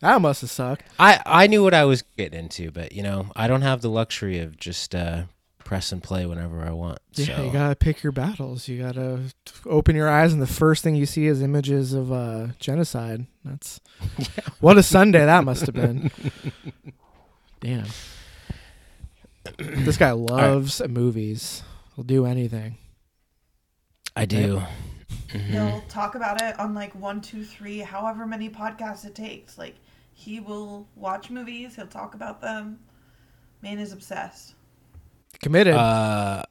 that 0.00 0.20
must 0.20 0.40
have 0.40 0.50
sucked. 0.50 0.84
I 0.98 1.20
I 1.24 1.46
knew 1.46 1.62
what 1.62 1.74
I 1.74 1.84
was 1.84 2.02
getting 2.16 2.38
into, 2.38 2.70
but 2.70 2.92
you 2.92 3.02
know 3.02 3.26
I 3.36 3.46
don't 3.46 3.62
have 3.62 3.80
the 3.82 3.88
luxury 3.90 4.38
of 4.40 4.56
just 4.58 4.94
uh, 4.94 5.24
press 5.72 5.90
and 5.90 6.02
play 6.02 6.26
whenever 6.26 6.60
I 6.60 6.70
want. 6.70 6.98
Yeah, 7.14 7.36
so. 7.36 7.44
you 7.46 7.50
gotta 7.50 7.74
pick 7.74 8.02
your 8.02 8.12
battles. 8.12 8.68
You 8.68 8.82
gotta 8.82 9.20
open 9.64 9.96
your 9.96 10.06
eyes, 10.06 10.34
and 10.34 10.42
the 10.42 10.46
first 10.46 10.84
thing 10.84 10.96
you 10.96 11.06
see 11.06 11.26
is 11.26 11.40
images 11.40 11.94
of 11.94 12.12
uh, 12.12 12.48
genocide. 12.58 13.24
That's 13.42 13.80
what 14.60 14.76
a 14.76 14.82
Sunday 14.82 15.24
that 15.24 15.44
must 15.44 15.64
have 15.64 15.74
been. 15.74 16.10
Damn, 17.60 17.86
this 19.56 19.96
guy 19.96 20.10
loves 20.10 20.82
movies. 20.86 21.62
He'll 21.96 22.04
do 22.04 22.26
anything. 22.26 22.76
I 24.14 24.26
do. 24.26 24.62
Mhm. 25.28 25.40
He'll 25.40 25.80
talk 25.88 26.16
about 26.16 26.42
it 26.42 26.60
on 26.60 26.74
like 26.74 26.94
one, 26.94 27.22
two, 27.22 27.44
three, 27.46 27.78
however 27.78 28.26
many 28.26 28.50
podcasts 28.50 29.06
it 29.06 29.14
takes. 29.14 29.56
Like 29.56 29.76
he 30.12 30.38
will 30.38 30.86
watch 30.96 31.30
movies, 31.30 31.76
he'll 31.76 31.86
talk 31.86 32.14
about 32.14 32.42
them. 32.42 32.78
Man 33.62 33.78
is 33.78 33.94
obsessed. 33.94 34.52
Committed. 35.40 35.74
Uh, 35.74 36.42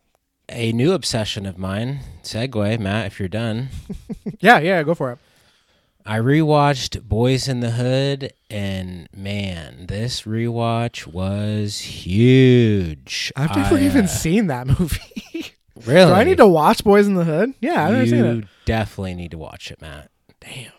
a 0.49 0.71
new 0.73 0.93
obsession 0.93 1.45
of 1.45 1.57
mine. 1.57 1.99
Segue, 2.23 2.79
Matt, 2.79 3.07
if 3.07 3.19
you're 3.19 3.29
done. 3.29 3.69
yeah, 4.39 4.59
yeah, 4.59 4.83
go 4.83 4.93
for 4.93 5.13
it. 5.13 5.19
I 6.05 6.17
rewatched 6.17 7.03
Boys 7.03 7.47
in 7.47 7.59
the 7.59 7.71
Hood, 7.71 8.33
and 8.49 9.07
man, 9.15 9.85
this 9.87 10.23
rewatch 10.23 11.05
was 11.05 11.77
huge. 11.79 13.31
I've 13.35 13.55
never 13.55 13.75
I, 13.75 13.81
even 13.83 14.05
uh, 14.05 14.07
seen 14.07 14.47
that 14.47 14.67
movie. 14.79 15.53
Really? 15.85 16.07
Do 16.11 16.13
I 16.13 16.23
need 16.23 16.37
to 16.37 16.47
watch 16.47 16.83
Boys 16.83 17.07
in 17.07 17.15
the 17.15 17.23
Hood? 17.23 17.53
Yeah, 17.61 17.85
I've 17.85 17.93
never 17.93 18.05
seen 18.07 18.25
it. 18.25 18.35
You 18.35 18.43
definitely 18.65 19.13
need 19.13 19.31
to 19.31 19.37
watch 19.37 19.71
it, 19.71 19.79
Matt. 19.81 20.09
Damn. 20.39 20.71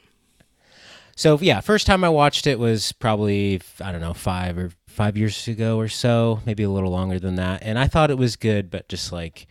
So 1.15 1.39
yeah, 1.41 1.61
first 1.61 1.87
time 1.87 2.03
I 2.05 2.09
watched 2.09 2.47
it 2.47 2.59
was 2.59 2.91
probably 2.93 3.61
I 3.81 3.93
don't 3.93 4.01
know 4.01 4.15
five 4.15 4.59
or 4.59 4.73
five 4.93 5.17
years 5.17 5.49
ago 5.49 5.79
or 5.79 5.89
so, 5.89 6.41
maybe 6.47 6.63
a 6.63 6.71
little 6.71 6.91
longer 6.91 7.19
than 7.19 7.37
that. 7.37 7.63
And 7.63 7.79
I 7.79 7.87
thought 7.87 8.11
it 8.11 8.19
was 8.19 8.37
good, 8.37 8.71
but 8.71 8.89
just 8.89 9.13
like 9.13 9.47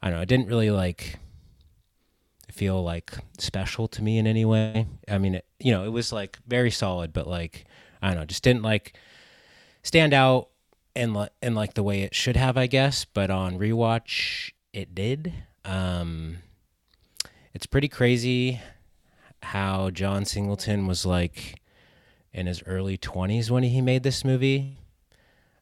I 0.00 0.08
don't 0.08 0.18
know, 0.18 0.22
it 0.22 0.28
didn't 0.28 0.46
really 0.46 0.70
like 0.70 1.18
feel 2.52 2.82
like 2.82 3.12
special 3.38 3.88
to 3.88 4.02
me 4.02 4.18
in 4.18 4.26
any 4.26 4.44
way. 4.44 4.86
I 5.08 5.18
mean, 5.18 5.36
it, 5.36 5.44
you 5.58 5.72
know, 5.72 5.84
it 5.84 5.90
was 5.90 6.12
like 6.12 6.38
very 6.46 6.70
solid, 6.70 7.12
but 7.12 7.26
like 7.26 7.64
I 8.00 8.08
don't 8.08 8.18
know, 8.18 8.24
just 8.24 8.42
didn't 8.42 8.62
like 8.62 8.96
stand 9.82 10.14
out 10.14 10.48
and 10.94 11.28
and 11.42 11.54
like 11.54 11.74
the 11.74 11.82
way 11.82 12.02
it 12.02 12.14
should 12.14 12.36
have, 12.36 12.56
I 12.56 12.66
guess. 12.66 13.04
But 13.04 13.30
on 13.30 13.58
rewatch, 13.58 14.52
it 14.72 14.94
did. 14.94 15.32
Um, 15.64 16.38
it's 17.54 17.66
pretty 17.66 17.88
crazy 17.88 18.60
how 19.42 19.90
John 19.90 20.24
Singleton 20.24 20.86
was 20.86 21.06
like 21.06 21.60
in 22.32 22.46
his 22.46 22.62
early 22.66 22.98
20s 22.98 23.50
when 23.50 23.62
he 23.62 23.80
made 23.80 24.02
this 24.02 24.24
movie. 24.24 24.76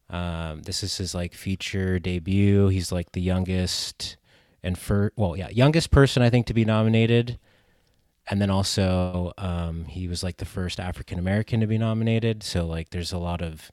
Um, 0.09 0.63
this 0.63 0.83
is 0.83 0.97
his 0.97 1.15
like 1.15 1.35
feature 1.35 1.99
debut. 1.99 2.69
He's 2.69 2.93
like 2.93 3.13
the 3.13 3.21
youngest 3.21 4.17
and 4.63 4.79
for 4.79 5.13
well, 5.17 5.37
yeah, 5.37 5.49
youngest 5.51 5.91
person 5.91 6.23
I 6.23 6.31
think 6.31 6.47
to 6.47 6.55
be 6.55 6.65
nominated. 6.65 7.39
And 8.29 8.41
then 8.43 8.51
also, 8.51 9.33
um, 9.39 9.85
he 9.85 10.09
was 10.09 10.25
like 10.25 10.39
the 10.39 10.45
first 10.45 10.81
African 10.81 11.19
American 11.19 11.61
to 11.61 11.67
be 11.69 11.79
nominated. 11.79 12.43
So 12.43 12.67
like, 12.67 12.91
there's 12.91 13.13
a 13.13 13.19
lot 13.19 13.43
of. 13.43 13.71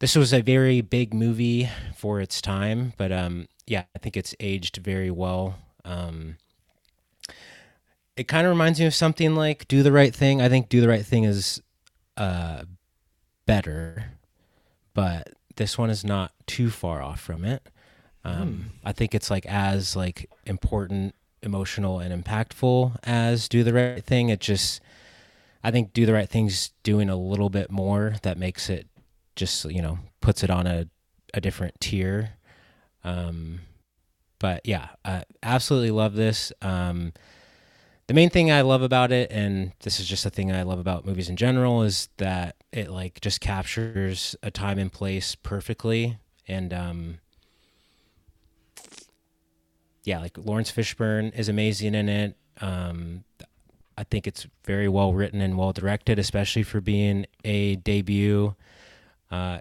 This 0.00 0.14
was 0.14 0.32
a 0.32 0.42
very 0.42 0.80
big 0.80 1.12
movie 1.12 1.68
for 1.96 2.20
its 2.20 2.40
time, 2.40 2.92
but 2.96 3.10
um, 3.10 3.48
yeah, 3.66 3.84
I 3.96 3.98
think 3.98 4.16
it's 4.16 4.34
aged 4.38 4.76
very 4.76 5.10
well. 5.10 5.56
Um, 5.84 6.36
it 8.18 8.26
kind 8.26 8.46
of 8.46 8.50
reminds 8.50 8.80
me 8.80 8.86
of 8.86 8.94
something 8.94 9.36
like 9.36 9.68
Do 9.68 9.84
the 9.84 9.92
Right 9.92 10.14
Thing. 10.14 10.42
I 10.42 10.48
think 10.48 10.68
Do 10.68 10.80
the 10.80 10.88
Right 10.88 11.06
Thing 11.06 11.22
is 11.22 11.62
uh, 12.16 12.64
better, 13.46 14.06
but 14.92 15.32
this 15.54 15.78
one 15.78 15.88
is 15.88 16.04
not 16.04 16.32
too 16.46 16.68
far 16.68 17.00
off 17.00 17.20
from 17.20 17.44
it. 17.44 17.62
Um, 18.24 18.72
I 18.84 18.92
think 18.92 19.14
it's 19.14 19.30
like 19.30 19.46
as 19.46 19.94
like 19.94 20.28
important, 20.44 21.14
emotional, 21.42 22.00
and 22.00 22.24
impactful 22.24 22.98
as 23.04 23.48
Do 23.48 23.62
the 23.62 23.72
Right 23.72 24.04
Thing. 24.04 24.30
It 24.30 24.40
just, 24.40 24.80
I 25.62 25.70
think 25.70 25.92
Do 25.92 26.04
the 26.04 26.12
Right 26.12 26.28
Thing's 26.28 26.72
doing 26.82 27.08
a 27.08 27.16
little 27.16 27.50
bit 27.50 27.70
more 27.70 28.16
that 28.22 28.36
makes 28.36 28.68
it 28.68 28.88
just 29.36 29.64
you 29.66 29.80
know 29.80 30.00
puts 30.20 30.42
it 30.42 30.50
on 30.50 30.66
a 30.66 30.88
a 31.34 31.40
different 31.40 31.80
tier. 31.80 32.30
Um, 33.04 33.60
but 34.40 34.62
yeah, 34.64 34.88
I 35.04 35.22
absolutely 35.40 35.92
love 35.92 36.14
this. 36.14 36.52
Um, 36.60 37.12
the 38.08 38.14
main 38.14 38.30
thing 38.30 38.50
I 38.50 38.62
love 38.62 38.80
about 38.80 39.12
it, 39.12 39.30
and 39.30 39.72
this 39.80 40.00
is 40.00 40.08
just 40.08 40.24
a 40.24 40.30
thing 40.30 40.50
I 40.50 40.62
love 40.62 40.78
about 40.78 41.04
movies 41.04 41.28
in 41.28 41.36
general, 41.36 41.82
is 41.82 42.08
that 42.16 42.56
it 42.72 42.90
like 42.90 43.20
just 43.20 43.40
captures 43.42 44.34
a 44.42 44.50
time 44.50 44.78
and 44.78 44.90
place 44.90 45.34
perfectly. 45.34 46.16
And 46.48 46.72
um, 46.72 47.18
yeah, 50.04 50.20
like 50.20 50.38
Laurence 50.38 50.72
Fishburne 50.72 51.38
is 51.38 51.50
amazing 51.50 51.94
in 51.94 52.08
it. 52.08 52.36
Um, 52.62 53.24
I 53.98 54.04
think 54.04 54.26
it's 54.26 54.46
very 54.64 54.88
well 54.88 55.12
written 55.12 55.42
and 55.42 55.58
well 55.58 55.74
directed, 55.74 56.18
especially 56.18 56.62
for 56.62 56.80
being 56.80 57.26
a 57.44 57.76
debut. 57.76 58.54
Uh, 59.30 59.58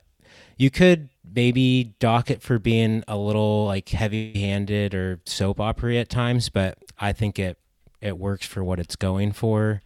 you 0.55 0.69
could 0.69 1.09
maybe 1.35 1.95
dock 1.99 2.31
it 2.31 2.41
for 2.41 2.59
being 2.59 3.03
a 3.09 3.17
little 3.17 3.65
like 3.65 3.89
heavy-handed 3.89 4.95
or 4.95 5.19
soap 5.25 5.59
opera 5.59 5.97
at 5.97 6.07
times, 6.07 6.47
but 6.47 6.77
I 6.97 7.11
think 7.11 7.39
it 7.39 7.57
it 8.01 8.17
works 8.17 8.45
for 8.45 8.63
what 8.63 8.79
it's 8.79 8.95
going 8.95 9.31
for. 9.31 9.81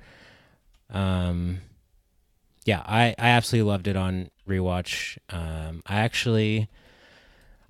Um, 0.90 1.60
yeah, 2.66 2.82
I 2.86 3.16
I 3.18 3.30
absolutely 3.30 3.70
loved 3.70 3.88
it 3.88 3.96
on 3.96 4.30
rewatch. 4.48 5.18
Um, 5.30 5.82
I 5.86 6.00
actually 6.02 6.70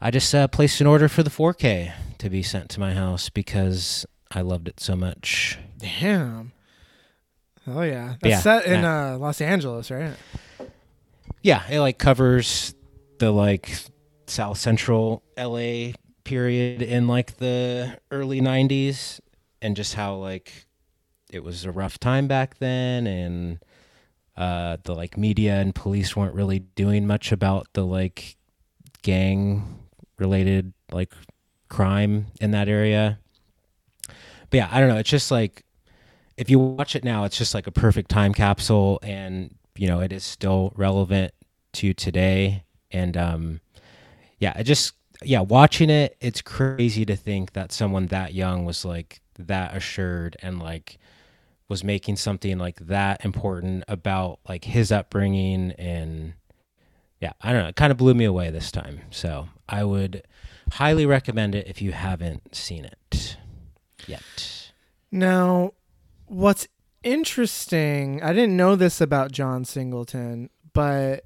I 0.01 0.11
just 0.11 0.33
uh, 0.33 0.47
placed 0.47 0.81
an 0.81 0.87
order 0.87 1.07
for 1.07 1.23
the 1.23 1.29
4K 1.29 1.93
to 2.17 2.29
be 2.29 2.41
sent 2.41 2.69
to 2.71 2.79
my 2.79 2.93
house 2.93 3.29
because 3.29 4.05
I 4.31 4.41
loved 4.41 4.67
it 4.67 4.79
so 4.79 4.95
much. 4.95 5.59
Damn. 5.77 6.51
Oh 7.67 7.81
yeah, 7.83 8.15
that's 8.21 8.31
Yeah, 8.31 8.39
set 8.39 8.65
in 8.65 8.81
yeah. 8.81 9.13
uh, 9.13 9.17
Los 9.17 9.39
Angeles, 9.41 9.91
right? 9.91 10.13
Yeah, 11.43 11.63
it 11.69 11.79
like 11.79 11.99
covers 11.99 12.73
the 13.19 13.31
like 13.31 13.71
South 14.27 14.57
Central 14.57 15.21
LA 15.37 15.91
period 16.23 16.81
in 16.81 17.07
like 17.07 17.37
the 17.37 17.97
early 18.09 18.41
90s 18.41 19.19
and 19.61 19.75
just 19.75 19.93
how 19.95 20.15
like 20.15 20.65
it 21.31 21.43
was 21.43 21.65
a 21.65 21.71
rough 21.71 21.99
time 21.99 22.27
back 22.27 22.57
then 22.59 23.07
and 23.07 23.59
uh 24.37 24.77
the 24.83 24.93
like 24.93 25.17
media 25.17 25.55
and 25.55 25.75
police 25.75 26.15
weren't 26.15 26.33
really 26.33 26.59
doing 26.59 27.05
much 27.05 27.31
about 27.31 27.67
the 27.73 27.85
like 27.85 28.37
gang 29.01 29.79
related 30.17 30.73
like 30.91 31.13
crime 31.69 32.27
in 32.39 32.51
that 32.51 32.67
area. 32.67 33.17
But 34.49 34.57
yeah, 34.57 34.69
I 34.71 34.79
don't 34.79 34.89
know, 34.89 34.97
it's 34.97 35.09
just 35.09 35.31
like 35.31 35.63
if 36.37 36.49
you 36.49 36.59
watch 36.59 36.95
it 36.95 37.03
now, 37.03 37.23
it's 37.23 37.37
just 37.37 37.53
like 37.53 37.67
a 37.67 37.71
perfect 37.71 38.09
time 38.09 38.33
capsule 38.33 38.99
and 39.01 39.55
you 39.75 39.87
know, 39.87 40.01
it 40.01 40.11
is 40.11 40.23
still 40.23 40.73
relevant 40.75 41.33
to 41.73 41.93
today 41.93 42.63
and 42.91 43.15
um 43.17 43.61
yeah, 44.39 44.57
it 44.57 44.63
just 44.63 44.93
yeah, 45.23 45.41
watching 45.41 45.89
it, 45.89 46.17
it's 46.19 46.41
crazy 46.41 47.05
to 47.05 47.15
think 47.15 47.53
that 47.53 47.71
someone 47.71 48.07
that 48.07 48.33
young 48.33 48.65
was 48.65 48.83
like 48.83 49.21
that 49.47 49.75
assured 49.75 50.37
and 50.41 50.59
like 50.59 50.97
was 51.67 51.83
making 51.83 52.17
something 52.17 52.57
like 52.57 52.79
that 52.87 53.23
important 53.23 53.83
about 53.87 54.39
like 54.47 54.65
his 54.65 54.91
upbringing 54.91 55.71
and 55.71 56.33
yeah, 57.21 57.33
I 57.39 57.53
don't 57.53 57.61
know, 57.61 57.69
it 57.69 57.75
kind 57.75 57.91
of 57.91 57.97
blew 57.97 58.13
me 58.13 58.25
away 58.25 58.49
this 58.49 58.71
time. 58.71 59.01
So, 59.11 59.47
I 59.69 59.83
would 59.83 60.23
highly 60.73 61.05
recommend 61.05 61.55
it 61.55 61.67
if 61.67 61.81
you 61.81 61.91
haven't 61.91 62.55
seen 62.55 62.83
it 62.83 63.37
yet. 64.07 64.71
Now, 65.11 65.73
what's 66.25 66.67
interesting, 67.03 68.21
I 68.23 68.33
didn't 68.33 68.57
know 68.57 68.75
this 68.75 68.99
about 68.99 69.31
John 69.31 69.65
Singleton, 69.65 70.49
but 70.73 71.25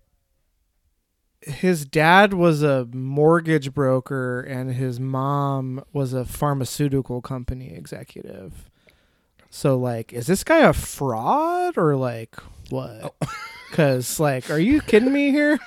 his 1.46 1.86
dad 1.86 2.34
was 2.34 2.64
a 2.64 2.88
mortgage 2.92 3.74
broker 3.74 4.42
and 4.42 4.74
his 4.74 5.00
mom 5.00 5.84
was 5.94 6.14
a 6.14 6.26
pharmaceutical 6.26 7.22
company 7.22 7.72
executive. 7.74 8.70
So 9.50 9.78
like 9.78 10.12
is 10.12 10.28
this 10.28 10.44
guy 10.44 10.60
a 10.60 10.74
fraud 10.74 11.78
or 11.78 11.96
like 11.96 12.36
what? 12.70 13.14
Oh. 13.22 13.28
Cuz 13.72 14.20
like 14.20 14.50
are 14.50 14.60
you 14.60 14.82
kidding 14.82 15.14
me 15.14 15.32
here? 15.32 15.60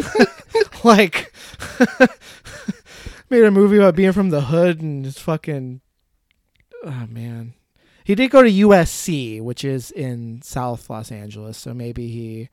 like 0.84 1.32
made 3.30 3.44
a 3.44 3.50
movie 3.50 3.76
about 3.76 3.96
being 3.96 4.12
from 4.12 4.30
the 4.30 4.42
hood 4.42 4.80
and 4.80 5.04
just 5.04 5.20
fucking 5.20 5.80
oh 6.84 7.06
man. 7.08 7.54
He 8.04 8.14
did 8.14 8.30
go 8.30 8.42
to 8.42 8.50
USC, 8.50 9.42
which 9.42 9.64
is 9.64 9.90
in 9.90 10.40
South 10.40 10.88
Los 10.88 11.12
Angeles, 11.12 11.58
so 11.58 11.74
maybe 11.74 12.08
he 12.08 12.48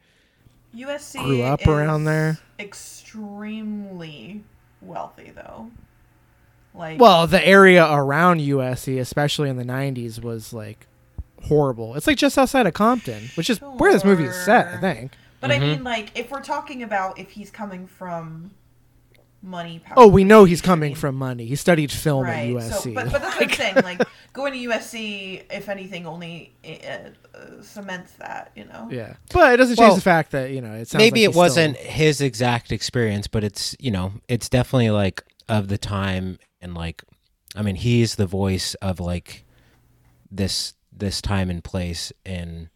USC 0.76 1.24
Grew 1.24 1.44
up 1.44 1.62
is 1.62 1.68
around 1.68 2.04
there? 2.04 2.40
Extremely 2.60 4.44
wealthy, 4.82 5.32
though. 5.36 5.72
Like, 6.74 7.00
Well, 7.00 7.26
the 7.28 7.46
area 7.46 7.86
around 7.90 8.42
USC, 8.42 9.00
especially 9.00 9.50
in 9.50 9.56
the 9.58 9.64
'90s, 9.64 10.22
was 10.22 10.52
like 10.54 10.88
horrible. 11.44 11.96
It's 11.96 12.08
like 12.08 12.18
just 12.18 12.38
outside 12.38 12.68
of 12.68 12.74
Compton, 12.74 13.30
which 13.36 13.50
is 13.50 13.62
where 13.62 13.94
this 13.94 14.04
movie 14.04 14.26
is 14.26 14.36
set, 14.36 14.68
I 14.74 14.78
think. 14.78 15.14
but 15.40 15.52
I 15.52 15.58
Mhm. 15.58 15.62
mean, 15.62 15.84
like, 15.84 16.12
if 16.16 16.32
we're 16.32 16.42
talking 16.42 16.82
about 16.84 17.18
if 17.20 17.32
he's 17.32 17.50
coming 17.52 17.88
from 17.88 18.52
money, 19.46 19.80
power, 19.80 19.94
Oh, 19.98 20.08
we 20.08 20.24
know 20.24 20.44
he's 20.46 20.62
coming 20.62 20.90
mean, 20.90 20.96
from 20.96 21.16
money. 21.16 21.46
He 21.46 21.56
studied 21.56 21.92
film 21.92 22.24
right. 22.24 22.50
at 22.50 22.64
USC. 22.64 22.72
So, 22.84 22.94
but, 22.94 23.12
but 23.12 23.22
that's 23.22 23.36
what 23.36 23.44
I'm 23.44 23.50
saying. 23.50 23.76
Like, 23.84 24.02
going 24.34 24.54
to 24.54 24.70
USC, 24.70 25.44
if 25.52 25.70
anything, 25.70 26.06
only 26.06 26.54
uh, 26.66 27.38
uh, 27.38 27.62
cements 27.62 28.14
that. 28.14 28.52
You 28.56 28.66
know. 28.66 28.90
yeah, 28.92 29.16
but 29.32 29.54
it 29.54 29.58
doesn't 29.58 29.76
change 29.78 29.88
Well, 29.88 29.96
the 29.96 30.02
fact 30.02 30.32
that 30.32 30.52
you 30.52 30.62
know 30.62 30.74
it 30.74 30.88
sounds 30.88 31.00
Maybe 31.00 31.22
like 31.22 31.26
it 31.26 31.30
he's 31.32 31.36
wasn't 31.36 31.78
still- 31.78 31.92
his 31.92 32.22
exact 32.22 32.72
experience, 32.72 33.28
but 33.28 33.44
it's, 33.44 33.76
you 33.80 33.92
know, 33.92 34.14
it's 34.28 34.50
definitely 34.50 34.90
like 34.92 35.24
of 35.48 35.68
the 35.68 35.78
time 35.78 36.40
and 36.62 36.74
like 36.74 37.04
I 37.56 37.62
mean, 37.62 37.76
he's 37.76 38.16
the 38.16 38.26
voice 38.26 38.74
of 38.76 39.00
like 39.00 39.46
this 40.30 40.74
this 40.92 41.22
time 41.22 41.50
and 41.50 41.64
place 41.64 42.12
and 42.26 42.70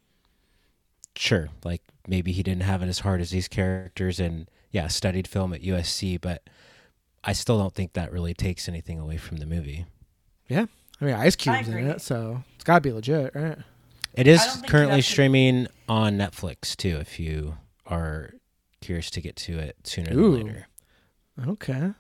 sure, 1.15 1.49
like 1.63 1.81
maybe 2.07 2.31
he 2.31 2.43
didn't 2.43 2.63
have 2.63 2.81
it 2.81 2.87
as 2.87 2.99
hard 2.99 3.21
as 3.21 3.29
these 3.31 3.47
characters 3.47 4.19
and 4.19 4.49
yeah, 4.71 4.87
studied 4.87 5.27
film 5.27 5.53
at 5.53 5.61
USC, 5.61 6.19
but 6.19 6.43
I 7.23 7.33
still 7.33 7.57
don't 7.57 7.73
think 7.73 7.93
that 7.93 8.11
really 8.11 8.33
takes 8.33 8.67
anything 8.69 8.99
away 8.99 9.17
from 9.17 9.37
the 9.37 9.45
movie. 9.45 9.85
Yeah. 10.47 10.65
I 11.01 11.05
mean, 11.05 11.15
Ice 11.15 11.35
Cube's 11.35 11.67
in 11.69 11.87
it, 11.87 12.01
so 12.01 12.43
it's 12.55 12.63
got 12.63 12.75
to 12.75 12.81
be 12.81 12.91
legit, 12.91 13.33
right? 13.35 13.57
It 14.13 14.27
I 14.27 14.31
is 14.31 14.39
don't 14.41 14.51
think 14.53 14.63
you'd 14.65 14.71
currently 14.71 14.95
have 14.97 15.05
to- 15.05 15.11
streaming 15.11 15.67
on 15.87 16.17
Netflix 16.17 16.75
too 16.75 16.97
if 16.97 17.19
you 17.19 17.57
are 17.85 18.33
curious 18.81 19.09
to 19.11 19.21
get 19.21 19.35
to 19.37 19.57
it 19.59 19.75
sooner 19.85 20.13
Ooh. 20.13 20.37
than 20.37 20.47
later. 20.47 20.67
Okay. 21.47 21.91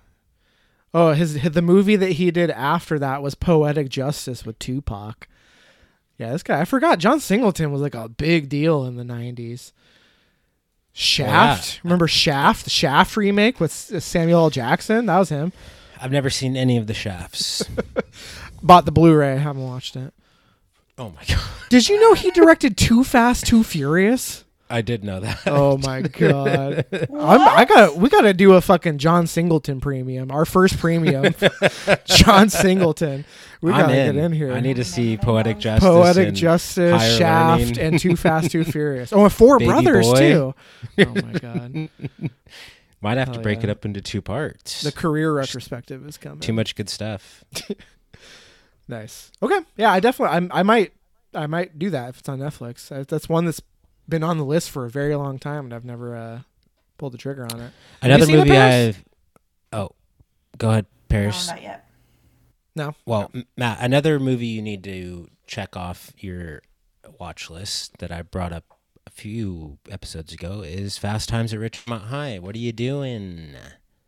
Oh, 0.93 1.13
his 1.13 1.41
the 1.41 1.61
movie 1.61 1.95
that 1.95 2.13
he 2.13 2.31
did 2.31 2.49
after 2.51 2.97
that 2.99 3.21
was 3.21 3.35
Poetic 3.35 3.89
Justice 3.89 4.45
with 4.45 4.57
Tupac. 4.59 5.27
Yeah, 6.17 6.31
this 6.31 6.43
guy 6.43 6.59
I 6.61 6.65
forgot 6.65 6.99
John 6.99 7.19
Singleton 7.19 7.71
was 7.71 7.81
like 7.81 7.95
a 7.95 8.09
big 8.09 8.49
deal 8.49 8.83
in 8.85 8.95
the 8.97 9.03
'90s. 9.03 9.71
Shaft, 10.99 11.77
oh, 11.77 11.79
remember 11.85 12.07
Shaft, 12.09 12.65
the 12.65 12.69
Shaft 12.69 13.15
remake 13.15 13.59
with 13.61 13.91
uh, 13.93 13.99
Samuel 14.01 14.41
L. 14.43 14.49
Jackson? 14.49 15.05
That 15.05 15.17
was 15.17 15.29
him. 15.29 15.53
I've 16.01 16.11
never 16.11 16.29
seen 16.29 16.57
any 16.57 16.75
of 16.77 16.87
the 16.87 16.93
shafts. 16.93 17.63
Bought 18.63 18.83
the 18.85 18.91
Blu-ray, 18.91 19.37
haven't 19.37 19.63
watched 19.65 19.95
it. 19.95 20.13
oh 20.97 21.11
my 21.11 21.23
god. 21.27 21.39
Did 21.69 21.87
you 21.87 21.99
know 22.01 22.13
he 22.15 22.31
directed 22.31 22.75
Too 22.75 23.03
Fast, 23.05 23.45
Too 23.47 23.63
Furious? 23.63 24.43
I 24.69 24.81
did 24.81 25.03
know 25.03 25.19
that. 25.19 25.41
Oh 25.47 25.77
my 25.83 26.01
god! 26.01 26.85
I'm, 26.91 27.41
I 27.41 27.65
got 27.65 27.95
we 27.95 28.09
got 28.09 28.21
to 28.21 28.33
do 28.33 28.53
a 28.53 28.61
fucking 28.61 28.99
John 28.99 29.25
Singleton 29.25 29.81
premium. 29.81 30.31
Our 30.31 30.45
first 30.45 30.77
premium, 30.77 31.33
John 32.05 32.49
Singleton. 32.49 33.25
We 33.61 33.71
I'm 33.71 33.81
gotta 33.81 33.97
in. 33.97 34.15
get 34.15 34.23
in 34.23 34.31
here. 34.31 34.53
I 34.53 34.59
need 34.59 34.75
to 34.75 34.83
see 34.83 35.17
Poetic 35.17 35.57
Justice. 35.57 35.89
Poetic 35.89 36.33
Justice, 36.33 37.01
Higher 37.01 37.17
Shaft, 37.17 37.61
Learning. 37.61 37.79
and 37.79 37.99
Too 37.99 38.15
Fast, 38.17 38.51
Too 38.51 38.63
Furious. 38.63 39.11
Oh, 39.11 39.23
and 39.23 39.33
Four 39.33 39.57
Baby 39.57 39.71
Brothers 39.71 40.07
Boy. 40.07 40.19
too. 40.19 40.55
Oh 40.99 41.05
my 41.15 41.31
god! 41.33 41.89
Might 43.01 43.17
have 43.17 43.31
to 43.31 43.39
break 43.39 43.59
yeah. 43.59 43.65
it 43.65 43.69
up 43.71 43.85
into 43.85 44.01
two 44.01 44.21
parts. 44.21 44.81
The 44.81 44.91
career 44.91 45.33
retrospective 45.33 46.05
is 46.07 46.17
coming. 46.17 46.41
Too 46.41 46.53
much 46.53 46.75
good 46.75 46.89
stuff. 46.89 47.43
Nice. 48.87 49.31
Okay. 49.41 49.59
Yeah, 49.77 49.91
I 49.91 49.99
definitely. 49.99 50.35
I'm, 50.35 50.51
I 50.53 50.63
might. 50.63 50.93
I 51.33 51.45
might 51.45 51.77
do 51.77 51.91
that 51.91 52.09
if 52.09 52.19
it's 52.19 52.29
on 52.29 52.39
Netflix. 52.39 52.91
I, 52.91 53.03
that's 53.03 53.29
one 53.29 53.45
that's 53.45 53.61
been 54.09 54.23
on 54.23 54.37
the 54.37 54.45
list 54.45 54.71
for 54.71 54.85
a 54.85 54.89
very 54.89 55.15
long 55.15 55.39
time, 55.39 55.65
and 55.65 55.73
I've 55.73 55.85
never 55.85 56.15
uh, 56.15 56.39
pulled 56.97 57.13
the 57.13 57.17
trigger 57.17 57.47
on 57.51 57.59
it. 57.61 57.71
Another 58.01 58.25
seen 58.25 58.37
movie 58.37 58.57
I've. 58.57 59.03
Oh, 59.71 59.91
go 60.57 60.69
ahead, 60.71 60.85
No, 60.85 60.89
Paris. 61.09 61.47
not 61.47 61.61
yet. 61.61 61.85
No. 62.75 62.95
well, 63.05 63.29
M- 63.33 63.45
Matt, 63.57 63.77
another 63.81 64.19
movie 64.19 64.47
you 64.47 64.61
need 64.61 64.83
to 64.85 65.29
check 65.47 65.75
off 65.77 66.11
your 66.17 66.61
watch 67.19 67.49
list 67.49 67.97
that 67.99 68.11
I 68.11 68.21
brought 68.21 68.53
up 68.53 68.63
a 69.05 69.09
few 69.11 69.77
episodes 69.89 70.31
ago 70.33 70.61
is 70.61 70.97
Fast 70.97 71.29
Times 71.29 71.53
at 71.53 71.59
Ridgemont 71.59 72.05
High. 72.07 72.39
What 72.39 72.55
are 72.55 72.59
you 72.59 72.71
doing? 72.71 73.55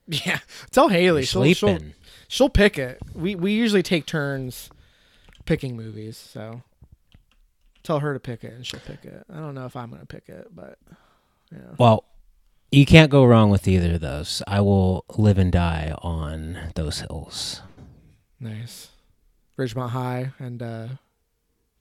Yeah. 0.08 0.40
Tell 0.72 0.90
Haley. 0.90 1.22
You're 1.22 1.26
She'll, 1.28 1.44
she'll, 1.46 1.70
sleeping. 1.70 1.94
she'll 2.28 2.50
pick 2.50 2.78
it. 2.78 2.98
We 3.14 3.34
we 3.36 3.54
usually 3.54 3.84
take 3.84 4.06
turns 4.06 4.70
picking 5.46 5.78
movies, 5.78 6.18
so 6.18 6.64
tell 7.84 8.00
her 8.00 8.14
to 8.14 8.20
pick 8.20 8.44
it 8.44 8.54
and 8.54 8.66
she'll 8.66 8.80
pick 8.82 9.06
it. 9.06 9.24
I 9.32 9.38
don't 9.38 9.56
know 9.56 9.66
if 9.66 9.76
I'm 9.76 9.90
gonna 9.90 10.06
pick 10.06 10.30
it, 10.30 10.48
but 10.54 10.78
yeah. 11.52 11.60
Well, 11.78 12.06
you 12.72 12.86
can't 12.86 13.12
go 13.12 13.26
wrong 13.26 13.50
with 13.50 13.68
either 13.68 13.96
of 13.96 14.02
those. 14.02 14.42
I 14.48 14.62
will 14.62 15.04
live 15.18 15.38
and 15.38 15.52
die 15.52 15.94
on 16.02 16.58
those 16.76 17.00
hills. 17.02 17.62
Nice. 18.40 18.90
Ridgemont 19.58 19.90
High 19.90 20.32
and 20.40 20.62
uh 20.64 20.88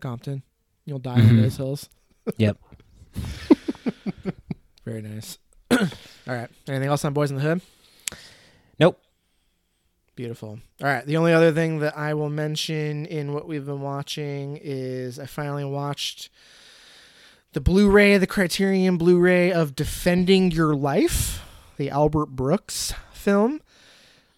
Compton. 0.01 0.43
You'll 0.85 0.99
die 0.99 1.15
on 1.15 1.21
Mhm. 1.21 1.43
those 1.43 1.57
hills. 1.57 1.89
Yep. 2.37 2.59
Very 4.85 5.03
nice. 5.03 5.39
All 5.71 5.79
right. 6.27 6.49
Anything 6.69 6.89
else 6.89 7.05
on 7.05 7.13
Boys 7.13 7.31
in 7.31 7.37
the 7.37 7.43
Hood? 7.43 7.61
Beautiful. 10.21 10.59
All 10.83 10.87
right. 10.87 11.07
The 11.07 11.17
only 11.17 11.33
other 11.33 11.51
thing 11.51 11.79
that 11.79 11.97
I 11.97 12.13
will 12.13 12.29
mention 12.29 13.07
in 13.07 13.33
what 13.33 13.49
we've 13.49 13.65
been 13.65 13.81
watching 13.81 14.59
is 14.63 15.19
I 15.19 15.25
finally 15.25 15.65
watched 15.65 16.29
the 17.55 17.61
Blu-ray, 17.63 18.19
the 18.19 18.27
Criterion 18.27 18.99
Blu-ray 18.99 19.51
of 19.51 19.75
Defending 19.75 20.51
Your 20.51 20.75
Life, 20.75 21.43
the 21.79 21.89
Albert 21.89 22.27
Brooks 22.27 22.93
film. 23.15 23.63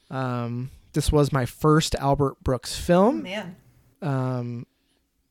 Um, 0.09 0.71
this 0.93 1.11
was 1.11 1.33
my 1.33 1.47
first 1.47 1.97
Albert 1.97 2.37
Brooks 2.45 2.77
film. 2.77 3.19
Oh, 3.19 3.23
man. 3.23 3.57
um, 4.03 4.67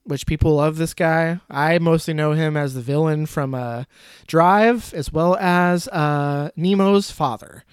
which 0.03 0.25
people 0.25 0.55
love 0.55 0.75
this 0.75 0.93
guy. 0.93 1.39
I 1.49 1.79
mostly 1.79 2.13
know 2.13 2.33
him 2.33 2.57
as 2.57 2.73
the 2.73 2.81
villain 2.81 3.25
from 3.25 3.55
uh, 3.55 3.85
Drive, 4.27 4.93
as 4.93 5.13
well 5.13 5.37
as 5.37 5.87
uh, 5.87 6.49
Nemo's 6.57 7.09
father. 7.09 7.63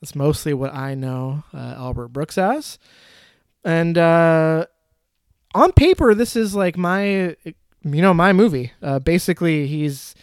That's 0.00 0.14
mostly 0.14 0.54
what 0.54 0.74
I 0.74 0.94
know 0.94 1.44
uh, 1.52 1.74
Albert 1.76 2.08
Brooks 2.08 2.38
as. 2.38 2.78
And 3.64 3.98
uh, 3.98 4.66
on 5.54 5.72
paper, 5.72 6.14
this 6.14 6.36
is 6.36 6.54
like 6.54 6.76
my, 6.76 7.36
you 7.44 7.54
know, 7.82 8.14
my 8.14 8.32
movie. 8.32 8.72
Uh, 8.80 8.98
basically, 9.00 9.66
he's 9.66 10.14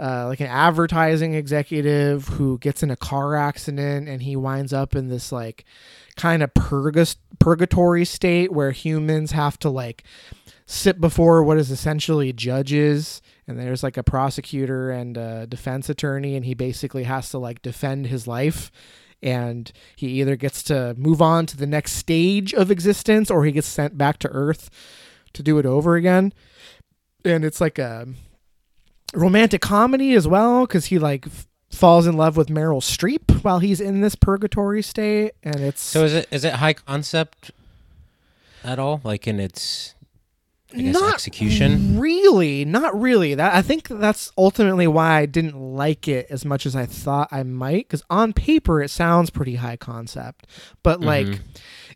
uh, 0.00 0.26
like 0.26 0.40
an 0.40 0.46
advertising 0.46 1.34
executive 1.34 2.26
who 2.28 2.58
gets 2.58 2.82
in 2.82 2.90
a 2.90 2.96
car 2.96 3.36
accident 3.36 4.08
and 4.08 4.22
he 4.22 4.34
winds 4.34 4.72
up 4.72 4.96
in 4.96 5.08
this 5.08 5.30
like 5.30 5.64
kind 6.16 6.42
of 6.42 6.52
purgatory 6.54 8.04
state 8.04 8.50
where 8.50 8.70
humans 8.70 9.32
have 9.32 9.58
to 9.58 9.68
like 9.68 10.02
sit 10.64 11.00
before 11.00 11.42
what 11.42 11.58
is 11.58 11.70
essentially 11.70 12.32
judges 12.32 13.20
and 13.50 13.58
there's 13.58 13.82
like 13.82 13.96
a 13.96 14.04
prosecutor 14.04 14.92
and 14.92 15.16
a 15.16 15.46
defense 15.46 15.88
attorney 15.88 16.36
and 16.36 16.44
he 16.44 16.54
basically 16.54 17.02
has 17.02 17.30
to 17.30 17.38
like 17.38 17.60
defend 17.62 18.06
his 18.06 18.26
life. 18.28 18.70
And 19.22 19.70
he 19.96 20.06
either 20.20 20.36
gets 20.36 20.62
to 20.64 20.94
move 20.96 21.20
on 21.20 21.46
to 21.46 21.56
the 21.56 21.66
next 21.66 21.92
stage 21.92 22.54
of 22.54 22.70
existence 22.70 23.30
or 23.30 23.44
he 23.44 23.52
gets 23.52 23.66
sent 23.66 23.98
back 23.98 24.18
to 24.20 24.28
earth 24.28 24.70
to 25.32 25.42
do 25.42 25.58
it 25.58 25.66
over 25.66 25.96
again. 25.96 26.32
And 27.24 27.44
it's 27.44 27.60
like 27.60 27.78
a 27.78 28.06
romantic 29.14 29.60
comedy 29.60 30.14
as 30.14 30.28
well 30.28 30.66
because 30.66 30.86
he 30.86 30.98
like 30.98 31.26
f- 31.26 31.48
falls 31.70 32.06
in 32.06 32.16
love 32.16 32.36
with 32.36 32.48
Meryl 32.48 32.80
Streep 32.80 33.42
while 33.42 33.58
he's 33.58 33.80
in 33.80 34.00
this 34.00 34.14
purgatory 34.14 34.82
state, 34.82 35.32
and 35.42 35.56
it's 35.56 35.82
So 35.82 36.04
is 36.04 36.14
it 36.14 36.28
is 36.30 36.44
it 36.44 36.54
high 36.54 36.74
concept 36.74 37.50
at 38.64 38.78
all? 38.78 39.00
Like 39.04 39.26
in 39.26 39.38
its 39.38 39.94
I 40.72 40.82
guess 40.82 40.94
not 40.94 41.14
execution? 41.14 41.98
really 41.98 42.64
not 42.64 42.98
really. 43.00 43.34
That 43.34 43.54
i 43.54 43.62
think 43.62 43.88
that's 43.88 44.30
ultimately 44.38 44.86
why 44.86 45.18
i 45.18 45.26
didn't 45.26 45.56
like 45.58 46.06
it 46.08 46.26
as 46.30 46.44
much 46.44 46.64
as 46.66 46.76
i 46.76 46.86
thought 46.86 47.28
i 47.32 47.42
might 47.42 47.86
because 47.88 48.02
on 48.08 48.32
paper 48.32 48.80
it 48.82 48.90
sounds 48.90 49.30
pretty 49.30 49.56
high 49.56 49.76
concept 49.76 50.46
but 50.82 51.00
like 51.00 51.26
Mhm. 51.26 51.40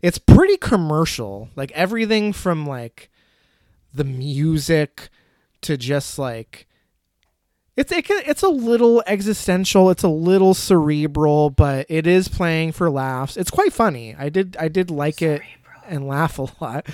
it's 0.01 0.17
pretty 0.17 0.57
commercial. 0.57 1.49
Like 1.55 1.71
everything 1.71 2.33
from 2.33 2.67
like 2.67 3.09
the 3.93 4.03
music 4.03 5.09
to 5.61 5.77
just 5.77 6.19
like 6.19 6.67
it's 7.77 7.91
it 7.91 8.05
can, 8.05 8.21
it's 8.25 8.43
a 8.43 8.47
little 8.49 9.03
existential 9.07 9.89
it's 9.89 10.03
a 10.03 10.07
little 10.09 10.53
cerebral 10.53 11.49
but 11.49 11.85
it 11.89 12.05
is 12.07 12.27
playing 12.27 12.71
for 12.71 12.89
laughs. 12.89 13.35
It's 13.37 13.51
quite 13.51 13.73
funny. 13.73 14.15
I 14.17 14.29
did 14.29 14.55
i 14.59 14.67
did 14.67 14.91
like 14.91 15.21
it 15.21 15.41
and 15.87 16.07
laugh 16.07 16.39
a 16.39 16.47
lot 16.61 16.87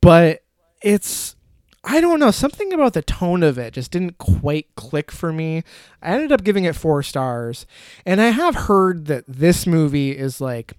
but 0.00 0.42
it's 0.84 1.34
I 1.82 2.00
don't 2.00 2.20
know 2.20 2.30
something 2.30 2.72
about 2.72 2.92
the 2.92 3.02
tone 3.02 3.42
of 3.42 3.58
it 3.58 3.72
just 3.74 3.90
didn't 3.90 4.18
quite 4.18 4.74
click 4.76 5.10
for 5.10 5.32
me. 5.32 5.64
I 6.02 6.12
ended 6.12 6.30
up 6.30 6.44
giving 6.44 6.64
it 6.64 6.76
4 6.76 7.02
stars 7.02 7.66
and 8.06 8.20
I 8.20 8.26
have 8.28 8.54
heard 8.54 9.06
that 9.06 9.24
this 9.26 9.66
movie 9.66 10.16
is 10.16 10.40
like 10.40 10.74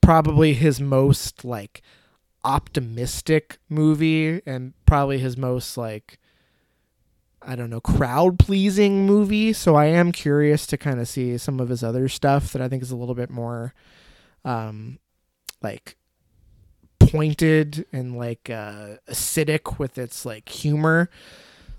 probably 0.00 0.54
his 0.54 0.80
most 0.80 1.44
like 1.44 1.82
optimistic 2.44 3.58
movie 3.68 4.40
and 4.46 4.74
probably 4.86 5.18
his 5.18 5.36
most 5.36 5.76
like 5.76 6.18
I 7.40 7.56
don't 7.56 7.70
know 7.70 7.80
crowd 7.80 8.38
pleasing 8.38 9.06
movie 9.06 9.52
so 9.52 9.74
I 9.74 9.86
am 9.86 10.12
curious 10.12 10.68
to 10.68 10.78
kind 10.78 11.00
of 11.00 11.08
see 11.08 11.36
some 11.36 11.58
of 11.58 11.68
his 11.68 11.82
other 11.82 12.08
stuff 12.08 12.52
that 12.52 12.62
I 12.62 12.68
think 12.68 12.82
is 12.82 12.92
a 12.92 12.96
little 12.96 13.16
bit 13.16 13.30
more 13.30 13.74
um 14.44 15.00
like 15.60 15.96
pointed 17.10 17.86
and 17.92 18.16
like 18.16 18.50
uh 18.50 18.96
acidic 19.08 19.78
with 19.78 19.98
its 19.98 20.24
like 20.24 20.48
humor. 20.48 21.10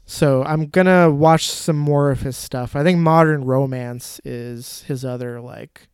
So 0.05 0.43
i'm 0.43 0.67
gonna 0.67 1.09
watch 1.11 1.49
some 1.49 1.77
more 1.77 2.11
of 2.11 2.21
his 2.21 2.37
stuff. 2.37 2.75
I 2.75 2.83
think 2.83 2.99
modern 2.99 3.45
romance 3.45 4.19
is 4.25 4.83
his 4.83 5.05
other 5.05 5.39
like 5.41 5.87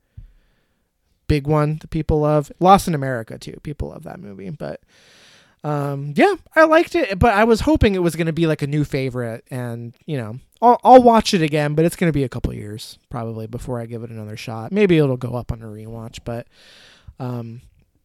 big 1.27 1.47
one 1.47 1.77
that 1.81 1.89
people 1.89 2.21
love. 2.21 2.51
Lost 2.59 2.87
in 2.87 2.95
america 2.95 3.37
too. 3.37 3.59
People 3.63 3.89
love 3.89 4.03
that 4.03 4.19
movie. 4.19 4.49
But 4.49 4.81
um 5.63 6.13
yeah 6.15 6.35
i 6.55 6.63
liked 6.63 6.95
it 6.95 7.19
but 7.19 7.33
i 7.33 7.43
was 7.43 7.59
hoping 7.61 7.93
it 7.93 8.01
was 8.01 8.15
gonna 8.15 8.31
be 8.31 8.47
like 8.47 8.61
a 8.61 8.67
new 8.67 8.85
favorite 8.85 9.43
and 9.51 9.93
you 10.05 10.15
know 10.17 10.39
i'll, 10.61 10.79
I'll 10.85 11.03
watch 11.03 11.33
it 11.33 11.41
again 11.41 11.75
but 11.75 11.83
it's 11.83 11.97
gonna 11.97 12.13
be 12.13 12.23
a 12.23 12.29
couple 12.29 12.53
years 12.53 12.97
probably 13.09 13.45
before 13.45 13.79
i 13.81 13.85
give 13.85 14.03
it 14.03 14.09
another 14.09 14.37
shot. 14.37 14.71
Maybe 14.71 14.97
it'll 14.97 15.17
go 15.17 15.35
up 15.35 15.51
on 15.51 15.61
a 15.61 15.65
rewatch 15.65 16.19
but 16.23 16.47
um 17.19 17.61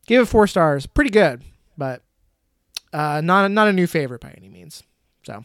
Give 0.06 0.22
it 0.22 0.26
four 0.26 0.46
stars. 0.46 0.86
Pretty 0.86 1.10
good, 1.10 1.42
but 1.76 2.02
uh, 2.92 3.20
not 3.22 3.50
not 3.50 3.68
a 3.68 3.72
new 3.72 3.86
favorite 3.86 4.20
by 4.20 4.34
any 4.36 4.48
means. 4.48 4.82
So 5.24 5.44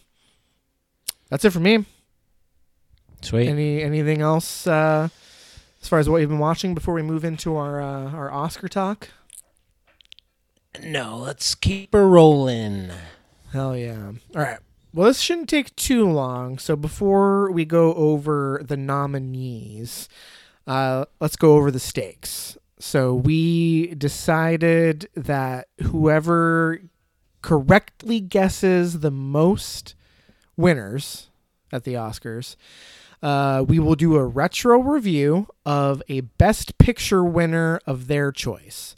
that's 1.29 1.45
it 1.45 1.51
for 1.51 1.59
me. 1.59 1.85
Sweet. 3.21 3.47
Any 3.47 3.81
anything 3.81 4.21
else 4.21 4.67
uh, 4.67 5.09
as 5.81 5.87
far 5.87 5.99
as 5.99 6.09
what 6.09 6.17
you've 6.17 6.29
been 6.29 6.39
watching 6.39 6.73
before 6.73 6.93
we 6.93 7.01
move 7.01 7.23
into 7.23 7.55
our 7.55 7.81
uh, 7.81 8.11
our 8.11 8.31
Oscar 8.31 8.67
talk? 8.67 9.09
no, 10.83 11.17
let's 11.17 11.55
keep 11.55 11.93
her 11.93 12.07
rolling. 12.07 12.91
Hell 13.51 13.75
yeah! 13.75 14.11
All 14.35 14.41
right. 14.41 14.59
Well, 14.93 15.07
this 15.07 15.19
shouldn't 15.19 15.49
take 15.49 15.75
too 15.75 16.09
long. 16.09 16.57
So 16.57 16.75
before 16.75 17.51
we 17.51 17.63
go 17.65 17.93
over 17.93 18.61
the 18.63 18.77
nominees, 18.77 20.09
uh, 20.65 21.05
let's 21.19 21.35
go 21.35 21.55
over 21.55 21.69
the 21.69 21.79
stakes. 21.79 22.57
So 22.79 23.13
we 23.13 23.93
decided 23.95 25.09
that 25.15 25.67
whoever 25.83 26.81
correctly 27.41 28.19
guesses 28.21 29.01
the 29.01 29.11
most 29.11 29.95
winners 30.55 31.29
at 31.73 31.83
the 31.83 31.95
Oscars, 31.95 32.55
uh, 33.21 33.65
we 33.67 33.79
will 33.79 33.95
do 33.95 34.15
a 34.15 34.25
retro 34.25 34.79
review 34.79 35.47
of 35.65 36.01
a 36.07 36.21
Best 36.21 36.77
Picture 36.77 37.23
winner 37.23 37.81
of 37.85 38.07
their 38.07 38.31
choice. 38.31 38.95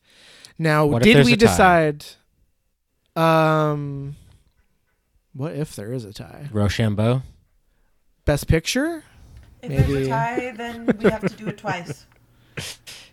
Now, 0.60 0.86
What 0.86 1.02
did 1.02 1.26
we 1.26 1.36
decide? 1.36 2.06
Um, 3.16 4.16
what 5.34 5.54
if 5.54 5.76
there 5.76 5.92
is 5.92 6.06
a 6.06 6.14
tie? 6.14 6.50
Rochambeau. 6.52 7.24
Best 8.26 8.48
Picture? 8.48 9.04
If 9.64 9.88
there's 9.88 10.08
a 10.08 10.10
tie, 10.10 10.54
then 10.56 10.86
we 10.86 11.10
have 11.10 11.22
to 11.28 11.36
do 11.36 11.48
it 11.48 11.58
twice. 11.58 12.06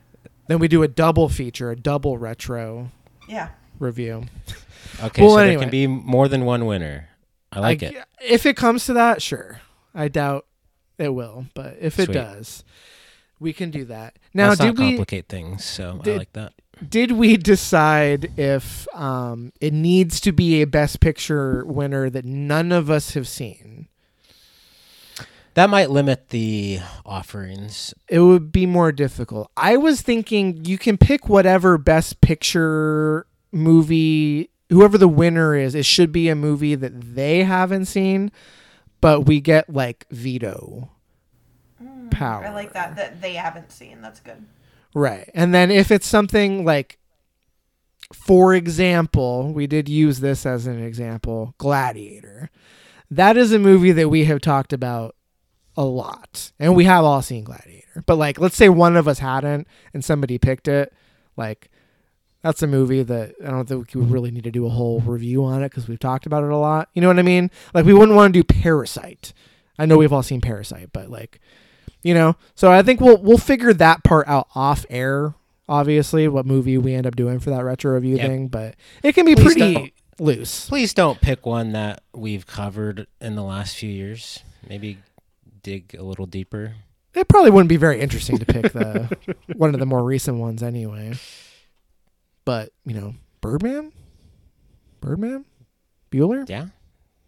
Then 0.49 0.59
we 0.59 0.67
do 0.69 0.83
a 0.83 0.89
double 0.89 1.29
feature, 1.29 1.71
a 1.71 1.77
double 1.77 2.19
retro 2.19 2.91
Yeah. 3.29 3.51
review. 3.79 4.25
Okay, 5.03 5.23
Well, 5.23 5.33
so 5.33 5.37
anyway. 5.39 5.55
there 5.55 5.61
can 5.61 5.71
be 5.71 5.87
more 5.87 6.27
than 6.29 6.45
one 6.45 6.67
winner. 6.67 7.09
I 7.53 7.61
like 7.61 7.83
it. 7.83 7.95
If 8.21 8.45
it 8.47 8.57
comes 8.57 8.85
to 8.87 8.93
that, 8.95 9.23
sure. 9.23 9.61
I 9.95 10.09
doubt 10.09 10.47
it 10.99 11.11
will, 11.15 11.47
but 11.55 11.77
if 11.81 11.99
it 11.99 12.11
does, 12.13 12.65
we 13.39 13.53
can 13.53 13.71
do 13.71 13.85
that. 13.85 14.19
Now, 14.35 14.49
Let's 14.49 14.61
not 14.61 14.65
did 14.77 14.79
we 14.79 14.89
complicate 14.91 15.29
things, 15.29 15.65
so 15.65 16.01
I 16.05 16.11
like 16.17 16.33
that. 16.33 16.53
did 16.89 17.13
we 17.13 17.37
decide 17.37 18.33
if 18.39 18.87
um, 18.95 19.53
it 19.61 19.73
needs 19.73 20.21
to 20.23 20.33
be 20.33 20.61
a 20.63 20.67
Best 20.67 21.01
Picture 21.01 21.65
winner 21.65 22.11
that 22.11 22.25
none 22.25 22.73
of 22.73 22.91
us 22.91 23.13
have 23.15 23.29
seen? 23.29 23.89
That 25.59 25.71
might 25.71 25.91
limit 25.91 26.29
the 26.29 26.79
offerings. 27.05 27.93
It 28.07 28.21
would 28.21 28.53
be 28.53 28.65
more 28.65 28.93
difficult. 28.93 29.51
I 29.57 29.77
was 29.77 30.03
thinking 30.03 30.65
you 30.65 30.79
can 30.79 30.97
pick 30.97 31.29
whatever 31.29 31.77
Best 31.77 32.21
Picture 32.21 33.27
movie, 33.51 34.51
whoever 34.69 34.97
the 34.97 35.09
winner 35.09 35.57
is. 35.57 35.75
It 35.75 35.85
should 35.85 36.13
be 36.13 36.29
a 36.29 36.37
movie 36.37 36.77
that 36.77 37.17
they 37.17 37.43
haven't 37.43 37.87
seen, 37.87 38.31
but 39.01 39.23
we 39.23 39.41
get 39.41 39.69
like 39.69 40.07
veto 40.13 40.91
hmm, 41.83 42.09
power. 42.11 42.45
I 42.45 42.55
like 42.55 42.73
that 42.75 42.95
that 42.95 43.21
they 43.21 43.35
haven't 43.35 43.73
seen. 43.73 44.01
That's 44.01 44.21
good. 44.21 44.47
Right. 44.95 45.29
And 45.35 45.53
then 45.53 45.73
if 45.73 45.91
it's 45.91 46.07
something 46.07 46.65
like, 46.65 47.01
for 48.15 48.55
example, 48.55 49.53
we 49.53 49.67
did 49.67 49.89
use 49.89 50.21
this 50.21 50.47
as 50.47 50.69
an 50.69 50.81
example 50.81 51.57
Gladiator. 51.59 52.49
That 53.11 53.37
is 53.37 53.53
a 53.53 53.59
movie 53.59 53.91
that 53.91 54.09
we 54.09 54.27
have 54.27 54.41
talked 54.41 54.73
about 54.73 55.17
a 55.79 55.85
lot. 55.85 56.51
And 56.59 56.75
we 56.75 56.85
have 56.85 57.05
all 57.05 57.23
seen 57.23 57.45
Gladiator. 57.45 58.03
But, 58.05 58.17
like, 58.17 58.39
let's 58.41 58.57
say 58.57 58.69
one 58.69 58.97
of 58.97 59.07
us 59.09 59.21
hadn't 59.21 59.67
and 59.95 60.05
somebody 60.05 60.37
picked 60.37 60.69
it. 60.69 60.93
Like, 61.37 61.71
that's 62.43 62.63
a 62.63 62.67
movie 62.67 63.03
that 63.03 63.35
I 63.45 63.51
don't 63.51 63.67
think 63.69 63.95
we 63.95 64.03
really 64.03 64.31
need 64.31 64.45
to 64.45 64.51
do 64.51 64.67
a 64.67 64.71
whole 64.71 65.01
review 65.01 65.45
on 65.45 65.63
it 65.63 65.71
because 65.71 65.89
we've 65.89 65.99
talked 65.99 66.27
about 66.27 66.45
it 66.45 66.51
a 66.51 66.57
lot. 66.57 66.89
You 66.95 67.01
know 67.03 67.09
what 67.09 67.19
I 67.19 67.23
mean? 67.23 67.51
Like, 67.75 67.87
we 67.87 67.95
wouldn't 67.95 68.17
want 68.17 68.35
to 68.35 68.41
do 68.41 68.45
Parasite. 68.45 69.33
I 69.79 69.87
know 69.87 69.97
we've 69.97 70.13
all 70.13 70.23
seen 70.23 70.41
Parasite, 70.41 70.91
but, 70.93 71.11
like, 71.11 71.41
you 72.05 72.15
know 72.15 72.37
so 72.55 72.71
i 72.71 72.81
think 72.81 73.01
we'll 73.01 73.17
we'll 73.17 73.37
figure 73.37 73.73
that 73.75 74.05
part 74.05 74.29
out 74.29 74.47
off 74.55 74.87
air 74.89 75.35
obviously 75.69 76.29
what 76.29 76.47
movie 76.47 76.79
we 76.79 76.95
end 76.95 77.09
up 77.09 77.17
doing 77.17 77.41
for 77.41 77.51
that 77.51 77.65
retro 77.65 77.93
review 77.95 78.15
Yep. 78.17 78.27
thing 78.27 78.47
but 78.49 78.77
it 79.03 79.15
can 79.17 79.27
be 79.27 79.35
Please 79.35 79.45
pretty 79.45 79.75
don't. 79.75 79.93
loose 80.21 80.69
Please 80.69 80.95
don't 80.95 81.21
pick 81.21 81.45
one 81.45 81.73
that 81.73 82.03
we've 82.15 82.47
covered 82.47 83.09
in 83.21 83.35
the 83.35 83.43
last 83.43 83.75
few 83.77 83.91
years. 83.91 84.45
Maybe 84.69 84.99
dig 85.69 85.95
a 85.99 86.03
little 86.03 86.27
deeper. 86.27 86.75
it 87.15 87.29
probably 87.29 87.51
wouldn't 87.51 87.69
be 87.69 87.77
very 87.77 88.01
interesting 88.01 88.39
to 88.39 88.45
pick 88.47 88.73
the 88.73 89.17
one 89.57 89.75
of 89.75 89.81
the 89.81 89.87
more 89.87 90.03
recent 90.05 90.39
ones 90.39 90.63
anyway 90.63 91.13
but 92.45 92.71
you 92.85 92.95
know 92.95 93.15
birdman 93.41 93.93
birdman 95.01 95.45
bueller 96.11 96.49
Yeah, 96.49 96.67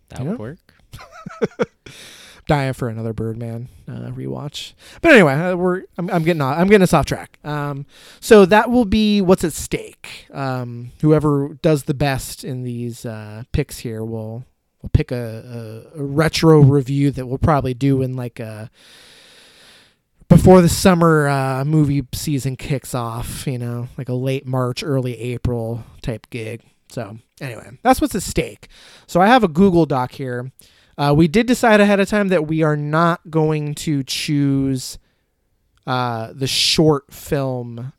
that 0.08 0.20
Yeah. 0.20 0.28
would 0.30 0.38
work. 0.38 0.58
dying 2.46 2.72
for 2.72 2.88
another 2.88 3.12
Birdman 3.12 3.68
uh, 3.86 4.10
rewatch. 4.10 4.72
But 5.02 5.12
anyway, 5.12 5.34
uh, 5.34 5.54
we're 5.54 5.82
I'm, 5.98 6.10
I'm 6.10 6.24
getting 6.24 6.40
off, 6.42 6.58
I'm 6.58 6.66
getting 6.66 6.82
us 6.82 6.92
off 6.92 7.06
track. 7.06 7.38
Um, 7.44 7.86
so 8.20 8.44
that 8.46 8.70
will 8.70 8.84
be 8.86 9.20
what's 9.20 9.44
at 9.44 9.52
stake. 9.52 10.26
Um, 10.32 10.90
whoever 11.00 11.56
does 11.62 11.84
the 11.84 11.94
best 11.94 12.42
in 12.42 12.62
these 12.64 13.06
uh, 13.06 13.44
picks 13.52 13.78
here 13.78 14.02
will 14.04 14.44
will 14.82 14.90
pick 14.90 15.12
a, 15.12 15.90
a, 15.94 16.00
a 16.00 16.02
retro 16.02 16.60
review 16.60 17.10
that 17.10 17.26
we'll 17.26 17.38
probably 17.38 17.74
do 17.74 18.02
in 18.02 18.14
like 18.14 18.40
a 18.40 18.70
before 20.28 20.62
the 20.62 20.68
summer 20.68 21.28
uh, 21.28 21.64
movie 21.64 22.06
season 22.12 22.56
kicks 22.56 22.94
off. 22.94 23.46
You 23.46 23.58
know, 23.58 23.88
like 23.98 24.08
a 24.08 24.14
late 24.14 24.46
March, 24.46 24.82
early 24.82 25.18
April 25.18 25.84
type 26.02 26.28
gig. 26.30 26.62
So 26.88 27.18
anyway, 27.40 27.78
that's 27.82 28.00
what's 28.00 28.14
at 28.14 28.22
stake. 28.22 28.68
So 29.06 29.20
I 29.20 29.26
have 29.26 29.44
a 29.44 29.48
Google 29.48 29.86
Doc 29.86 30.12
here. 30.12 30.50
Uh, 30.98 31.14
we 31.16 31.28
did 31.28 31.46
decide 31.46 31.80
ahead 31.80 32.00
of 32.00 32.08
time 32.08 32.28
that 32.28 32.46
we 32.46 32.62
are 32.62 32.76
not 32.76 33.30
going 33.30 33.74
to 33.74 34.02
choose 34.02 34.98
uh, 35.86 36.32
the 36.34 36.46
short 36.46 37.12
film 37.12 37.92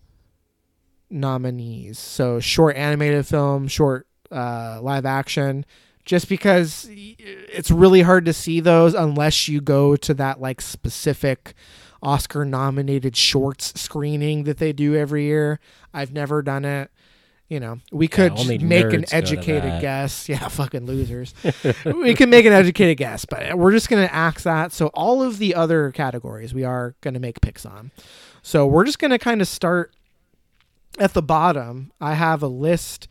nominees. 1.09 1.97
So 1.97 2.39
short 2.39 2.75
animated 2.75 3.25
film, 3.25 3.67
short 3.67 4.07
uh, 4.31 4.79
live 4.81 5.05
action. 5.05 5.65
Just 6.05 6.27
because 6.27 6.87
it's 6.89 7.71
really 7.71 8.01
hard 8.01 8.25
to 8.25 8.33
see 8.33 8.59
those 8.59 8.93
unless 8.93 9.47
you 9.47 9.61
go 9.61 9.95
to 9.95 10.13
that 10.15 10.41
like 10.41 10.61
specific 10.61 11.53
Oscar 12.03 12.45
nominated 12.45 13.15
shorts 13.15 13.79
screening 13.79 14.43
that 14.45 14.57
they 14.57 14.73
do 14.73 14.95
every 14.95 15.25
year. 15.25 15.59
I've 15.93 16.11
never 16.11 16.41
done 16.41 16.65
it. 16.65 16.91
You 17.47 17.59
know, 17.59 17.79
we 17.91 18.07
could 18.07 18.31
only 18.39 18.57
make 18.57 18.85
an 18.85 18.91
nerds 18.91 18.93
go 18.93 19.01
to 19.01 19.15
educated 19.15 19.81
guess. 19.81 20.29
Yeah, 20.29 20.47
fucking 20.47 20.85
losers. 20.85 21.33
we 21.85 22.15
can 22.15 22.29
make 22.29 22.45
an 22.45 22.53
educated 22.53 22.97
guess, 22.97 23.25
but 23.25 23.57
we're 23.57 23.73
just 23.73 23.89
going 23.89 24.07
to 24.07 24.13
axe 24.13 24.43
that. 24.43 24.71
So 24.71 24.87
all 24.93 25.21
of 25.21 25.37
the 25.37 25.53
other 25.53 25.91
categories 25.91 26.53
we 26.53 26.63
are 26.63 26.95
going 27.01 27.13
to 27.13 27.19
make 27.19 27.41
picks 27.41 27.65
on. 27.65 27.91
So 28.41 28.65
we're 28.65 28.85
just 28.85 28.99
going 28.99 29.11
to 29.11 29.19
kind 29.19 29.41
of 29.41 29.49
start 29.49 29.93
at 30.97 31.13
the 31.13 31.21
bottom. 31.21 31.91
I 31.99 32.13
have 32.13 32.41
a 32.41 32.47
list 32.47 33.09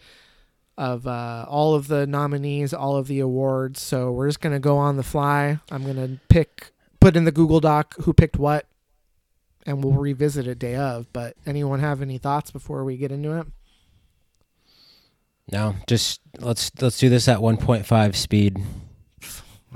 of 0.81 1.07
uh, 1.07 1.45
all 1.47 1.75
of 1.75 1.89
the 1.89 2.07
nominees, 2.07 2.73
all 2.73 2.97
of 2.97 3.07
the 3.07 3.21
awards. 3.21 3.83
So 3.83 4.11
we're 4.11 4.29
just 4.29 4.41
going 4.41 4.55
to 4.55 4.59
go 4.59 4.79
on 4.79 4.97
the 4.97 5.03
fly. 5.03 5.61
I'm 5.71 5.85
going 5.85 5.97
to 5.97 6.19
pick, 6.31 6.73
put 7.01 7.17
in 7.17 7.27
the 7.27 7.31
Google 7.31 7.61
Doc 7.61 7.95
who 8.01 8.15
picked 8.15 8.39
what, 8.39 8.67
and 9.67 9.85
we'll 9.85 9.93
revisit 9.93 10.47
it 10.47 10.59
day 10.59 10.77
of. 10.77 11.13
But 11.13 11.37
anyone 11.45 11.81
have 11.81 12.01
any 12.01 12.17
thoughts 12.17 12.51
before 12.51 12.83
we 12.83 12.97
get 12.97 13.13
into 13.13 13.39
it? 13.39 13.47
No, 15.53 15.75
just 15.87 16.23
let's 16.39 16.71
let's 16.81 16.97
do 16.97 17.11
this 17.11 17.29
at 17.29 17.41
1.5 17.41 18.15
speed. 18.15 18.57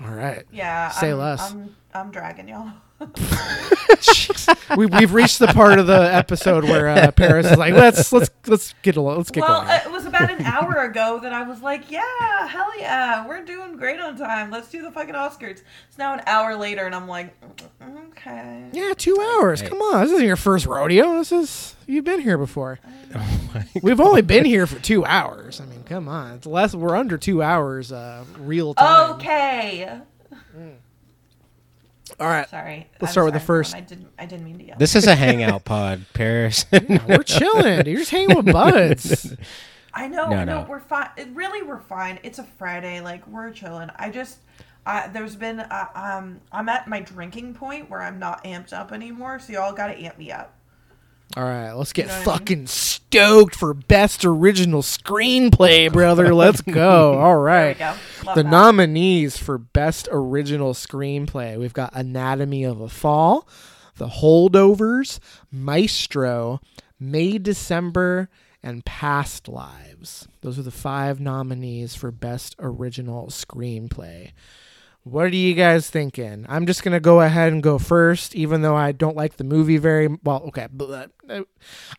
All 0.02 0.10
right. 0.10 0.44
Yeah. 0.50 0.88
Say 0.88 1.10
I'm, 1.10 1.18
less. 1.18 1.52
I'm, 1.52 1.76
I'm 1.92 2.10
dragging 2.12 2.48
y'all. 2.48 2.70
we, 4.76 4.86
we've 4.86 5.12
reached 5.12 5.38
the 5.38 5.46
part 5.48 5.78
of 5.78 5.86
the 5.86 6.14
episode 6.14 6.64
where 6.64 6.88
uh, 6.88 7.10
Paris 7.12 7.50
is 7.50 7.56
like, 7.56 7.74
let's 7.74 8.12
let's 8.12 8.30
let's 8.46 8.74
get 8.82 8.96
along, 8.96 9.18
let's 9.18 9.30
get 9.30 9.42
well, 9.42 9.62
going. 9.62 9.80
it 9.84 9.90
was 9.90 10.06
about 10.06 10.30
an 10.30 10.42
hour 10.42 10.84
ago 10.84 11.18
that 11.22 11.32
I 11.32 11.42
was 11.42 11.62
like, 11.62 11.90
yeah, 11.90 12.48
hell 12.48 12.78
yeah, 12.78 13.26
we're 13.26 13.44
doing 13.44 13.76
great 13.76 14.00
on 14.00 14.16
time. 14.16 14.50
Let's 14.50 14.70
do 14.70 14.82
the 14.82 14.90
fucking 14.90 15.14
Oscars. 15.14 15.62
It's 15.88 15.98
now 15.98 16.14
an 16.14 16.22
hour 16.26 16.56
later, 16.56 16.86
and 16.86 16.94
I'm 16.94 17.08
like, 17.08 17.34
"Mm, 17.80 18.08
okay. 18.08 18.68
yeah, 18.72 18.94
two 18.96 19.16
hours. 19.20 19.60
Hey. 19.60 19.68
Come 19.68 19.80
on, 19.80 20.02
this 20.02 20.12
isn't 20.12 20.26
your 20.26 20.36
first 20.36 20.66
rodeo. 20.66 21.18
This 21.18 21.32
is 21.32 21.76
you've 21.86 22.04
been 22.04 22.20
here 22.20 22.38
before. 22.38 22.80
Oh 23.16 23.62
We've 23.82 24.00
only 24.00 24.22
been 24.22 24.44
here 24.44 24.66
for 24.66 24.80
two 24.80 25.04
hours. 25.04 25.60
I 25.60 25.66
mean, 25.66 25.84
come 25.84 26.08
on, 26.08 26.32
it's 26.34 26.46
less. 26.46 26.74
We're 26.74 26.96
under 26.96 27.16
two 27.16 27.42
hours 27.42 27.92
uh, 27.92 28.24
real 28.38 28.74
time. 28.74 29.12
Okay. 29.12 30.00
All 32.20 32.28
right, 32.28 32.48
Sorry. 32.48 32.86
Let's 33.00 33.10
I'm 33.10 33.12
start 33.12 33.24
with 33.26 33.34
the 33.34 33.40
sorry, 33.40 33.46
first- 33.46 33.74
everyone. 33.74 33.84
I 33.84 33.88
didn't. 33.88 34.08
I 34.20 34.26
didn't 34.26 34.44
mean 34.44 34.58
to 34.58 34.64
yell. 34.64 34.76
This 34.78 34.94
is 34.94 35.06
a 35.06 35.14
hangout 35.14 35.64
pod, 35.64 36.04
Paris. 36.14 36.64
we're 37.08 37.22
chilling. 37.24 37.78
dude. 37.78 37.86
You're 37.88 37.98
just 37.98 38.10
hanging 38.10 38.36
with 38.36 38.52
buds. 38.52 39.34
I 39.96 40.08
know, 40.08 40.28
No, 40.28 40.36
I 40.38 40.44
know, 40.44 40.62
no. 40.62 40.66
we're 40.68 40.80
fine. 40.80 41.08
It, 41.16 41.28
really, 41.34 41.62
we're 41.62 41.78
fine. 41.80 42.18
It's 42.24 42.38
a 42.40 42.44
Friday, 42.44 43.00
like 43.00 43.24
we're 43.28 43.52
chilling. 43.52 43.90
I 43.96 44.10
just, 44.10 44.38
uh, 44.86 45.06
there's 45.08 45.36
been, 45.36 45.60
uh, 45.60 45.86
um, 45.94 46.40
I'm 46.50 46.68
at 46.68 46.88
my 46.88 46.98
drinking 47.00 47.54
point 47.54 47.88
where 47.88 48.02
I'm 48.02 48.18
not 48.18 48.42
amped 48.42 48.72
up 48.72 48.90
anymore. 48.90 49.38
So 49.38 49.52
y'all 49.52 49.72
got 49.72 49.86
to 49.88 49.96
amp 49.96 50.18
me 50.18 50.32
up. 50.32 50.52
All 51.36 51.42
right, 51.42 51.72
let's 51.72 51.92
get 51.92 52.02
You 52.06 52.08
know 52.12 52.18
what 52.18 52.26
I 52.26 52.30
mean? 52.30 52.38
fucking 52.38 52.66
stoked 52.68 53.56
for 53.56 53.74
best 53.74 54.24
original 54.24 54.82
screenplay, 54.82 55.92
brother. 55.92 56.32
Let's 56.34 56.60
go. 56.62 57.14
All 57.18 57.36
right. 57.38 57.76
There 57.76 57.92
we 58.20 58.26
go. 58.26 58.34
The 58.34 58.42
that. 58.44 58.50
nominees 58.50 59.36
for 59.36 59.58
Best 59.58 60.08
Original 60.12 60.72
Screenplay 60.74 61.58
we've 61.58 61.72
got 61.74 61.94
Anatomy 61.94 62.64
of 62.64 62.80
a 62.80 62.88
Fall, 62.88 63.48
The 63.96 64.08
Holdovers, 64.08 65.18
Maestro, 65.50 66.60
May 67.00 67.38
December, 67.38 68.28
and 68.62 68.84
Past 68.84 69.48
Lives. 69.48 70.26
Those 70.40 70.58
are 70.58 70.62
the 70.62 70.70
five 70.70 71.20
nominees 71.20 71.94
for 71.94 72.10
Best 72.10 72.54
Original 72.58 73.26
Screenplay. 73.26 74.32
What 75.06 75.26
are 75.26 75.36
you 75.36 75.52
guys 75.52 75.90
thinking? 75.90 76.46
I'm 76.48 76.64
just 76.64 76.82
going 76.82 76.92
to 76.94 77.00
go 77.00 77.20
ahead 77.20 77.52
and 77.52 77.62
go 77.62 77.78
first, 77.78 78.34
even 78.34 78.62
though 78.62 78.74
I 78.74 78.92
don't 78.92 79.14
like 79.14 79.36
the 79.36 79.44
movie 79.44 79.76
very 79.76 80.08
well. 80.24 80.44
Okay. 80.48 80.66
but, 80.72 81.10
uh, 81.28 81.42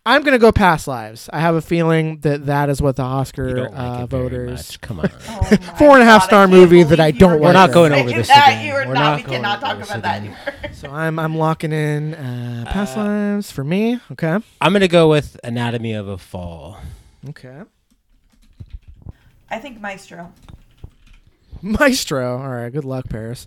I'm 0.04 0.22
going 0.22 0.32
to 0.32 0.40
go 0.40 0.50
Past 0.50 0.88
Lives. 0.88 1.30
I 1.32 1.38
have 1.38 1.54
a 1.54 1.60
feeling 1.62 2.18
that 2.22 2.46
that 2.46 2.68
is 2.68 2.82
what 2.82 2.96
the 2.96 3.04
You 3.04 3.08
Oscar 3.08 3.54
don't 3.54 3.72
like 3.74 4.00
uh, 4.00 4.02
it 4.04 4.10
very 4.10 4.22
voters. 4.24 4.50
much. 4.50 4.80
Come 4.80 5.00
on. 5.00 5.10
Oh 5.28 5.40
my 5.50 5.56
Four 5.78 5.90
and 5.94 6.02
a 6.02 6.04
half 6.04 6.22
God, 6.22 6.26
star 6.26 6.48
movie 6.48 6.82
that 6.82 6.98
I 6.98 7.12
don't. 7.12 7.40
We're 7.40 7.52
not 7.52 7.70
gonna 7.70 7.90
going 7.90 7.92
say 7.92 8.00
over 8.00 8.10
this 8.10 8.26
that. 8.28 8.48
again. 8.48 8.66
You 8.66 8.72
are 8.72 8.86
We're 8.88 8.94
not. 8.94 9.00
not 9.00 9.16
We 9.18 9.22
cannot 9.22 9.60
talk 9.60 9.78
this 9.78 9.88
about 9.90 10.02
that 10.02 10.16
anymore. 10.20 10.38
So 10.72 10.90
I'm 10.90 11.18
I'm 11.20 11.36
locking 11.36 11.72
in 11.72 12.14
uh, 12.14 12.64
Past 12.68 12.96
Lives 12.96 13.50
for 13.52 13.62
me. 13.64 13.98
Okay. 14.12 14.36
I'm 14.60 14.72
gonna 14.72 14.88
go 14.88 15.08
with 15.08 15.38
Anatomy 15.44 15.92
of 15.94 16.08
a 16.08 16.18
Fall. 16.18 16.78
Okay. 17.30 17.62
I 19.50 19.58
think 19.58 19.80
Maestro. 19.80 20.32
Maestro. 21.62 22.38
All 22.38 22.48
right. 22.48 22.72
Good 22.72 22.84
luck, 22.84 23.08
Paris. 23.08 23.46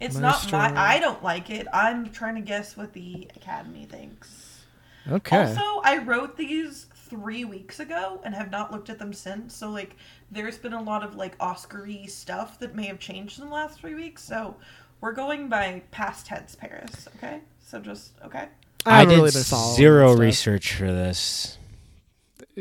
It's 0.00 0.16
Maestro. 0.16 0.58
not 0.58 0.74
my. 0.74 0.80
I 0.80 0.98
don't 0.98 1.22
like 1.22 1.50
it. 1.50 1.66
I'm 1.72 2.10
trying 2.10 2.34
to 2.34 2.40
guess 2.40 2.76
what 2.76 2.92
the 2.92 3.28
Academy 3.36 3.86
thinks. 3.86 4.64
Okay. 5.10 5.36
Also, 5.36 5.80
I 5.84 5.98
wrote 5.98 6.36
these 6.36 6.86
three 6.94 7.44
weeks 7.44 7.78
ago 7.80 8.20
and 8.24 8.34
have 8.34 8.50
not 8.50 8.72
looked 8.72 8.90
at 8.90 8.98
them 8.98 9.12
since. 9.12 9.54
So 9.54 9.70
like, 9.70 9.96
there's 10.30 10.58
been 10.58 10.72
a 10.72 10.82
lot 10.82 11.04
of 11.04 11.14
like 11.14 11.36
Oscar-y 11.40 12.06
stuff 12.06 12.58
that 12.58 12.74
may 12.74 12.86
have 12.86 12.98
changed 12.98 13.38
in 13.38 13.46
the 13.46 13.54
last 13.54 13.78
three 13.78 13.94
weeks. 13.94 14.22
So 14.22 14.56
we're 15.00 15.12
going 15.12 15.48
by 15.48 15.82
past 15.92 16.26
tense, 16.26 16.54
Paris. 16.54 17.08
Okay. 17.16 17.40
So 17.64 17.78
just 17.80 18.12
okay. 18.24 18.48
I 18.84 19.00
haven't 19.00 19.14
did 19.14 19.20
really 19.20 19.30
zero 19.30 20.14
research 20.14 20.74
for 20.74 20.86
this. 20.86 21.58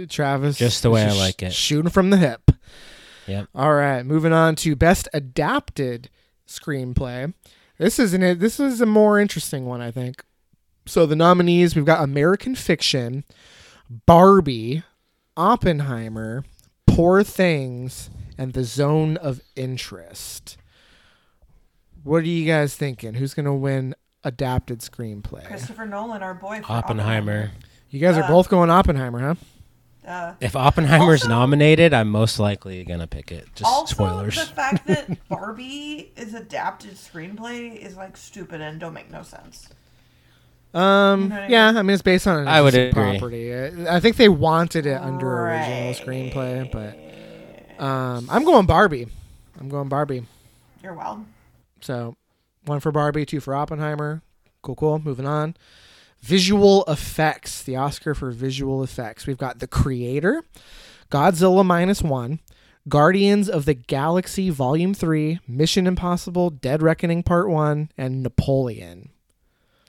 Travis. 0.09 0.57
Just 0.57 0.83
the 0.83 0.89
way 0.89 1.03
I 1.03 1.13
like 1.13 1.41
it. 1.41 1.53
Shooting 1.53 1.91
from 1.91 2.09
the 2.09 2.17
hip. 2.17 2.51
Yep. 3.27 3.47
All 3.55 3.73
right. 3.73 4.05
Moving 4.05 4.33
on 4.33 4.55
to 4.57 4.75
best 4.75 5.07
adapted 5.13 6.09
screenplay. 6.47 7.33
This 7.77 7.99
is 7.99 8.13
an 8.13 8.39
this 8.39 8.59
is 8.59 8.81
a 8.81 8.85
more 8.85 9.19
interesting 9.19 9.65
one, 9.65 9.81
I 9.81 9.91
think. 9.91 10.23
So 10.85 11.05
the 11.05 11.15
nominees 11.15 11.75
we've 11.75 11.85
got 11.85 12.03
American 12.03 12.55
Fiction, 12.55 13.23
Barbie, 14.05 14.83
Oppenheimer, 15.35 16.43
Poor 16.87 17.23
Things, 17.23 18.09
and 18.37 18.53
The 18.53 18.63
Zone 18.63 19.17
of 19.17 19.41
Interest. 19.55 20.57
What 22.03 22.17
are 22.17 22.27
you 22.27 22.45
guys 22.45 22.75
thinking? 22.75 23.15
Who's 23.15 23.33
gonna 23.33 23.55
win 23.55 23.95
adapted 24.23 24.79
screenplay? 24.79 25.45
Christopher 25.45 25.85
Nolan, 25.85 26.21
our 26.23 26.33
boy. 26.35 26.61
For 26.61 26.71
Oppenheimer. 26.71 27.51
You 27.89 27.99
guys 27.99 28.17
are 28.17 28.23
Uh, 28.23 28.27
both 28.27 28.49
going 28.49 28.69
Oppenheimer, 28.69 29.19
huh? 29.19 29.35
Uh, 30.05 30.33
If 30.39 30.55
Oppenheimer's 30.55 31.23
Also- 31.23 31.29
nominated, 31.29 31.93
I'm 31.93 32.09
most 32.09 32.37
likely 32.39 32.83
gonna 32.83 33.07
pick 33.07 33.31
it. 33.31 33.47
Just 33.55 33.65
also, 33.71 33.93
spoilers. 33.95 34.35
the 34.35 34.53
fact 34.53 34.85
that 34.87 35.27
Barbie 35.29 36.11
is 36.15 36.33
adapted 36.35 36.91
screenplay 36.91 37.75
is 37.75 37.95
like 37.95 38.15
stupid 38.15 38.61
and 38.61 38.79
don't 38.79 38.93
make 38.93 39.09
no 39.11 39.23
sense. 39.23 39.67
Um. 40.73 41.23
You 41.23 41.27
know 41.29 41.35
what 41.35 41.43
I 41.43 41.47
yeah. 41.47 41.67
I 41.69 41.81
mean, 41.81 41.93
it's 41.93 42.01
based 42.03 42.27
on 42.27 42.39
an 42.39 42.47
I 42.47 42.61
would 42.61 42.75
existing 42.75 43.01
agree. 43.03 43.19
property. 43.19 43.53
Uh, 43.87 43.95
I 43.95 43.99
think 43.99 44.17
they 44.17 44.29
wanted 44.29 44.85
it 44.85 45.01
under 45.01 45.47
original 45.47 45.93
screenplay, 45.93 46.69
but 46.71 47.83
um, 47.83 48.27
I'm 48.29 48.43
going 48.43 48.65
Barbie. 48.65 49.07
I'm 49.59 49.69
going 49.69 49.87
Barbie. 49.87 50.25
You're 50.83 50.93
wild. 50.93 51.25
So, 51.81 52.15
one 52.65 52.79
for 52.81 52.91
Barbie, 52.91 53.25
two 53.25 53.39
for 53.39 53.55
Oppenheimer. 53.55 54.21
Cool, 54.61 54.75
cool. 54.75 54.99
Moving 54.99 55.25
on. 55.25 55.55
Visual 56.25 56.83
effects. 56.87 57.61
The 57.61 57.75
Oscar 57.75 58.15
for 58.15 58.31
visual 58.31 58.81
effects. 58.83 59.27
We've 59.27 59.37
got 59.37 59.59
The 59.59 59.67
Creator, 59.67 60.43
Godzilla 61.11 61.63
minus 61.63 62.01
one, 62.01 62.39
Guardians 62.89 63.47
of 63.47 63.65
the 63.65 63.75
Galaxy 63.75 64.49
Volume 64.49 64.95
Three, 64.95 65.39
Mission 65.47 65.85
Impossible: 65.85 66.49
Dead 66.49 66.81
Reckoning 66.81 67.21
Part 67.21 67.47
One, 67.47 67.91
and 67.95 68.23
Napoleon. 68.23 69.09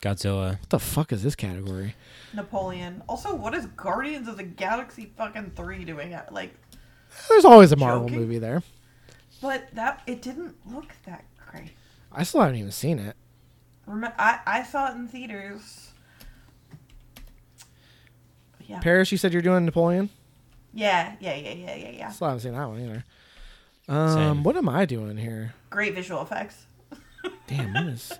Godzilla. 0.03 0.61
What 0.61 0.69
the 0.69 0.79
fuck 0.79 1.11
is 1.11 1.23
this 1.23 1.35
category? 1.35 1.95
Napoleon. 2.35 3.03
Also, 3.09 3.35
what 3.35 3.55
is 3.55 3.65
Guardians 3.69 4.29
of 4.29 4.37
the 4.37 4.43
Galaxy 4.45 5.11
fucking 5.17 5.53
three 5.57 5.87
doing? 5.87 6.13
At, 6.13 6.35
like, 6.35 6.53
There's 7.31 7.47
always 7.47 7.73
a 7.73 7.77
Marvel 7.77 8.09
Joking? 8.09 8.21
movie 8.21 8.39
there. 8.39 8.63
but 9.41 9.69
that 9.75 10.03
it 10.07 10.21
didn't 10.21 10.55
look 10.71 10.93
that 11.07 11.25
great. 11.51 11.71
I 12.13 12.25
still 12.25 12.43
haven't 12.43 12.57
even 12.59 12.73
seen 12.73 12.99
it. 12.99 13.17
Remember, 13.87 14.15
I 14.19 14.41
I 14.47 14.63
saw 14.65 14.91
it 14.91 14.97
in 14.97 15.09
theaters. 15.09 15.86
Yeah. 18.67 18.81
Paris, 18.81 19.13
you 19.13 19.19
said 19.19 19.33
you're 19.33 19.43
doing 19.43 19.65
Napoleon. 19.65 20.11
Yeah, 20.75 21.15
yeah, 21.21 21.35
yeah, 21.35 21.53
yeah, 21.53 21.75
yeah, 21.75 21.91
yeah. 21.91 22.09
Still 22.11 22.29
haven't 22.29 22.41
seen 22.43 22.53
that 22.53 22.69
one 22.69 22.81
either. 22.81 23.05
Um, 23.89 24.13
Same. 24.13 24.43
what 24.43 24.57
am 24.57 24.69
I 24.69 24.85
doing 24.85 25.17
here? 25.17 25.55
Great 25.71 25.95
visual 25.95 26.21
effects. 26.23 26.67
Damn, 27.47 27.73
what 27.73 27.85
is? 27.87 28.13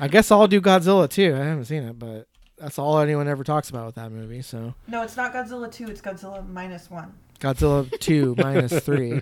I 0.00 0.08
guess 0.08 0.30
I'll 0.30 0.48
do 0.48 0.60
Godzilla 0.60 1.08
too. 1.08 1.34
I 1.34 1.44
haven't 1.44 1.66
seen 1.66 1.82
it, 1.84 1.98
but 1.98 2.26
that's 2.58 2.78
all 2.78 2.98
anyone 2.98 3.28
ever 3.28 3.44
talks 3.44 3.68
about 3.70 3.86
with 3.86 3.94
that 3.96 4.10
movie. 4.10 4.42
So 4.42 4.74
No, 4.88 5.02
it's 5.02 5.16
not 5.16 5.32
Godzilla 5.34 5.70
2, 5.70 5.86
it's 5.88 6.00
Godzilla 6.00 6.46
minus 6.48 6.90
1. 6.90 7.12
Godzilla 7.40 7.90
two 8.00 8.34
minus 8.38 8.78
three. 8.80 9.20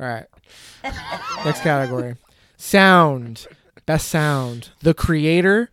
All 0.00 0.06
right. 0.06 0.26
Next 1.44 1.60
category: 1.60 2.16
sound. 2.56 3.46
Best 3.86 4.08
sound. 4.08 4.70
The 4.80 4.94
Creator, 4.94 5.70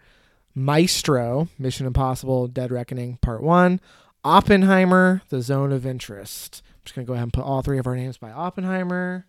Maestro, 0.56 1.49
Mission 1.60 1.86
Impossible: 1.86 2.48
Dead 2.48 2.72
Reckoning 2.72 3.18
Part 3.22 3.44
One, 3.44 3.80
Oppenheimer: 4.23 5.22
The 5.30 5.41
Zone 5.41 5.72
of 5.72 5.86
Interest. 5.86 6.61
I'm 6.65 6.82
just 6.86 6.95
gonna 6.95 7.06
go 7.06 7.14
ahead 7.14 7.23
and 7.23 7.34
put 7.34 7.44
all 7.44 7.61
three 7.61 7.77
of 7.77 7.86
our 7.88 7.95
names 7.95 8.18
by 8.18 8.32
Oppenheimer. 8.32 9.26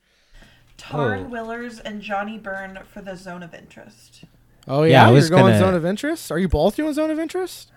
Tarn 0.77 1.25
Oh. 1.27 1.29
Willers 1.29 1.79
and 1.81 2.01
Johnnie 2.03 2.39
Burn 2.39 2.79
for 2.93 3.01
the 3.03 3.17
Zone 3.17 3.43
of 3.43 3.55
Interest. 3.55 4.25
Oh 4.69 4.83
Yeah, 4.83 4.91
yeah 5.05 5.09
I 5.09 5.13
you're 5.19 5.29
going 5.29 5.43
gonna- 5.45 5.59
zone 5.59 5.75
of 5.75 5.85
interest. 5.87 6.31
Are 6.31 6.39
you 6.39 6.49
both 6.49 6.77
doing 6.77 6.93
zone 6.93 7.11
of 7.11 7.19
interest? 7.19 7.71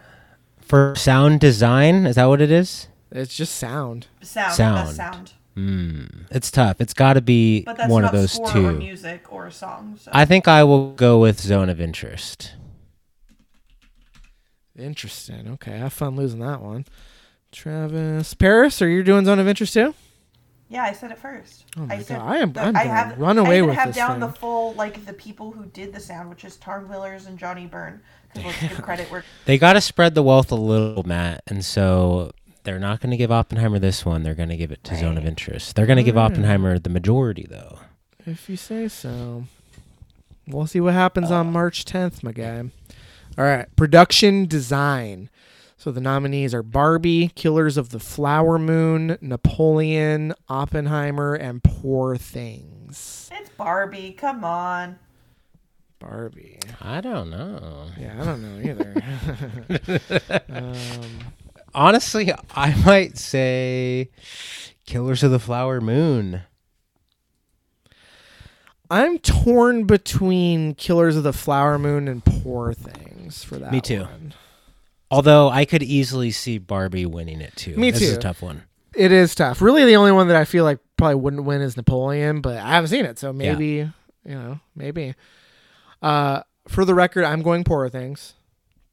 For 0.59 0.93
sound 0.95 1.39
design, 1.39 2.05
is 2.05 2.15
that 2.15 2.25
what 2.25 2.41
it 2.41 2.51
is? 2.51 2.87
It's 3.11 3.35
just 3.35 3.55
sound. 3.55 4.07
Sound, 4.21 4.53
Sound. 4.53 4.75
best 4.85 4.95
sound. 4.97 5.33
Hmm. 5.55 6.03
It's 6.29 6.51
tough. 6.51 6.79
It's 6.81 6.93
got 6.93 7.13
to 7.13 7.21
be 7.21 7.63
one 7.87 8.03
not 8.03 8.13
of 8.13 8.19
those 8.19 8.33
score 8.33 8.47
or 8.47 8.51
two. 8.51 8.71
music 8.77 9.31
or 9.31 9.49
song. 9.49 9.95
So. 9.99 10.11
I 10.13 10.25
think 10.25 10.47
I 10.47 10.63
will 10.63 10.91
go 10.93 11.19
with 11.19 11.39
zone 11.39 11.69
of 11.69 11.79
interest. 11.81 12.53
Interesting. 14.79 15.47
Okay, 15.53 15.77
have 15.77 15.93
fun 15.93 16.15
losing 16.15 16.39
that 16.39 16.61
one. 16.61 16.85
Travis 17.51 18.33
Paris, 18.33 18.81
are 18.81 18.89
you 18.89 19.03
doing 19.03 19.25
zone 19.25 19.39
of 19.39 19.47
interest 19.47 19.73
too? 19.73 19.93
yeah, 20.71 20.83
I 20.83 20.91
said 20.91 21.09
it 21.11 21.17
first. 21.17 21.65
Oh 21.77 21.87
my 21.87 21.95
I 21.95 21.99
said, 21.99 22.19
God, 22.19 22.27
I 22.31 22.37
am- 22.37 22.53
the- 22.53 22.61
I'm 22.61 22.75
I 22.75 22.83
gonna 22.83 22.95
have, 22.95 23.17
run 23.17 23.39
I 23.39 23.41
away 23.41 23.57
even 23.57 23.69
with 23.69 23.77
have 23.79 23.87
this 23.89 23.95
down 23.95 24.19
the 24.19 24.29
full 24.29 24.73
like 24.75 25.03
the 25.05 25.13
people 25.13 25.51
who 25.51 25.65
did 25.65 25.93
the 25.93 25.99
sound, 25.99 26.29
which 26.29 26.45
is 26.45 26.57
Tarn 26.57 26.87
Willers 26.87 27.25
and 27.25 27.39
Johnnie 27.39 27.65
Burn. 27.65 28.01
Because 28.33 28.45
let's 28.45 28.59
give 28.75 28.81
credit 28.83 29.09
where 29.09 29.23
They 29.45 29.57
got 29.57 29.73
to 29.73 29.81
spread 29.81 30.13
the 30.13 30.21
wealth 30.21 30.51
a 30.51 30.55
little, 30.55 31.01
Matt, 31.03 31.41
and 31.47 31.65
so 31.65 32.31
they're 32.63 32.77
not 32.77 32.99
going 33.01 33.09
to 33.09 33.17
give 33.17 33.31
Oppenheimer 33.31 33.79
this 33.79 34.05
one. 34.05 34.21
They're 34.21 34.35
going 34.35 34.49
to 34.49 34.57
give 34.57 34.71
it 34.71 34.83
to 34.83 34.95
Zone 34.95 35.17
of 35.17 35.25
Interest. 35.25 35.75
They're 35.75 35.87
going 35.87 35.97
to 35.97 36.03
give 36.03 36.15
Alright. 36.17 36.33
Oppenheimer 36.33 36.77
the 36.77 36.89
majority, 36.91 37.47
though. 37.49 37.79
If 38.27 38.47
you 38.47 38.55
say 38.57 38.87
so. 38.89 39.45
We'll 40.45 40.67
see 40.67 40.79
what 40.81 40.93
happens 40.93 41.31
on 41.31 41.47
uh, 41.47 41.51
March 41.51 41.85
10th, 41.85 42.21
my 42.21 42.31
guy. 42.31 42.65
All 43.39 43.45
right, 43.45 43.73
production 43.77 44.47
design. 44.47 45.29
So 45.77 45.93
the 45.93 46.01
nominees 46.01 46.53
are 46.53 46.61
Barbie, 46.61 47.29
Killers 47.35 47.77
of 47.77 47.87
the 47.87 47.99
Flower 47.99 48.59
Moon, 48.59 49.17
Napoleon, 49.21 50.33
Oppenheimer, 50.49 51.35
and 51.35 51.63
Poor 51.63 52.17
Things. 52.17 53.29
it's 53.31 53.49
Barbie. 53.51 54.11
Come 54.11 54.43
on. 54.43 54.99
Barbie. 55.99 56.59
I 56.81 56.99
don't 56.99 57.29
know. 57.29 57.87
Yeah, 57.97 58.21
I 58.21 58.25
don't 58.25 58.41
know 58.41 58.69
either. 60.19 60.41
um, 60.49 61.09
Honestly, 61.73 62.33
I 62.53 62.75
might 62.83 63.17
say 63.17 64.09
Killers 64.85 65.23
of 65.23 65.31
the 65.31 65.39
Flower 65.39 65.79
Moon. 65.79 66.41
I'm 68.91 69.17
torn 69.17 69.85
between 69.85 70.75
Killers 70.75 71.15
of 71.15 71.23
the 71.23 71.31
Flower 71.31 71.79
Moon 71.79 72.09
and 72.09 72.25
Poor 72.25 72.73
Things 72.73 73.18
for 73.43 73.57
that. 73.57 73.71
Me 73.71 73.81
too. 73.81 74.01
one. 74.01 74.33
Although 75.11 75.49
I 75.49 75.65
could 75.65 75.81
easily 75.83 76.31
see 76.31 76.57
Barbie 76.59 77.05
winning 77.05 77.41
it 77.41 77.55
too. 77.55 77.75
Me 77.75 77.89
This 77.91 78.01
is 78.01 78.11
a 78.11 78.15
too. 78.15 78.21
tough 78.21 78.41
one. 78.41 78.63
It 78.95 79.11
is 79.11 79.33
tough. 79.35 79.61
Really, 79.61 79.85
the 79.85 79.95
only 79.95 80.11
one 80.11 80.27
that 80.27 80.35
I 80.35 80.45
feel 80.45 80.63
like 80.63 80.79
probably 80.97 81.15
wouldn't 81.15 81.43
win 81.45 81.61
is 81.61 81.77
Napoleon, 81.77 82.41
but 82.41 82.57
I 82.57 82.69
haven't 82.69 82.89
seen 82.89 83.05
it, 83.05 83.17
so 83.19 83.31
maybe 83.33 83.65
you 84.25 84.35
know, 84.35 84.59
maybe. 84.75 85.15
Uh, 86.01 86.41
for 86.67 86.85
the 86.85 86.93
record, 86.93 87.23
I'm 87.23 87.41
going 87.41 87.63
Poor 87.63 87.87
Things. 87.89 88.33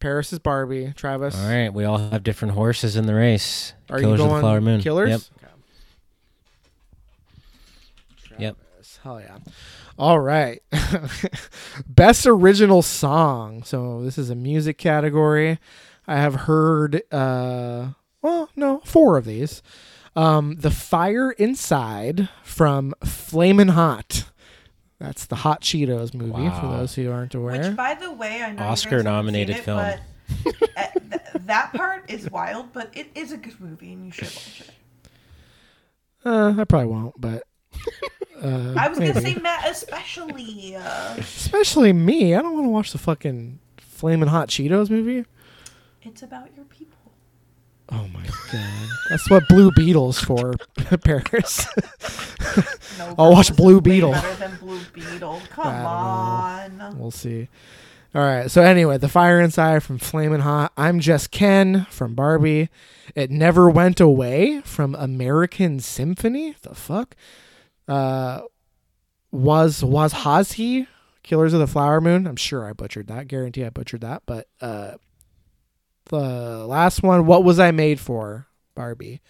Paris 0.00 0.32
is 0.32 0.38
Barbie. 0.38 0.92
Travis, 0.94 1.34
All 1.38 1.48
right, 1.48 1.72
we 1.72 1.84
all 1.84 1.98
have 1.98 2.22
different 2.22 2.54
horses 2.54 2.96
in 2.96 3.06
the 3.06 3.14
race. 3.14 3.72
are 3.90 3.98
Killers 3.98 4.18
you 4.18 4.24
of 4.24 4.30
going 4.30 4.34
the 4.34 4.40
Flower 4.40 4.60
Moon. 4.60 4.80
Killers? 4.80 5.08
Yep. 5.10 5.20
Yep. 8.38 8.56
Travis, 8.58 8.98
Hell 9.02 9.20
yeah. 9.20 9.38
All 9.98 10.20
right. 10.20 10.62
Best 11.86 12.26
original 12.26 12.82
song. 12.82 13.62
So 13.62 14.02
this 14.02 14.18
is 14.18 14.30
a 14.30 14.34
music 14.34 14.78
category. 14.78 15.58
I 16.06 16.16
have 16.16 16.34
heard 16.34 17.02
uh 17.12 17.88
well, 18.22 18.50
no, 18.56 18.80
four 18.84 19.16
of 19.16 19.24
these. 19.24 19.62
Um 20.14 20.56
The 20.56 20.70
Fire 20.70 21.30
Inside 21.32 22.28
from 22.42 22.94
Flamin' 23.04 23.68
Hot. 23.68 24.24
That's 24.98 25.26
the 25.26 25.36
Hot 25.36 25.60
Cheetos 25.62 26.14
movie 26.14 26.48
for 26.60 26.68
those 26.68 26.94
who 26.94 27.10
aren't 27.10 27.34
aware. 27.34 27.60
Which, 27.68 27.76
by 27.76 27.94
the 27.94 28.12
way, 28.12 28.42
I 28.42 28.52
know 28.52 28.62
you 28.62 28.68
Oscar-nominated 28.70 29.56
seen 29.56 29.60
it, 29.60 29.64
film. 29.64 29.76
But 30.44 30.54
uh, 30.76 30.86
th- 31.10 31.22
that 31.46 31.72
part 31.74 32.10
is 32.10 32.30
wild, 32.30 32.72
but 32.72 32.96
it 32.96 33.08
is 33.14 33.30
a 33.30 33.36
good 33.36 33.60
movie, 33.60 33.92
and 33.92 34.06
you 34.06 34.12
should 34.12 34.24
watch 34.24 34.62
it. 34.62 34.70
uh, 36.24 36.54
I 36.58 36.64
probably 36.64 36.86
won't, 36.88 37.20
but 37.20 37.42
uh, 38.42 38.74
I 38.76 38.88
was 38.88 38.98
gonna 38.98 39.20
say 39.20 39.34
Matt, 39.36 39.68
especially. 39.68 40.76
Uh, 40.76 41.14
especially 41.18 41.92
me. 41.92 42.34
I 42.34 42.42
don't 42.42 42.54
want 42.54 42.64
to 42.66 42.70
watch 42.70 42.92
the 42.92 42.98
fucking 42.98 43.58
Flamin' 43.78 44.28
Hot 44.28 44.48
Cheetos 44.48 44.90
movie. 44.90 45.24
it's 46.02 46.22
about 46.22 46.48
your 46.56 46.64
people. 46.66 46.92
Oh 47.90 48.06
my 48.12 48.26
god, 48.52 48.88
that's 49.10 49.30
what 49.30 49.46
Blue 49.48 49.70
Beetle's 49.76 50.18
for, 50.20 50.54
Paris. 51.04 51.66
No, 52.98 53.14
I'll 53.18 53.32
watch 53.32 53.54
Blue 53.56 53.80
Beetle. 53.80 54.10
Better 54.12 54.34
than 54.34 54.56
Blue 54.56 54.80
Beetle. 54.92 55.40
Come 55.50 55.66
on. 55.86 56.98
we'll 56.98 57.10
see. 57.12 57.48
All 58.14 58.22
right. 58.22 58.50
So 58.50 58.62
anyway, 58.62 58.98
the 58.98 59.08
fire 59.08 59.40
inside 59.40 59.82
from 59.82 59.98
Flamin' 59.98 60.40
Hot. 60.40 60.72
I'm 60.76 61.00
just 61.00 61.30
Ken 61.30 61.86
from 61.90 62.14
Barbie. 62.14 62.70
It 63.14 63.30
never 63.30 63.68
went 63.70 64.00
away 64.00 64.62
from 64.64 64.94
American 64.94 65.80
Symphony. 65.80 66.56
The 66.62 66.74
fuck. 66.74 67.14
Uh, 67.88 68.42
was 69.30 69.82
was 69.84 70.12
Hazi 70.12 70.88
Killers 71.22 71.52
of 71.52 71.60
the 71.60 71.66
Flower 71.66 72.00
Moon? 72.00 72.26
I'm 72.26 72.36
sure 72.36 72.66
I 72.66 72.72
butchered 72.72 73.08
that. 73.08 73.28
Guarantee 73.28 73.64
I 73.64 73.70
butchered 73.70 74.00
that. 74.02 74.22
But 74.26 74.48
uh, 74.60 74.94
the 76.06 76.64
last 76.66 77.02
one. 77.02 77.26
What 77.26 77.44
was 77.44 77.58
I 77.58 77.70
made 77.70 78.00
for? 78.00 78.46
Barbie. 78.74 79.20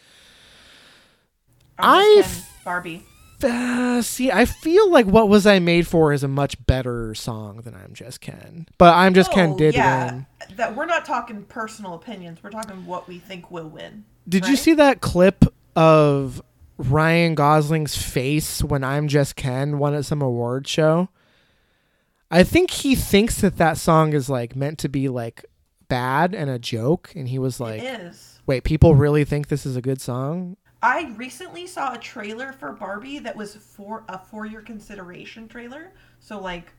I 1.78 2.22
Ken, 2.24 2.42
Barbie. 2.64 3.06
Uh, 3.42 4.00
see, 4.00 4.30
I 4.32 4.46
feel 4.46 4.90
like 4.90 5.06
"What 5.06 5.28
Was 5.28 5.46
I 5.46 5.58
Made 5.58 5.86
For" 5.86 6.12
is 6.12 6.22
a 6.22 6.28
much 6.28 6.64
better 6.66 7.14
song 7.14 7.58
than 7.58 7.74
"I'm 7.74 7.92
Just 7.92 8.20
Ken," 8.22 8.66
but 8.78 8.94
"I'm 8.94 9.12
Just 9.12 9.30
Ken" 9.30 9.50
Oh, 9.52 9.58
did 9.58 9.74
yeah. 9.74 10.12
win. 10.12 10.26
That 10.56 10.74
we're 10.74 10.86
not 10.86 11.04
talking 11.04 11.44
personal 11.44 11.94
opinions. 11.94 12.42
We're 12.42 12.50
talking 12.50 12.86
what 12.86 13.06
we 13.06 13.18
think 13.18 13.50
will 13.50 13.68
win. 13.68 14.04
Did 14.28 14.48
you 14.48 14.56
see 14.56 14.72
that 14.74 15.00
clip 15.02 15.44
of 15.76 16.42
Ryan 16.78 17.34
Gosling's 17.34 17.96
face 17.96 18.62
when 18.62 18.84
"I'm 18.84 19.08
Just 19.08 19.36
Ken" 19.36 19.78
won 19.78 19.94
at 19.94 20.04
some 20.04 20.22
award 20.22 20.68
show? 20.68 21.08
I 22.30 22.42
think 22.42 22.70
he 22.70 22.94
thinks 22.94 23.40
that 23.40 23.56
that 23.56 23.78
song 23.78 24.12
is 24.12 24.28
like 24.28 24.56
meant 24.56 24.78
to 24.80 24.88
be 24.88 25.08
like 25.08 25.44
bad 25.88 26.34
and 26.34 26.50
a 26.50 26.58
joke, 26.58 27.12
and 27.14 27.28
he 27.28 27.38
was 27.38 27.60
like. 27.60 27.82
"Wait, 28.46 28.64
people 28.64 28.94
really 28.94 29.24
think 29.24 29.48
this 29.48 29.64
is 29.64 29.76
a 29.76 29.82
good 29.82 30.00
song?" 30.00 30.56
I 30.82 31.12
recently 31.16 31.66
saw 31.66 31.94
a 31.94 31.98
trailer 31.98 32.52
for 32.52 32.72
Barbie 32.72 33.18
that 33.20 33.34
was 33.34 33.56
for 33.56 34.04
a 34.08 34.18
for 34.18 34.46
your 34.46 34.62
consideration 34.62 35.48
trailer. 35.48 35.92
So 36.20 36.38
like 36.38 36.72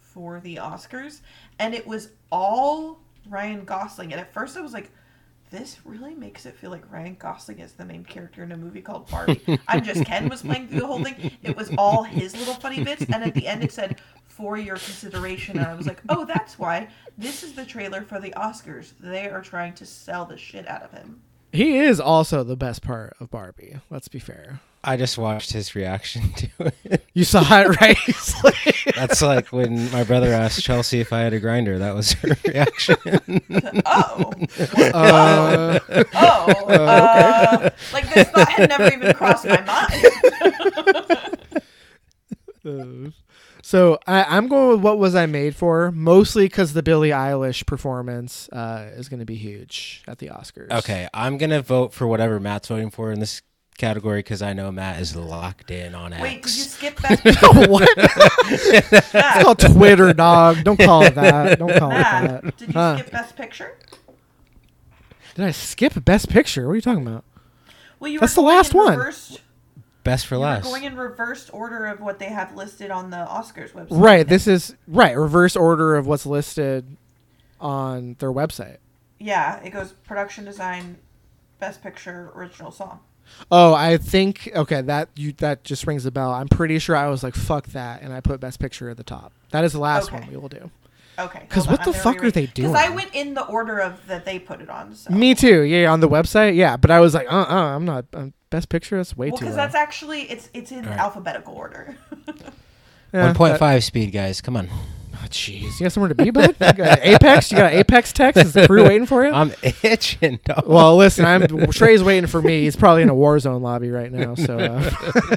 for 0.00 0.40
the 0.40 0.56
Oscars, 0.56 1.20
and 1.58 1.74
it 1.74 1.86
was 1.86 2.10
all 2.30 2.98
Ryan 3.28 3.64
Gosling. 3.64 4.12
And 4.12 4.20
at 4.20 4.32
first 4.32 4.56
I 4.56 4.60
was 4.60 4.72
like, 4.72 4.90
this 5.54 5.78
really 5.84 6.14
makes 6.16 6.46
it 6.46 6.56
feel 6.56 6.70
like 6.70 6.90
Ryan 6.90 7.14
Gosling 7.16 7.60
is 7.60 7.74
the 7.74 7.84
main 7.84 8.04
character 8.04 8.42
in 8.42 8.50
a 8.50 8.56
movie 8.56 8.82
called 8.82 9.08
Barbie. 9.08 9.40
I'm 9.68 9.84
just 9.84 10.04
Ken 10.06 10.28
was 10.28 10.42
playing 10.42 10.66
through 10.66 10.80
the 10.80 10.86
whole 10.86 11.02
thing. 11.02 11.30
It 11.44 11.56
was 11.56 11.70
all 11.78 12.02
his 12.02 12.36
little 12.36 12.54
funny 12.54 12.82
bits, 12.82 13.02
and 13.02 13.22
at 13.22 13.34
the 13.34 13.46
end 13.46 13.62
it 13.62 13.70
said 13.70 14.00
for 14.26 14.58
your 14.58 14.74
consideration, 14.74 15.56
and 15.56 15.66
I 15.66 15.74
was 15.74 15.86
like, 15.86 16.02
oh, 16.08 16.24
that's 16.24 16.58
why 16.58 16.88
this 17.16 17.44
is 17.44 17.52
the 17.52 17.64
trailer 17.64 18.02
for 18.02 18.18
the 18.18 18.30
Oscars. 18.32 18.94
They 18.98 19.28
are 19.28 19.42
trying 19.42 19.74
to 19.74 19.86
sell 19.86 20.24
the 20.24 20.36
shit 20.36 20.68
out 20.68 20.82
of 20.82 20.90
him. 20.90 21.22
He 21.52 21.78
is 21.78 22.00
also 22.00 22.42
the 22.42 22.56
best 22.56 22.82
part 22.82 23.16
of 23.20 23.30
Barbie. 23.30 23.76
Let's 23.90 24.08
be 24.08 24.18
fair. 24.18 24.60
I 24.86 24.96
just 24.96 25.16
watched 25.18 25.52
his 25.52 25.74
reaction 25.74 26.30
to 26.36 26.48
it. 26.84 27.04
You 27.14 27.24
saw 27.24 27.42
it, 27.60 27.80
right? 27.80 27.96
Like- 28.44 28.94
That's 28.94 29.22
like 29.22 29.46
when 29.52 29.90
my 29.92 30.04
brother 30.04 30.32
asked 30.32 30.62
Chelsea 30.62 31.00
if 31.00 31.12
I 31.12 31.20
had 31.20 31.32
a 31.32 31.40
Grindr. 31.40 31.78
That 31.78 31.94
was 31.94 32.12
her 32.12 32.36
reaction. 32.46 32.98
Oh, 33.86 34.30
Uh, 34.92 35.78
oh, 36.14 36.66
uh, 36.68 37.70
like 37.92 38.12
this 38.12 38.28
thought 38.28 38.48
had 38.50 38.68
never 38.68 38.92
even 38.92 39.14
crossed 39.14 39.46
my 39.46 39.60
mind. 42.64 43.12
So 43.62 43.98
I, 44.06 44.24
I'm 44.24 44.48
going 44.48 44.68
with 44.72 44.80
what 44.80 44.98
was 44.98 45.14
I 45.14 45.24
made 45.26 45.56
for, 45.56 45.90
mostly 45.90 46.44
because 46.44 46.74
the 46.74 46.82
Billie 46.82 47.08
Eilish 47.10 47.64
performance 47.66 48.48
uh, 48.50 48.90
is 48.94 49.08
going 49.08 49.20
to 49.20 49.26
be 49.26 49.36
huge 49.36 50.02
at 50.06 50.18
the 50.18 50.28
Oscars. 50.28 50.70
okay, 50.70 51.08
I'm 51.14 51.38
gonna 51.38 51.62
vote 51.62 51.94
for 51.94 52.06
whatever 52.06 52.38
Matt's 52.38 52.68
voting 52.68 52.90
for 52.90 53.10
in 53.10 53.20
this 53.20 53.40
category 53.78 54.20
because 54.20 54.40
I 54.42 54.52
know 54.52 54.70
Matt 54.72 55.00
is 55.00 55.16
locked 55.16 55.70
in 55.70 55.94
on 55.94 56.12
X. 56.12 56.22
Wait, 56.22 56.42
did 56.42 56.56
you 56.56 56.62
skip 56.62 57.00
best 57.02 57.24
what? 57.68 57.88
It's 57.96 59.42
called 59.42 59.58
Twitter, 59.58 60.12
dog. 60.12 60.62
Don't 60.64 60.78
call 60.78 61.02
it 61.02 61.14
that. 61.16 61.58
Don't 61.58 61.76
call 61.78 61.90
it 61.90 61.94
that. 61.94 62.56
did 62.56 62.68
you 62.68 62.72
Huh. 62.74 62.96
skip 62.98 63.10
best 63.12 63.36
picture? 63.36 63.78
Did 65.34 65.46
I 65.46 65.50
skip 65.50 66.04
Best 66.04 66.28
Picture? 66.28 66.66
What 66.66 66.72
are 66.72 66.76
you 66.76 66.80
talking 66.80 67.04
about? 67.04 67.24
Well, 67.98 68.08
you 68.08 68.20
That's 68.20 68.34
the 68.36 68.40
last 68.40 68.72
one. 68.72 68.96
Reversed, 68.96 69.40
Best 70.04 70.28
for 70.28 70.36
you 70.36 70.42
last. 70.42 70.62
going 70.62 70.84
in 70.84 70.94
reversed 70.96 71.50
order 71.52 71.86
of 71.86 71.98
what 72.00 72.20
they 72.20 72.26
have 72.26 72.54
listed 72.54 72.92
on 72.92 73.10
the 73.10 73.16
Oscars 73.16 73.72
website. 73.72 73.86
Right. 73.90 74.28
This 74.28 74.46
is 74.46 74.76
right. 74.86 75.16
Reverse 75.16 75.56
order 75.56 75.96
of 75.96 76.06
what's 76.06 76.24
listed 76.24 76.96
on 77.60 78.14
their 78.20 78.30
website. 78.32 78.76
Yeah, 79.18 79.60
it 79.64 79.70
goes 79.70 79.90
production 79.92 80.44
design, 80.44 80.98
best 81.58 81.82
picture, 81.82 82.30
original 82.36 82.70
song. 82.70 83.00
Oh, 83.50 83.74
I 83.74 83.96
think 83.98 84.50
okay. 84.54 84.80
That 84.82 85.08
you 85.16 85.32
that 85.38 85.64
just 85.64 85.86
rings 85.86 86.06
a 86.06 86.10
bell. 86.10 86.32
I'm 86.32 86.48
pretty 86.48 86.78
sure 86.78 86.96
I 86.96 87.08
was 87.08 87.22
like 87.22 87.34
fuck 87.34 87.66
that, 87.68 88.02
and 88.02 88.12
I 88.12 88.20
put 88.20 88.40
best 88.40 88.58
picture 88.58 88.88
at 88.90 88.96
the 88.96 89.04
top. 89.04 89.32
That 89.50 89.64
is 89.64 89.72
the 89.72 89.78
last 89.80 90.08
Okay. 90.08 90.18
one 90.20 90.30
we 90.30 90.36
will 90.36 90.48
do. 90.48 90.70
Okay. 91.18 91.40
Because 91.48 91.68
what 91.68 91.80
on, 91.86 91.86
the 91.86 91.92
fuck 91.92 92.16
gonna 92.16 92.28
are 92.28 92.30
they 92.32 92.46
doing? 92.46 92.72
'cause 92.72 92.82
I 92.82 92.88
went 92.90 93.14
in 93.14 93.34
the 93.34 93.44
order 93.44 93.78
of 93.78 94.04
that 94.08 94.24
they 94.24 94.38
put 94.38 94.60
it 94.60 94.68
on. 94.68 94.94
So. 94.94 95.10
Me 95.12 95.34
too. 95.34 95.62
Yeah, 95.62 95.92
on 95.92 96.00
the 96.00 96.08
website. 96.08 96.56
Yeah, 96.56 96.76
but 96.76 96.90
I 96.90 96.98
was 97.00 97.14
like, 97.14 97.30
uh, 97.30 97.46
uh 97.48 97.76
I'm 97.76 97.84
not. 97.84 98.06
Um, 98.14 98.32
best 98.50 98.68
picture. 98.68 98.96
That's 98.96 99.16
way 99.16 99.28
Well, 99.30 99.38
too 99.38 99.44
because 99.44 99.56
that's 99.56 99.74
actually 99.74 100.22
it's 100.22 100.48
it's 100.54 100.72
in 100.72 100.84
Alright. 100.84 100.98
alphabetical 100.98 101.54
order. 101.54 101.96
Yeah, 103.12 103.26
One 103.26 103.34
point 103.34 103.52
that- 103.54 103.58
five 103.60 103.84
speed, 103.84 104.12
guys. 104.12 104.40
Come 104.40 104.56
on. 104.56 104.68
Oh, 105.24 105.28
Jeez, 105.28 105.80
you 105.80 105.84
got 105.84 105.92
somewhere 105.92 106.08
to 106.08 106.14
be, 106.14 106.30
bud? 106.30 106.54
You 106.60 106.72
got 106.72 106.98
Apex? 107.02 107.50
You 107.50 107.58
got 107.58 107.72
Apex 107.72 108.12
text? 108.12 108.44
Is 108.44 108.52
the 108.52 108.66
crew 108.66 108.84
waiting 108.88 109.06
for 109.06 109.24
you? 109.24 109.32
I'm 109.32 109.52
itching. 109.82 110.38
Dog. 110.44 110.66
well, 110.66 110.96
listen, 110.96 111.24
I'm 111.24 111.46
Trey's 111.70 112.02
waiting 112.02 112.26
for 112.26 112.42
me. 112.42 112.62
He's 112.62 112.76
probably 112.76 113.02
in 113.02 113.08
a 113.08 113.14
war 113.14 113.38
zone 113.38 113.62
lobby 113.62 113.90
right 113.90 114.12
now. 114.12 114.34
So, 114.34 114.58
uh, 114.58 115.36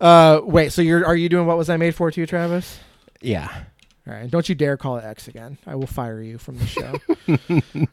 uh, 0.04 0.40
wait. 0.44 0.72
So 0.72 0.82
you're 0.82 1.06
are 1.06 1.16
you 1.16 1.28
doing 1.28 1.46
what 1.46 1.56
was 1.56 1.70
I 1.70 1.76
made 1.76 1.94
for 1.94 2.10
too, 2.10 2.26
Travis? 2.26 2.78
yeah. 3.20 3.48
All 4.06 4.12
right. 4.12 4.30
Don't 4.30 4.46
you 4.50 4.54
dare 4.54 4.76
call 4.76 4.98
it 4.98 5.04
X 5.04 5.28
again. 5.28 5.56
I 5.66 5.76
will 5.76 5.86
fire 5.86 6.20
you 6.20 6.36
from 6.36 6.58
the 6.58 6.66
show. 6.66 6.92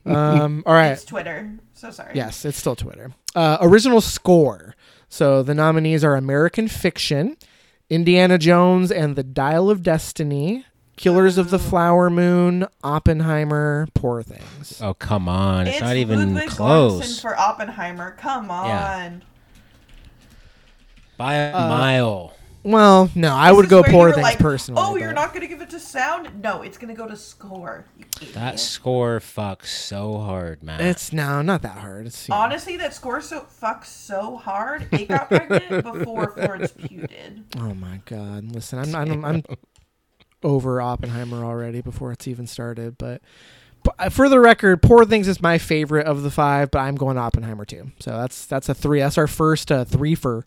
um, 0.05 0.61
all 0.65 0.73
right. 0.73 0.91
It's 0.91 1.05
Twitter. 1.05 1.53
So 1.73 1.89
sorry. 1.91 2.11
Yes, 2.15 2.43
it's 2.43 2.57
still 2.57 2.75
Twitter. 2.75 3.11
Uh, 3.33 3.57
original 3.61 4.01
score. 4.01 4.75
So 5.07 5.41
the 5.41 5.53
nominees 5.53 6.03
are 6.03 6.15
American 6.15 6.67
Fiction, 6.67 7.37
Indiana 7.89 8.37
Jones 8.37 8.91
and 8.91 9.15
the 9.15 9.23
Dial 9.23 9.69
of 9.69 9.83
Destiny, 9.83 10.65
Killers 10.97 11.37
of 11.37 11.49
the 11.49 11.57
Flower 11.59 12.09
Moon, 12.09 12.65
Oppenheimer, 12.83 13.87
Poor 13.93 14.21
Things. 14.21 14.79
Oh 14.81 14.93
come 14.93 15.27
on! 15.27 15.67
It's, 15.67 15.77
It's 15.77 15.81
not 15.81 15.95
even 15.95 16.35
Ludwig 16.35 16.49
Göransson 16.49 16.55
close. 16.57 17.19
for 17.21 17.37
Oppenheimer. 17.39 18.11
Come 18.19 18.51
on. 18.51 18.67
Yeah. 18.67 19.11
By 21.17 21.33
a 21.35 21.55
Uh, 21.55 21.67
mile. 21.69 22.33
Well, 22.63 23.09
no, 23.15 23.33
I 23.33 23.49
This 23.49 23.57
would 23.57 23.69
go 23.69 23.81
Poor 23.81 24.11
Things 24.11 24.21
like, 24.23 24.37
personally. 24.37 24.83
Oh, 24.85 24.95
you're 24.95 25.13
not 25.13 25.29
going 25.29 25.41
to 25.41 25.47
give 25.47 25.61
it 25.61 25.71
to 25.71 25.79
sound? 25.79 26.43
No, 26.43 26.61
it's 26.61 26.77
going 26.77 26.93
to 26.93 26.99
go 26.99 27.07
to 27.07 27.15
score. 27.15 27.85
That 28.35 28.59
score 28.59 29.19
fucks 29.19 29.65
so 29.65 30.19
hard, 30.19 30.61
man. 30.61 30.79
It's 30.79 31.11
no, 31.11 31.41
not 31.41 31.63
that 31.63 31.79
hard. 31.79 32.05
It's 32.05 32.27
you 32.27 32.35
know. 32.35 32.39
Honestly, 32.41 32.77
that 32.77 32.93
score 32.93 33.19
so 33.21 33.47
fucks 33.61 33.85
so 33.85 34.37
hard. 34.37 34.87
It 34.91 35.07
got 35.07 35.27
pregnant 35.29 35.83
before 35.91 36.33
Florence 36.33 36.71
Pugh 36.73 37.07
did. 37.07 37.45
Oh 37.57 37.73
my 37.73 37.99
god! 38.05 38.51
Listen, 38.51 38.77
I'm 38.77 38.93
I'm, 38.95 39.25
I'm 39.25 39.43
over 40.43 40.81
Oppenheimer 40.81 41.43
already 41.43 41.81
before 41.81 42.11
it's 42.11 42.27
even 42.27 42.47
started. 42.47 42.97
But, 42.97 43.21
but 43.83 44.11
for 44.13 44.29
the 44.29 44.39
record, 44.39 44.81
Poor 44.81 45.05
Things 45.05 45.27
is 45.27 45.41
my 45.41 45.57
favorite 45.57 46.07
of 46.07 46.23
the 46.23 46.31
five. 46.31 46.71
But 46.71 46.79
I'm 46.79 46.95
going 46.95 47.17
Oppenheimer 47.17 47.65
too. 47.65 47.91
So 47.99 48.11
that's 48.11 48.45
that's 48.45 48.69
a 48.69 48.73
three. 48.73 48.99
That's 48.99 49.17
our 49.17 49.27
first 49.27 49.71
uh, 49.71 49.85
three 49.85 50.15
for. 50.15 50.45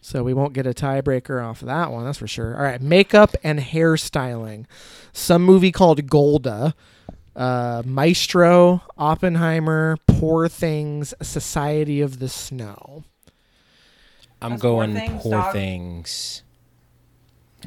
So 0.00 0.22
we 0.22 0.34
won't 0.34 0.52
get 0.52 0.66
a 0.66 0.74
tiebreaker 0.74 1.42
off 1.42 1.62
of 1.62 1.68
that 1.68 1.90
one. 1.90 2.04
That's 2.04 2.18
for 2.18 2.26
sure. 2.26 2.54
All 2.56 2.62
right, 2.62 2.80
makeup 2.80 3.34
and 3.42 3.58
hairstyling. 3.58 4.66
Some 5.14 5.42
movie 5.42 5.72
called 5.72 6.06
Golda. 6.08 6.74
Uh, 7.34 7.82
Maestro, 7.84 8.82
Oppenheimer, 8.96 9.96
Poor 10.06 10.46
Things, 10.46 11.14
Society 11.20 12.00
of 12.00 12.20
the 12.20 12.28
Snow. 12.28 13.02
I'm 14.40 14.50
That's 14.52 14.62
Poor 14.62 14.70
going 14.70 14.94
Things, 14.94 15.22
poor 15.22 15.52
things. 15.52 16.42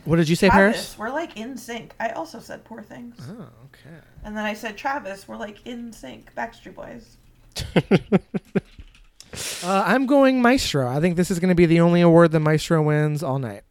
What 0.06 0.18
did 0.18 0.30
you 0.30 0.36
say, 0.36 0.49
Paris? 0.49 0.98
We're 0.98 1.10
like 1.10 1.38
in 1.38 1.57
sync. 1.57 1.94
I 1.99 2.10
also 2.10 2.40
said 2.40 2.64
poor 2.64 2.82
things. 2.82 3.15
Oh, 3.30 3.48
okay. 3.65 3.98
And 4.24 4.36
then 4.36 4.45
I 4.45 4.53
said 4.53 4.78
Travis, 4.78 5.28
we're 5.28 5.38
like 5.38 5.65
in 5.65 5.91
sync. 5.91 6.34
Backstreet 6.36 6.76
Boys. 6.76 7.18
Uh, 9.64 9.84
I'm 9.86 10.06
going 10.06 10.41
Maestro. 10.41 10.88
I 10.88 10.99
think 10.99 11.15
this 11.15 11.30
is 11.30 11.40
going 11.40 11.49
to 11.49 11.56
be 11.56 11.65
the 11.65 11.82
only 11.82 12.02
award 12.02 12.32
that 12.32 12.40
Maestro 12.40 12.82
wins 12.82 13.22
all 13.22 13.38
night. 13.38 13.61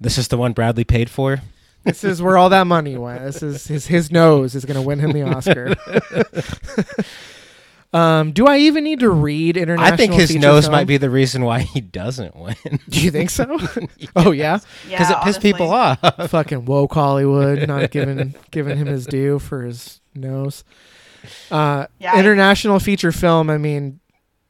This 0.00 0.18
is 0.18 0.28
the 0.28 0.36
one 0.36 0.52
Bradley 0.52 0.84
paid 0.84 1.10
for. 1.10 1.42
This 1.84 2.02
is 2.02 2.20
where 2.20 2.36
all 2.36 2.48
that 2.48 2.66
money 2.66 2.96
went. 2.96 3.22
This 3.22 3.42
is 3.42 3.66
his 3.66 3.86
his 3.86 4.10
nose 4.10 4.54
is 4.56 4.64
going 4.64 4.76
to 4.76 4.82
win 4.82 4.98
him 4.98 5.12
the 5.12 5.22
Oscar. 5.22 5.76
um, 7.92 8.32
do 8.32 8.46
I 8.46 8.58
even 8.58 8.84
need 8.84 9.00
to 9.00 9.10
read 9.10 9.56
international? 9.56 9.92
I 9.92 9.96
think 9.96 10.12
his 10.12 10.34
nose 10.34 10.64
film? 10.64 10.72
might 10.72 10.86
be 10.86 10.96
the 10.96 11.10
reason 11.10 11.42
why 11.44 11.60
he 11.60 11.80
doesn't 11.80 12.36
win. 12.36 12.56
Do 12.88 13.00
you 13.00 13.10
think 13.10 13.30
so? 13.30 13.58
Oh 14.16 14.30
yeah, 14.32 14.58
Because 14.88 15.10
Yeah, 15.10 15.20
it 15.20 15.24
pissed 15.24 15.40
people 15.40 15.70
off. 15.72 15.98
fucking 16.30 16.64
woke 16.64 16.92
Hollywood, 16.94 17.66
not 17.68 17.90
giving 17.90 18.34
giving 18.50 18.76
him 18.76 18.86
his 18.86 19.06
due 19.06 19.38
for 19.38 19.62
his 19.62 20.00
nose. 20.14 20.64
Uh, 21.50 21.86
Yeah, 21.98 22.12
I- 22.14 22.20
international 22.20 22.78
feature 22.80 23.12
film. 23.12 23.50
I 23.50 23.58
mean, 23.58 24.00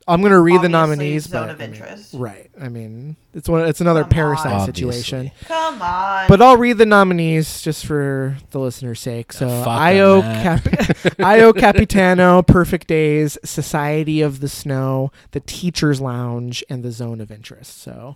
I'm 0.08 0.20
going 0.20 0.32
to 0.32 0.40
read 0.40 0.62
the 0.62 0.68
nominees, 0.68 1.24
Zone 1.24 1.48
but 1.48 1.50
of 1.54 1.60
I 1.60 1.66
mean, 1.66 1.74
interest. 1.74 2.14
right. 2.14 2.48
I 2.60 2.68
mean, 2.68 3.16
it's 3.34 3.48
one. 3.48 3.66
It's 3.66 3.80
another 3.80 4.02
Come 4.02 4.10
parasite 4.10 4.52
on. 4.52 4.66
situation. 4.66 5.32
Come 5.46 5.82
on. 5.82 6.26
But 6.28 6.40
I'll 6.40 6.56
read 6.56 6.78
the 6.78 6.86
nominees 6.86 7.60
just 7.62 7.84
for 7.86 8.36
the 8.50 8.60
listener's 8.60 9.00
sake. 9.00 9.32
So 9.32 9.48
fuck 9.48 9.66
'em, 9.68 9.82
Io, 9.96 10.22
Matt. 10.22 10.62
Cap- 10.64 11.14
Io 11.20 11.52
Capitano, 11.52 12.42
Perfect 12.42 12.86
Days, 12.86 13.36
Society 13.44 14.20
of 14.20 14.38
the 14.40 14.48
Snow, 14.48 15.10
The 15.32 15.40
Teacher's 15.40 16.00
Lounge, 16.00 16.62
and 16.70 16.84
The 16.84 16.92
Zone 16.92 17.20
of 17.20 17.32
Interest. 17.32 17.76
So, 17.82 18.14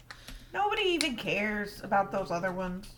Nobody 0.55 0.83
even 0.83 1.17
cares 1.17 1.81
about 1.83 2.13
those 2.13 2.31
other 2.31 2.53
ones. 2.53 2.89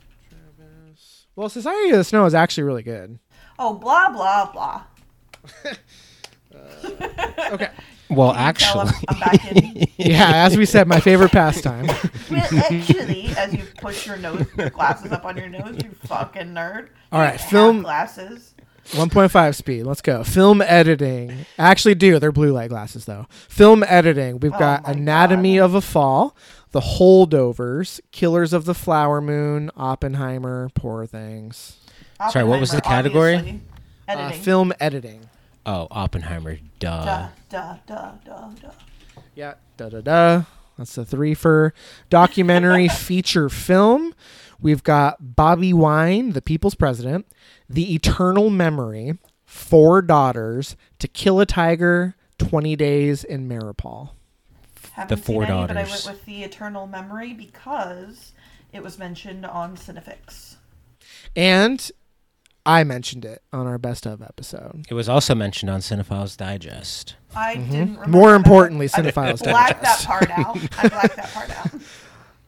well, 1.35 1.49
Society 1.49 1.91
of 1.91 1.97
the 1.97 2.05
Snow 2.05 2.27
is 2.27 2.35
actually 2.35 2.65
really 2.65 2.83
good. 2.83 3.19
Oh, 3.59 3.73
blah, 3.75 4.11
blah, 4.11 4.53
blah. 4.53 4.83
Uh, 6.55 7.49
okay. 7.53 7.71
Well, 8.15 8.33
Can 8.35 8.47
you 8.49 8.53
tell 8.55 8.81
actually, 8.83 9.07
I'm, 9.09 9.15
I'm 9.15 9.21
back 9.21 9.53
in. 9.53 9.87
yeah, 9.97 10.31
as 10.47 10.57
we 10.57 10.65
said, 10.67 10.87
my 10.89 11.01
favorite 11.01 11.33
pastime. 11.33 11.87
well, 12.31 12.47
actually, 12.71 13.27
as 13.37 13.53
you 13.55 13.65
push 13.79 14.07
your 14.07 14.17
nose, 14.19 14.47
your 14.57 14.71
glasses 14.71 15.13
up 15.13 15.25
on 15.25 15.37
your 15.37 15.49
nose, 15.49 15.77
you 15.83 15.91
fucking 16.07 16.49
nerd. 16.49 16.89
All 17.11 17.21
right, 17.21 17.41
You 17.41 17.49
film- 17.49 17.83
glasses. 17.83 18.55
1.5 18.91 19.55
speed. 19.55 19.85
Let's 19.85 20.03
go. 20.03 20.25
Film 20.25 20.61
editing. 20.61 21.31
I 21.57 21.71
actually 21.71 21.95
do. 21.95 22.19
They're 22.19 22.33
blue 22.33 22.53
light 22.53 22.69
glasses, 22.69 23.05
though. 23.05 23.27
Film 23.49 23.85
editing. 23.87 24.41
We've 24.41 24.53
Oh 24.53 24.59
got 24.59 24.87
Anatomy 24.89 25.59
God. 25.59 25.65
of 25.67 25.75
a 25.77 25.81
Fall, 25.81 26.37
The 26.73 26.81
Holdovers, 26.81 28.01
Killers 28.11 28.53
of 28.53 28.65
the 28.65 28.75
Flower 28.75 29.21
Moon, 29.21 29.71
Oppenheimer, 29.77 30.69
Poor 30.75 31.07
Things. 31.07 31.77
Sorry, 32.31 32.45
what 32.45 32.59
was 32.61 32.73
the 32.73 32.81
category? 32.81 33.37
obviously. 33.37 33.61
Uh, 34.09 34.31
film 34.33 34.73
editing. 34.81 35.29
Oh, 35.65 35.87
Oppenheimer, 35.91 36.59
duh. 36.79 37.05
Duh, 37.05 37.29
duh, 37.49 37.77
duh, 37.87 38.13
duh, 38.25 38.49
duh. 38.61 38.71
Yeah. 39.35 39.55
Da 39.77 39.89
da 39.89 40.01
da. 40.01 40.43
That's 40.79 40.95
the 40.95 41.05
three 41.05 41.35
for 41.35 41.75
documentary 42.11 42.89
feature 42.89 43.49
film. 43.49 44.15
We've 44.61 44.83
got 44.83 45.23
Bobi 45.23 45.75
Wine, 45.75 46.31
the 46.33 46.43
People's 46.43 46.75
President, 46.75 47.27
The 47.69 47.95
Eternal 47.95 48.49
Memory, 48.49 49.19
Four 49.45 50.03
Daughters, 50.03 50.77
To 51.01 51.09
Kill 51.09 51.41
a 51.41 51.47
Tiger, 51.47 52.15
20 52.39 52.77
Days 52.77 53.25
in 53.25 53.49
Mariupol. 53.49 54.11
Haven't 54.93 55.19
Four 55.25 55.47
seen 55.47 55.53
any, 55.53 55.67
but 55.67 55.77
I 55.77 55.83
went 55.85 56.07
with 56.07 56.25
the 56.27 56.43
Eternal 56.45 56.87
Memory 56.87 57.33
because 57.33 58.33
it 58.73 58.83
was 58.83 58.99
mentioned 58.99 59.45
on 59.45 59.77
Cinefix. 59.77 60.57
And 61.35 61.91
I 62.65 62.85
mentioned 62.85 63.25
it 63.25 63.43
on 63.53 63.67
our 63.67 63.79
best 63.79 64.07
of 64.07 64.23
episode. 64.23 64.85
It 64.89 64.95
was 64.95 65.09
also 65.09 65.35
mentioned 65.35 65.69
on 65.71 65.81
Cinephiles 65.81 66.37
Digest. 66.37 67.17
I 67.35 67.55
didn't 67.57 67.71
remember 67.71 68.01
Mm-hmm. 68.03 68.11
More 68.13 68.31
that. 68.31 68.37
importantly, 68.37 68.87
I 68.95 69.01
Cinephiles 69.01 69.43
blacked 69.43 69.83
that 69.83 70.01
Digest. 70.01 70.07
part 70.07 70.31
out. 70.31 70.57
I 70.79 70.89
blacked 70.89 71.17
that 71.17 71.31
part 71.33 71.51
out. 71.51 71.71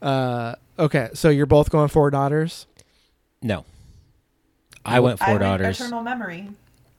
Uh, 0.03 0.55
okay, 0.79 1.09
so 1.15 1.31
you're 1.31 1.47
both 1.47 1.71
going 1.71 1.89
Four 1.89 2.11
Daughters? 2.11 2.67
No. 3.41 3.65
I 4.85 5.01
went 5.01 5.23
I 5.23 5.25
Four 5.25 5.35
went 5.37 5.43
Daughters. 5.45 5.81
Eternal 5.81 6.03
Memory 6.03 6.51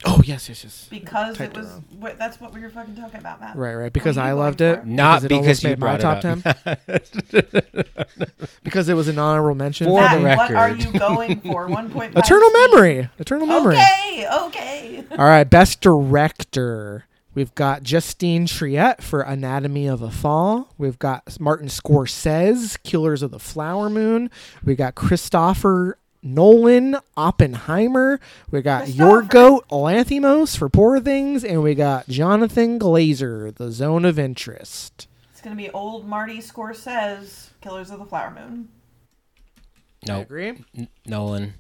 Oh, 0.08 0.22
yes, 0.24 0.48
yes, 0.50 0.64
yes. 0.64 0.88
because 0.90 1.38
Typed 1.38 1.56
it 1.56 1.58
it 1.58 1.62
was. 1.64 1.72
wrong. 1.72 1.86
What, 2.00 2.18
that's 2.20 2.40
what 2.40 2.54
we 2.54 2.62
were 2.62 2.70
fucking 2.70 2.96
talking 2.96 3.20
about, 3.20 3.40
Matt. 3.42 3.56
Right, 3.56 3.74
right. 3.76 3.92
Because 3.94 4.18
I 4.18 4.34
loved 4.34 4.62
it. 4.62 4.82
for? 4.82 4.86
Not 4.86 5.24
it 5.24 5.30
because 5.30 5.40
almost 5.42 5.64
you 5.64 5.70
made 5.70 5.80
my 5.80 5.98
brought 5.98 6.22
top 6.22 6.46
it 6.46 6.46
up. 6.46 7.86
10. 8.06 8.46
because 8.64 8.90
it 8.90 8.94
was 8.94 9.08
an 9.08 9.18
honorable 9.20 9.56
mention. 9.56 9.88
For 9.88 10.00
Matt, 10.00 10.18
the 10.20 10.24
record, 10.24 10.54
what 10.56 10.72
are 10.72 10.76
you 10.76 10.92
going 11.00 11.42
for? 11.42 11.68
One 11.68 11.90
point. 11.90 12.16
Eternal 12.16 12.50
Memory. 12.52 13.10
Eternal 13.20 13.48
Memory. 13.48 13.76
Okay, 13.78 14.28
okay. 14.44 15.04
All 15.12 15.26
right, 15.26 15.44
best 15.44 15.82
director. 15.82 17.06
We've 17.34 17.54
got 17.56 17.84
Justine 17.84 18.48
Triet 18.48 19.02
for 19.02 19.22
Anatomy 19.22 19.88
of 19.88 20.02
a 20.02 20.10
Fall. 20.10 20.74
We've 20.78 20.98
got 20.98 21.38
Martin 21.40 21.68
Scorsese, 21.68 22.82
Killers 22.84 23.22
of 23.22 23.32
the 23.32 23.40
Flower 23.40 23.90
Moon. 23.90 24.30
We 24.64 24.76
got 24.76 24.96
Christopher 24.96 25.98
Nolan, 26.26 26.98
Oppenheimer. 27.16 28.20
We 28.50 28.62
got 28.64 28.88
Yorgos, 28.88 29.62
Lanthimos 29.70 30.58
for 30.58 30.70
Poor 30.70 31.00
Things, 31.00 31.44
and 31.46 31.62
we 31.62 31.76
got 31.76 32.08
Jonathan 32.10 32.80
Glazer, 32.80 33.54
The 33.56 33.72
Zone 33.72 34.06
of 34.06 34.18
Interest. 34.18 35.08
It's 35.32 35.42
gonna 35.42 35.56
be 35.56 35.70
old 35.70 36.08
Marty 36.08 36.40
Scorsese, 36.40 37.50
Killers 37.62 37.92
of 37.92 38.00
the 38.00 38.06
Flower 38.06 38.32
Moon. 38.32 38.70
I 40.10 40.14
Nope. 40.14 40.24
agree. 40.26 40.64
N- 40.76 40.88
Nolan. 41.06 41.54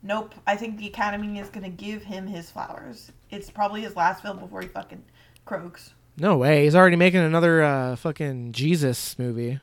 Nope. 0.00 0.36
I 0.46 0.54
think 0.56 0.78
the 0.78 0.86
Academy 0.86 1.40
is 1.40 1.48
gonna 1.48 1.68
give 1.68 2.04
him 2.04 2.28
his 2.28 2.48
flowers. 2.50 3.10
It's 3.30 3.50
probably 3.50 3.80
his 3.82 3.96
last 3.96 4.22
film 4.22 4.38
before 4.38 4.62
he 4.62 4.68
fucking 4.68 5.02
croaks. 5.44 5.92
No 6.16 6.36
way. 6.36 6.62
He's 6.64 6.76
already 6.76 6.96
making 6.96 7.20
another 7.20 7.62
uh, 7.64 7.96
fucking 7.96 8.52
Jesus 8.52 9.18
movie. 9.18 9.58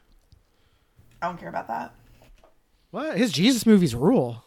I 1.21 1.27
don't 1.27 1.39
care 1.39 1.47
about 1.49 1.67
that. 1.69 1.93
What? 2.93 3.17
His 3.17 3.31
Jesus 3.31 3.65
movies 3.65 3.95
rule. 3.95 4.43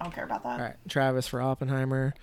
I 0.00 0.04
don't 0.04 0.14
care 0.14 0.22
about 0.22 0.44
that. 0.44 0.52
All 0.52 0.60
right, 0.60 0.76
Travis 0.88 1.26
for 1.26 1.42
Oppenheimer. 1.42 2.14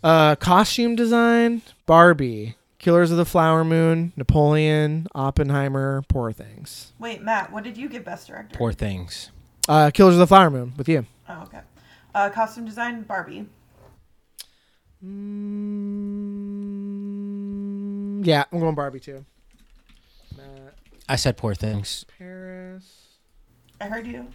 Uh, 0.00 0.36
costume 0.36 0.94
design: 0.94 1.62
Barbie, 1.84 2.54
Killers 2.78 3.10
of 3.10 3.16
the 3.16 3.24
Flower 3.24 3.64
Moon, 3.64 4.12
Napoleon, 4.16 5.08
Oppenheimer, 5.12 6.04
Poor 6.06 6.30
Things. 6.30 6.92
Wait, 7.00 7.20
Matt, 7.20 7.50
what 7.50 7.64
did 7.64 7.76
you 7.76 7.88
give 7.88 8.04
Best 8.04 8.28
Director? 8.28 8.56
Poor 8.56 8.72
things. 8.72 9.32
Uh, 9.68 9.90
Killers 9.92 10.14
of 10.14 10.20
the 10.20 10.28
Flower 10.28 10.50
Moon 10.50 10.72
with 10.76 10.88
you. 10.88 11.04
Oh, 11.28 11.42
okay. 11.42 11.62
Uh, 12.14 12.30
costume 12.30 12.64
design, 12.64 13.02
Barbie. 13.02 13.46
Mm, 15.04 15.14
yeah, 18.24 18.44
I'm 18.52 18.60
going 18.60 18.76
Barbie 18.76 19.00
too. 19.00 19.24
Matt, 20.36 20.74
I 21.08 21.16
said 21.16 21.36
poor 21.36 21.56
things. 21.56 22.06
Paris, 22.18 23.07
I 23.80 23.86
heard 23.86 24.06
you. 24.06 24.26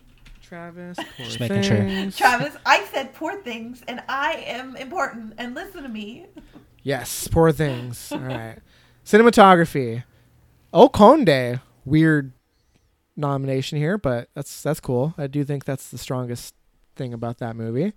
Travis. 0.42 0.98
Poor 0.98 1.26
Just 1.26 1.40
making 1.40 1.62
sure. 1.64 1.78
Things. 1.78 2.18
Travis, 2.18 2.56
I 2.66 2.86
said 2.94 3.14
poor 3.14 3.42
things, 3.42 3.82
and 3.88 4.04
I 4.08 4.44
am 4.46 4.76
important, 4.76 5.34
and 5.38 5.56
listen 5.56 5.84
to 5.84 5.90
me. 5.90 6.26
Yes, 6.84 7.28
Poor 7.30 7.52
Things. 7.54 8.12
All 8.12 8.20
right. 8.20 8.58
Cinematography. 9.06 10.04
Oh, 10.74 10.90
Conde. 10.90 11.62
Weird 11.86 12.34
nomination 13.16 13.78
here, 13.78 13.98
but 13.98 14.30
that's 14.34 14.62
that's 14.62 14.80
cool. 14.80 15.14
I 15.18 15.28
do 15.28 15.44
think 15.46 15.64
that's 15.66 15.90
the 15.90 15.98
strongest 15.98 16.56
thing 16.96 17.14
about 17.14 17.38
that 17.40 17.56
movie. 17.56 17.94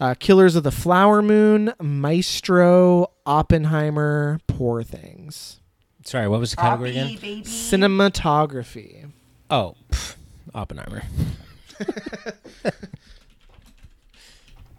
Uh, 0.00 0.14
Killers 0.18 0.56
of 0.56 0.62
the 0.64 0.70
Flower 0.72 1.22
Moon, 1.22 1.72
Maestro, 1.80 3.08
Oppenheimer, 3.24 4.40
Poor 4.48 4.82
Things. 4.82 5.60
Sorry, 6.04 6.28
what 6.28 6.40
was 6.40 6.50
the 6.50 6.56
category 6.56 6.92
Barbie, 6.92 7.14
again? 7.14 7.20
baby. 7.20 7.42
Cinematography. 7.42 9.10
Oh, 9.50 9.74
pff, 9.90 10.16
Oppenheimer. 10.54 11.02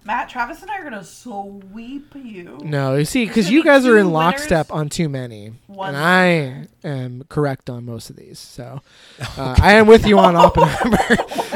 Matt, 0.05 0.29
Travis, 0.29 0.61
and 0.61 0.69
I 0.69 0.77
are 0.77 0.83
gonna 0.83 1.03
sweep 1.03 2.13
you. 2.13 2.59
No, 2.63 2.95
you 2.95 3.05
see, 3.05 3.25
because 3.25 3.49
you 3.49 3.63
guys 3.63 3.87
are 3.87 3.97
in 3.97 4.11
lockstep 4.11 4.71
on 4.71 4.87
too 4.87 5.09
many, 5.09 5.53
one 5.65 5.95
and 5.95 5.97
I 5.97 6.67
am 6.87 7.23
correct 7.27 7.71
on 7.71 7.85
most 7.85 8.11
of 8.11 8.15
these. 8.15 8.37
So 8.37 8.81
uh, 9.35 9.55
I 9.59 9.73
am 9.73 9.87
with 9.87 10.05
you 10.05 10.19
on 10.19 10.35
Oppenheimer. 10.35 10.99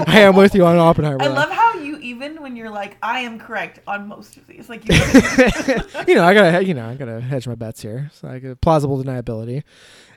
I 0.07 0.21
am 0.21 0.35
with 0.35 0.55
you 0.55 0.65
on 0.65 0.77
Oppenheimer. 0.77 1.21
I 1.21 1.27
love 1.27 1.51
how 1.51 1.75
you 1.75 1.99
even 1.99 2.41
when 2.41 2.55
you're 2.55 2.71
like, 2.71 2.97
I 3.03 3.19
am 3.19 3.37
correct 3.37 3.81
on 3.85 4.07
most 4.07 4.35
of 4.37 4.47
these. 4.47 4.67
Like 4.67 4.83
you 4.89 4.95
you 6.07 6.15
know, 6.15 6.23
I 6.23 6.33
gotta, 6.33 6.65
you 6.65 6.73
know, 6.73 6.89
I 6.89 6.95
gotta 6.95 7.21
hedge 7.21 7.47
my 7.47 7.53
bets 7.53 7.83
here. 7.83 8.09
So 8.15 8.27
I 8.27 8.39
got 8.39 8.59
plausible 8.61 9.01
deniability. 9.03 9.61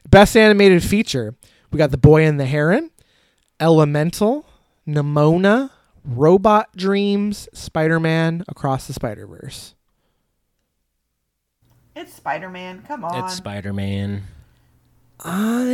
Best 0.08 0.38
animated 0.38 0.82
feature: 0.82 1.34
we 1.70 1.76
got 1.76 1.90
The 1.90 1.98
Boy 1.98 2.24
and 2.24 2.40
the 2.40 2.46
Heron, 2.46 2.90
Elemental, 3.62 4.44
Nimona, 4.88 5.70
Robot 6.04 6.76
Dreams, 6.76 7.48
Spider 7.52 8.00
Man, 8.00 8.42
Across 8.48 8.88
the 8.88 8.92
Spider 8.92 9.24
Verse. 9.24 9.76
it's 11.94 12.12
Spider 12.12 12.50
Man. 12.50 12.82
Come 12.88 13.04
on. 13.04 13.24
It's 13.24 13.34
Spider 13.34 13.72
Man. 13.72 14.24
I, 15.20 15.70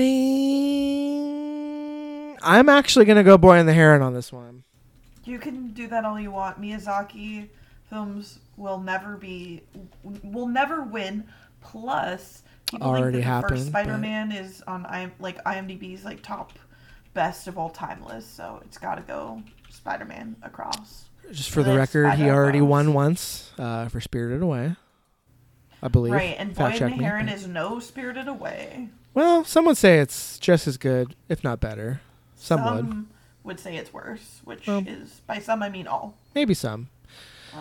I'm 2.43 2.69
actually 2.69 3.07
gonna 3.07 3.25
go 3.25 3.39
Boy 3.39 3.57
and 3.57 3.67
the 3.67 3.73
Heron 3.73 4.03
on 4.03 4.13
this 4.13 4.31
one. 4.31 4.65
You 5.25 5.39
can 5.39 5.69
do 5.69 5.89
that 5.89 6.05
all 6.05 6.21
you 6.21 6.31
want. 6.31 6.61
Miyazaki 6.61 7.49
films 7.89 8.41
will 8.59 8.81
never 8.81 9.17
be, 9.17 9.63
will 10.23 10.47
never 10.47 10.83
win. 10.83 11.25
Plus, 11.63 12.43
people 12.71 12.87
Already 12.87 13.05
think 13.05 13.13
that 13.13 13.19
the 13.21 13.25
happened, 13.25 13.59
first 13.59 13.69
Spider-Man 13.69 14.33
is 14.33 14.63
on 14.67 14.85
I 14.85 15.11
like 15.19 15.43
IMDb's 15.45 16.05
like 16.05 16.23
top 16.23 16.53
best 17.19 17.49
of 17.49 17.59
all 17.59 17.69
time 17.69 18.05
list. 18.05 18.37
So 18.37 18.61
it's 18.65 18.79
got 18.79 18.95
to 18.95 19.03
go 19.03 19.43
Spider-Man 19.71 20.37
across. 20.43 21.07
Just 21.33 21.51
for 21.51 21.65
the 21.65 21.75
Let's 21.75 21.95
record, 21.95 22.15
he 22.15 22.31
already 22.31 22.61
those. 22.61 22.69
won 22.69 22.95
once 22.95 23.51
uh, 23.59 23.89
for 23.89 24.01
Spirited 24.01 24.41
Away. 24.41 24.77
I 25.83 25.89
believe. 25.89 26.13
Right, 26.13 26.37
and 26.39 26.57
Fact 26.57 26.81
and 26.81 26.91
check 26.93 26.99
me, 26.99 27.05
Heron 27.05 27.29
is 27.29 27.47
no 27.49 27.81
Spirited 27.81 28.29
Away. 28.29 28.89
Well, 29.15 29.45
some 29.45 29.67
would 29.67 29.77
say 29.77 29.99
it's 29.99 30.39
just 30.39 30.69
as 30.69 30.77
good, 30.77 31.17
if 31.29 31.43
not 31.43 31.59
better. 31.59 32.01
Some, 32.37 32.65
would. 32.65 32.77
Some 32.89 33.09
would 33.43 33.59
say 33.59 33.77
it's 33.77 33.93
worse, 33.93 34.41
which 34.45 34.67
Well. 34.69 34.85
is 34.87 35.21
by 35.27 35.41
some 35.41 35.61
I 35.63 35.69
mean 35.69 35.89
all. 35.89 36.15
Maybe 36.37 36.55
some. 36.55 36.89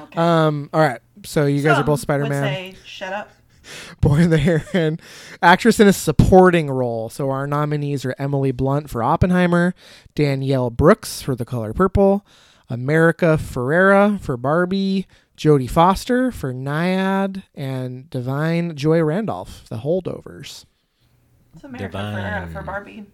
Okay. 0.03 0.19
Um. 0.19 0.69
All 0.71 0.81
right. 0.81 1.01
So 1.25 1.45
you 1.47 1.63
guys 1.63 1.79
are 1.79 1.83
both 1.83 1.99
Spider 1.99 2.23
Would 2.23 2.29
Man. 2.29 2.43
say 2.43 2.75
shut 2.85 3.11
up. 3.11 3.31
Boy 4.01 4.17
in 4.17 4.29
the 4.29 4.37
Heron. 4.37 4.99
Actress 5.41 5.79
in 5.79 5.87
a 5.87 5.93
supporting 5.93 6.69
role. 6.69 7.09
So 7.09 7.29
our 7.29 7.47
nominees 7.47 8.05
are 8.05 8.15
Emily 8.17 8.51
Blunt 8.51 8.89
for 8.89 9.03
Oppenheimer, 9.03 9.73
Danielle 10.15 10.69
Brooks 10.69 11.21
for 11.21 11.35
The 11.35 11.45
Color 11.45 11.73
Purple, 11.73 12.25
America 12.69 13.37
Ferrera 13.39 14.19
for 14.19 14.37
Barbie, 14.37 15.07
Jodie 15.37 15.69
Foster 15.69 16.31
for 16.31 16.53
Nyad, 16.53 17.43
and 17.55 18.09
Da'Vine 18.09 18.75
Joy 18.75 19.01
Randolph, 19.03 19.67
The 19.69 19.77
Holdovers. 19.77 20.65
It's 21.53 21.63
America 21.63 21.97
Ferrera 21.97 22.51
for 22.51 22.61
Barbie. 22.63 23.05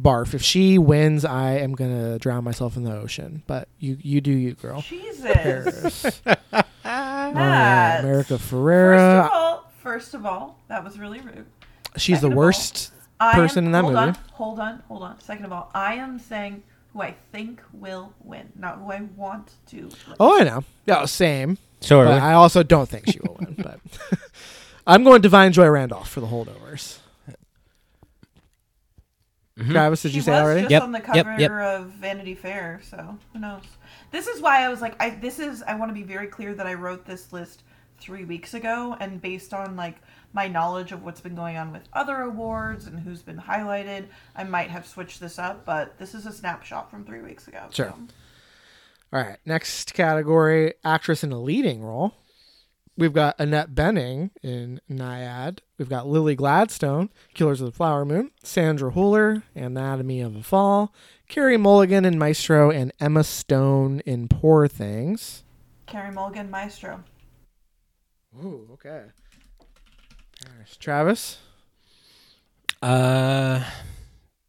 Barf. 0.00 0.34
If 0.34 0.42
she 0.42 0.78
wins, 0.78 1.24
I 1.24 1.52
am 1.58 1.74
gonna 1.74 2.18
drown 2.18 2.44
myself 2.44 2.76
in 2.76 2.84
the 2.84 2.94
ocean. 2.94 3.42
But 3.46 3.68
you, 3.78 3.98
you 4.00 4.20
do 4.20 4.32
you, 4.32 4.54
girl. 4.54 4.80
Jesus. 4.82 6.22
Paris. 6.82 6.98
All 7.08 7.24
right, 7.26 7.34
Matt. 7.34 8.00
America 8.04 8.38
First 8.38 8.52
Ferrera. 8.52 9.24
of 9.26 9.30
all, 9.32 9.72
first 9.82 10.14
of 10.14 10.26
all, 10.26 10.58
that 10.68 10.82
was 10.84 10.98
really 10.98 11.20
rude. 11.20 11.46
She's 11.96 12.18
the 12.20 12.26
second 12.28 12.32
of 12.32 12.32
all, 12.32 12.38
worst 12.38 12.92
I 13.18 13.34
person 13.34 13.64
am, 13.64 13.66
in 13.66 13.72
that 13.72 13.82
movie. 13.82 13.94
hold 13.96 14.06
movie. 14.06 14.18
On, 14.18 14.24
hold 14.34 14.58
on, 14.60 14.82
hold 14.88 15.02
on. 15.02 15.20
Second 15.20 15.44
of 15.46 15.52
all, 15.52 15.70
I 15.74 15.94
am 15.94 16.18
saying 16.18 16.62
who 16.92 17.02
I 17.02 17.14
think 17.32 17.60
will 17.72 18.12
win, 18.22 18.52
not 18.56 18.78
who 18.78 18.90
I 18.92 19.00
want 19.16 19.52
to. 19.68 19.76
Win. 19.82 20.16
Oh, 20.18 20.40
I 20.40 20.44
know. 20.44 20.64
Yeah, 20.86 21.04
same. 21.06 21.58
So 21.80 22.00
are 22.00 22.04
But. 22.06 22.22
I 22.22 22.32
also 22.34 22.62
don't 22.62 22.88
think 22.88 23.06
she 23.10 23.18
will 23.20 23.36
win. 23.40 23.54
But 23.58 23.80
I'm 24.86 25.02
going 25.04 25.22
to 25.22 25.28
Da'Vine 25.28 25.52
Joy 25.52 25.68
Randolph 25.68 26.08
for 26.10 26.20
the 26.20 26.26
holdovers. 26.26 26.98
Mhm. 29.58 29.72
Travis, 29.72 30.02
did 30.02 30.10
she 30.12 30.16
you 30.16 30.22
say 30.22 30.32
was 30.32 30.40
already? 30.42 30.60
just 30.62 30.70
Yep, 30.70 30.82
on 30.84 30.92
the 30.92 30.98
yep, 30.98 31.26
cover 31.26 31.36
yep. 31.40 31.50
of 31.50 31.86
Vanity 31.90 32.34
Fair, 32.34 32.80
so 32.88 33.18
who 33.32 33.38
knows? 33.38 33.62
This 34.10 34.26
is 34.26 34.40
why 34.40 34.64
I 34.64 34.68
was 34.68 34.80
like, 34.80 35.00
I 35.00 35.10
this 35.10 35.38
is 35.38 35.62
I 35.62 35.74
want 35.74 35.90
to 35.90 35.94
be 35.94 36.02
very 36.02 36.26
clear 36.26 36.54
that 36.54 36.66
I 36.66 36.74
wrote 36.74 37.04
this 37.04 37.32
list 37.32 37.62
three 37.98 38.24
weeks 38.24 38.54
ago, 38.54 38.96
and 38.98 39.20
based 39.20 39.52
on 39.52 39.76
like 39.76 39.96
my 40.32 40.48
knowledge 40.48 40.92
of 40.92 41.04
what's 41.04 41.20
been 41.20 41.34
going 41.34 41.56
on 41.56 41.72
with 41.72 41.82
other 41.92 42.22
awards 42.22 42.86
and 42.86 43.00
who's 43.00 43.22
been 43.22 43.38
highlighted, 43.38 44.06
I 44.34 44.44
might 44.44 44.70
have 44.70 44.86
switched 44.86 45.20
this 45.20 45.38
up, 45.38 45.64
but 45.64 45.98
this 45.98 46.14
is 46.14 46.26
a 46.26 46.32
snapshot 46.32 46.90
from 46.90 47.04
three 47.04 47.20
weeks 47.20 47.48
ago. 47.48 47.66
Sure. 47.70 47.94
so. 47.96 48.14
All 49.12 49.22
right. 49.22 49.38
Next 49.44 49.92
category 49.92 50.74
actress 50.84 51.24
in 51.24 51.32
a 51.32 51.40
leading 51.40 51.82
role. 51.82 52.14
We've 53.00 53.14
got 53.14 53.36
Annette 53.38 53.74
Bening 53.74 54.28
in 54.42 54.78
Nyad. 54.90 55.60
We've 55.78 55.88
got 55.88 56.06
Lily 56.06 56.34
Gladstone, 56.34 57.08
Killers 57.32 57.62
of 57.62 57.68
the 57.68 57.72
Flower 57.72 58.04
Moon, 58.04 58.30
Sandra 58.44 58.92
Huller, 58.92 59.42
Anatomy 59.54 60.20
of 60.20 60.36
a 60.36 60.42
Fall, 60.42 60.92
Carey 61.26 61.56
Mulligan 61.56 62.04
in 62.04 62.18
Maestro, 62.18 62.70
and 62.70 62.92
Emma 63.00 63.24
Stone 63.24 64.00
in 64.04 64.28
Poor 64.28 64.68
Things. 64.68 65.44
Carey 65.86 66.12
Mulligan, 66.12 66.50
Maestro. 66.50 67.02
Ooh, 68.44 68.68
okay. 68.74 69.04
Travis? 70.78 71.38
Uh, 72.82 73.64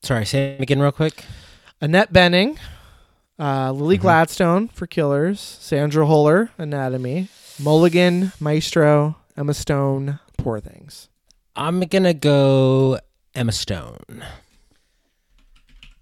sorry, 0.03 0.25
say 0.25 0.55
it 0.55 0.61
again 0.61 0.81
real 0.81 0.91
quick. 0.91 1.23
Annette 1.79 2.11
Bening, 2.11 2.57
uh, 3.39 3.71
Lily 3.71 3.97
Mhm. 3.97 4.01
Gladstone 4.01 4.67
for 4.67 4.87
Killers, 4.87 5.39
Sandra 5.39 6.05
Huller, 6.05 6.49
Anatomy, 6.57 7.29
Mulligan, 7.59 8.31
Maestro, 8.39 9.17
Emma 9.37 9.53
Stone, 9.53 10.19
Poor 10.37 10.59
Things. 10.59 11.09
I'm 11.55 11.81
gonna 11.81 12.13
go 12.13 12.99
Emma 13.35 13.51
Stone. 13.51 14.23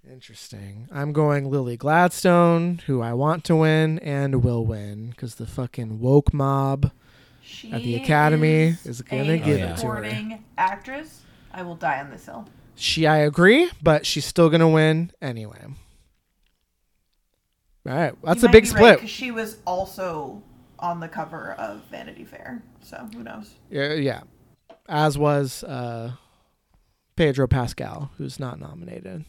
Interesting. 0.09 0.87
I'm 0.91 1.13
going 1.13 1.49
Lily 1.49 1.77
Gladstone, 1.77 2.81
who 2.87 3.01
I 3.01 3.13
want 3.13 3.43
to 3.45 3.55
win 3.55 3.99
and 3.99 4.43
will 4.43 4.65
win 4.65 5.11
because 5.11 5.35
the 5.35 5.45
fucking 5.47 5.99
woke 5.99 6.33
mob. 6.33 6.91
She 7.41 7.71
At 7.71 7.81
the 7.83 7.95
Academy 7.95 8.77
is, 8.83 8.85
is 8.85 9.01
gonna 9.01 9.37
give 9.37 9.57
it 9.57 9.61
to 9.61 9.67
her. 9.69 9.75
supporting 9.77 10.43
actress. 10.57 11.21
I 11.51 11.63
will 11.63 11.75
die 11.75 11.99
on 11.99 12.11
this 12.11 12.25
hill. 12.25 12.47
She, 12.75 13.07
I 13.07 13.17
agree, 13.17 13.69
but 13.81 14.05
she's 14.05 14.25
still 14.25 14.49
gonna 14.49 14.69
win 14.69 15.11
anyway. 15.21 15.65
All 17.87 17.95
right, 17.95 18.13
that's 18.23 18.43
You 18.43 18.49
a 18.49 18.51
big 18.51 18.65
split. 18.67 18.99
right, 18.99 19.09
she 19.09 19.31
was 19.31 19.57
also 19.65 20.43
on 20.79 20.99
the 20.99 21.07
cover 21.07 21.53
of 21.53 21.81
Vanity 21.91 22.23
Fair, 22.25 22.61
so 22.81 23.07
who 23.13 23.23
knows? 23.23 23.53
Yeah, 23.69 23.93
yeah. 23.93 24.21
As 24.87 25.17
was 25.17 25.63
uh, 25.63 26.13
Pedro 27.15 27.47
Pascal, 27.47 28.11
who's 28.17 28.39
not 28.39 28.59
nominated. 28.59 29.25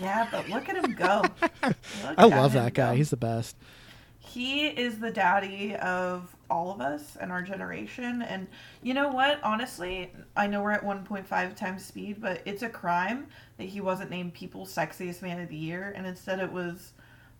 Yeah, 0.00 0.28
but 0.30 0.48
look 0.48 0.68
at 0.68 0.76
him 0.76 0.94
go. 0.94 1.22
I 2.16 2.24
love 2.24 2.52
that 2.52 2.74
guy. 2.74 2.92
go. 2.92 2.96
He's 2.96 3.10
the 3.10 3.16
best. 3.16 3.56
he 4.18 4.66
is 4.66 4.98
the 4.98 5.10
daddy 5.10 5.74
of 5.76 6.34
all 6.50 6.72
of 6.72 6.80
us 6.80 7.16
and 7.20 7.30
our 7.30 7.42
generation. 7.42 8.22
And 8.22 8.46
you 8.82 8.94
know 8.94 9.08
what? 9.08 9.40
Honestly, 9.42 10.10
I 10.36 10.46
know 10.46 10.62
we're 10.62 10.72
at 10.72 10.84
1.5 10.84 11.56
times 11.56 11.84
speed, 11.84 12.20
but 12.20 12.42
it's 12.44 12.62
a 12.62 12.68
crime 12.68 13.26
that 13.58 13.64
he 13.68 13.80
wasn't 13.80 14.10
named 14.10 14.34
People's 14.34 14.74
Sexiest 14.74 15.22
Man 15.22 15.40
of 15.40 15.48
the 15.48 15.56
Year, 15.56 15.92
and 15.96 16.06
instead 16.06 16.40
it 16.40 16.50
was 16.52 16.92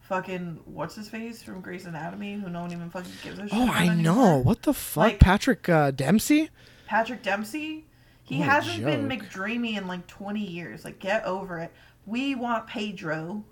fucking 0.09 0.60
what's 0.64 0.94
his 0.94 1.09
face 1.09 1.43
from 1.43 1.60
Grey's 1.60 1.86
Anatomy, 1.86 2.35
who 2.35 2.48
no 2.48 2.62
one 2.62 2.72
even 2.72 2.90
fucking 2.90 3.12
gives 3.22 3.39
a 3.39 3.43
shit. 3.43 3.51
Oh, 3.52 3.64
about 3.64 3.76
I 3.76 3.86
know. 3.89 3.93
anymore. 4.12 4.43
What 4.43 4.62
the 4.62 4.72
fuck, 4.74 4.97
Like- 5.02 5.20
Patrick 5.20 5.68
uh, 5.68 5.90
Dempsey? 5.90 6.51
Patrick 6.86 7.22
Dempsey. 7.22 7.85
He 8.22 8.39
What 8.40 8.48
hasn't 8.48 8.85
been. 8.85 9.09
McDreamy 9.09 9.76
in 9.78 9.86
like 9.86 10.06
20 10.06 10.40
years. 10.40 10.85
Like, 10.85 10.98
get 10.98 11.24
over 11.24 11.59
it. 11.60 11.72
We 12.06 12.35
want 12.35 12.66
Pedro. 12.66 13.44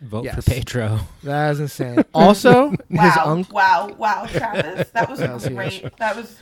Vote 0.00 0.24
Yes. 0.24 0.34
for 0.36 0.42
Pedro. 0.42 0.98
That 1.22 1.52
is 1.52 1.60
insane. 1.60 2.04
Also, 2.14 2.70
his 2.70 2.78
Wow, 2.90 3.22
uncle. 3.26 3.54
wow, 3.54 3.88
wow, 3.96 4.26
Travis. 4.26 4.90
That 4.90 5.08
was 5.08 5.18
That 5.20 5.32
was 5.34 5.44
huge. 5.44 5.54
great. 5.54 5.96
That 5.98 6.16
was. 6.16 6.36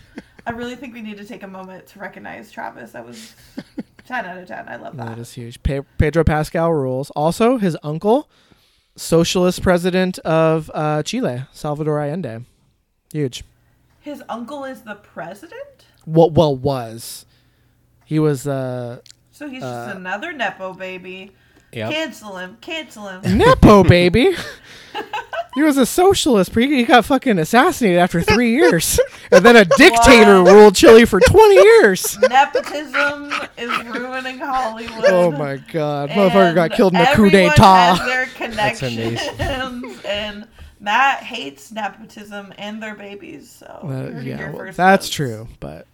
I 0.47 0.52
really 0.52 0.77
think 0.77 0.94
we 0.94 1.02
need 1.02 1.18
to 1.18 1.24
take 1.24 1.43
a 1.43 1.47
moment 1.47 1.86
to 1.89 1.98
recognize 1.98 2.51
Travis. 2.51 2.93
That 2.93 3.06
was 3.06 3.35
10 4.06 4.24
out 4.24 4.39
of 4.39 4.48
10. 4.48 4.66
I 4.68 4.77
love 4.77 4.97
that. 4.97 5.06
That 5.09 5.18
is 5.18 5.32
huge. 5.35 5.62
Pe- 5.62 5.82
Pedro 5.98 6.24
Pascal 6.24 6.72
rules. 6.72 7.10
Also, 7.10 7.59
his 7.59 7.77
uncle, 7.82 8.31
socialist 9.01 9.62
president 9.62 10.18
of 10.20 10.70
uh, 10.74 11.02
Chile, 11.02 11.44
Salvador 11.52 12.01
Allende. 12.01 12.44
Huge. 13.12 13.43
His 14.01 14.22
uncle 14.28 14.64
is 14.64 14.82
the 14.82 14.94
president? 14.94 15.86
What 16.05 16.32
well 16.32 16.55
was. 16.55 17.24
He 18.05 18.18
was 18.18 18.47
uh 18.47 19.01
So 19.32 19.48
he's 19.48 19.62
just 19.62 19.89
Uh, 19.89 19.97
another 19.97 20.32
Nepo 20.32 20.74
baby. 20.74 21.32
Yep. 21.72 21.90
Cancel 21.93 22.36
him. 22.36 22.59
Cancel 22.60 23.09
him. 23.09 23.39
Nepo 23.39 23.85
baby. 23.85 24.35
he 25.55 25.62
was 25.62 25.77
a 25.77 25.86
socialist. 25.86 26.55
He 26.55 26.66
he 26.77 26.85
got 26.85 27.05
fucking 27.05 27.39
assassinated 27.39 27.98
after 27.98 28.20
three 28.22 28.52
years, 28.56 28.98
and 29.32 29.44
then 29.44 29.56
a 29.56 29.64
dictator 29.64 30.43
What? 30.43 30.52
ruled 30.52 30.74
Chile 30.77 31.05
for 31.05 31.20
twenty 31.20 31.56
years. 31.56 32.18
Nepotism 32.20 33.32
is 33.59 33.85
ruining 33.86 34.39
Hollywood. 34.39 35.05
Oh 35.06 35.31
my 35.31 35.56
god, 35.72 36.10
motherfucker 36.10 36.55
got 36.55 36.64
And 36.70 36.72
killed 36.74 36.94
in 36.94 37.01
a 37.01 37.06
coup 37.14 37.27
everyone 37.27 37.51
d'état. 37.52 37.97
has 37.97 38.06
their 38.39 38.48
That's 38.51 38.82
amazing. 38.82 39.36
connections, 39.36 40.01
and 40.05 40.47
Matt 40.81 41.22
hates 41.22 41.70
nepotism 41.72 42.52
and 42.59 42.82
their 42.82 42.94
babies. 42.94 43.51
So 43.51 43.66
Uh, 43.66 43.86
you 43.86 43.93
heard 43.93 44.16
it 44.16 44.24
yeah, 44.24 44.36
here 44.39 44.47
well, 44.52 44.56
first, 44.66 44.77
that's 44.77 45.06
folks. 45.06 45.14
true, 45.16 45.48
but 45.60 45.86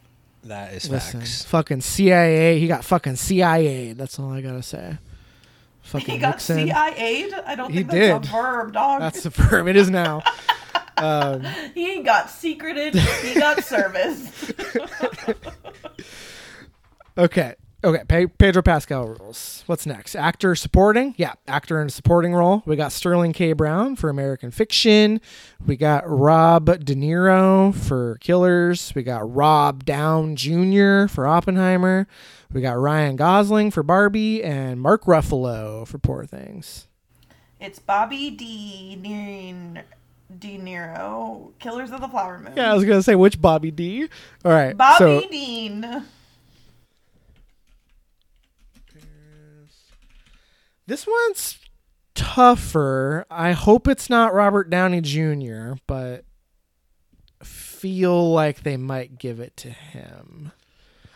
That 0.44 0.74
is 0.74 0.88
listen, 0.90 1.20
facts. 1.20 1.44
fucking 1.44 1.80
CIA. 1.80 2.58
He 2.60 2.66
got 2.68 2.84
fucking 2.84 3.16
CIA. 3.16 3.94
That's 3.94 4.18
all 4.18 4.32
I 4.32 4.40
gotta 4.42 4.62
say. 4.62 4.98
Fucking 5.86 6.14
He 6.14 6.18
got 6.20 6.30
Nixon. 6.36 6.68
CIA'd. 6.68 7.34
I 7.46 7.54
don't 7.54 7.70
He 7.70 7.78
think 7.78 7.90
that's 7.90 8.26
did. 8.26 8.34
a 8.34 8.42
verb, 8.42 8.72
dog. 8.72 9.00
That's 9.00 9.22
the 9.22 9.30
verb. 9.30 9.68
It 9.68 9.76
is 9.76 9.90
now. 9.90 10.22
Um, 10.98 11.42
He 11.74 12.02
got 12.02 12.30
secreted. 12.30 12.94
He 12.94 13.34
got 13.38 13.62
service. 13.62 14.50
okay. 17.18 17.54
Okay. 17.84 18.26
Pedro 18.38 18.62
Pascal 18.62 19.06
rules. 19.06 19.62
What's 19.66 19.84
next? 19.86 20.16
Actor 20.16 20.54
supporting? 20.56 21.14
Yeah. 21.18 21.34
Actor 21.46 21.80
in 21.82 21.88
a 21.88 21.90
supporting 21.90 22.34
role. 22.34 22.62
We 22.64 22.76
got 22.76 22.92
Sterling 22.92 23.34
K. 23.34 23.52
Brown 23.52 23.96
for 23.96 24.08
American 24.08 24.50
Fiction. 24.50 25.20
We 25.64 25.76
got 25.76 26.02
Rob 26.08 26.64
De 26.64 26.94
Niro 26.94 27.74
for 27.74 28.16
Killers. 28.20 28.94
We 28.94 29.02
got 29.02 29.30
Rob 29.30 29.84
Downey 29.84 30.34
Jr. 30.34 31.06
for 31.12 31.26
Oppenheimer. 31.26 32.08
We 32.52 32.60
got 32.60 32.78
Ryan 32.78 33.16
Gosling 33.16 33.70
for 33.70 33.82
Barbie 33.82 34.42
and 34.42 34.80
Mark 34.80 35.04
Ruffalo 35.04 35.86
for 35.86 35.98
Poor 35.98 36.24
Things. 36.24 36.86
it's 37.60 37.78
Bobby 37.78 38.30
D. 38.30 38.98
Niro, 39.02 39.82
De 40.38 40.58
Niro, 40.58 41.52
Killers 41.58 41.90
of 41.90 42.00
the 42.00 42.08
Flower 42.08 42.38
Moon. 42.38 42.52
Yeah, 42.56 42.70
I 42.70 42.74
was 42.74 42.84
gonna 42.84 43.02
say 43.02 43.14
which 43.14 43.40
Bobby 43.40 43.70
D. 43.70 44.08
All 44.44 44.52
right. 44.52 44.76
Bobby 44.76 44.98
so 44.98 45.28
Dean. 45.28 46.04
This 50.86 51.06
one's 51.06 51.58
tougher. 52.14 53.26
I 53.30 53.52
hope 53.52 53.88
it's 53.88 54.08
not 54.08 54.32
Robert 54.34 54.70
Downey 54.70 55.00
Jr., 55.00 55.72
but 55.86 56.24
feel 57.42 58.32
like 58.32 58.62
they 58.62 58.76
might 58.76 59.18
give 59.18 59.40
it 59.40 59.56
to 59.58 59.70
him. 59.70 60.52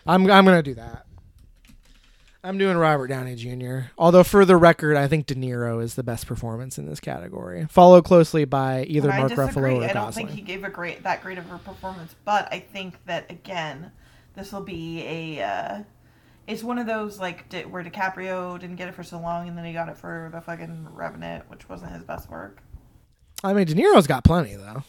I'm 0.07 0.28
I'm 0.31 0.44
gonna 0.44 0.62
do 0.62 0.74
that. 0.74 1.07
I'm 2.43 2.57
doing 2.57 2.77
Robert 2.79 3.09
Downey 3.09 3.35
Jr. 3.35 3.91
Although 3.99 4.25
for 4.25 4.45
the 4.47 4.57
record, 4.57 4.97
I 4.97 5.09
think 5.09 5.27
De 5.27 5.35
Niro 5.35 5.83
is 5.83 5.95
the 5.95 6.03
best 6.03 6.27
performance 6.27 6.79
in 6.79 6.87
this 6.87 6.99
category, 7.01 7.67
followed 7.67 8.05
closely 8.05 8.47
by 8.47 8.85
either 8.85 9.09
But 9.09 9.19
Mark 9.19 9.33
Ruffalo 9.33 9.81
or 9.81 9.85
I 9.85 9.87
don't 9.89 9.95
Gosling. 9.95 10.27
think 10.29 10.39
he 10.39 10.43
gave 10.43 10.65
a 10.65 10.71
great 10.71 11.03
that 11.03 11.23
great 11.23 11.37
of 11.37 11.51
a 11.53 11.59
performance, 11.59 12.15
but 12.25 12.49
I 12.53 12.61
think 12.61 12.95
that 13.07 13.31
again, 13.31 13.93
this 14.35 14.53
will 14.53 14.62
be 14.62 15.03
a. 15.07 15.43
Uh, 15.45 15.83
it's 16.47 16.62
one 16.65 16.79
of 16.79 16.87
those 16.87 17.21
like 17.21 17.49
di- 17.51 17.65
where 17.67 17.85
DiCaprio 17.85 18.59
didn't 18.59 18.77
get 18.77 18.89
it 18.89 18.95
for 18.95 19.03
so 19.05 19.21
long, 19.21 19.47
and 19.47 19.57
then 19.59 19.65
he 19.67 19.73
got 19.75 19.89
it 19.91 19.99
for 19.99 20.31
the 20.33 20.41
fucking 20.41 20.89
Revenant, 20.95 21.49
which 21.51 21.69
wasn't 21.69 21.93
his 21.93 22.03
best 22.05 22.31
work. 22.31 22.62
I 23.45 23.53
mean, 23.53 23.67
De 23.67 23.75
Niro's 23.75 24.07
got 24.07 24.25
plenty 24.25 24.55
though. 24.57 24.83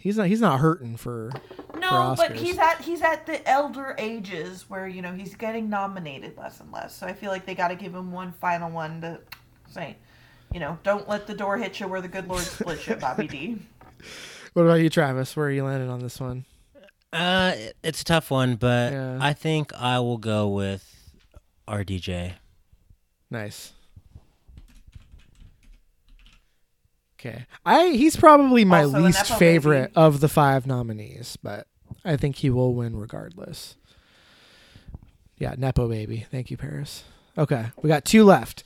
He's 0.00 0.16
not 0.16 0.28
he's 0.28 0.40
not 0.40 0.60
hurting 0.60 0.96
for 0.96 1.32
No, 1.74 2.14
but 2.16 2.36
he's 2.36 2.56
at 2.56 2.80
he's 2.80 3.02
at 3.02 3.26
the 3.26 3.46
elder 3.48 3.96
ages 3.98 4.64
where 4.68 4.86
you 4.86 5.02
know 5.02 5.12
he's 5.12 5.34
getting 5.34 5.68
nominated 5.68 6.36
less 6.38 6.60
and 6.60 6.70
less. 6.72 6.96
So 6.96 7.06
I 7.06 7.12
feel 7.12 7.30
like 7.30 7.44
they 7.46 7.56
got 7.56 7.68
to 7.68 7.74
give 7.74 7.94
him 7.94 8.12
one 8.12 8.30
final 8.32 8.70
one 8.70 9.00
to 9.00 9.20
say, 9.68 9.96
you 10.54 10.60
know, 10.60 10.78
don't 10.84 11.08
let 11.08 11.26
the 11.26 11.34
door 11.34 11.58
hit 11.58 11.80
you 11.80 11.88
where 11.88 12.00
the 12.00 12.08
good 12.08 12.28
Lord 12.28 12.42
split 12.44 12.86
you, 12.86 12.94
Bobby 12.96 13.26
D. 13.26 13.58
What 14.54 14.62
about 14.62 14.80
you, 14.80 14.88
Travis? 14.88 15.36
Where 15.36 15.46
are 15.46 15.50
you 15.50 15.62
landing 15.62 15.90
on 15.90 16.00
this 16.00 16.18
one? 16.18 16.44
Uh, 17.12 17.54
it's 17.84 18.00
a 18.00 18.04
tough 18.04 18.30
one, 18.30 18.56
but 18.56 18.92
Yeah. 18.92 19.18
I 19.20 19.32
think 19.32 19.72
I 19.74 20.00
will 20.00 20.16
go 20.18 20.48
with 20.48 21.12
RDJ. 21.68 22.32
Nice. 23.30 23.72
Okay. 27.18 27.46
I 27.66 27.88
he's 27.88 28.16
probably 28.16 28.64
my 28.64 28.84
Also 28.84 29.00
least 29.00 29.26
favorite 29.38 29.92
of 29.96 30.20
the 30.20 30.28
five 30.28 30.66
nominees, 30.66 31.36
but 31.42 31.66
I 32.04 32.16
think 32.16 32.36
he 32.36 32.50
will 32.50 32.74
win 32.74 32.96
regardless. 32.96 33.76
Yeah, 35.36 35.54
Nepo 35.56 35.88
baby. 35.88 36.26
Thank 36.30 36.50
you, 36.50 36.56
Paris. 36.56 37.04
Okay, 37.36 37.66
we 37.82 37.88
got 37.88 38.04
two 38.04 38.24
left. 38.24 38.64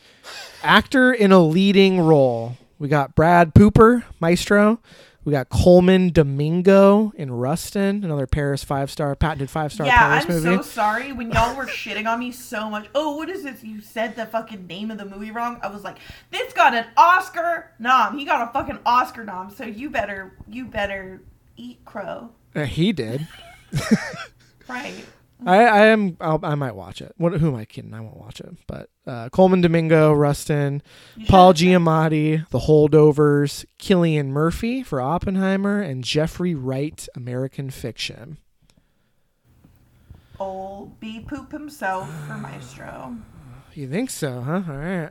Actor 0.62 1.12
in 1.12 1.32
a 1.32 1.40
leading 1.40 2.00
role. 2.00 2.56
We 2.78 2.88
got 2.88 3.14
Brad 3.14 3.54
Pooper, 3.54 4.04
Maestro. 4.20 4.80
We 5.24 5.30
got 5.30 5.48
Colman 5.50 6.10
Domingo 6.10 7.12
in 7.14 7.30
Rustin, 7.30 8.02
another 8.04 8.26
Paris 8.26 8.64
five 8.64 8.90
star 8.90 9.14
patented 9.14 9.50
five 9.50 9.72
star 9.72 9.86
yeah, 9.86 9.98
Paris 9.98 10.24
I'm 10.24 10.30
movie. 10.32 10.56
so 10.56 10.62
sorry 10.62 11.12
when 11.12 11.30
y'all 11.30 11.54
were 11.56 11.66
shitting 11.66 12.10
on 12.12 12.18
me 12.18 12.32
so 12.32 12.68
much. 12.68 12.88
Oh, 12.94 13.16
what 13.16 13.28
is 13.28 13.44
this? 13.44 13.62
You 13.62 13.80
said 13.80 14.16
the 14.16 14.26
fucking 14.26 14.66
name 14.66 14.90
of 14.90 14.98
the 14.98 15.04
movie 15.04 15.30
wrong. 15.30 15.60
I 15.62 15.68
was 15.68 15.84
like, 15.84 15.98
this 16.30 16.52
got 16.52 16.74
an 16.74 16.86
Oscar 16.96 17.72
nom. 17.78 18.18
He 18.18 18.24
got 18.24 18.48
a 18.48 18.52
fucking 18.52 18.80
Oscar 18.84 19.24
nom. 19.24 19.50
So 19.50 19.64
you 19.64 19.90
better, 19.90 20.36
you 20.48 20.64
better 20.64 21.22
eat 21.56 21.84
crow. 21.84 22.30
Uh, 22.54 22.64
he 22.64 22.92
did. 22.92 23.28
Right. 24.68 25.04
I, 25.46 25.64
I 25.64 25.86
am. 25.86 26.16
I'll, 26.20 26.40
i 26.42 26.54
might 26.54 26.74
watch 26.74 27.00
it. 27.00 27.12
What, 27.16 27.34
who 27.34 27.48
am 27.48 27.56
I 27.56 27.64
kidding? 27.64 27.94
I 27.94 28.00
won't 28.00 28.16
watch 28.16 28.40
it. 28.40 28.50
But 28.66 28.88
uh, 29.06 29.28
Colman 29.30 29.60
Domingo, 29.60 30.12
Rustin, 30.12 30.82
Paul 31.28 31.54
Giamatti, 31.54 32.48
The 32.50 32.60
Holdovers, 32.60 33.64
Cillian 33.78 34.26
Murphy 34.28 34.82
for 34.82 35.00
Oppenheimer, 35.00 35.80
and 35.80 36.04
Jeffrey 36.04 36.54
Wright, 36.54 37.08
American 37.14 37.70
Fiction. 37.70 38.38
Old 40.38 40.98
B 40.98 41.20
poop 41.20 41.52
himself 41.52 42.10
for 42.26 42.36
Maestro. 42.36 43.16
You 43.74 43.88
think 43.88 44.10
so, 44.10 44.42
huh? 44.42 44.62
All 44.68 44.76
right. 44.76 45.08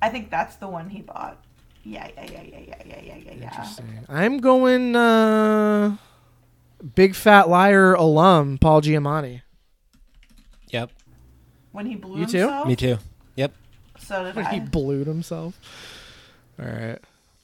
I 0.00 0.08
think 0.08 0.30
that's 0.30 0.54
the 0.54 0.68
one 0.68 0.88
he 0.88 1.02
bought. 1.02 1.42
Yeah, 1.82 2.08
yeah, 2.16 2.26
yeah, 2.30 2.42
yeah, 2.42 2.58
yeah, 2.60 2.82
yeah, 2.86 3.00
yeah, 3.02 3.16
yeah. 3.24 3.32
Interesting. 3.32 4.06
I'm 4.08 4.38
going. 4.38 4.94
uh 4.94 5.96
Big 6.94 7.14
fat 7.14 7.48
liar 7.48 7.94
alum 7.94 8.58
Paul 8.58 8.82
Giamatti. 8.82 9.42
Yep, 10.70 10.90
When 11.72 11.86
he 11.86 11.96
blew 11.96 12.20
You 12.20 12.26
too? 12.26 12.38
himself. 12.38 12.68
me 12.68 12.76
too. 12.76 12.98
Yep. 13.36 13.52
So 13.98 14.24
did 14.24 14.34
When 14.36 14.46
he 14.46 14.56
I. 14.56 14.60
blew 14.60 15.04
himself. 15.04 15.58
All 16.60 16.66
right. 16.66 16.98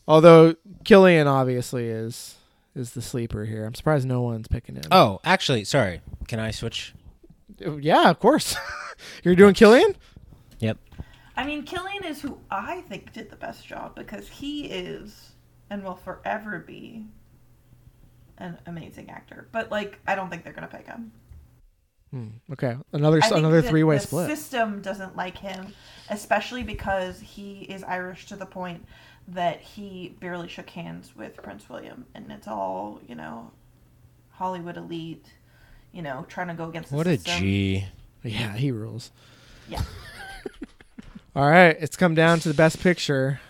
Although 0.07 0.55
Cillian 0.85 1.27
obviously 1.27 1.89
is 1.89 2.37
is 2.75 2.91
the 2.93 3.01
sleeper 3.03 3.45
here. 3.45 3.65
I'm 3.65 3.75
surprised 3.75 4.07
no 4.07 4.21
one's 4.23 4.49
picking 4.49 4.75
him. 4.75 4.83
Oh, 4.91 5.21
actually, 5.25 5.65
sorry. 5.65 6.01
Can 6.29 6.41
I 6.41 6.51
switch? 6.51 6.93
Oh, 7.65 7.77
yeah, 7.79 8.11
of 8.11 8.19
course. 8.19 8.57
You're 9.23 9.37
doing 9.37 9.55
Cillian? 9.55 9.95
Yep. 10.59 10.79
I 11.37 11.47
mean, 11.47 11.65
Cillian 11.65 12.05
is 12.05 12.21
who 12.21 12.39
I 12.51 12.81
think 12.83 13.13
did 13.13 13.31
the 13.31 13.37
best 13.37 13.65
job 13.67 13.95
because 13.95 14.29
he 14.29 14.67
is 14.67 15.31
and 15.71 15.83
will 15.85 15.95
forever 15.97 16.59
be 16.59 17.05
an 18.39 18.59
amazing 18.67 19.09
actor. 19.11 19.47
But 19.53 19.71
like, 19.71 20.01
I 20.07 20.15
don't 20.17 20.29
think 20.29 20.43
they're 20.45 20.53
gonna 20.53 20.67
pick 20.67 20.87
him. 20.87 21.13
Hmm. 22.15 22.29
Okay. 22.53 22.77
Another 22.93 23.19
I 23.21 23.29
another 23.37 23.61
three 23.61 23.83
way 23.83 23.99
split. 23.99 24.29
system 24.29 24.81
doesn't 24.81 25.17
like 25.17 25.37
him, 25.37 25.75
especially 26.11 26.63
because 26.63 27.19
he 27.19 27.63
is 27.63 27.83
Irish 27.83 28.27
to 28.27 28.37
the 28.37 28.47
point 28.47 28.87
that 29.27 29.61
he 29.61 30.15
barely 30.21 30.47
shook 30.47 30.71
hands 30.71 31.17
with 31.17 31.35
Prince 31.43 31.69
William, 31.69 32.07
and 32.15 32.31
it's 32.31 32.47
all 32.47 33.01
you 33.09 33.17
know, 33.17 33.51
Hollywood 34.31 34.77
elite, 34.77 35.27
you 35.91 36.03
know, 36.03 36.25
trying 36.29 36.47
to 36.47 36.55
go 36.55 36.69
against. 36.69 36.93
What 36.93 37.09
a 37.09 37.17
system. 37.17 37.41
G. 37.41 37.87
Yeah, 38.23 38.55
he 38.55 38.71
rules. 38.71 39.11
Yeah. 39.69 39.83
All 41.37 41.51
right, 41.51 41.77
it's 41.81 41.97
come 41.97 42.15
down 42.15 42.39
to 42.41 42.49
the 42.49 42.55
best 42.55 42.79
picture. 42.79 43.41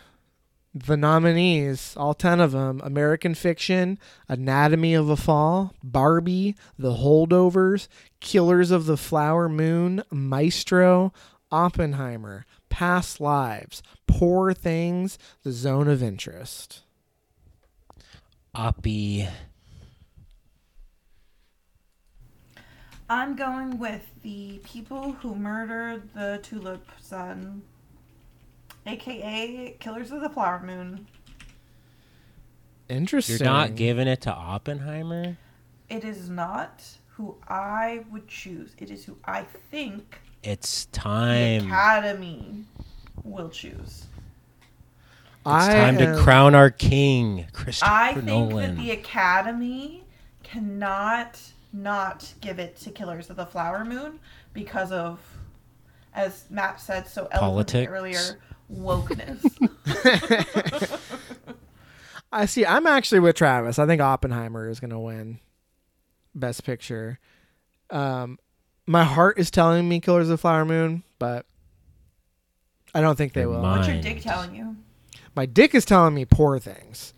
The 0.76 0.96
nominees, 0.96 1.94
all 1.96 2.14
10 2.14 2.40
of 2.40 2.50
them 2.50 2.80
American 2.82 3.34
Fiction, 3.36 3.96
Anatomy 4.28 4.94
of 4.94 5.08
a 5.08 5.16
Fall, 5.16 5.72
Barbie, 5.84 6.56
The 6.76 6.94
Holdovers, 6.94 7.86
Killers 8.18 8.72
of 8.72 8.86
the 8.86 8.96
Flower 8.96 9.48
Moon, 9.48 10.02
Maestro, 10.10 11.12
Oppenheimer, 11.52 12.44
Past 12.70 13.20
Lives, 13.20 13.84
Poor 14.08 14.52
Things, 14.52 15.16
The 15.44 15.52
Zone 15.52 15.86
of 15.86 16.02
Interest. 16.02 16.82
Oppie. 18.56 19.28
I'm 23.08 23.36
going 23.36 23.78
with 23.78 24.02
the 24.22 24.60
people 24.64 25.12
who 25.12 25.36
murdered 25.36 26.12
the 26.14 26.40
Tulip 26.42 26.84
Son, 27.00 27.62
aka 28.86 29.76
Killers 29.80 30.10
of 30.12 30.20
the 30.20 30.28
Flower 30.28 30.62
Moon. 30.64 31.06
Interesting. 32.88 33.38
You're 33.38 33.44
not 33.46 33.74
giving 33.76 34.08
it 34.08 34.20
to 34.22 34.32
Oppenheimer? 34.32 35.36
It 35.88 36.04
is 36.04 36.28
not 36.28 36.82
who 37.08 37.36
I 37.48 38.04
would 38.10 38.28
choose. 38.28 38.72
It 38.78 38.90
is 38.90 39.04
who 39.04 39.16
I 39.24 39.42
think 39.70 40.18
It's 40.42 40.86
time 40.86 41.60
the 41.60 41.60
time. 41.60 41.66
Academy 41.70 42.64
will 43.22 43.48
choose. 43.48 44.06
It's 45.46 45.46
I 45.46 45.74
time 45.74 45.98
to 45.98 46.18
crown 46.22 46.54
our 46.54 46.70
king, 46.70 47.46
Christopher 47.52 47.90
I 47.90 48.12
think 48.14 48.26
Nolan. 48.26 48.76
that 48.76 48.82
the 48.82 48.90
Academy 48.92 50.04
cannot 50.42 51.38
not 51.72 52.32
give 52.40 52.58
it 52.58 52.76
to 52.76 52.90
Killers 52.90 53.28
of 53.30 53.36
the 53.36 53.44
Flower 53.46 53.84
Moon 53.84 54.18
because 54.52 54.90
of, 54.92 55.20
as 56.14 56.44
Matt 56.50 56.80
said 56.80 57.06
so 57.08 57.28
eloquently 57.32 57.86
Politics. 57.86 57.92
earlier, 57.92 58.38
wokeness. 58.72 59.40
I 62.32 62.46
see. 62.46 62.66
I'm 62.66 62.86
actually 62.86 63.20
with 63.20 63.36
Travis. 63.36 63.78
I 63.78 63.86
think 63.86 64.00
Oppenheimer 64.02 64.68
is 64.68 64.80
going 64.80 64.90
to 64.90 64.98
win 64.98 65.38
Best 66.34 66.64
Picture. 66.64 67.18
Um, 67.90 68.38
my 68.86 69.04
heart 69.04 69.38
is 69.38 69.50
telling 69.50 69.88
me 69.88 70.00
Killers 70.00 70.24
of 70.24 70.30
the 70.30 70.38
Flower 70.38 70.64
Moon, 70.64 71.04
but 71.18 71.46
I 72.94 73.00
don't 73.00 73.16
think 73.16 73.32
they 73.32 73.46
will. 73.46 73.62
mind. 73.62 73.78
What's 73.78 73.88
your 73.88 74.02
dick 74.02 74.20
telling 74.22 74.54
you? 74.54 74.76
My 75.36 75.46
dick 75.46 75.74
is 75.74 75.84
telling 75.84 76.14
me 76.14 76.24
poor 76.24 76.58
things, 76.58 77.13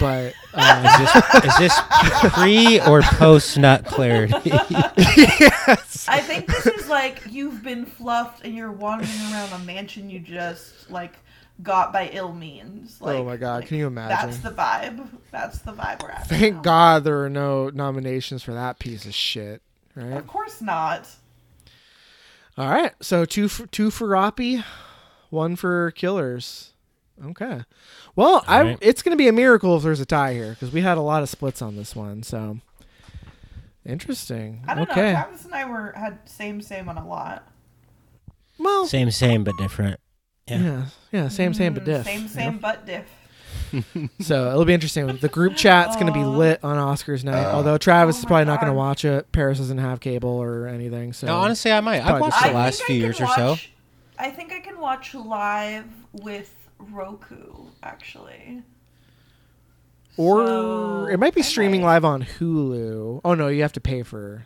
but 0.00 0.34
uh, 0.54 0.82
is 0.84 0.98
this 0.98 1.44
is 1.44 1.58
this 1.58 2.32
pre 2.32 2.80
or 2.80 3.02
post 3.02 3.58
nut 3.58 3.84
clarity? 3.84 4.34
yes. 4.96 6.06
I 6.08 6.20
think 6.20 6.46
this 6.46 6.66
is 6.66 6.88
like 6.88 7.22
you've 7.30 7.62
been 7.62 7.86
fluffed 7.86 8.44
and 8.44 8.54
you're 8.54 8.72
wandering 8.72 9.10
around 9.32 9.52
a 9.52 9.64
mansion 9.64 10.08
you 10.10 10.20
just 10.20 10.90
like 10.90 11.14
got 11.62 11.92
by 11.92 12.10
ill 12.12 12.32
means. 12.32 13.00
Like, 13.00 13.16
Oh 13.16 13.24
my 13.24 13.36
God, 13.36 13.60
like, 13.60 13.68
can 13.68 13.78
you 13.78 13.86
imagine? 13.86 14.30
That's 14.30 14.42
the 14.42 14.50
vibe. 14.50 15.08
That's 15.30 15.58
the 15.58 15.72
vibe 15.72 16.02
we're 16.02 16.10
at. 16.10 16.28
Thank 16.28 16.56
now. 16.56 16.62
God 16.62 17.04
there 17.04 17.22
are 17.24 17.30
no 17.30 17.70
nominations 17.70 18.42
for 18.42 18.54
that 18.54 18.78
piece 18.78 19.06
of 19.06 19.14
shit. 19.14 19.62
Right. 19.94 20.12
Of 20.12 20.26
course 20.26 20.60
not. 20.60 21.08
All 22.58 22.68
right. 22.68 22.92
So 23.00 23.24
two 23.24 23.48
for 23.48 23.66
two 23.66 23.90
for 23.90 24.06
Roppy, 24.08 24.62
one 25.30 25.56
for 25.56 25.90
Killers. 25.92 26.72
Okay. 27.24 27.62
Well, 28.14 28.44
I 28.46 28.62
right. 28.62 28.78
it's 28.80 29.02
going 29.02 29.12
to 29.12 29.16
be 29.16 29.28
a 29.28 29.32
miracle 29.32 29.76
if 29.76 29.82
there's 29.82 30.00
a 30.00 30.06
tie 30.06 30.34
here 30.34 30.50
because 30.50 30.70
we 30.72 30.82
had 30.82 30.98
a 30.98 31.02
lot 31.02 31.22
of 31.22 31.28
splits 31.28 31.62
on 31.62 31.76
this 31.76 31.96
one. 31.96 32.22
So 32.22 32.58
interesting. 33.84 34.62
I 34.66 34.74
don't 34.74 34.90
okay. 34.90 35.12
know. 35.12 35.22
Travis 35.22 35.44
and 35.44 35.54
I 35.54 35.64
were 35.64 35.92
had 35.96 36.28
same 36.28 36.60
same 36.60 36.88
on 36.88 36.98
a 36.98 37.06
lot. 37.06 37.48
well, 38.58 38.86
same, 38.86 39.10
same, 39.10 39.44
but 39.44 39.56
different. 39.58 40.00
yeah. 40.46 40.58
Yeah. 40.62 40.86
yeah, 41.12 41.28
same, 41.28 41.54
same, 41.54 41.74
but 41.74 41.82
Mm, 41.84 41.86
diff. 41.86 42.04
Same 42.04 42.28
same 42.28 42.52
know? 42.54 42.58
but 42.60 42.86
diff. 42.86 43.04
So 44.20 44.50
it'll 44.50 44.64
be 44.64 44.74
interesting. 44.74 45.06
The 45.16 45.28
group 45.28 45.56
chat's 45.56 45.96
going 45.96 46.06
to 46.06 46.12
be 46.12 46.24
lit 46.24 46.62
on 46.62 46.76
Oscars 46.76 47.24
night. 47.24 47.46
Although 47.46 47.78
Travis 47.78 48.16
Oh 48.16 48.18
is 48.18 48.24
my 48.24 48.28
probably 48.28 48.44
not 48.46 48.60
going 48.60 48.72
to 48.72 48.76
watch 48.76 49.04
it. 49.04 49.30
Paris 49.32 49.58
doesn't 49.58 49.78
have 49.78 50.00
cable 50.00 50.30
or 50.30 50.66
anything. 50.66 51.12
So 51.12 51.26
No, 51.26 51.36
honestly, 51.38 51.72
I 51.72 51.80
might. 51.80 52.04
I've 52.04 52.20
watched 52.20 52.42
the 52.44 52.52
last 52.52 52.82
few 52.82 52.96
years 52.96 53.16
can 53.16 53.26
or 53.26 53.34
so. 53.34 53.56
I 54.18 54.30
think 54.30 54.52
I 54.52 54.60
can 54.60 54.78
watch 54.78 55.14
live 55.14 55.86
with 56.12 56.65
Roku 56.78 57.66
actually. 57.82 58.62
or 60.16 60.46
So, 60.46 61.06
it 61.06 61.18
might 61.18 61.34
be 61.34 61.42
streaming 61.42 61.82
might. 61.82 61.88
live 61.88 62.04
on 62.04 62.22
Hulu. 62.24 63.20
Oh 63.24 63.34
no, 63.34 63.48
you 63.48 63.62
have 63.62 63.72
to 63.74 63.80
pay 63.80 64.02
for 64.02 64.44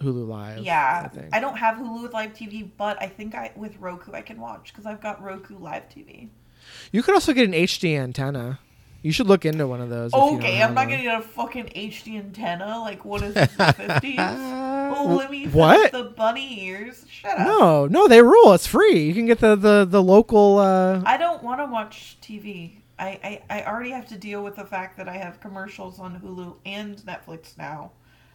Hulu 0.00 0.26
Live. 0.28 0.58
Yeah, 0.60 1.08
I. 1.12 1.28
I 1.32 1.40
don't 1.40 1.56
have 1.58 1.76
Hulu 1.76 2.02
with 2.02 2.12
live 2.12 2.32
TV, 2.32 2.68
but 2.76 3.00
I 3.02 3.06
think 3.06 3.34
I 3.34 3.52
with 3.56 3.76
Roku 3.78 4.12
I 4.12 4.22
can 4.22 4.40
watch 4.40 4.72
because 4.72 4.86
I've 4.86 5.00
got 5.00 5.22
Roku 5.22 5.58
live 5.58 5.88
TV. 5.88 6.28
You 6.92 7.02
could 7.02 7.14
also 7.14 7.32
get 7.32 7.46
an 7.46 7.52
HD 7.54 7.98
antenna. 7.98 8.58
You 9.02 9.12
should 9.12 9.26
look 9.28 9.46
into 9.46 9.66
one 9.66 9.80
of 9.80 9.88
those. 9.88 10.12
if 10.12 10.14
you 10.14 10.20
don't 10.20 10.38
Okay, 10.40 10.62
I'm 10.62 10.74
not 10.74 10.86
one. 10.88 10.90
gonna 10.90 11.02
a 11.18 11.22
fucking 11.22 11.66
HD 11.74 12.18
antenna. 12.18 12.78
Like, 12.80 13.04
what 13.04 13.22
is 13.22 13.32
this, 13.34 13.50
the 13.56 13.72
fifties? 13.76 14.16
Oh, 14.90 15.16
let 15.16 15.30
me 15.30 15.46
What? 15.46 15.92
the 15.92 16.04
bunny 16.04 16.64
ears. 16.66 17.04
Shut 17.10 17.38
up. 17.38 17.46
No, 17.46 17.86
no, 17.86 18.08
they 18.08 18.22
rule. 18.22 18.52
It's 18.52 18.66
free. 18.66 19.00
You 19.00 19.14
can 19.14 19.26
get 19.26 19.38
the 19.40 19.56
the 19.56 19.86
the 19.88 20.02
local. 20.02 20.58
Uh, 20.58 21.02
I 21.06 21.16
don't 21.16 21.42
want 21.42 21.60
to 21.60 21.66
watch 21.66 22.16
TV. 22.22 22.76
I, 22.98 23.42
I, 23.48 23.60
I 23.60 23.64
already 23.64 23.90
have 23.90 24.06
to 24.08 24.16
deal 24.18 24.44
with 24.44 24.56
the 24.56 24.64
fact 24.66 24.98
that 24.98 25.08
I 25.08 25.16
have 25.16 25.40
commercials 25.40 25.98
on 25.98 26.20
Hulu 26.20 26.56
and 26.66 26.96
Netflix 26.98 27.56
now. 27.56 27.92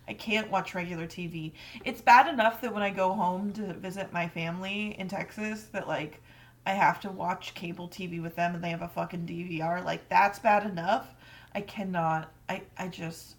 I 0.07 0.13
can't 0.13 0.49
watch 0.49 0.73
regular 0.73 1.05
TV. 1.05 1.51
It's 1.83 2.01
bad 2.01 2.27
enough 2.27 2.61
that 2.61 2.73
when 2.73 2.81
I 2.83 2.89
go 2.89 3.13
home 3.13 3.53
to 3.53 3.73
visit 3.73 4.11
my 4.11 4.27
family 4.27 4.95
in 4.99 5.07
Texas 5.07 5.65
that 5.71 5.87
like 5.87 6.19
I 6.65 6.71
have 6.71 6.99
to 7.01 7.11
watch 7.11 7.53
cable 7.53 7.87
TV 7.87 8.19
with 8.21 8.35
them 8.35 8.55
and 8.55 8.63
they 8.63 8.69
have 8.71 8.81
a 8.81 8.87
fucking 8.87 9.27
DVR. 9.27 9.83
Like 9.85 10.09
that's 10.09 10.39
bad 10.39 10.65
enough. 10.65 11.13
I 11.53 11.61
cannot 11.61 12.31
I 12.49 12.63
I 12.77 12.87
just 12.87 13.35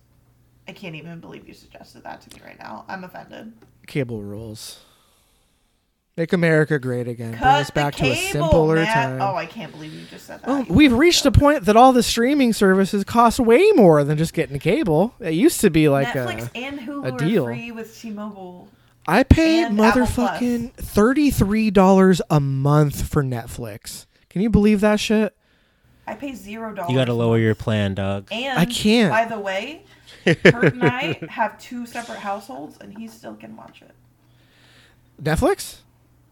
I 0.69 0.73
can't 0.73 0.95
even 0.97 1.21
believe 1.21 1.47
you 1.47 1.55
suggested 1.55 2.03
that 2.05 2.21
to 2.23 2.37
me 2.37 2.43
right 2.45 2.59
now. 2.59 2.85
I'm 2.89 3.05
offended. 3.05 3.53
cable 3.87 4.23
rules. 4.23 4.81
Make 6.17 6.33
America 6.33 6.79
great 6.79 7.07
again. 7.09 7.33
Bring 7.33 7.43
us 7.43 7.71
back 7.71 7.95
the 7.95 8.05
to 8.05 8.11
a 8.13 8.15
simpler 8.33 8.77
Matt. 8.77 8.95
time. 8.95 9.21
Oh, 9.21 9.35
I 9.37 9.45
can't 9.45 9.71
believe 9.71 9.93
you 9.93 10.07
just 10.11 10.25
said 10.27 10.41
that. 10.41 10.49
Well, 10.49 10.65
we've 10.71 10.93
reached 10.95 11.27
a 11.27 11.31
point 11.31 11.67
that 11.67 11.77
all 11.77 11.93
the 11.93 12.03
streaming 12.03 12.55
services 12.55 13.05
cost 13.05 13.39
way 13.39 13.71
more 13.73 14.03
than 14.03 14.17
just 14.17 14.33
getting 14.33 14.59
cable. 14.59 15.15
It 15.21 15.35
used 15.35 15.61
to 15.61 15.69
be 15.69 15.91
like 15.91 16.09
Netflix 16.09 16.51
a. 16.55 16.57
and 16.57 16.81
Hulu 16.81 17.07
a 17.07 17.13
are 17.13 17.19
deal. 17.19 17.45
free 17.45 17.71
with 17.71 17.95
T-Mobile. 17.99 18.67
I 19.07 19.25
pay 19.25 19.65
and 19.65 19.79
motherfucking 19.79 20.73
thirty 20.73 21.31
three 21.31 21.71
dollars 21.71 22.23
a 22.31 22.41
month 22.41 23.07
for 23.07 23.23
Netflix. 23.23 24.07
Can 24.31 24.41
you 24.41 24.49
believe 24.49 24.81
that 24.81 24.99
shit? 24.99 25.37
I 26.07 26.15
pay 26.15 26.35
zero 26.35 26.75
dollars. 26.75 26.91
You 26.91 26.97
got 26.97 27.05
to 27.05 27.13
lower 27.15 27.39
your 27.39 27.55
plan, 27.55 27.95
dog. 27.95 28.29
And 28.33 28.59
I 28.59 28.65
can't. 28.65 29.13
By 29.13 29.27
the 29.27 29.39
way, 29.39 29.85
Kurt 30.35 30.75
and 30.75 30.83
I 30.85 31.19
have 31.31 31.59
two 31.59 31.87
separate 31.87 32.19
households, 32.19 32.79
and 32.81 32.97
he 32.97 33.09
still 33.09 33.35
can 33.35 33.57
watch 33.57 33.83
it. 33.83 33.93
Netflix. 35.23 35.77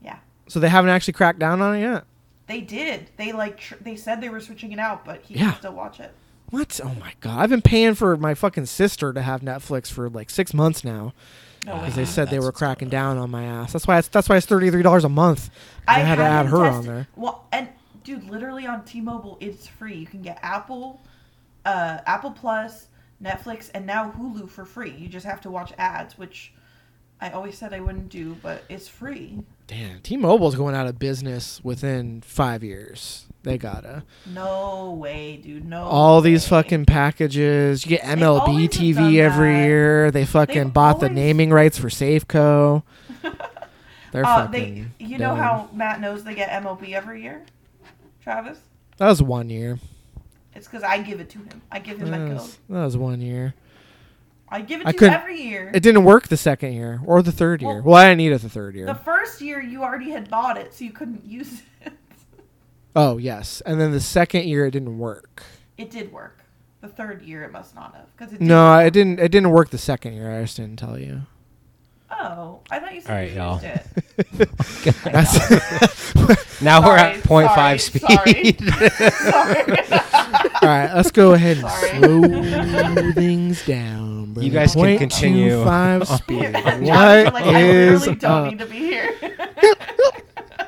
Yeah, 0.03 0.19
So 0.49 0.61
they 0.61 0.69
haven't 0.69 0.91
actually 0.91 1.15
cracked 1.15 1.39
down 1.39 1.61
on 1.63 1.77
it 1.77 1.81
yet. 1.81 2.05
they 2.47 2.61
did. 2.61 3.11
They 3.17 3.33
like 3.33 3.59
tr- 3.59 3.77
they 3.81 3.97
said 3.97 4.21
they 4.21 4.29
were 4.29 4.41
switching 4.41 4.73
it 4.73 4.79
out, 4.79 5.05
but 5.05 5.23
he 5.23 5.35
Yeah. 5.39 5.53
can 5.53 5.59
still 5.61 5.73
watch 5.75 6.01
it. 6.01 6.13
What? 6.51 6.79
Oh 6.85 6.95
my 7.01 7.15
god! 7.21 7.41
I've 7.41 7.49
been 7.51 7.63
paying 7.63 7.95
for 7.95 8.17
my 8.19 8.35
fucking 8.35 8.67
sister 8.67 9.13
to 9.13 9.23
have 9.23 9.41
Netflix 9.41 9.91
for 9.91 10.11
like 10.11 10.29
six 10.31 10.53
months 10.53 10.85
now 10.85 11.15
No 11.67 11.73
way. 11.75 11.81
because 11.81 11.95
they 11.97 12.05
said 12.05 12.29
they 12.29 12.39
were 12.39 12.53
cracking 12.53 12.91
down 12.91 13.17
on 13.17 13.31
my 13.31 13.45
ass. 13.45 13.73
That's 13.73 13.87
why 13.87 13.99
it's 13.99 14.09
that's 14.09 14.29
why 14.29 14.37
it's 14.37 14.45
thirty 14.47 14.71
three 14.71 14.83
dollars 14.83 15.05
a 15.05 15.09
month. 15.09 15.49
I, 15.89 16.01
had 16.01 16.17
to 16.17 16.23
add 16.23 16.47
haven't 16.47 16.53
her 16.53 16.67
on 16.67 16.85
there. 16.87 17.09
Well, 17.17 17.47
and 17.51 17.69
dude, 18.05 18.25
literally 18.29 18.67
on 18.67 18.85
T-Mobile, 18.85 19.39
it's 19.41 19.67
free. 19.67 19.97
You 19.97 20.07
can 20.07 20.21
get 20.21 20.39
Apple, 20.43 21.01
uh, 21.65 21.99
Apple 22.07 22.31
Plus, 22.33 22.87
Netflix, 23.23 23.71
and 23.75 23.87
now 23.87 24.11
Hulu 24.19 24.49
for 24.51 24.65
free. 24.65 24.91
You 24.91 25.09
just 25.09 25.27
have 25.27 25.41
to 25.43 25.51
watch 25.51 25.73
ads, 25.79 26.19
which 26.19 26.53
I 27.21 27.31
always 27.31 27.57
said 27.57 27.73
I 27.73 27.81
wouldn't 27.81 28.09
do, 28.09 28.37
but 28.43 28.65
it's 28.69 28.89
free. 28.89 29.39
Damn, 29.67 30.01
T-Mobile's 30.01 30.57
going 30.57 30.75
out 30.75 30.87
of 30.87 30.99
business 30.99 31.63
within 31.65 32.21
five 32.21 32.63
years. 32.63 33.25
They 33.45 33.57
gotta. 33.57 34.05
No 34.27 34.93
way, 34.93 35.37
dude. 35.37 35.65
No. 35.67 35.85
All 35.85 36.21
these 36.21 36.47
fucking 36.49 36.85
packages. 36.87 37.85
You 37.85 37.91
get 37.97 38.03
MLB 38.03 38.69
TV 38.69 39.19
every 39.21 39.53
that. 39.55 39.65
year. 39.67 40.11
They 40.11 40.25
fucking 40.27 40.65
They've 40.65 40.73
bought 40.73 41.01
the 41.01 41.09
naming 41.11 41.51
rights 41.51 41.79
for 41.79 41.89
Safeco. 41.89 42.83
They're 44.13 44.25
Uh, 44.25 44.47
fucking. 44.47 44.93
they, 44.99 45.05
you 45.05 45.19
know 45.19 45.35
how 45.35 45.69
Matt 45.73 46.01
knows 46.01 46.25
they 46.25 46.35
get 46.35 46.51
MLB 46.63 46.93
every 46.93 47.23
year, 47.23 47.43
Travis? 48.23 48.59
That 48.99 49.09
was 49.09 49.23
one 49.23 49.51
year. 49.51 49.79
It's 50.55 50.67
because 50.67 50.83
I 50.83 51.03
give 51.03 51.21
it 51.21 51.29
to 51.31 51.39
him. 51.39 51.63
I 51.71 51.79
give 51.81 51.99
him 51.99 52.11
That 52.11 52.21
my 52.21 52.27
code. 52.29 52.35
was, 52.37 52.59
that 52.69 52.85
was 52.85 52.97
one 52.97 53.21
year. 53.21 53.55
I 54.49 54.61
give 54.61 54.81
it 54.83 54.87
I 54.87 54.93
to 54.93 54.99
couldn't- 54.99 55.13
you 55.15 55.19
every 55.19 55.41
year. 55.43 55.71
It 55.75 55.83
didn't 55.83 56.05
work 56.05 56.29
the 56.29 56.37
second 56.37 56.75
year 56.75 57.01
or 57.05 57.23
the 57.23 57.33
third 57.33 57.61
year. 57.63 57.75
Well, 57.77 57.83
Well, 57.83 57.95
I 57.97 58.05
didn't 58.05 58.19
need 58.19 58.33
it 58.33 58.43
the 58.43 58.49
third 58.49 58.75
year. 58.77 58.87
the 58.87 58.95
first 58.95 59.41
year 59.41 59.61
you 59.61 59.83
already 59.83 60.11
had 60.11 60.31
bought 60.31 60.57
it, 60.59 60.73
so 60.75 60.85
you 60.85 60.93
couldn't 60.93 61.25
use 61.27 61.63
it. 61.81 61.93
Oh 62.97 63.17
yes, 63.19 63.61
and 63.67 63.81
then 63.81 63.91
the 63.91 64.01
second 64.01 64.45
year 64.45 64.67
it 64.67 64.71
didn't 64.71 64.99
work. 64.99 65.43
It 65.77 65.91
did 65.91 66.13
work. 66.13 66.45
The 66.81 66.89
third 66.89 67.23
year 67.23 67.43
it 67.43 67.51
must 67.51 67.75
not 67.75 67.95
have 67.97 68.07
because 68.17 68.33
it. 68.35 68.41
No, 68.41 68.79
did 68.79 68.87
it 68.87 68.91
didn't. 68.93 69.19
It 69.21 69.29
didn't 69.33 69.51
work 69.51 69.71
the 69.71 69.79
second 69.79 70.13
year. 70.15 70.31
I 70.39 70.43
just 70.43 70.57
didn't 70.59 70.77
tell 70.79 70.99
you. 70.99 71.23
Oh, 72.11 72.61
I 72.71 72.79
thought 72.79 72.95
you 72.95 73.01
said 73.01 73.11
All 73.11 73.17
right, 73.17 73.31
you 73.31 73.37
y'all. 73.37 73.55
used 73.55 74.41
it. 74.41 75.05
That's 75.05 76.15
Now 76.63 76.81
we're 76.81 76.97
Sorry, 76.99 77.13
at 77.13 77.23
0.5 77.25 77.55
sorry, 77.55 77.79
speed. 77.79 78.61
Sorry. 78.61 79.93
all 80.63 80.69
right. 80.69 80.95
Let's 80.95 81.11
go 81.11 81.33
ahead 81.33 81.59
and 81.59 81.69
Sorry. 81.69 81.99
slow 81.99 83.13
things 83.13 83.67
down. 83.67 84.35
You 84.39 84.51
guys 84.51 84.75
can 84.75 84.97
continue. 84.99 85.51
two 85.59 85.65
Five 85.65 86.07
speed. 86.09 86.53
John's 86.53 86.87
what 86.87 87.35
like, 87.35 87.45
I 87.45 87.61
is 87.63 88.01
literally 88.07 88.19
don't 88.19 88.31
up? 88.31 88.51
need 88.51 88.59
to 88.61 88.67
be 88.67 88.79
here. 88.79 89.15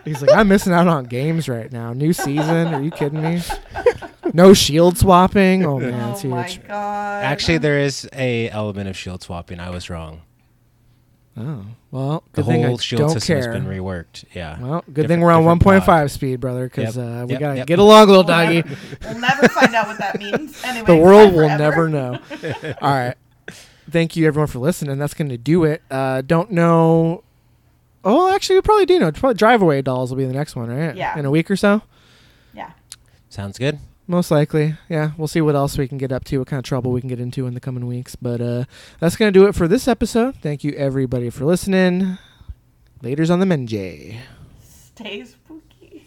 He's 0.05 0.21
like, 0.23 0.37
I'm 0.37 0.49
missing 0.49 0.73
out 0.73 0.87
on 0.89 1.05
games 1.05 1.49
right 1.49 1.71
now. 1.71 1.93
New 1.93 2.13
season? 2.13 2.75
Are 2.75 2.83
you 2.83 2.91
kidding 2.91 3.23
me? 3.23 3.41
No 4.33 4.53
shield 4.55 4.99
swapping. 4.99 5.65
Oh 5.65 5.79
man, 5.79 5.95
oh 5.95 6.13
it's 6.13 6.25
my 6.25 6.43
huge. 6.47 6.67
god. 6.67 7.25
Actually, 7.25 7.59
there 7.59 7.79
is 7.79 8.09
a 8.13 8.51
element 8.51 8.89
of 8.89 8.97
shield 8.97 9.23
swapping. 9.23 9.61
I 9.61 9.71
was 9.71 9.89
wrong. 9.89 10.23
Oh 11.39 11.65
well, 11.91 12.23
The 12.33 12.43
good 12.43 12.47
thing 12.51 12.65
I 12.65 12.69
whole 12.69 12.79
shield 12.79 13.01
don't 13.01 13.11
system 13.11 13.41
care. 13.41 13.53
has 13.53 13.61
been 13.63 13.67
reworked. 13.71 14.25
Yeah. 14.35 14.59
Well, 14.59 14.81
good 14.87 14.95
Different- 15.03 15.09
thing 15.09 15.21
we're 15.21 15.33
on 15.33 15.45
1.5 15.45 16.11
speed, 16.11 16.41
brother, 16.41 16.65
because 16.65 16.97
Yep, 16.97 17.05
uh, 17.07 17.27
we 17.27 17.33
yep, 17.33 17.41
gotta 17.41 17.57
yep. 17.59 17.67
get 17.67 17.79
along, 17.79 18.09
little 18.09 18.25
We'll 18.25 18.29
doggy. 18.29 18.63
never, 18.63 18.77
we'll 19.05 19.19
never 19.21 19.49
find 19.49 19.75
out 19.75 19.87
what 19.87 19.99
that 19.99 20.19
means. 20.19 20.61
Anyway, 20.65 20.87
the 20.87 20.97
world 20.97 21.35
will 21.35 21.47
forever. 21.49 21.59
never 21.59 21.89
know. 21.91 22.19
All 22.81 22.91
right. 22.91 23.15
Thank 23.91 24.17
you, 24.17 24.27
everyone, 24.27 24.49
for 24.49 24.59
listening. 24.59 24.99
That's 24.99 25.15
going 25.15 25.29
to 25.29 25.37
do 25.39 25.65
it. 25.65 25.83
Uh, 25.91 26.23
don't 26.23 26.51
know. 26.51 27.23
Oh, 28.05 28.35
actually, 28.35 28.57
we 28.57 28.63
probably 28.63 28.87
do 28.87 28.99
know. 28.99 29.13
Probably 29.13 29.35
Drive 29.35 29.63
Away 29.63 29.83
Dolls 29.83 30.11
will 30.11 30.17
be 30.17 30.25
the 30.25 30.33
next 30.33 30.57
one, 30.57 30.69
right? 30.71 30.97
Yeah. 30.97 31.19
In 31.19 31.25
a 31.25 31.31
week 31.31 31.51
or 31.51 31.57
so? 31.57 31.83
Yeah. 32.55 32.71
Sounds 33.29 33.59
good. 33.59 33.79
Most 34.09 34.31
likely, 34.31 34.77
yeah. 34.89 35.11
We'll 35.16 35.27
see 35.27 35.41
what 35.41 35.57
else 35.57 35.77
we 35.77 35.89
can 35.89 35.99
get 35.99 36.12
up 36.12 36.24
to, 36.24 36.39
what 36.39 36.47
kind 36.47 36.59
of 36.59 36.65
trouble 36.65 36.93
we 36.93 37.01
can 37.01 37.09
get 37.09 37.19
into 37.19 37.47
in 37.47 37.55
the 37.55 37.61
coming 37.61 37.87
weeks. 37.87 38.15
But 38.15 38.41
uh, 38.41 38.65
that's 39.01 39.16
going 39.16 39.33
to 39.33 39.39
do 39.39 39.47
it 39.47 39.55
for 39.55 39.66
this 39.66 39.89
episode. 39.89 40.37
Thank 40.37 40.62
you, 40.62 40.73
everybody, 40.73 41.28
for 41.31 41.45
listening. 41.45 42.19
Later's 43.03 43.31
on 43.31 43.41
the 43.41 43.47
menj. 43.47 44.16
Stay 44.62 45.24
spooky. 45.24 46.07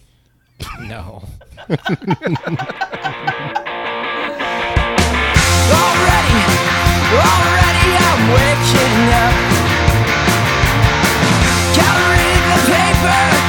No. 0.82 1.24
already, 1.70 1.80
already 7.20 7.92
I'm 8.00 8.32
waking 8.32 9.14
up. 9.14 9.60
The 12.50 12.56
paper. 12.66 13.49